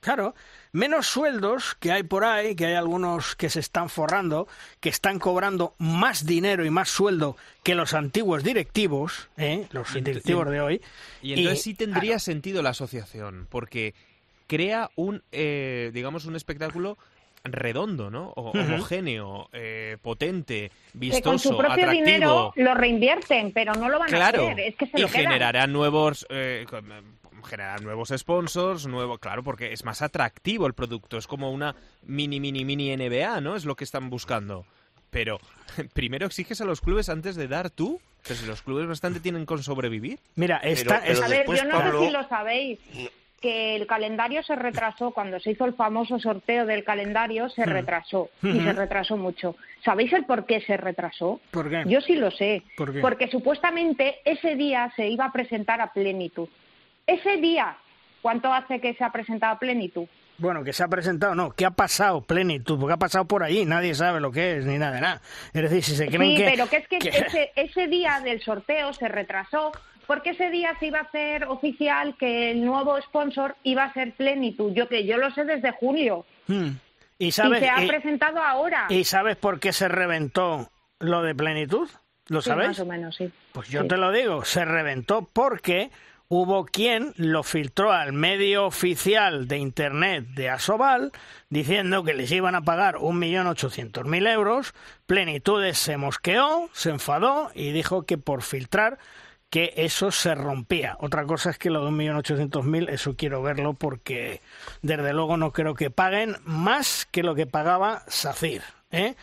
Claro, 0.00 0.34
menos 0.72 1.06
sueldos 1.06 1.74
que 1.80 1.90
hay 1.90 2.02
por 2.04 2.24
ahí, 2.24 2.54
que 2.54 2.66
hay 2.66 2.74
algunos 2.74 3.34
que 3.34 3.50
se 3.50 3.60
están 3.60 3.88
forrando, 3.88 4.46
que 4.80 4.88
están 4.88 5.18
cobrando 5.18 5.74
más 5.78 6.24
dinero 6.26 6.64
y 6.64 6.70
más 6.70 6.88
sueldo 6.88 7.36
que 7.64 7.74
los 7.74 7.92
antiguos 7.94 8.44
directivos, 8.44 9.28
¿eh? 9.36 9.66
los 9.72 9.92
directivos 9.94 10.46
y- 10.46 10.50
de 10.50 10.60
hoy. 10.60 10.82
Y 11.22 11.32
entonces 11.34 11.62
sí 11.62 11.74
tendría 11.74 12.02
claro, 12.10 12.20
sentido 12.20 12.62
la 12.62 12.70
asociación, 12.70 13.48
porque 13.50 13.94
crea 14.46 14.90
un, 14.94 15.22
eh, 15.32 15.90
digamos, 15.92 16.24
un 16.26 16.36
espectáculo 16.36 16.98
redondo, 17.42 18.10
¿no? 18.10 18.28
O- 18.36 18.50
homogéneo, 18.50 19.48
eh, 19.52 19.96
potente, 20.02 20.70
que 20.92 20.98
vistoso, 20.98 21.22
con 21.30 21.38
su 21.38 21.48
propio 21.56 21.72
atractivo. 21.72 22.04
dinero 22.06 22.52
lo 22.56 22.74
reinvierten, 22.74 23.52
pero 23.52 23.72
no 23.74 23.88
lo 23.88 23.98
van 23.98 24.08
Claro, 24.08 24.48
a 24.48 24.52
hacer. 24.52 24.60
Es 24.68 24.76
que 24.76 24.86
se 24.86 24.98
y 24.98 25.00
lo 25.02 25.08
quedan. 25.08 25.22
generará 25.22 25.66
nuevos, 25.66 26.26
eh, 26.28 26.64
generará 27.44 27.78
nuevos 27.80 28.12
sponsors, 28.16 28.86
nuevo, 28.86 29.18
claro, 29.18 29.42
porque 29.42 29.72
es 29.72 29.84
más 29.84 30.02
atractivo 30.02 30.66
el 30.66 30.74
producto, 30.74 31.18
es 31.18 31.26
como 31.26 31.50
una 31.50 31.74
mini, 32.02 32.40
mini, 32.40 32.64
mini 32.64 32.90
NBA, 32.96 33.40
¿no? 33.40 33.56
Es 33.56 33.64
lo 33.64 33.74
que 33.76 33.84
están 33.84 34.10
buscando. 34.10 34.64
Pero 35.10 35.38
primero 35.94 36.26
exiges 36.26 36.60
a 36.60 36.64
los 36.64 36.80
clubes 36.80 37.08
antes 37.08 37.36
de 37.36 37.48
dar 37.48 37.70
tú, 37.70 38.00
pero 38.22 38.34
si 38.34 38.46
los 38.46 38.62
clubes 38.62 38.86
bastante 38.88 39.20
tienen 39.20 39.46
con 39.46 39.62
sobrevivir. 39.62 40.18
Mira, 40.34 40.56
está, 40.58 41.00
pero 41.06 41.22
A 41.24 41.28
ver, 41.28 41.46
yo 41.46 41.64
no 41.64 41.70
Pablo- 41.70 42.00
sé 42.00 42.06
si 42.06 42.12
lo 42.12 42.28
sabéis, 42.28 42.78
que 43.40 43.76
el 43.76 43.86
calendario 43.86 44.42
se 44.42 44.56
retrasó, 44.56 45.10
cuando 45.12 45.38
se 45.38 45.50
hizo 45.52 45.66
el 45.66 45.74
famoso 45.74 46.18
sorteo 46.18 46.64
del 46.66 46.82
calendario, 46.84 47.48
se 47.50 47.66
Hmm. 47.66 47.70
retrasó, 47.70 48.30
y 48.42 48.60
se 48.60 48.72
retrasó 48.72 49.16
mucho. 49.16 49.54
¿Sabéis 49.84 50.12
el 50.14 50.24
por 50.24 50.46
qué 50.46 50.60
se 50.62 50.76
retrasó? 50.76 51.40
¿Por 51.50 51.68
qué? 51.70 51.84
Yo 51.86 52.00
sí 52.00 52.16
lo 52.16 52.30
sé, 52.30 52.62
¿Por 52.76 52.92
qué? 52.92 53.00
porque 53.00 53.28
supuestamente 53.28 54.16
ese 54.24 54.56
día 54.56 54.90
se 54.96 55.08
iba 55.08 55.26
a 55.26 55.32
presentar 55.32 55.80
a 55.82 55.92
plenitud. 55.92 56.48
Ese 57.06 57.36
día, 57.36 57.76
¿cuánto 58.22 58.52
hace 58.52 58.80
que 58.80 58.94
se 58.94 59.04
ha 59.04 59.10
presentado 59.12 59.58
plenitud? 59.58 60.06
Bueno, 60.38 60.62
que 60.64 60.72
se 60.72 60.82
ha 60.82 60.88
presentado, 60.88 61.34
no, 61.34 61.52
¿qué 61.52 61.64
ha 61.64 61.70
pasado? 61.70 62.20
Plenitud, 62.20 62.78
porque 62.78 62.92
ha 62.92 62.98
pasado 62.98 63.24
por 63.24 63.42
allí, 63.42 63.64
nadie 63.64 63.94
sabe 63.94 64.20
lo 64.20 64.30
que 64.32 64.58
es, 64.58 64.66
ni 64.66 64.76
nada 64.76 64.92
de 64.96 65.00
nada. 65.00 65.22
Es 65.54 65.62
decir, 65.62 65.82
si 65.82 65.96
se 65.96 66.08
creen 66.08 66.36
Sí, 66.36 66.42
que... 66.42 66.50
pero 66.50 66.68
que 66.68 66.76
es 66.76 66.88
que, 66.88 66.98
que- 66.98 67.08
Ese, 67.08 67.52
ese 67.56 67.86
día 67.86 68.20
del 68.22 68.42
sorteo 68.42 68.92
se 68.92 69.08
retrasó 69.08 69.72
porque 70.06 70.30
ese 70.30 70.50
día 70.50 70.76
se 70.78 70.86
iba 70.86 70.98
a 70.98 71.02
hacer 71.02 71.44
oficial 71.46 72.16
que 72.18 72.50
el 72.50 72.64
nuevo 72.64 73.00
sponsor 73.02 73.56
iba 73.62 73.84
a 73.84 73.92
ser 73.92 74.12
Plenitud. 74.12 74.72
Yo 74.74 74.88
que 74.88 75.04
yo 75.06 75.16
lo 75.16 75.30
sé 75.32 75.44
desde 75.44 75.72
julio 75.72 76.26
Hmm. 76.48 76.72
¿Y 77.18 77.28
y 77.28 77.32
sabes, 77.32 77.60
se 77.60 77.68
ha 77.70 77.82
y- 77.82 77.88
presentado 77.88 78.40
ahora. 78.42 78.86
¿Y 78.90 79.02
sabes 79.04 79.36
por 79.36 79.58
qué 79.58 79.72
se 79.72 79.88
reventó 79.88 80.70
lo 81.00 81.22
de 81.22 81.34
plenitud? 81.34 81.88
¿Lo 82.28 82.42
Sí, 82.42 82.50
sabéis? 82.50 82.68
más 82.68 82.80
o 82.80 82.86
menos, 82.86 83.16
sí. 83.16 83.32
Pues 83.52 83.68
yo 83.68 83.82
Sí. 83.82 83.88
te 83.88 83.96
lo 83.96 84.12
digo, 84.12 84.44
se 84.44 84.64
reventó 84.66 85.26
porque 85.32 85.90
hubo 86.28 86.64
quien 86.64 87.12
lo 87.16 87.42
filtró 87.42 87.92
al 87.92 88.12
medio 88.12 88.66
oficial 88.66 89.48
de 89.48 89.58
Internet 89.58 90.26
de 90.34 90.50
Asobal 90.50 91.12
diciendo 91.48 92.04
que 92.04 92.14
les 92.14 92.30
iban 92.32 92.54
a 92.54 92.62
pagar 92.62 92.96
1.800.000 92.96 94.32
euros. 94.32 94.74
Plenitudes 95.06 95.78
se 95.78 95.96
mosqueó, 95.96 96.68
se 96.72 96.90
enfadó 96.90 97.50
y 97.54 97.72
dijo 97.72 98.04
que 98.04 98.18
por 98.18 98.42
filtrar 98.42 98.98
que 99.50 99.72
eso 99.76 100.10
se 100.10 100.34
rompía. 100.34 100.96
Otra 101.00 101.24
cosa 101.24 101.50
es 101.50 101.58
que 101.58 101.70
lo 101.70 101.84
de 101.84 101.90
1.800.000, 101.92 102.88
eso 102.90 103.14
quiero 103.16 103.42
verlo 103.42 103.74
porque 103.74 104.40
desde 104.82 105.12
luego 105.12 105.36
no 105.36 105.52
creo 105.52 105.74
que 105.74 105.90
paguen 105.90 106.36
más 106.44 107.06
que 107.10 107.22
lo 107.22 107.34
que 107.34 107.46
pagaba 107.46 108.02
SACIR. 108.08 108.75
¿Eh? 108.90 109.14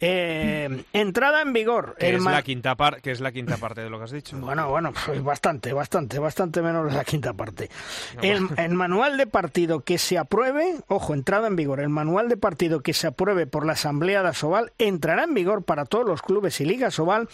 Eh, 0.00 0.84
entrada 0.92 1.42
en 1.42 1.52
vigor. 1.52 1.96
Que 1.98 2.10
el 2.10 2.16
es, 2.16 2.22
la 2.24 2.42
quinta 2.42 2.74
par- 2.76 3.00
que 3.02 3.10
es 3.10 3.20
la 3.20 3.32
quinta 3.32 3.56
parte 3.56 3.80
de 3.80 3.90
lo 3.90 3.98
que 3.98 4.04
has 4.04 4.10
dicho. 4.10 4.36
bueno, 4.38 4.68
bueno, 4.68 4.92
pues 5.06 5.22
bastante, 5.22 5.72
bastante, 5.72 6.18
bastante 6.18 6.62
menos 6.62 6.90
de 6.90 6.96
la 6.96 7.04
quinta 7.04 7.32
parte. 7.32 7.70
El, 8.22 8.48
el 8.56 8.74
manual 8.74 9.16
de 9.16 9.26
partido 9.26 9.80
que 9.80 9.98
se 9.98 10.18
apruebe, 10.18 10.76
ojo, 10.88 11.14
entrada 11.14 11.46
en 11.48 11.56
vigor, 11.56 11.80
el 11.80 11.88
manual 11.88 12.28
de 12.28 12.36
partido 12.36 12.80
que 12.80 12.92
se 12.92 13.06
apruebe 13.06 13.46
por 13.46 13.64
la 13.66 13.72
Asamblea 13.72 14.22
de 14.22 14.28
Asobal 14.28 14.72
entrará 14.78 15.24
en 15.24 15.34
vigor 15.34 15.64
para 15.64 15.84
todos 15.86 16.06
los 16.06 16.22
clubes 16.22 16.60
y 16.60 16.64
ligas 16.64 16.94
Asobal 16.94 17.28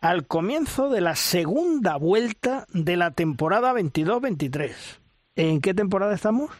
al 0.00 0.26
comienzo 0.26 0.88
de 0.90 1.00
la 1.00 1.16
segunda 1.16 1.96
vuelta 1.96 2.66
de 2.72 2.96
la 2.96 3.10
temporada 3.12 3.72
22-23. 3.72 4.72
¿En 5.36 5.60
qué 5.60 5.72
temporada 5.74 6.14
estamos? 6.14 6.50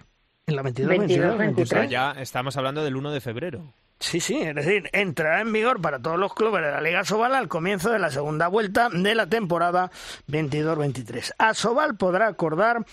En 0.47 0.57
la 0.57 0.63
22, 0.63 0.89
22, 0.89 1.39
23. 1.39 1.91
ya 1.91 2.13
estamos 2.13 2.57
hablando 2.57 2.83
del 2.83 2.97
1 2.97 3.11
de 3.11 3.21
febrero. 3.21 3.75
Sí, 4.03 4.19
sí, 4.19 4.43
es 4.43 4.53
decir, 4.57 4.91
entrará 4.93 5.43
en 5.43 5.53
vigor 5.53 5.81
para 5.81 6.03
todos 6.03 6.19
los 6.19 6.35
clubes 6.35 6.61
de 6.65 6.73
la 6.73 6.81
Liga 6.81 7.05
Sobal 7.05 7.37
al 7.37 7.47
comienzo 7.47 7.93
de 7.93 8.01
la 8.01 8.11
segunda 8.11 8.49
vuelta 8.49 8.89
de 8.91 9.15
la 9.15 9.29
temporada 9.29 9.93
22-23. 10.27 11.35
Asobal 11.39 11.97
podrá 11.97 12.27
acordar 12.27 12.85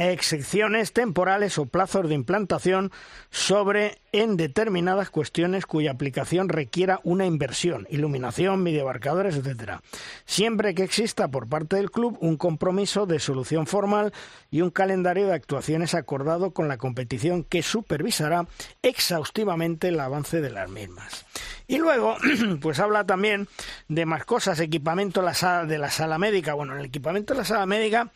excepciones 0.00 0.92
temporales 0.92 1.58
o 1.58 1.66
plazos 1.66 2.08
de 2.08 2.14
implantación 2.14 2.90
sobre 3.30 3.98
en 4.12 4.36
determinadas 4.36 5.10
cuestiones 5.10 5.66
cuya 5.66 5.92
aplicación 5.92 6.48
requiera 6.48 7.00
una 7.04 7.26
inversión, 7.26 7.86
iluminación, 7.90 8.64
videobarcadores, 8.64 9.36
etcétera, 9.36 9.82
siempre 10.24 10.74
que 10.74 10.84
exista 10.84 11.28
por 11.28 11.48
parte 11.48 11.76
del 11.76 11.90
club 11.90 12.16
un 12.20 12.36
compromiso 12.36 13.06
de 13.06 13.20
solución 13.20 13.66
formal 13.66 14.12
y 14.50 14.62
un 14.62 14.70
calendario 14.70 15.26
de 15.26 15.34
actuaciones 15.34 15.94
acordado 15.94 16.52
con 16.52 16.66
la 16.66 16.78
competición 16.78 17.44
que 17.44 17.62
supervisará 17.62 18.46
exhaustivamente 18.82 19.88
el 19.88 20.00
avance 20.00 20.40
de 20.40 20.50
las 20.50 20.70
mismas. 20.70 21.26
Y 21.68 21.78
luego, 21.78 22.16
pues 22.60 22.80
habla 22.80 23.04
también 23.04 23.48
de 23.86 24.06
más 24.06 24.24
cosas, 24.24 24.58
equipamiento 24.58 25.22
de 25.22 25.78
la 25.78 25.90
sala 25.90 26.18
médica. 26.18 26.54
Bueno, 26.54 26.76
el 26.76 26.84
equipamiento 26.84 27.34
de 27.34 27.38
la 27.38 27.44
sala 27.44 27.66
médica 27.66 28.10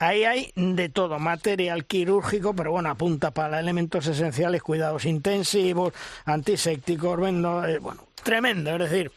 Ahí 0.00 0.24
hay 0.24 0.52
de 0.54 0.88
todo, 0.88 1.18
material 1.18 1.84
quirúrgico, 1.84 2.54
pero 2.54 2.70
bueno, 2.70 2.88
apunta 2.88 3.32
para 3.32 3.58
elementos 3.58 4.06
esenciales, 4.06 4.62
cuidados 4.62 5.04
intensivos, 5.04 5.92
antisépticos, 6.24 7.18
eh, 7.18 7.78
bueno, 7.80 8.06
tremendo. 8.22 8.70
Es 8.76 8.90
decir, 8.90 9.10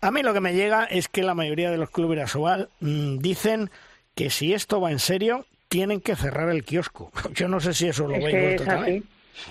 a 0.00 0.10
mí 0.10 0.22
lo 0.22 0.34
que 0.34 0.40
me 0.40 0.52
llega 0.52 0.86
es 0.86 1.08
que 1.08 1.22
la 1.22 1.34
mayoría 1.34 1.70
de 1.70 1.78
los 1.78 1.90
clubes 1.90 2.16
de 2.16 2.24
Asobal 2.24 2.68
mm, 2.80 3.18
dicen 3.18 3.70
que 4.16 4.28
si 4.30 4.52
esto 4.52 4.80
va 4.80 4.90
en 4.90 4.98
serio, 4.98 5.46
tienen 5.68 6.00
que 6.00 6.16
cerrar 6.16 6.48
el 6.48 6.64
kiosco. 6.64 7.12
Yo 7.34 7.46
no 7.46 7.60
sé 7.60 7.72
si 7.72 7.86
eso 7.86 8.08
lo 8.08 8.14
veis 8.14 8.34
vosotros 8.34 8.68
también. 8.68 9.04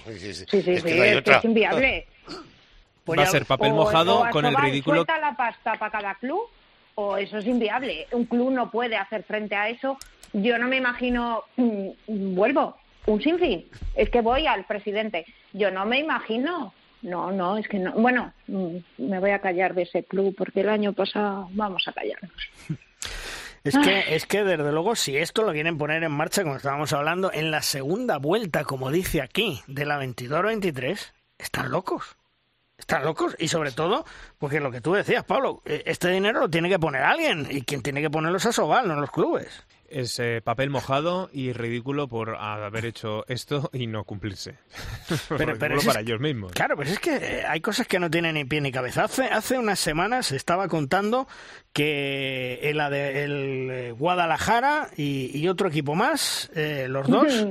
Sí, 0.06 0.20
sí, 0.20 0.34
sí, 0.34 0.46
es, 0.50 0.84
que 0.84 1.18
es 1.18 1.44
inviable. 1.46 2.08
Pues 3.06 3.20
va 3.20 3.24
a 3.24 3.28
ser 3.28 3.46
papel 3.46 3.72
mojado 3.72 4.26
con 4.32 4.46
el 4.46 4.56
ridículo. 4.56 5.06
la 5.08 5.36
pasta 5.36 5.76
para 5.78 5.92
cada 5.92 6.16
club 6.16 6.42
o 6.96 7.18
eso 7.18 7.38
es 7.38 7.46
inviable. 7.46 8.08
Un 8.12 8.26
club 8.26 8.52
no 8.52 8.70
puede 8.70 8.98
hacer 8.98 9.24
frente 9.24 9.56
a 9.56 9.70
eso 9.70 9.98
yo 10.34 10.58
no 10.58 10.68
me 10.68 10.78
imagino, 10.78 11.44
mm, 11.58 12.36
vuelvo, 12.36 12.76
un 13.06 13.22
sinfín. 13.22 13.66
Es 13.96 14.10
que 14.10 14.22
voy 14.22 14.48
al 14.48 14.66
presidente. 14.66 15.26
Yo 15.54 15.72
no 15.72 15.86
me 15.86 16.00
imagino. 16.00 16.74
No, 17.02 17.32
no, 17.32 17.58
es 17.58 17.68
que 17.68 17.80
no. 17.80 17.92
Bueno, 17.94 18.34
mm, 18.48 18.78
me 18.98 19.20
voy 19.20 19.32
a 19.32 19.40
callar 19.40 19.74
de 19.74 19.84
ese 19.84 20.04
club 20.04 20.34
porque 20.38 20.62
el 20.62 20.70
año 20.70 20.94
pasado 20.94 21.50
vamos 21.52 21.88
a 21.88 21.94
callarnos. 21.94 22.32
Es 23.66 23.78
que, 23.78 24.14
es 24.14 24.26
que, 24.26 24.44
desde 24.44 24.74
luego, 24.74 24.94
si 24.94 25.16
esto 25.16 25.44
lo 25.44 25.54
quieren 25.54 25.78
poner 25.78 26.04
en 26.04 26.12
marcha, 26.12 26.44
como 26.44 26.58
estábamos 26.58 26.92
hablando, 26.92 27.32
en 27.32 27.50
la 27.50 27.62
segunda 27.62 28.18
vuelta, 28.18 28.66
como 28.66 28.92
dice 28.92 29.22
aquí, 29.22 29.62
de 29.68 29.86
la 29.86 30.04
22-23, 30.04 31.14
están 31.38 31.72
locos. 31.72 32.18
Están 32.78 33.06
locos 33.06 33.38
y 33.40 33.48
sobre 33.48 33.72
todo, 33.72 34.04
porque 34.38 34.60
lo 34.60 34.70
que 34.70 34.82
tú 34.82 34.92
decías, 34.92 35.24
Pablo, 35.24 35.62
eh, 35.64 35.82
este 35.86 36.10
dinero 36.10 36.42
lo 36.42 36.50
tiene 36.50 36.68
que 36.68 36.78
poner 36.78 37.04
alguien 37.04 37.48
y 37.50 37.62
quien 37.62 37.82
tiene 37.82 38.02
que 38.02 38.10
ponerlo 38.10 38.36
es 38.36 38.46
a 38.46 38.52
Sobal, 38.52 38.86
no 38.86 39.00
los 39.00 39.12
clubes 39.12 39.64
es 39.94 40.20
eh, 40.20 40.42
papel 40.44 40.70
mojado 40.70 41.30
y 41.32 41.54
ridículo 41.54 42.08
por 42.08 42.36
haber 42.36 42.86
hecho 42.86 43.26
esto 43.28 43.70
y 43.74 43.88
no 43.88 44.04
cumplirse. 44.04 44.56
pero, 45.30 45.58
pero 45.58 45.80
para 45.82 46.02
ellos 46.02 46.20
mismos. 46.20 46.52
Claro, 46.52 46.76
pues 46.76 46.92
es 46.92 47.00
que 47.00 47.16
eh, 47.16 47.44
hay 47.48 47.62
cosas 47.62 47.88
que 47.88 48.00
no 48.00 48.10
tienen 48.10 48.36
ni 48.36 48.46
pie 48.46 48.62
ni 48.62 48.72
cabeza. 48.72 49.06
Hace, 49.06 49.26
hace 49.26 49.58
unas 49.58 49.80
semanas 49.80 50.32
estaba 50.32 50.68
contando 50.68 51.28
que 51.72 52.60
el, 52.64 52.80
el 52.80 53.70
eh, 53.72 53.92
Guadalajara 53.92 54.90
y, 54.98 55.48
otro 55.48 55.68
equipo 55.68 55.94
más, 55.94 56.50
los 56.88 57.08
dos, 57.08 57.48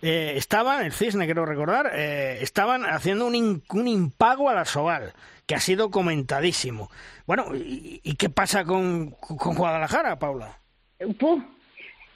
estaban, 0.00 0.84
el 0.84 0.92
Cisne 0.92 1.26
quiero 1.26 1.44
recordar, 1.44 1.94
estaban 1.94 2.86
haciendo 2.86 3.26
un, 3.26 3.62
un 3.68 3.88
impago 3.88 4.48
a 4.48 4.54
la 4.54 4.64
Soval 4.64 5.12
que 5.46 5.54
ha 5.54 5.60
sido 5.60 5.90
comentadísimo. 5.90 6.90
Bueno, 7.26 7.46
¿y, 7.54 8.14
qué 8.16 8.30
pasa 8.30 8.64
con, 8.64 9.10
con 9.10 9.54
Guadalajara, 9.54 10.18
Paula? 10.18 10.58
Pum, 11.18 11.44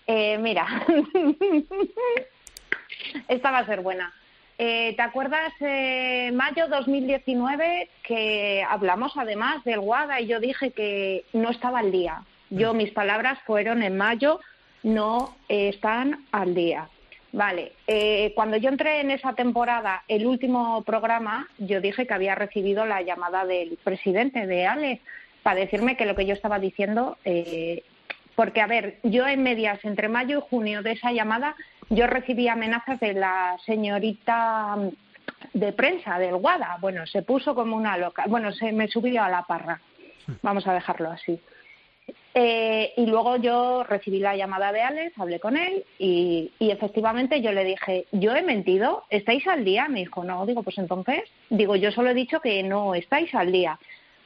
eh, 0.07 0.39
mira, 0.39 0.66
esta 3.28 3.51
va 3.51 3.59
a 3.59 3.66
ser 3.66 3.81
buena. 3.81 4.12
Eh, 4.59 4.95
¿Te 4.97 5.03
acuerdas 5.03 5.53
eh, 5.61 6.31
mayo 6.33 6.69
2019 6.69 7.91
que 8.03 8.65
hablamos 8.66 9.12
además 9.16 9.62
del 9.65 9.81
WADA 9.81 10.23
y 10.23 10.27
yo 10.27 10.41
dije 10.41 10.70
que 10.70 11.24
no 11.33 11.51
estaba 11.51 11.81
al 11.81 11.93
día? 11.93 12.23
Yo, 12.49 12.73
mis 12.73 12.91
palabras 12.93 13.39
fueron 13.45 13.83
en 13.83 13.99
mayo, 13.99 14.41
no 14.83 15.37
están 15.49 16.24
al 16.33 16.55
día. 16.55 16.89
Vale, 17.37 17.73
eh, 17.87 18.33
cuando 18.35 18.57
yo 18.57 18.70
entré 18.70 19.01
en 19.01 19.11
esa 19.11 19.35
temporada, 19.35 20.05
el 20.09 20.27
último 20.27 20.83
programa, 20.85 21.47
yo 21.59 21.83
dije 21.83 22.07
que 22.07 22.15
había 22.15 22.35
recibido 22.35 22.87
la 22.87 23.03
llamada 23.03 23.45
del 23.45 23.78
presidente 23.85 24.47
de 24.47 24.66
Alex 24.66 25.03
para 25.43 25.61
decirme 25.61 25.99
que 25.99 26.07
lo 26.07 26.15
que 26.15 26.24
yo 26.24 26.33
estaba 26.33 26.59
diciendo 26.59 27.19
eh, 27.27 27.83
porque, 28.37 28.61
a 28.61 28.67
ver, 28.67 28.99
yo 29.03 29.27
en 29.27 29.43
medias, 29.43 29.83
entre 29.85 30.09
mayo 30.09 30.39
y 30.39 30.49
junio 30.51 30.83
de 30.83 30.93
esa 30.93 31.11
llamada, 31.11 31.57
yo 31.89 32.07
recibí 32.07 32.49
amenazas 32.49 33.01
de 33.01 33.15
la 33.15 33.57
señorita 33.65 34.77
de 35.55 35.73
prensa 35.73 36.19
del 36.19 36.37
Guada. 36.37 36.77
Bueno, 36.81 37.07
se 37.07 37.23
puso 37.23 37.55
como 37.55 37.77
una 37.77 37.97
loca. 37.97 38.25
Bueno, 38.29 38.53
se 38.53 38.73
me 38.73 38.89
subió 38.89 39.23
a 39.23 39.31
la 39.31 39.43
parra. 39.45 39.81
Vamos 40.43 40.67
a 40.67 40.75
dejarlo 40.75 41.11
así. 41.11 41.41
Eh, 42.35 42.93
y 42.99 43.07
luego 43.07 43.37
yo 43.37 43.83
recibí 43.85 44.19
la 44.19 44.37
llamada 44.37 44.71
de 44.71 44.83
Alex, 44.83 45.19
hablé 45.19 45.41
con 45.41 45.57
él 45.57 45.85
y, 45.99 46.53
y, 46.59 46.71
efectivamente 46.71 47.41
yo 47.41 47.51
le 47.51 47.65
dije, 47.65 48.07
yo 48.13 48.37
he 48.37 48.43
mentido, 48.43 49.05
¿estáis 49.09 49.47
al 49.49 49.65
día? 49.65 49.89
Me 49.89 50.01
dijo, 50.01 50.23
no, 50.23 50.45
digo, 50.45 50.63
pues 50.63 50.77
entonces, 50.77 51.23
digo, 51.49 51.75
yo 51.77 51.91
solo 51.91 52.11
he 52.11 52.15
dicho 52.15 52.41
que 52.41 52.63
no 52.63 52.95
estáis 52.95 53.35
al 53.35 53.51
día. 53.51 53.79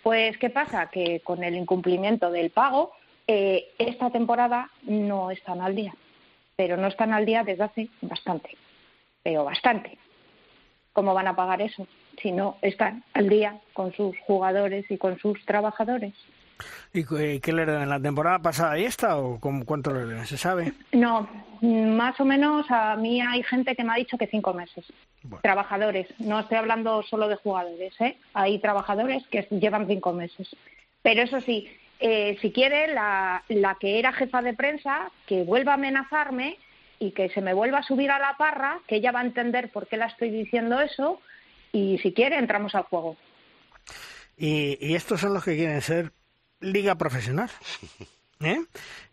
Pues, 0.02 0.36
¿qué 0.38 0.50
pasa? 0.50 0.90
Que 0.90 1.20
con 1.20 1.44
el 1.44 1.54
incumplimiento 1.54 2.30
del 2.30 2.50
pago, 2.50 2.92
eh, 3.26 3.72
esta 3.78 4.10
temporada 4.10 4.70
no 4.82 5.30
están 5.30 5.60
al 5.60 5.74
día, 5.74 5.94
pero 6.56 6.76
no 6.76 6.88
están 6.88 7.12
al 7.12 7.26
día 7.26 7.44
desde 7.44 7.64
hace 7.64 7.88
bastante, 8.02 8.56
pero 9.22 9.44
bastante. 9.44 9.98
¿Cómo 10.92 11.14
van 11.14 11.28
a 11.28 11.36
pagar 11.36 11.62
eso 11.62 11.86
si 12.20 12.32
no 12.32 12.56
están 12.62 13.04
al 13.14 13.28
día 13.28 13.60
con 13.72 13.92
sus 13.92 14.18
jugadores 14.26 14.90
y 14.90 14.98
con 14.98 15.18
sus 15.18 15.44
trabajadores? 15.44 16.14
¿Y 16.92 17.04
qué 17.40 17.52
le 17.52 17.62
en 17.62 17.88
la 17.88 18.00
temporada 18.00 18.38
pasada 18.40 18.78
y 18.78 18.84
esta 18.84 19.16
o 19.18 19.38
cuánto 19.40 19.92
le 19.92 20.00
deben? 20.00 20.26
¿Se 20.26 20.36
sabe? 20.36 20.72
No, 20.92 21.28
más 21.62 22.18
o 22.20 22.24
menos 22.24 22.66
a 22.70 22.96
mí 22.96 23.20
hay 23.20 23.42
gente 23.42 23.74
que 23.76 23.84
me 23.84 23.92
ha 23.92 23.96
dicho 23.96 24.18
que 24.18 24.26
cinco 24.26 24.52
meses. 24.52 24.84
Trabajadores, 25.42 26.08
no 26.18 26.40
estoy 26.40 26.58
hablando 26.58 27.02
solo 27.02 27.28
de 27.28 27.36
jugadores, 27.36 27.98
¿eh? 28.00 28.16
Hay 28.34 28.58
trabajadores 28.58 29.26
que 29.28 29.46
llevan 29.50 29.86
cinco 29.86 30.12
meses. 30.12 30.48
Pero 31.02 31.22
eso 31.22 31.40
sí, 31.40 31.68
eh, 32.00 32.38
si 32.40 32.52
quiere, 32.52 32.92
la, 32.92 33.44
la 33.48 33.76
que 33.76 33.98
era 33.98 34.12
jefa 34.12 34.42
de 34.42 34.54
prensa, 34.54 35.10
que 35.26 35.42
vuelva 35.42 35.72
a 35.72 35.74
amenazarme 35.74 36.58
y 36.98 37.12
que 37.12 37.28
se 37.30 37.40
me 37.40 37.54
vuelva 37.54 37.78
a 37.78 37.82
subir 37.82 38.10
a 38.10 38.18
la 38.18 38.36
parra, 38.36 38.80
que 38.86 38.96
ella 38.96 39.12
va 39.12 39.20
a 39.20 39.24
entender 39.24 39.70
por 39.70 39.86
qué 39.86 39.96
la 39.96 40.06
estoy 40.06 40.30
diciendo 40.30 40.80
eso, 40.80 41.20
y 41.72 41.98
si 41.98 42.12
quiere, 42.12 42.38
entramos 42.38 42.74
al 42.74 42.82
juego. 42.84 43.16
Y, 44.36 44.78
y 44.80 44.94
estos 44.94 45.20
son 45.20 45.34
los 45.34 45.44
que 45.44 45.56
quieren 45.56 45.80
ser 45.80 46.12
liga 46.60 46.96
profesional. 46.96 47.50
¿Eh? 48.40 48.64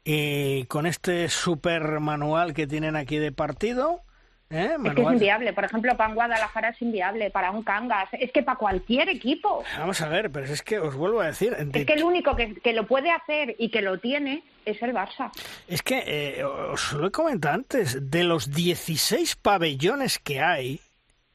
Y 0.05 0.63
con 0.65 0.85
este 0.85 1.27
super 1.27 1.99
manual 1.99 2.53
que 2.53 2.65
tienen 2.65 2.95
aquí 2.95 3.17
de 3.17 3.33
partido, 3.33 4.03
¿Eh? 4.49 4.77
Es 4.85 4.93
que 4.93 5.01
es 5.01 5.07
inviable. 5.07 5.51
Por 5.51 5.65
ejemplo, 5.65 5.97
para 5.97 6.09
un 6.09 6.15
Guadalajara 6.15 6.69
es 6.69 6.81
inviable, 6.81 7.29
para 7.31 7.51
un 7.51 7.63
Cangas, 7.63 8.09
es 8.13 8.31
que 8.31 8.43
para 8.43 8.57
cualquier 8.57 9.09
equipo. 9.09 9.63
Vamos 9.77 9.99
a 10.01 10.07
ver, 10.07 10.31
pero 10.31 10.45
es 10.45 10.61
que 10.61 10.79
os 10.79 10.95
vuelvo 10.95 11.19
a 11.19 11.27
decir. 11.27 11.55
Es 11.73 11.85
que 11.85 11.93
el 11.93 12.03
único 12.03 12.35
que, 12.35 12.73
lo 12.73 12.87
puede 12.87 13.11
hacer 13.11 13.55
y 13.59 13.69
que 13.69 13.81
lo 13.81 13.97
tiene 13.99 14.43
es 14.65 14.81
el 14.81 14.93
Barça. 14.93 15.31
Es 15.67 15.81
que, 15.81 16.03
eh, 16.05 16.43
os 16.43 16.93
lo 16.93 17.07
he 17.07 17.11
comentado 17.11 17.55
antes, 17.55 18.09
de 18.09 18.23
los 18.23 18.51
16 18.51 19.35
pabellones 19.35 20.17
que 20.19 20.39
hay, 20.41 20.79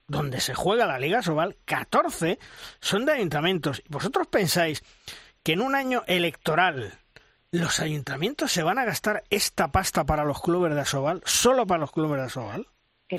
donde 0.07 0.41
se 0.41 0.55
juega 0.55 0.87
la 0.87 0.99
Liga 0.99 1.23
Sobal, 1.23 1.57
14 1.67 2.39
son 2.81 3.05
de 3.05 3.13
ayuntamientos. 3.13 3.83
¿Vosotros 3.89 4.27
pensáis 4.27 4.83
que 5.43 5.53
en 5.53 5.61
un 5.61 5.75
año 5.75 6.03
electoral 6.07 6.93
los 7.51 7.81
ayuntamientos 7.81 8.53
se 8.53 8.63
van 8.63 8.79
a 8.79 8.87
gastar 8.87 9.25
esta 9.29 9.71
pasta 9.71 10.05
para 10.05 10.25
los 10.25 10.41
clubes 10.41 10.75
de 10.75 10.81
Asobal, 10.81 11.21
solo 11.27 11.67
para 11.67 11.81
los 11.81 11.93
clubes 11.93 12.19
de 12.19 12.27
Asobal? 12.27 12.67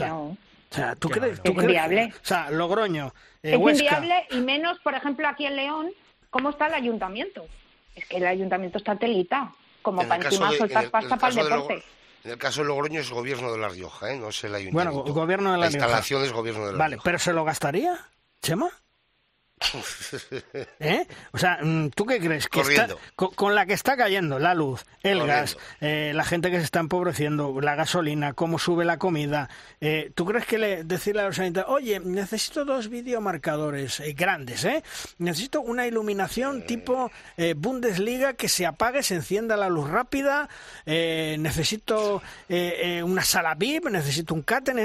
O 0.02 0.76
sea, 0.76 0.95
¿tú 0.95 1.10
crees? 1.10 1.40
es 1.44 1.52
inviable. 1.52 2.11
O 2.15 2.26
sea, 2.26 2.49
Logroño, 2.49 3.14
eh, 3.44 3.53
Es 3.53 3.80
inviable 3.80 4.26
y 4.32 4.38
menos, 4.38 4.80
por 4.80 4.95
ejemplo, 4.95 5.28
aquí 5.28 5.45
en 5.45 5.56
León, 5.56 5.91
¿cómo 6.30 6.49
está 6.49 6.68
el 6.68 6.74
ayuntamiento? 6.74 7.45
Es 7.95 8.06
que 8.06 8.18
el 8.18 8.26
ayuntamiento 8.26 8.80
está 8.80 8.95
telita, 8.95 9.52
como 9.84 10.07
para 10.07 10.24
encima 10.24 10.52
soltar 10.53 10.90
pasta 10.90 11.15
para 11.18 11.30
el 11.30 11.44
deporte. 11.48 11.84
En 12.24 12.32
el 12.32 12.38
caso 12.38 12.61
de 12.61 12.68
Logroño 12.68 13.02
es 13.02 13.11
gobierno 13.11 13.52
de 13.52 13.57
La 13.60 13.68
Rioja, 13.68 14.11
¿eh? 14.11 14.18
no 14.18 14.30
es 14.30 14.44
el 14.45 14.56
ayuntamiento. 14.56 15.03
Bueno, 15.03 15.14
gobierno 15.14 15.52
de 15.52 15.57
La, 15.57 15.65
la 15.65 15.72
instalación 15.72 16.24
es 16.24 16.32
gobierno 16.32 16.65
de 16.65 16.72
La 16.72 16.78
Vale, 16.78 16.98
¿pero 17.03 17.20
se 17.20 17.34
lo 17.34 17.44
gastaría, 17.44 17.99
Chema? 18.41 18.72
¿Eh? 20.80 21.07
O 21.31 21.38
sea, 21.38 21.60
mm, 21.61 21.90
¿tú 21.91 22.06
qué 22.06 22.19
crees? 22.19 22.48
Que 22.48 22.61
está, 22.61 22.88
con, 23.15 23.56
la 23.56 23.65
que 23.65 23.73
está 23.73 23.98
cayendo 23.98 24.40
la 24.40 24.53
luz, 24.53 24.85
el 25.02 25.26
gas, 25.26 25.57
eh, 25.81 26.11
la 26.14 26.23
gente 26.23 26.52
que 26.52 26.57
se 26.57 26.64
está 26.64 26.80
empobreciendo, 26.80 27.60
la 27.61 27.76
gasolina, 27.76 28.34
cómo 28.34 28.60
sube 28.60 28.85
la 28.85 28.98
comida, 28.98 29.49
eh, 29.81 30.11
¿tú 30.15 30.26
crees 30.26 30.45
que 30.45 30.57
le, 30.57 30.84
decirle 30.84 31.22
a 31.22 31.26
los 31.26 31.38
sanitarios, 31.38 31.72
oye, 31.72 31.99
necesito 31.99 32.65
dos 32.65 32.90
videomarcadores 32.90 33.99
eh, 33.99 34.14
grandes, 34.14 34.65
¿eh? 34.65 34.84
Necesito 35.18 35.61
una 35.61 35.88
iluminación 35.88 36.65
tipo 36.65 37.11
Bundesliga 37.56 38.34
que 38.34 38.49
se 38.49 38.65
apague, 38.65 39.03
se 39.03 39.15
encienda 39.15 39.57
la 39.57 39.69
luz 39.69 39.90
rápida, 39.90 40.49
necesito 40.85 42.22
una 43.03 43.23
sala 43.23 43.56
VIP, 43.56 43.90
necesito 43.90 44.34
un 44.34 44.41
cáten, 44.41 44.80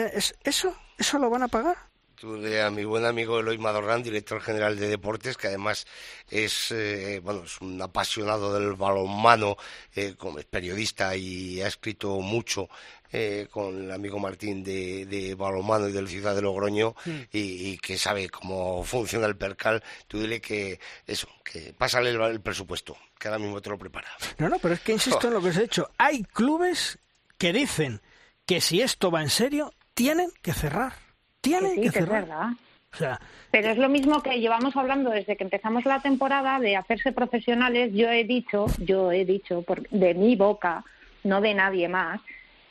¿eso? 0.44 0.74
¿Eso 0.98 1.18
lo 1.18 1.30
van 1.30 1.44
a 1.44 1.48
pagar? 1.48 1.87
Tuve 2.18 2.62
a 2.62 2.70
mi 2.70 2.84
buen 2.84 3.04
amigo 3.04 3.38
Eloy 3.38 3.58
Madorrán, 3.58 4.02
director 4.02 4.40
general 4.40 4.78
de 4.78 4.88
deportes, 4.88 5.36
que 5.36 5.46
además 5.46 5.86
es, 6.28 6.70
eh, 6.72 7.20
bueno, 7.22 7.44
es 7.44 7.60
un 7.60 7.80
apasionado 7.80 8.52
del 8.52 8.74
balonmano, 8.74 9.56
eh, 9.94 10.14
como 10.16 10.38
es 10.38 10.44
periodista 10.44 11.14
y 11.16 11.60
ha 11.62 11.68
escrito 11.68 12.18
mucho 12.20 12.68
eh, 13.12 13.46
con 13.50 13.84
el 13.84 13.92
amigo 13.92 14.18
Martín 14.18 14.64
de, 14.64 15.06
de 15.06 15.34
balonmano 15.34 15.88
y 15.88 15.92
de 15.92 16.02
la 16.02 16.08
ciudad 16.08 16.34
de 16.34 16.42
Logroño 16.42 16.94
mm. 17.04 17.20
y, 17.32 17.78
que 17.78 17.96
sabe 17.96 18.28
cómo 18.28 18.84
funciona 18.84 19.26
el 19.26 19.36
percal, 19.36 19.82
tú 20.08 20.20
dile 20.20 20.40
que 20.40 20.80
eso, 21.06 21.28
que 21.44 21.72
pásale 21.72 22.10
el, 22.10 22.40
presupuesto, 22.40 22.96
que 23.18 23.28
ahora 23.28 23.38
mismo 23.38 23.60
te 23.60 23.70
lo 23.70 23.78
prepara. 23.78 24.08
No, 24.38 24.48
no, 24.48 24.58
pero 24.58 24.74
es 24.74 24.80
que 24.80 24.92
insisto 24.92 25.28
en 25.28 25.34
lo 25.34 25.40
que 25.40 25.48
os 25.48 25.56
he 25.56 25.64
hecho. 25.64 25.90
Hay 25.98 26.24
clubes 26.24 26.98
que 27.38 27.52
dicen 27.52 28.00
que 28.44 28.60
si 28.60 28.82
esto 28.82 29.10
va 29.10 29.22
en 29.22 29.30
serio, 29.30 29.72
tienen 29.94 30.30
que 30.42 30.52
cerrar 30.52 31.07
tienen 31.40 31.80
que, 31.80 31.90
cerrar. 31.90 32.22
Es 32.22 32.28
verdad. 32.28 33.20
pero 33.50 33.68
es 33.70 33.78
lo 33.78 33.88
mismo 33.88 34.22
que 34.22 34.40
llevamos 34.40 34.76
hablando 34.76 35.10
desde 35.10 35.36
que 35.36 35.44
empezamos 35.44 35.84
la 35.84 36.00
temporada 36.00 36.58
de 36.58 36.76
hacerse 36.76 37.12
profesionales. 37.12 37.92
Yo 37.94 38.10
he 38.10 38.24
dicho, 38.24 38.66
yo 38.78 39.12
he 39.12 39.24
dicho 39.24 39.62
por, 39.62 39.88
de 39.90 40.14
mi 40.14 40.36
boca, 40.36 40.84
no 41.24 41.40
de 41.40 41.54
nadie 41.54 41.88
más, 41.88 42.20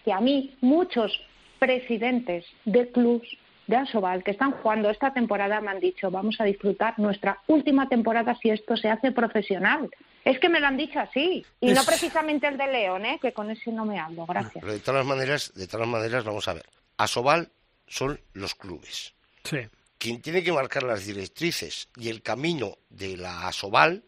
que 0.04 0.14
a 0.14 0.20
mí 0.20 0.56
muchos 0.62 1.20
presidentes 1.60 2.46
de 2.66 2.90
clubs 2.92 3.28
de 3.68 3.76
Asobal 3.76 4.24
que 4.24 4.32
están 4.32 4.52
jugando 4.52 4.90
esta 4.90 5.14
temporada 5.14 5.60
me 5.62 5.72
han 5.72 5.80
dicho 5.80 6.10
vamos 6.10 6.40
a 6.40 6.46
disfrutar 6.46 6.98
nuestra 6.98 7.42
última 7.48 7.90
temporada 7.90 8.38
si 8.42 8.50
esto 8.50 8.78
se 8.78 8.90
hace 8.90 9.12
profesional. 9.12 9.90
Es 10.24 10.40
que 10.40 10.50
me 10.50 10.60
lo 10.60 10.68
han 10.68 10.78
dicho 10.78 11.00
así 11.00 11.46
y 11.60 11.72
no 11.72 11.84
precisamente 11.84 12.48
el 12.48 12.58
de 12.58 12.68
León, 12.68 13.06
¿eh? 13.06 13.20
que 13.22 13.34
con 13.34 13.50
ese 13.50 13.72
no 13.72 13.86
me 13.86 14.00
hablo. 14.00 14.26
Gracias. 14.26 14.64
de 14.64 14.80
todas 14.80 15.06
maneras, 15.06 15.54
de 15.54 15.68
todas 15.68 15.88
maneras 15.88 16.24
vamos 16.24 16.48
a 16.48 16.54
ver. 16.54 16.66
Asobal 16.98 17.50
son 17.88 18.20
los 18.34 18.56
clubes. 18.56 19.14
Sí. 19.44 19.58
Quien 19.98 20.22
tiene 20.22 20.44
que 20.44 20.52
marcar 20.52 20.84
las 20.84 21.06
directrices 21.06 21.90
y 21.96 22.10
el 22.10 22.22
camino 22.22 22.78
de 22.90 23.18
la 23.18 23.48
Asobal 23.48 24.04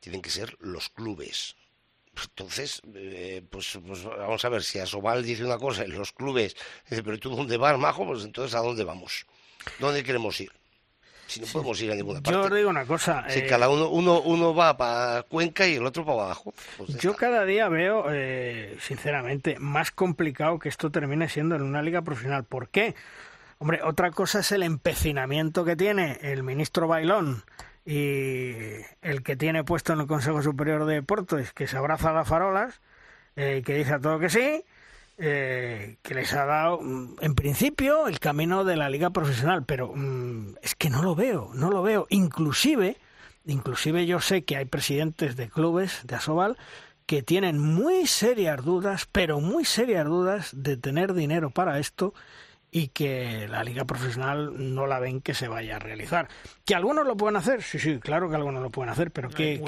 tienen 0.00 0.20
que 0.20 0.30
ser 0.30 0.56
los 0.60 0.88
clubes. 0.88 1.56
Entonces, 2.22 2.82
eh, 2.94 3.42
pues, 3.48 3.78
pues, 3.86 4.04
vamos 4.04 4.44
a 4.44 4.48
ver, 4.48 4.62
si 4.62 4.78
Asobal 4.78 5.24
dice 5.24 5.44
una 5.44 5.58
cosa 5.58 5.84
y 5.84 5.88
los 5.88 6.12
clubes 6.12 6.56
dicen, 6.88 7.04
pero 7.04 7.18
tú 7.18 7.30
dónde 7.30 7.56
vas, 7.56 7.78
majo, 7.78 8.06
pues 8.06 8.24
entonces 8.24 8.54
¿a 8.54 8.60
dónde 8.60 8.84
vamos? 8.84 9.26
¿Dónde 9.78 10.04
queremos 10.04 10.40
ir? 10.40 10.52
Si 11.30 11.38
no 11.38 11.46
podemos 11.46 11.80
ir 11.80 11.92
a 11.92 11.94
ninguna 11.94 12.20
parte. 12.20 12.32
Yo 12.32 12.56
digo 12.56 12.70
una 12.70 12.84
cosa. 12.84 13.24
Si 13.28 13.38
eh, 13.38 13.46
cada 13.46 13.68
uno, 13.68 13.88
uno, 13.88 14.20
uno 14.20 14.52
va 14.52 14.76
para 14.76 15.22
Cuenca 15.22 15.64
y 15.64 15.76
el 15.76 15.86
otro 15.86 16.04
para 16.04 16.24
abajo. 16.24 16.52
Pues 16.76 16.96
yo 16.98 17.14
cada 17.14 17.44
día 17.44 17.68
veo, 17.68 18.06
eh, 18.10 18.76
sinceramente, 18.80 19.56
más 19.60 19.92
complicado 19.92 20.58
que 20.58 20.68
esto 20.68 20.90
termine 20.90 21.28
siendo 21.28 21.54
en 21.54 21.62
una 21.62 21.82
liga 21.82 22.02
profesional. 22.02 22.42
¿Por 22.42 22.68
qué? 22.68 22.96
Hombre, 23.58 23.80
otra 23.84 24.10
cosa 24.10 24.40
es 24.40 24.50
el 24.50 24.64
empecinamiento 24.64 25.64
que 25.64 25.76
tiene 25.76 26.18
el 26.20 26.42
ministro 26.42 26.88
Bailón 26.88 27.44
y 27.86 28.54
el 29.00 29.22
que 29.22 29.36
tiene 29.36 29.62
puesto 29.62 29.92
en 29.92 30.00
el 30.00 30.08
Consejo 30.08 30.42
Superior 30.42 30.84
de 30.84 30.94
Deportes, 30.94 31.52
que 31.52 31.68
se 31.68 31.76
abraza 31.76 32.10
a 32.10 32.12
las 32.12 32.26
farolas, 32.26 32.80
eh, 33.36 33.62
que 33.64 33.74
dice 33.74 33.94
a 33.94 34.00
todo 34.00 34.18
que 34.18 34.30
sí, 34.30 34.64
eh, 35.22 35.98
que 36.02 36.14
les 36.14 36.32
ha 36.32 36.46
dado, 36.46 36.80
mm, 36.80 37.16
en 37.20 37.34
principio, 37.34 38.06
el 38.06 38.18
camino 38.18 38.64
de 38.64 38.76
la 38.76 38.88
liga 38.88 39.10
profesional, 39.10 39.64
pero 39.66 39.92
mm, 39.94 40.56
es 40.62 40.74
que 40.74 40.88
no 40.88 41.02
lo 41.02 41.14
veo, 41.14 41.50
no 41.54 41.70
lo 41.70 41.82
veo. 41.82 42.06
Inclusive, 42.08 42.96
inclusive 43.44 44.06
yo 44.06 44.20
sé 44.20 44.44
que 44.44 44.56
hay 44.56 44.64
presidentes 44.64 45.36
de 45.36 45.50
clubes 45.50 46.00
de 46.04 46.16
Asobal 46.16 46.56
que 47.04 47.22
tienen 47.22 47.58
muy 47.58 48.06
serias 48.06 48.64
dudas, 48.64 49.06
pero 49.12 49.40
muy 49.40 49.64
serias 49.66 50.06
dudas 50.06 50.50
de 50.54 50.76
tener 50.76 51.12
dinero 51.12 51.50
para 51.50 51.78
esto 51.78 52.14
y 52.70 52.88
que 52.88 53.48
la 53.48 53.64
liga 53.64 53.84
profesional 53.84 54.74
no 54.74 54.86
la 54.86 55.00
ven 55.00 55.20
que 55.20 55.34
se 55.34 55.48
vaya 55.48 55.76
a 55.76 55.78
realizar. 55.78 56.28
¿Que 56.64 56.74
algunos 56.74 57.06
lo 57.06 57.16
pueden 57.16 57.36
hacer? 57.36 57.62
Sí, 57.62 57.78
sí, 57.78 57.98
claro 57.98 58.28
que 58.28 58.36
algunos 58.36 58.62
lo 58.62 58.70
pueden 58.70 58.90
hacer, 58.90 59.10
pero 59.10 59.28
que... 59.28 59.62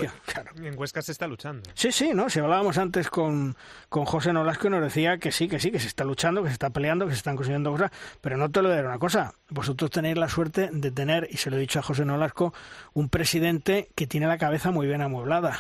En 0.57 0.79
Huesca 0.79 1.03
se 1.03 1.13
está 1.13 1.27
luchando. 1.27 1.69
Sí, 1.75 1.91
sí, 1.91 2.13
¿no? 2.15 2.31
Si 2.31 2.39
hablábamos 2.39 2.79
antes 2.79 3.11
con, 3.11 3.57
con 3.89 4.05
José 4.05 4.33
Nolasco 4.33 4.71
nos 4.71 4.83
decía 4.83 5.19
que 5.19 5.33
sí, 5.33 5.49
que 5.49 5.59
sí, 5.59 5.71
que 5.71 5.81
se 5.81 5.89
está 5.89 6.05
luchando, 6.05 6.43
que 6.43 6.49
se 6.49 6.55
está 6.55 6.71
peleando, 6.71 7.07
que 7.07 7.13
se 7.13 7.19
están 7.19 7.37
consiguiendo 7.37 7.73
cosas, 7.73 7.91
pero 8.21 8.37
no 8.37 8.51
te 8.51 8.63
lo 8.63 8.71
diré 8.71 8.87
una 8.87 8.99
cosa, 8.99 9.35
vosotros 9.49 9.91
tenéis 9.91 10.17
la 10.17 10.29
suerte 10.29 10.71
de 10.73 10.91
tener, 10.91 11.29
y 11.31 11.39
se 11.39 11.51
lo 11.51 11.57
he 11.57 11.61
dicho 11.61 11.81
a 11.81 11.83
José 11.83 12.05
Nolasco, 12.05 12.55
un 12.93 13.09
presidente 13.09 13.91
que 13.95 14.07
tiene 14.07 14.27
la 14.27 14.39
cabeza 14.39 14.71
muy 14.71 14.87
bien 14.87 15.03
amueblada 15.03 15.59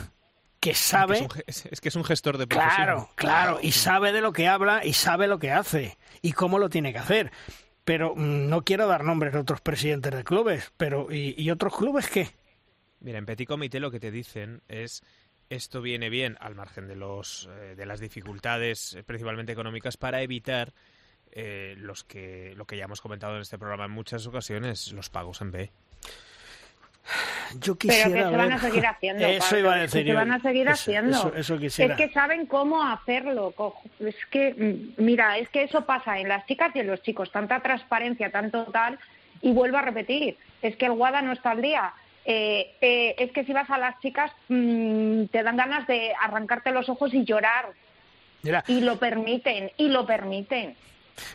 que 0.62 0.74
sabe... 0.76 1.26
Es, 1.48 1.80
que 1.80 1.88
es, 1.88 1.96
un, 1.96 2.04
gestor 2.04 2.38
de 2.38 2.46
profesión. 2.46 2.76
Claro, 2.76 3.10
claro, 3.16 3.58
y 3.60 3.72
sabe 3.72 4.12
de 4.12 4.20
lo 4.20 4.32
que 4.32 4.46
habla 4.46 4.84
y 4.84 4.92
sabe 4.92 5.26
lo 5.26 5.40
que 5.40 5.50
hace 5.50 5.98
y 6.22 6.32
cómo 6.32 6.58
lo 6.58 6.70
tiene 6.70 6.92
que 6.92 6.98
hacer. 6.98 7.32
Pero 7.84 8.14
mm, 8.14 8.48
no 8.48 8.62
quiero 8.62 8.86
dar 8.86 9.04
nombres 9.04 9.32
de 9.32 9.40
otros 9.40 9.60
presidentes 9.60 10.14
de 10.14 10.24
clubes, 10.24 10.72
pero 10.76 11.08
¿y, 11.10 11.50
otros 11.50 11.76
clubes 11.76 12.08
qué? 12.08 12.30
Mira, 13.00 13.18
en 13.18 13.26
Petit 13.26 13.48
Comité 13.48 13.80
lo 13.80 13.90
que 13.90 14.00
te 14.00 14.12
dicen 14.12 14.62
es 14.68 15.02
esto 15.50 15.82
viene 15.82 16.08
bien 16.08 16.36
al 16.40 16.54
margen 16.54 16.86
de 16.86 16.96
los 16.96 17.50
eh, 17.52 17.74
de 17.74 17.84
las 17.84 18.00
dificultades 18.00 18.94
eh, 18.94 19.02
principalmente 19.02 19.52
económicas 19.52 19.96
para 19.98 20.22
evitar 20.22 20.72
eh, 21.32 21.74
los 21.76 22.04
que 22.04 22.54
lo 22.56 22.64
que 22.64 22.76
ya 22.76 22.84
hemos 22.84 23.02
comentado 23.02 23.34
en 23.34 23.42
este 23.42 23.58
programa 23.58 23.84
en 23.84 23.90
muchas 23.90 24.26
ocasiones 24.26 24.92
los 24.92 25.10
pagos 25.10 25.42
en 25.42 25.50
B 25.50 25.72
yo 27.60 27.76
quisiera 27.76 28.10
pero 28.10 28.24
que 28.24 28.30
se 28.30 28.36
van 28.36 28.52
a 28.52 28.58
seguir 28.58 28.86
haciendo. 28.86 29.26
Eso 29.26 29.58
iba 29.58 29.74
a 29.74 29.78
decir. 29.78 30.06
se 30.06 30.12
van 30.14 30.32
a 30.32 30.40
seguir 30.40 30.68
haciendo. 30.68 31.32
es 31.34 31.96
que 31.96 32.10
saben 32.12 32.46
cómo 32.46 32.82
hacerlo. 32.82 33.54
Es 34.00 34.16
que, 34.30 34.54
mm, 34.98 35.02
mira, 35.02 35.38
es 35.38 35.48
que 35.48 35.64
eso 35.64 35.84
pasa 35.84 36.18
en 36.18 36.28
las 36.28 36.46
chicas 36.46 36.70
y 36.74 36.80
en 36.80 36.86
los 36.86 37.02
chicos. 37.02 37.30
Tanta 37.30 37.60
transparencia, 37.60 38.30
tanto 38.30 38.64
tal. 38.64 38.98
Y 39.40 39.52
vuelvo 39.52 39.78
a 39.78 39.82
repetir, 39.82 40.36
es 40.62 40.76
que 40.76 40.86
el 40.86 40.92
WADA 40.92 41.22
no 41.22 41.32
está 41.32 41.50
al 41.50 41.62
día. 41.62 41.92
Eh, 42.24 42.76
eh, 42.80 43.16
es 43.18 43.32
que 43.32 43.44
si 43.44 43.52
vas 43.52 43.68
a 43.68 43.78
las 43.78 43.98
chicas 43.98 44.30
mm, 44.48 45.24
te 45.24 45.42
dan 45.42 45.56
ganas 45.56 45.86
de 45.88 46.12
arrancarte 46.20 46.70
los 46.70 46.88
ojos 46.88 47.12
y 47.12 47.24
llorar. 47.24 47.70
Y 48.66 48.80
lo 48.80 48.98
permiten, 48.98 49.70
y 49.76 49.88
lo 49.88 50.06
permiten. 50.06 50.76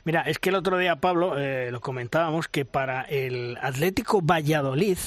Mira, 0.04 0.22
es 0.22 0.40
que 0.40 0.50
el 0.50 0.56
otro 0.56 0.78
día, 0.78 0.98
Pablo, 0.98 1.38
eh, 1.38 1.70
lo 1.72 1.80
comentábamos, 1.82 2.48
que 2.48 2.66
para 2.66 3.04
el 3.04 3.58
Atlético 3.62 4.22
Valladolid, 4.22 4.98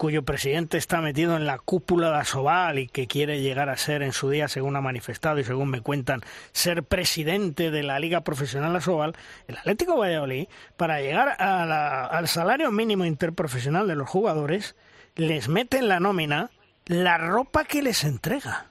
cuyo 0.00 0.22
presidente 0.22 0.78
está 0.78 1.02
metido 1.02 1.36
en 1.36 1.44
la 1.44 1.58
cúpula 1.58 2.10
de 2.10 2.16
Asobal 2.16 2.78
y 2.78 2.88
que 2.88 3.06
quiere 3.06 3.42
llegar 3.42 3.68
a 3.68 3.76
ser 3.76 4.02
en 4.02 4.14
su 4.14 4.30
día, 4.30 4.48
según 4.48 4.74
ha 4.76 4.80
manifestado 4.80 5.38
y 5.38 5.44
según 5.44 5.68
me 5.68 5.82
cuentan, 5.82 6.22
ser 6.52 6.84
presidente 6.84 7.70
de 7.70 7.82
la 7.82 7.98
Liga 7.98 8.22
Profesional 8.22 8.74
Asobal, 8.74 9.14
el 9.46 9.58
Atlético 9.58 9.98
Valladolid, 9.98 10.48
para 10.78 11.02
llegar 11.02 11.36
al 11.38 12.28
salario 12.28 12.72
mínimo 12.72 13.04
interprofesional 13.04 13.86
de 13.88 13.94
los 13.94 14.08
jugadores, 14.08 14.74
les 15.16 15.50
mete 15.50 15.76
en 15.76 15.88
la 15.88 16.00
nómina 16.00 16.48
la 16.86 17.18
ropa 17.18 17.64
que 17.64 17.82
les 17.82 18.02
entrega. 18.02 18.68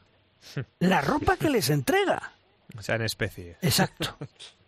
La 0.80 1.02
ropa 1.02 1.38
que 1.38 1.52
les 1.52 1.70
entrega. 1.70 2.32
O 2.76 2.82
sea, 2.82 2.96
en 2.96 3.04
especie. 3.04 3.56
Exacto. 3.62 4.18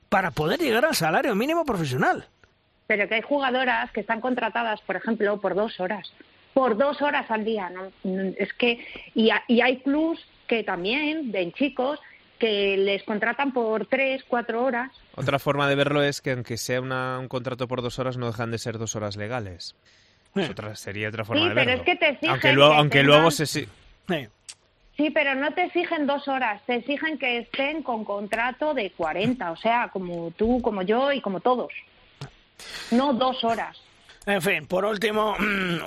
Para 0.10 0.30
poder 0.30 0.60
llegar 0.60 0.86
al 0.86 0.94
salario 0.94 1.34
mínimo 1.34 1.66
profesional. 1.66 2.28
Pero 2.86 3.08
que 3.08 3.16
hay 3.16 3.22
jugadoras 3.24 3.92
que 3.92 4.02
están 4.02 4.22
contratadas, 4.22 4.80
por 4.82 4.96
ejemplo, 4.96 5.42
por 5.42 5.56
dos 5.56 5.80
horas 5.80 6.14
por 6.54 6.78
dos 6.78 7.02
horas 7.02 7.30
al 7.30 7.46
día. 7.46 7.70
¿no? 7.70 7.92
Es 8.38 8.54
que, 8.54 8.86
y, 9.16 9.30
hay 9.30 9.78
clubs 9.78 10.20
que 10.48 10.64
también, 10.64 11.32
de 11.32 11.52
chicos, 11.54 12.00
que 12.40 12.76
les 12.78 13.04
contratan 13.04 13.54
por 13.54 13.86
tres, 13.86 14.24
cuatro 14.28 14.64
horas. 14.64 14.92
Otra 15.16 15.40
forma 15.40 15.68
de 15.70 15.76
verlo 15.76 16.04
es 16.04 16.22
que 16.22 16.32
aunque 16.32 16.58
sea 16.58 16.82
un 16.82 17.28
contrato 17.28 17.68
por 17.68 17.82
dos 17.82 18.00
horas, 18.00 18.18
no 18.18 18.28
dejan 18.28 18.52
de 18.52 18.58
ser 18.58 18.78
dos 18.78 18.96
horas 18.96 19.16
legales. 19.16 19.76
otra, 20.36 20.76
sería 20.76 21.10
otra 21.10 21.24
forma 21.24 21.50
de 21.50 21.54
verlo. 21.54 21.64
pero 21.64 21.78
es 21.78 21.86
que 21.86 21.96
te 21.96 22.10
exigen 22.10 22.30
aunque 22.32 22.54
luego, 22.54 22.74
aunque 22.74 23.04
luego 23.04 23.32
se... 23.32 23.46
Sí. 23.46 23.68
sí, 24.98 25.10
pero 25.12 25.36
no 25.36 25.54
te 25.54 25.66
exigen 25.66 26.08
dos 26.08 26.28
horas, 26.28 26.62
te 26.66 26.76
exigen 26.76 27.18
que 27.18 27.38
estén 27.40 27.84
con 27.84 28.04
contrato 28.04 28.74
de 28.74 28.92
40, 28.92 29.52
o 29.52 29.58
sea, 29.58 29.90
como 29.94 30.32
tú, 30.32 30.62
como 30.62 30.82
yo 30.82 31.12
y 31.14 31.22
como 31.22 31.40
todos. 31.40 31.72
No 32.90 33.14
dos 33.14 33.44
horas. 33.44 33.78
En 34.26 34.42
fin, 34.42 34.68
por 34.68 34.86
último, 34.86 35.36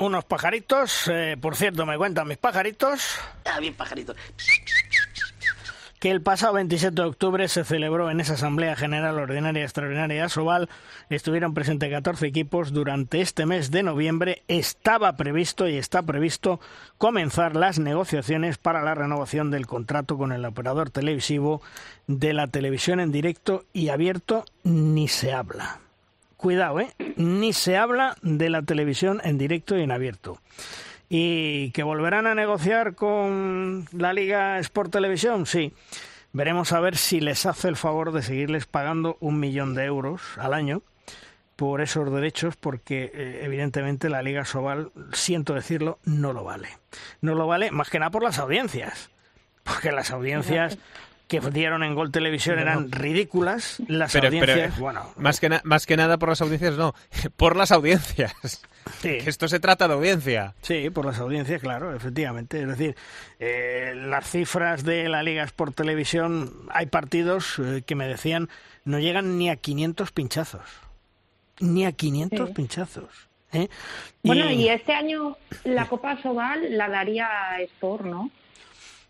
unos 0.00 0.24
pajaritos. 0.24 1.08
Eh, 1.08 1.36
por 1.40 1.56
cierto, 1.56 1.86
me 1.86 1.96
cuentan 1.96 2.26
mis 2.26 2.38
pajaritos. 2.38 3.18
Ah, 3.44 3.60
bien 3.60 3.74
pajaritos. 3.74 4.16
que 6.00 6.10
el 6.10 6.20
pasado 6.20 6.54
27 6.54 6.94
de 6.94 7.08
octubre 7.08 7.48
se 7.48 7.64
celebró 7.64 8.10
en 8.10 8.20
esa 8.20 8.34
Asamblea 8.34 8.76
General 8.76 9.18
Ordinaria 9.18 9.62
Extraordinaria 9.62 10.16
de 10.16 10.22
Asobal. 10.22 10.68
Estuvieron 11.08 11.54
presentes 11.54 11.90
14 11.90 12.26
equipos. 12.26 12.72
Durante 12.72 13.22
este 13.22 13.46
mes 13.46 13.70
de 13.70 13.84
noviembre 13.84 14.42
estaba 14.48 15.16
previsto 15.16 15.66
y 15.66 15.78
está 15.78 16.02
previsto 16.02 16.60
comenzar 16.98 17.56
las 17.56 17.78
negociaciones 17.78 18.58
para 18.58 18.82
la 18.82 18.94
renovación 18.94 19.50
del 19.50 19.66
contrato 19.66 20.18
con 20.18 20.32
el 20.32 20.44
operador 20.44 20.90
televisivo 20.90 21.62
de 22.06 22.34
la 22.34 22.48
televisión 22.48 23.00
en 23.00 23.12
directo 23.12 23.64
y 23.72 23.88
abierto. 23.88 24.44
Ni 24.64 25.08
se 25.08 25.32
habla. 25.32 25.83
Cuidado, 26.44 26.78
¿eh? 26.78 26.92
Ni 27.16 27.54
se 27.54 27.78
habla 27.78 28.18
de 28.20 28.50
la 28.50 28.60
televisión 28.60 29.18
en 29.24 29.38
directo 29.38 29.78
y 29.78 29.82
en 29.82 29.90
abierto 29.90 30.42
y 31.08 31.70
que 31.70 31.82
volverán 31.82 32.26
a 32.26 32.34
negociar 32.34 32.94
con 32.94 33.86
la 33.92 34.12
Liga 34.12 34.58
Sport 34.58 34.92
Televisión, 34.92 35.46
sí. 35.46 35.72
Veremos 36.34 36.72
a 36.72 36.80
ver 36.80 36.98
si 36.98 37.20
les 37.20 37.46
hace 37.46 37.68
el 37.68 37.76
favor 37.76 38.12
de 38.12 38.20
seguirles 38.20 38.66
pagando 38.66 39.16
un 39.20 39.40
millón 39.40 39.74
de 39.74 39.84
euros 39.84 40.20
al 40.36 40.52
año 40.52 40.82
por 41.56 41.80
esos 41.80 42.12
derechos, 42.12 42.56
porque 42.56 43.10
eh, 43.14 43.40
evidentemente 43.44 44.10
la 44.10 44.20
Liga 44.20 44.44
Sobal, 44.44 44.92
siento 45.14 45.54
decirlo, 45.54 45.98
no 46.04 46.34
lo 46.34 46.44
vale. 46.44 46.68
No 47.22 47.34
lo 47.34 47.46
vale 47.46 47.70
más 47.70 47.88
que 47.88 47.98
nada 47.98 48.10
por 48.10 48.22
las 48.22 48.38
audiencias, 48.38 49.08
porque 49.62 49.92
las 49.92 50.10
audiencias 50.10 50.76
que 51.28 51.40
dieron 51.40 51.82
en 51.82 51.94
Gol 51.94 52.10
Televisión 52.12 52.58
eran 52.58 52.92
ridículas. 52.92 53.82
Las 53.88 54.14
audiencias, 54.14 54.78
bueno, 54.78 55.12
más 55.16 55.40
que, 55.40 55.60
más 55.64 55.86
que 55.86 55.96
nada 55.96 56.18
por 56.18 56.28
las 56.28 56.40
audiencias, 56.42 56.76
no, 56.76 56.94
por 57.36 57.56
las 57.56 57.72
audiencias. 57.72 58.34
Sí. 59.00 59.16
esto 59.24 59.48
se 59.48 59.60
trata 59.60 59.88
de 59.88 59.94
audiencia. 59.94 60.54
Sí, 60.60 60.90
por 60.90 61.06
las 61.06 61.18
audiencias, 61.18 61.62
claro, 61.62 61.94
efectivamente. 61.94 62.60
Es 62.60 62.68
decir, 62.68 62.96
eh, 63.38 63.94
las 63.96 64.28
cifras 64.28 64.84
de 64.84 65.08
la 65.08 65.22
Liga 65.22 65.42
Sport 65.44 65.74
Televisión, 65.74 66.68
hay 66.70 66.86
partidos 66.86 67.58
eh, 67.58 67.82
que 67.86 67.94
me 67.94 68.06
decían 68.06 68.50
no 68.84 68.98
llegan 68.98 69.38
ni 69.38 69.48
a 69.48 69.56
500 69.56 70.12
pinchazos. 70.12 70.68
Ni 71.60 71.86
a 71.86 71.92
500 71.92 72.50
pinchazos. 72.50 73.28
¿eh? 73.52 73.68
Bueno, 74.22 74.50
y... 74.50 74.68
este 74.68 74.92
año 74.92 75.36
la 75.64 75.86
Copa 75.86 76.20
Sobal 76.22 76.76
la 76.76 76.88
daría 76.88 77.28
Sport, 77.60 78.04
¿no? 78.04 78.30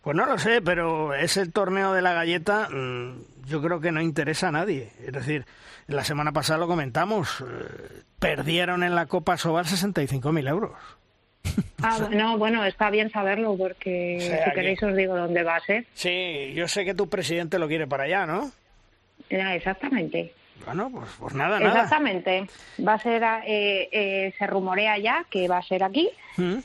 Pues 0.04 0.14
no 0.14 0.26
lo 0.26 0.38
sé, 0.38 0.60
pero 0.60 1.14
ese 1.14 1.46
torneo 1.46 1.94
de 1.94 2.02
la 2.02 2.12
galleta 2.12 2.68
mm, 2.68 3.46
yo 3.46 3.62
creo 3.62 3.80
que 3.80 3.90
no 3.90 4.02
interesa 4.02 4.48
a 4.48 4.52
nadie. 4.52 4.90
Es 5.02 5.12
decir, 5.12 5.46
la 5.86 6.04
semana 6.04 6.30
pasada 6.30 6.58
lo 6.58 6.66
comentamos, 6.66 7.40
eh, 7.40 8.02
perdieron 8.18 8.82
en 8.82 8.94
la 8.94 9.06
Copa 9.06 9.38
Sobal 9.38 9.64
65.000 9.64 10.48
euros. 10.48 10.72
Ah, 11.82 11.96
bueno, 12.06 12.36
bueno, 12.36 12.64
está 12.66 12.90
bien 12.90 13.10
saberlo 13.10 13.56
porque 13.56 14.18
si 14.20 14.54
queréis 14.54 14.82
os 14.82 14.94
digo 14.94 15.16
dónde 15.16 15.42
va 15.42 15.56
a 15.56 15.60
ser. 15.60 15.86
Sí, 15.94 16.52
yo 16.54 16.68
sé 16.68 16.84
que 16.84 16.94
tu 16.94 17.08
presidente 17.08 17.58
lo 17.58 17.66
quiere 17.66 17.86
para 17.86 18.04
allá, 18.04 18.26
¿no? 18.26 18.52
exactamente. 19.30 20.34
Bueno, 20.66 20.90
pues, 20.90 21.08
pues 21.18 21.34
nada, 21.34 21.58
nada. 21.58 21.82
Exactamente. 21.82 22.46
Va 22.86 22.94
a 22.94 22.98
ser, 22.98 23.22
eh, 23.46 23.88
eh, 23.90 24.34
se 24.38 24.46
rumorea 24.46 24.98
ya 24.98 25.24
que 25.30 25.48
va 25.48 25.58
a 25.58 25.62
ser 25.62 25.82
aquí. 25.82 26.10
¿Mm? 26.36 26.58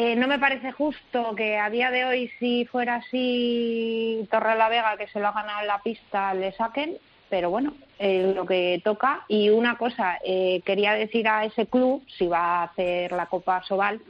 Eh, 0.00 0.14
no 0.14 0.28
me 0.28 0.38
parece 0.38 0.70
justo 0.70 1.34
que 1.34 1.58
a 1.58 1.70
día 1.70 1.90
de 1.90 2.04
hoy, 2.04 2.30
si 2.38 2.64
fuera 2.66 2.94
así, 2.94 4.28
Torre 4.30 4.54
la 4.54 4.68
Vega, 4.68 4.96
que 4.96 5.08
se 5.08 5.18
lo 5.18 5.26
ha 5.26 5.32
ganado 5.32 5.62
en 5.62 5.66
la 5.66 5.82
pista, 5.82 6.32
le 6.34 6.52
saquen, 6.52 6.98
pero 7.28 7.50
bueno, 7.50 7.74
es 7.98 8.32
lo 8.32 8.46
que 8.46 8.80
toca. 8.84 9.24
Y 9.26 9.50
una 9.50 9.76
cosa, 9.76 10.20
eh, 10.24 10.62
quería 10.64 10.92
decir 10.92 11.26
a 11.26 11.44
ese 11.44 11.66
club, 11.66 12.04
si 12.16 12.28
va 12.28 12.60
a 12.60 12.62
hacer 12.62 13.10
la 13.10 13.26
Copa 13.26 13.60
Sobal, 13.64 14.00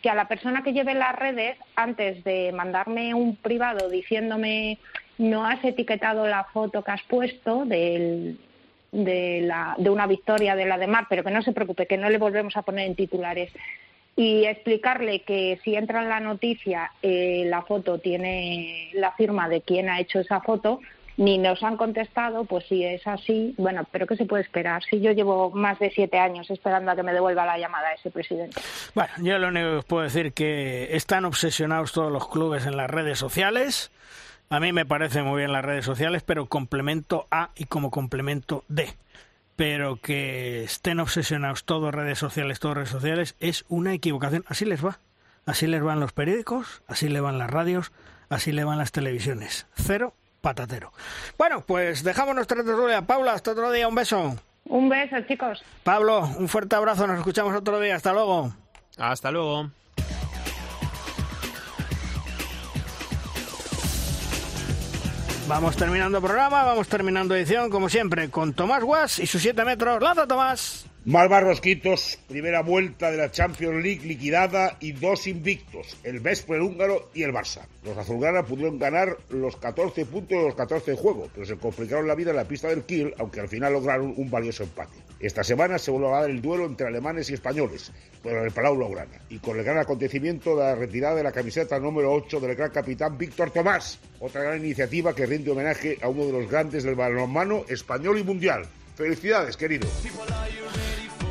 que 0.00 0.08
a 0.08 0.14
la 0.14 0.28
persona 0.28 0.62
que 0.62 0.72
lleve 0.72 0.94
las 0.94 1.16
redes, 1.16 1.58
antes 1.74 2.22
de 2.22 2.52
mandarme 2.52 3.12
un 3.12 3.34
privado 3.34 3.90
diciéndome 3.90 4.78
no 5.18 5.44
has 5.44 5.64
etiquetado 5.64 6.24
la 6.28 6.44
foto 6.44 6.84
que 6.84 6.92
has 6.92 7.02
puesto 7.02 7.64
de, 7.64 8.36
la, 8.92 9.74
de 9.76 9.90
una 9.90 10.06
victoria 10.06 10.54
de 10.54 10.66
la 10.66 10.78
de 10.78 10.86
Mar, 10.86 11.06
pero 11.10 11.24
que 11.24 11.32
no 11.32 11.42
se 11.42 11.50
preocupe, 11.50 11.88
que 11.88 11.98
no 11.98 12.08
le 12.10 12.18
volvemos 12.18 12.56
a 12.56 12.62
poner 12.62 12.86
en 12.86 12.94
titulares 12.94 13.52
y 14.22 14.46
explicarle 14.46 15.22
que 15.22 15.58
si 15.64 15.74
entra 15.74 16.00
en 16.00 16.08
la 16.08 16.20
noticia 16.20 16.92
eh, 17.02 17.42
la 17.46 17.62
foto 17.62 17.98
tiene 17.98 18.88
la 18.94 19.10
firma 19.12 19.48
de 19.48 19.62
quien 19.62 19.88
ha 19.88 19.98
hecho 19.98 20.20
esa 20.20 20.40
foto, 20.40 20.78
ni 21.16 21.38
nos 21.38 21.60
han 21.64 21.76
contestado, 21.76 22.44
pues 22.44 22.64
si 22.68 22.84
es 22.84 23.04
así, 23.04 23.52
bueno, 23.58 23.84
pero 23.90 24.06
¿qué 24.06 24.16
se 24.16 24.24
puede 24.24 24.44
esperar? 24.44 24.80
Si 24.88 25.00
yo 25.00 25.10
llevo 25.10 25.50
más 25.50 25.80
de 25.80 25.90
siete 25.90 26.20
años 26.20 26.48
esperando 26.50 26.92
a 26.92 26.96
que 26.96 27.02
me 27.02 27.12
devuelva 27.12 27.44
la 27.44 27.58
llamada 27.58 27.92
ese 27.94 28.12
presidente. 28.12 28.60
Bueno, 28.94 29.10
yo 29.18 29.38
lo 29.38 29.48
único 29.48 29.70
que 29.70 29.76
os 29.78 29.84
puedo 29.86 30.04
decir 30.04 30.32
que 30.32 30.94
están 30.94 31.24
obsesionados 31.24 31.90
todos 31.90 32.12
los 32.12 32.28
clubes 32.28 32.64
en 32.64 32.76
las 32.76 32.88
redes 32.88 33.18
sociales. 33.18 33.90
A 34.50 34.60
mí 34.60 34.72
me 34.72 34.86
parece 34.86 35.22
muy 35.22 35.38
bien 35.38 35.50
las 35.50 35.64
redes 35.64 35.84
sociales, 35.84 36.22
pero 36.22 36.46
complemento 36.46 37.26
A 37.32 37.50
y 37.56 37.64
como 37.64 37.90
complemento 37.90 38.62
D 38.68 38.94
pero 39.62 39.94
que 39.94 40.64
estén 40.64 40.98
obsesionados 40.98 41.62
todos 41.62 41.94
redes 41.94 42.18
sociales, 42.18 42.58
todas 42.58 42.78
redes 42.78 42.88
sociales, 42.88 43.36
es 43.38 43.64
una 43.68 43.94
equivocación. 43.94 44.44
Así 44.48 44.64
les 44.64 44.84
va. 44.84 44.98
Así 45.46 45.68
les 45.68 45.80
van 45.80 46.00
los 46.00 46.12
periódicos, 46.12 46.82
así 46.88 47.08
le 47.08 47.20
van 47.20 47.38
las 47.38 47.48
radios, 47.48 47.92
así 48.28 48.50
le 48.50 48.64
van 48.64 48.78
las 48.78 48.90
televisiones. 48.90 49.68
Cero 49.76 50.14
patatero. 50.40 50.92
Bueno, 51.38 51.62
pues 51.64 52.02
dejamos 52.02 52.34
nuestra 52.34 52.64
tertulia. 52.64 53.02
Paula, 53.02 53.34
hasta 53.34 53.52
otro 53.52 53.70
día. 53.70 53.86
Un 53.86 53.94
beso. 53.94 54.36
Un 54.64 54.88
beso, 54.88 55.20
chicos. 55.28 55.62
Pablo, 55.84 56.28
un 56.38 56.48
fuerte 56.48 56.74
abrazo. 56.74 57.06
Nos 57.06 57.18
escuchamos 57.18 57.54
otro 57.54 57.78
día. 57.78 57.94
Hasta 57.94 58.12
luego. 58.12 58.52
Hasta 58.98 59.30
luego. 59.30 59.70
Vamos 65.48 65.76
terminando 65.76 66.22
programa, 66.22 66.62
vamos 66.62 66.88
terminando 66.88 67.34
edición, 67.34 67.68
como 67.68 67.88
siempre, 67.88 68.30
con 68.30 68.52
Tomás 68.54 68.82
Guas 68.82 69.18
y 69.18 69.26
sus 69.26 69.42
7 69.42 69.64
metros. 69.64 70.00
¡Lanza, 70.00 70.26
Tomás! 70.26 70.86
Más 71.04 71.28
Rosquitos, 71.28 72.16
primera 72.28 72.62
vuelta 72.62 73.10
de 73.10 73.16
la 73.16 73.32
Champions 73.32 73.82
League 73.82 74.06
liquidada 74.06 74.76
y 74.78 74.92
dos 74.92 75.26
invictos, 75.26 75.96
el 76.04 76.20
Vesper 76.20 76.60
húngaro 76.60 77.10
y 77.12 77.24
el 77.24 77.32
Barça. 77.32 77.66
Los 77.82 77.98
azulgrana 77.98 78.44
pudieron 78.44 78.78
ganar 78.78 79.16
los 79.28 79.56
14 79.56 80.06
puntos 80.06 80.38
de 80.38 80.44
los 80.44 80.54
14 80.54 80.92
de 80.92 80.96
juego, 80.96 81.28
pero 81.34 81.44
se 81.44 81.56
complicaron 81.56 82.06
la 82.06 82.14
vida 82.14 82.30
en 82.30 82.36
la 82.36 82.44
pista 82.44 82.68
del 82.68 82.84
Kiel, 82.84 83.14
aunque 83.18 83.40
al 83.40 83.48
final 83.48 83.72
lograron 83.72 84.14
un 84.16 84.30
valioso 84.30 84.62
empate. 84.62 84.92
Esta 85.18 85.42
semana 85.42 85.76
se 85.80 85.90
vuelve 85.90 86.06
a 86.06 86.20
dar 86.20 86.30
el 86.30 86.40
duelo 86.40 86.66
entre 86.66 86.86
alemanes 86.86 87.28
y 87.30 87.34
españoles, 87.34 87.90
pero 88.22 88.38
en 88.38 88.44
el 88.44 88.52
Palau 88.52 88.76
Blaugrana, 88.76 89.20
y 89.28 89.40
con 89.40 89.58
el 89.58 89.64
gran 89.64 89.78
acontecimiento 89.78 90.54
de 90.54 90.62
la 90.62 90.76
retirada 90.76 91.16
de 91.16 91.24
la 91.24 91.32
camiseta 91.32 91.80
número 91.80 92.12
8 92.12 92.38
del 92.38 92.54
gran 92.54 92.70
capitán 92.70 93.18
Víctor 93.18 93.50
Tomás, 93.50 93.98
otra 94.20 94.44
gran 94.44 94.60
iniciativa 94.60 95.16
que 95.16 95.26
rinde 95.26 95.50
homenaje 95.50 95.98
a 96.00 96.06
uno 96.06 96.26
de 96.26 96.32
los 96.32 96.48
grandes 96.48 96.84
del 96.84 96.94
balonmano 96.94 97.64
español 97.68 98.20
y 98.20 98.22
mundial. 98.22 98.68
Felicidades, 98.94 99.56
querido. 99.56 99.88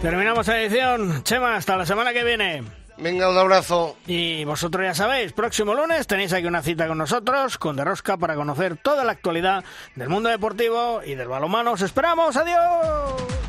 Terminamos 0.02 0.48
la 0.48 0.60
edición. 0.60 1.24
Chema, 1.24 1.56
hasta 1.56 1.78
la 1.78 1.86
semana 1.86 2.12
que 2.12 2.24
viene. 2.24 2.64
Venga, 2.98 3.30
un 3.30 3.38
abrazo. 3.38 3.98
Y 4.08 4.44
vosotros 4.46 4.84
ya 4.84 4.96
sabéis, 4.96 5.32
próximo 5.32 5.76
lunes 5.76 6.08
tenéis 6.08 6.34
aquí 6.34 6.48
una 6.48 6.64
cita 6.64 6.88
con 6.88 6.98
nosotros, 6.98 7.60
con 7.60 7.76
De 7.76 7.84
Rosca, 7.84 8.18
para 8.18 8.36
conocer 8.36 8.78
toda 8.78 9.04
la 9.04 9.12
actualidad 9.12 9.64
del 9.96 10.10
mundo 10.10 10.30
deportivo 10.30 11.02
y 11.06 11.14
del 11.14 11.28
balonmano. 11.28 11.74
¡Os 11.74 11.82
esperamos! 11.84 12.36
¡Adiós! 12.36 13.41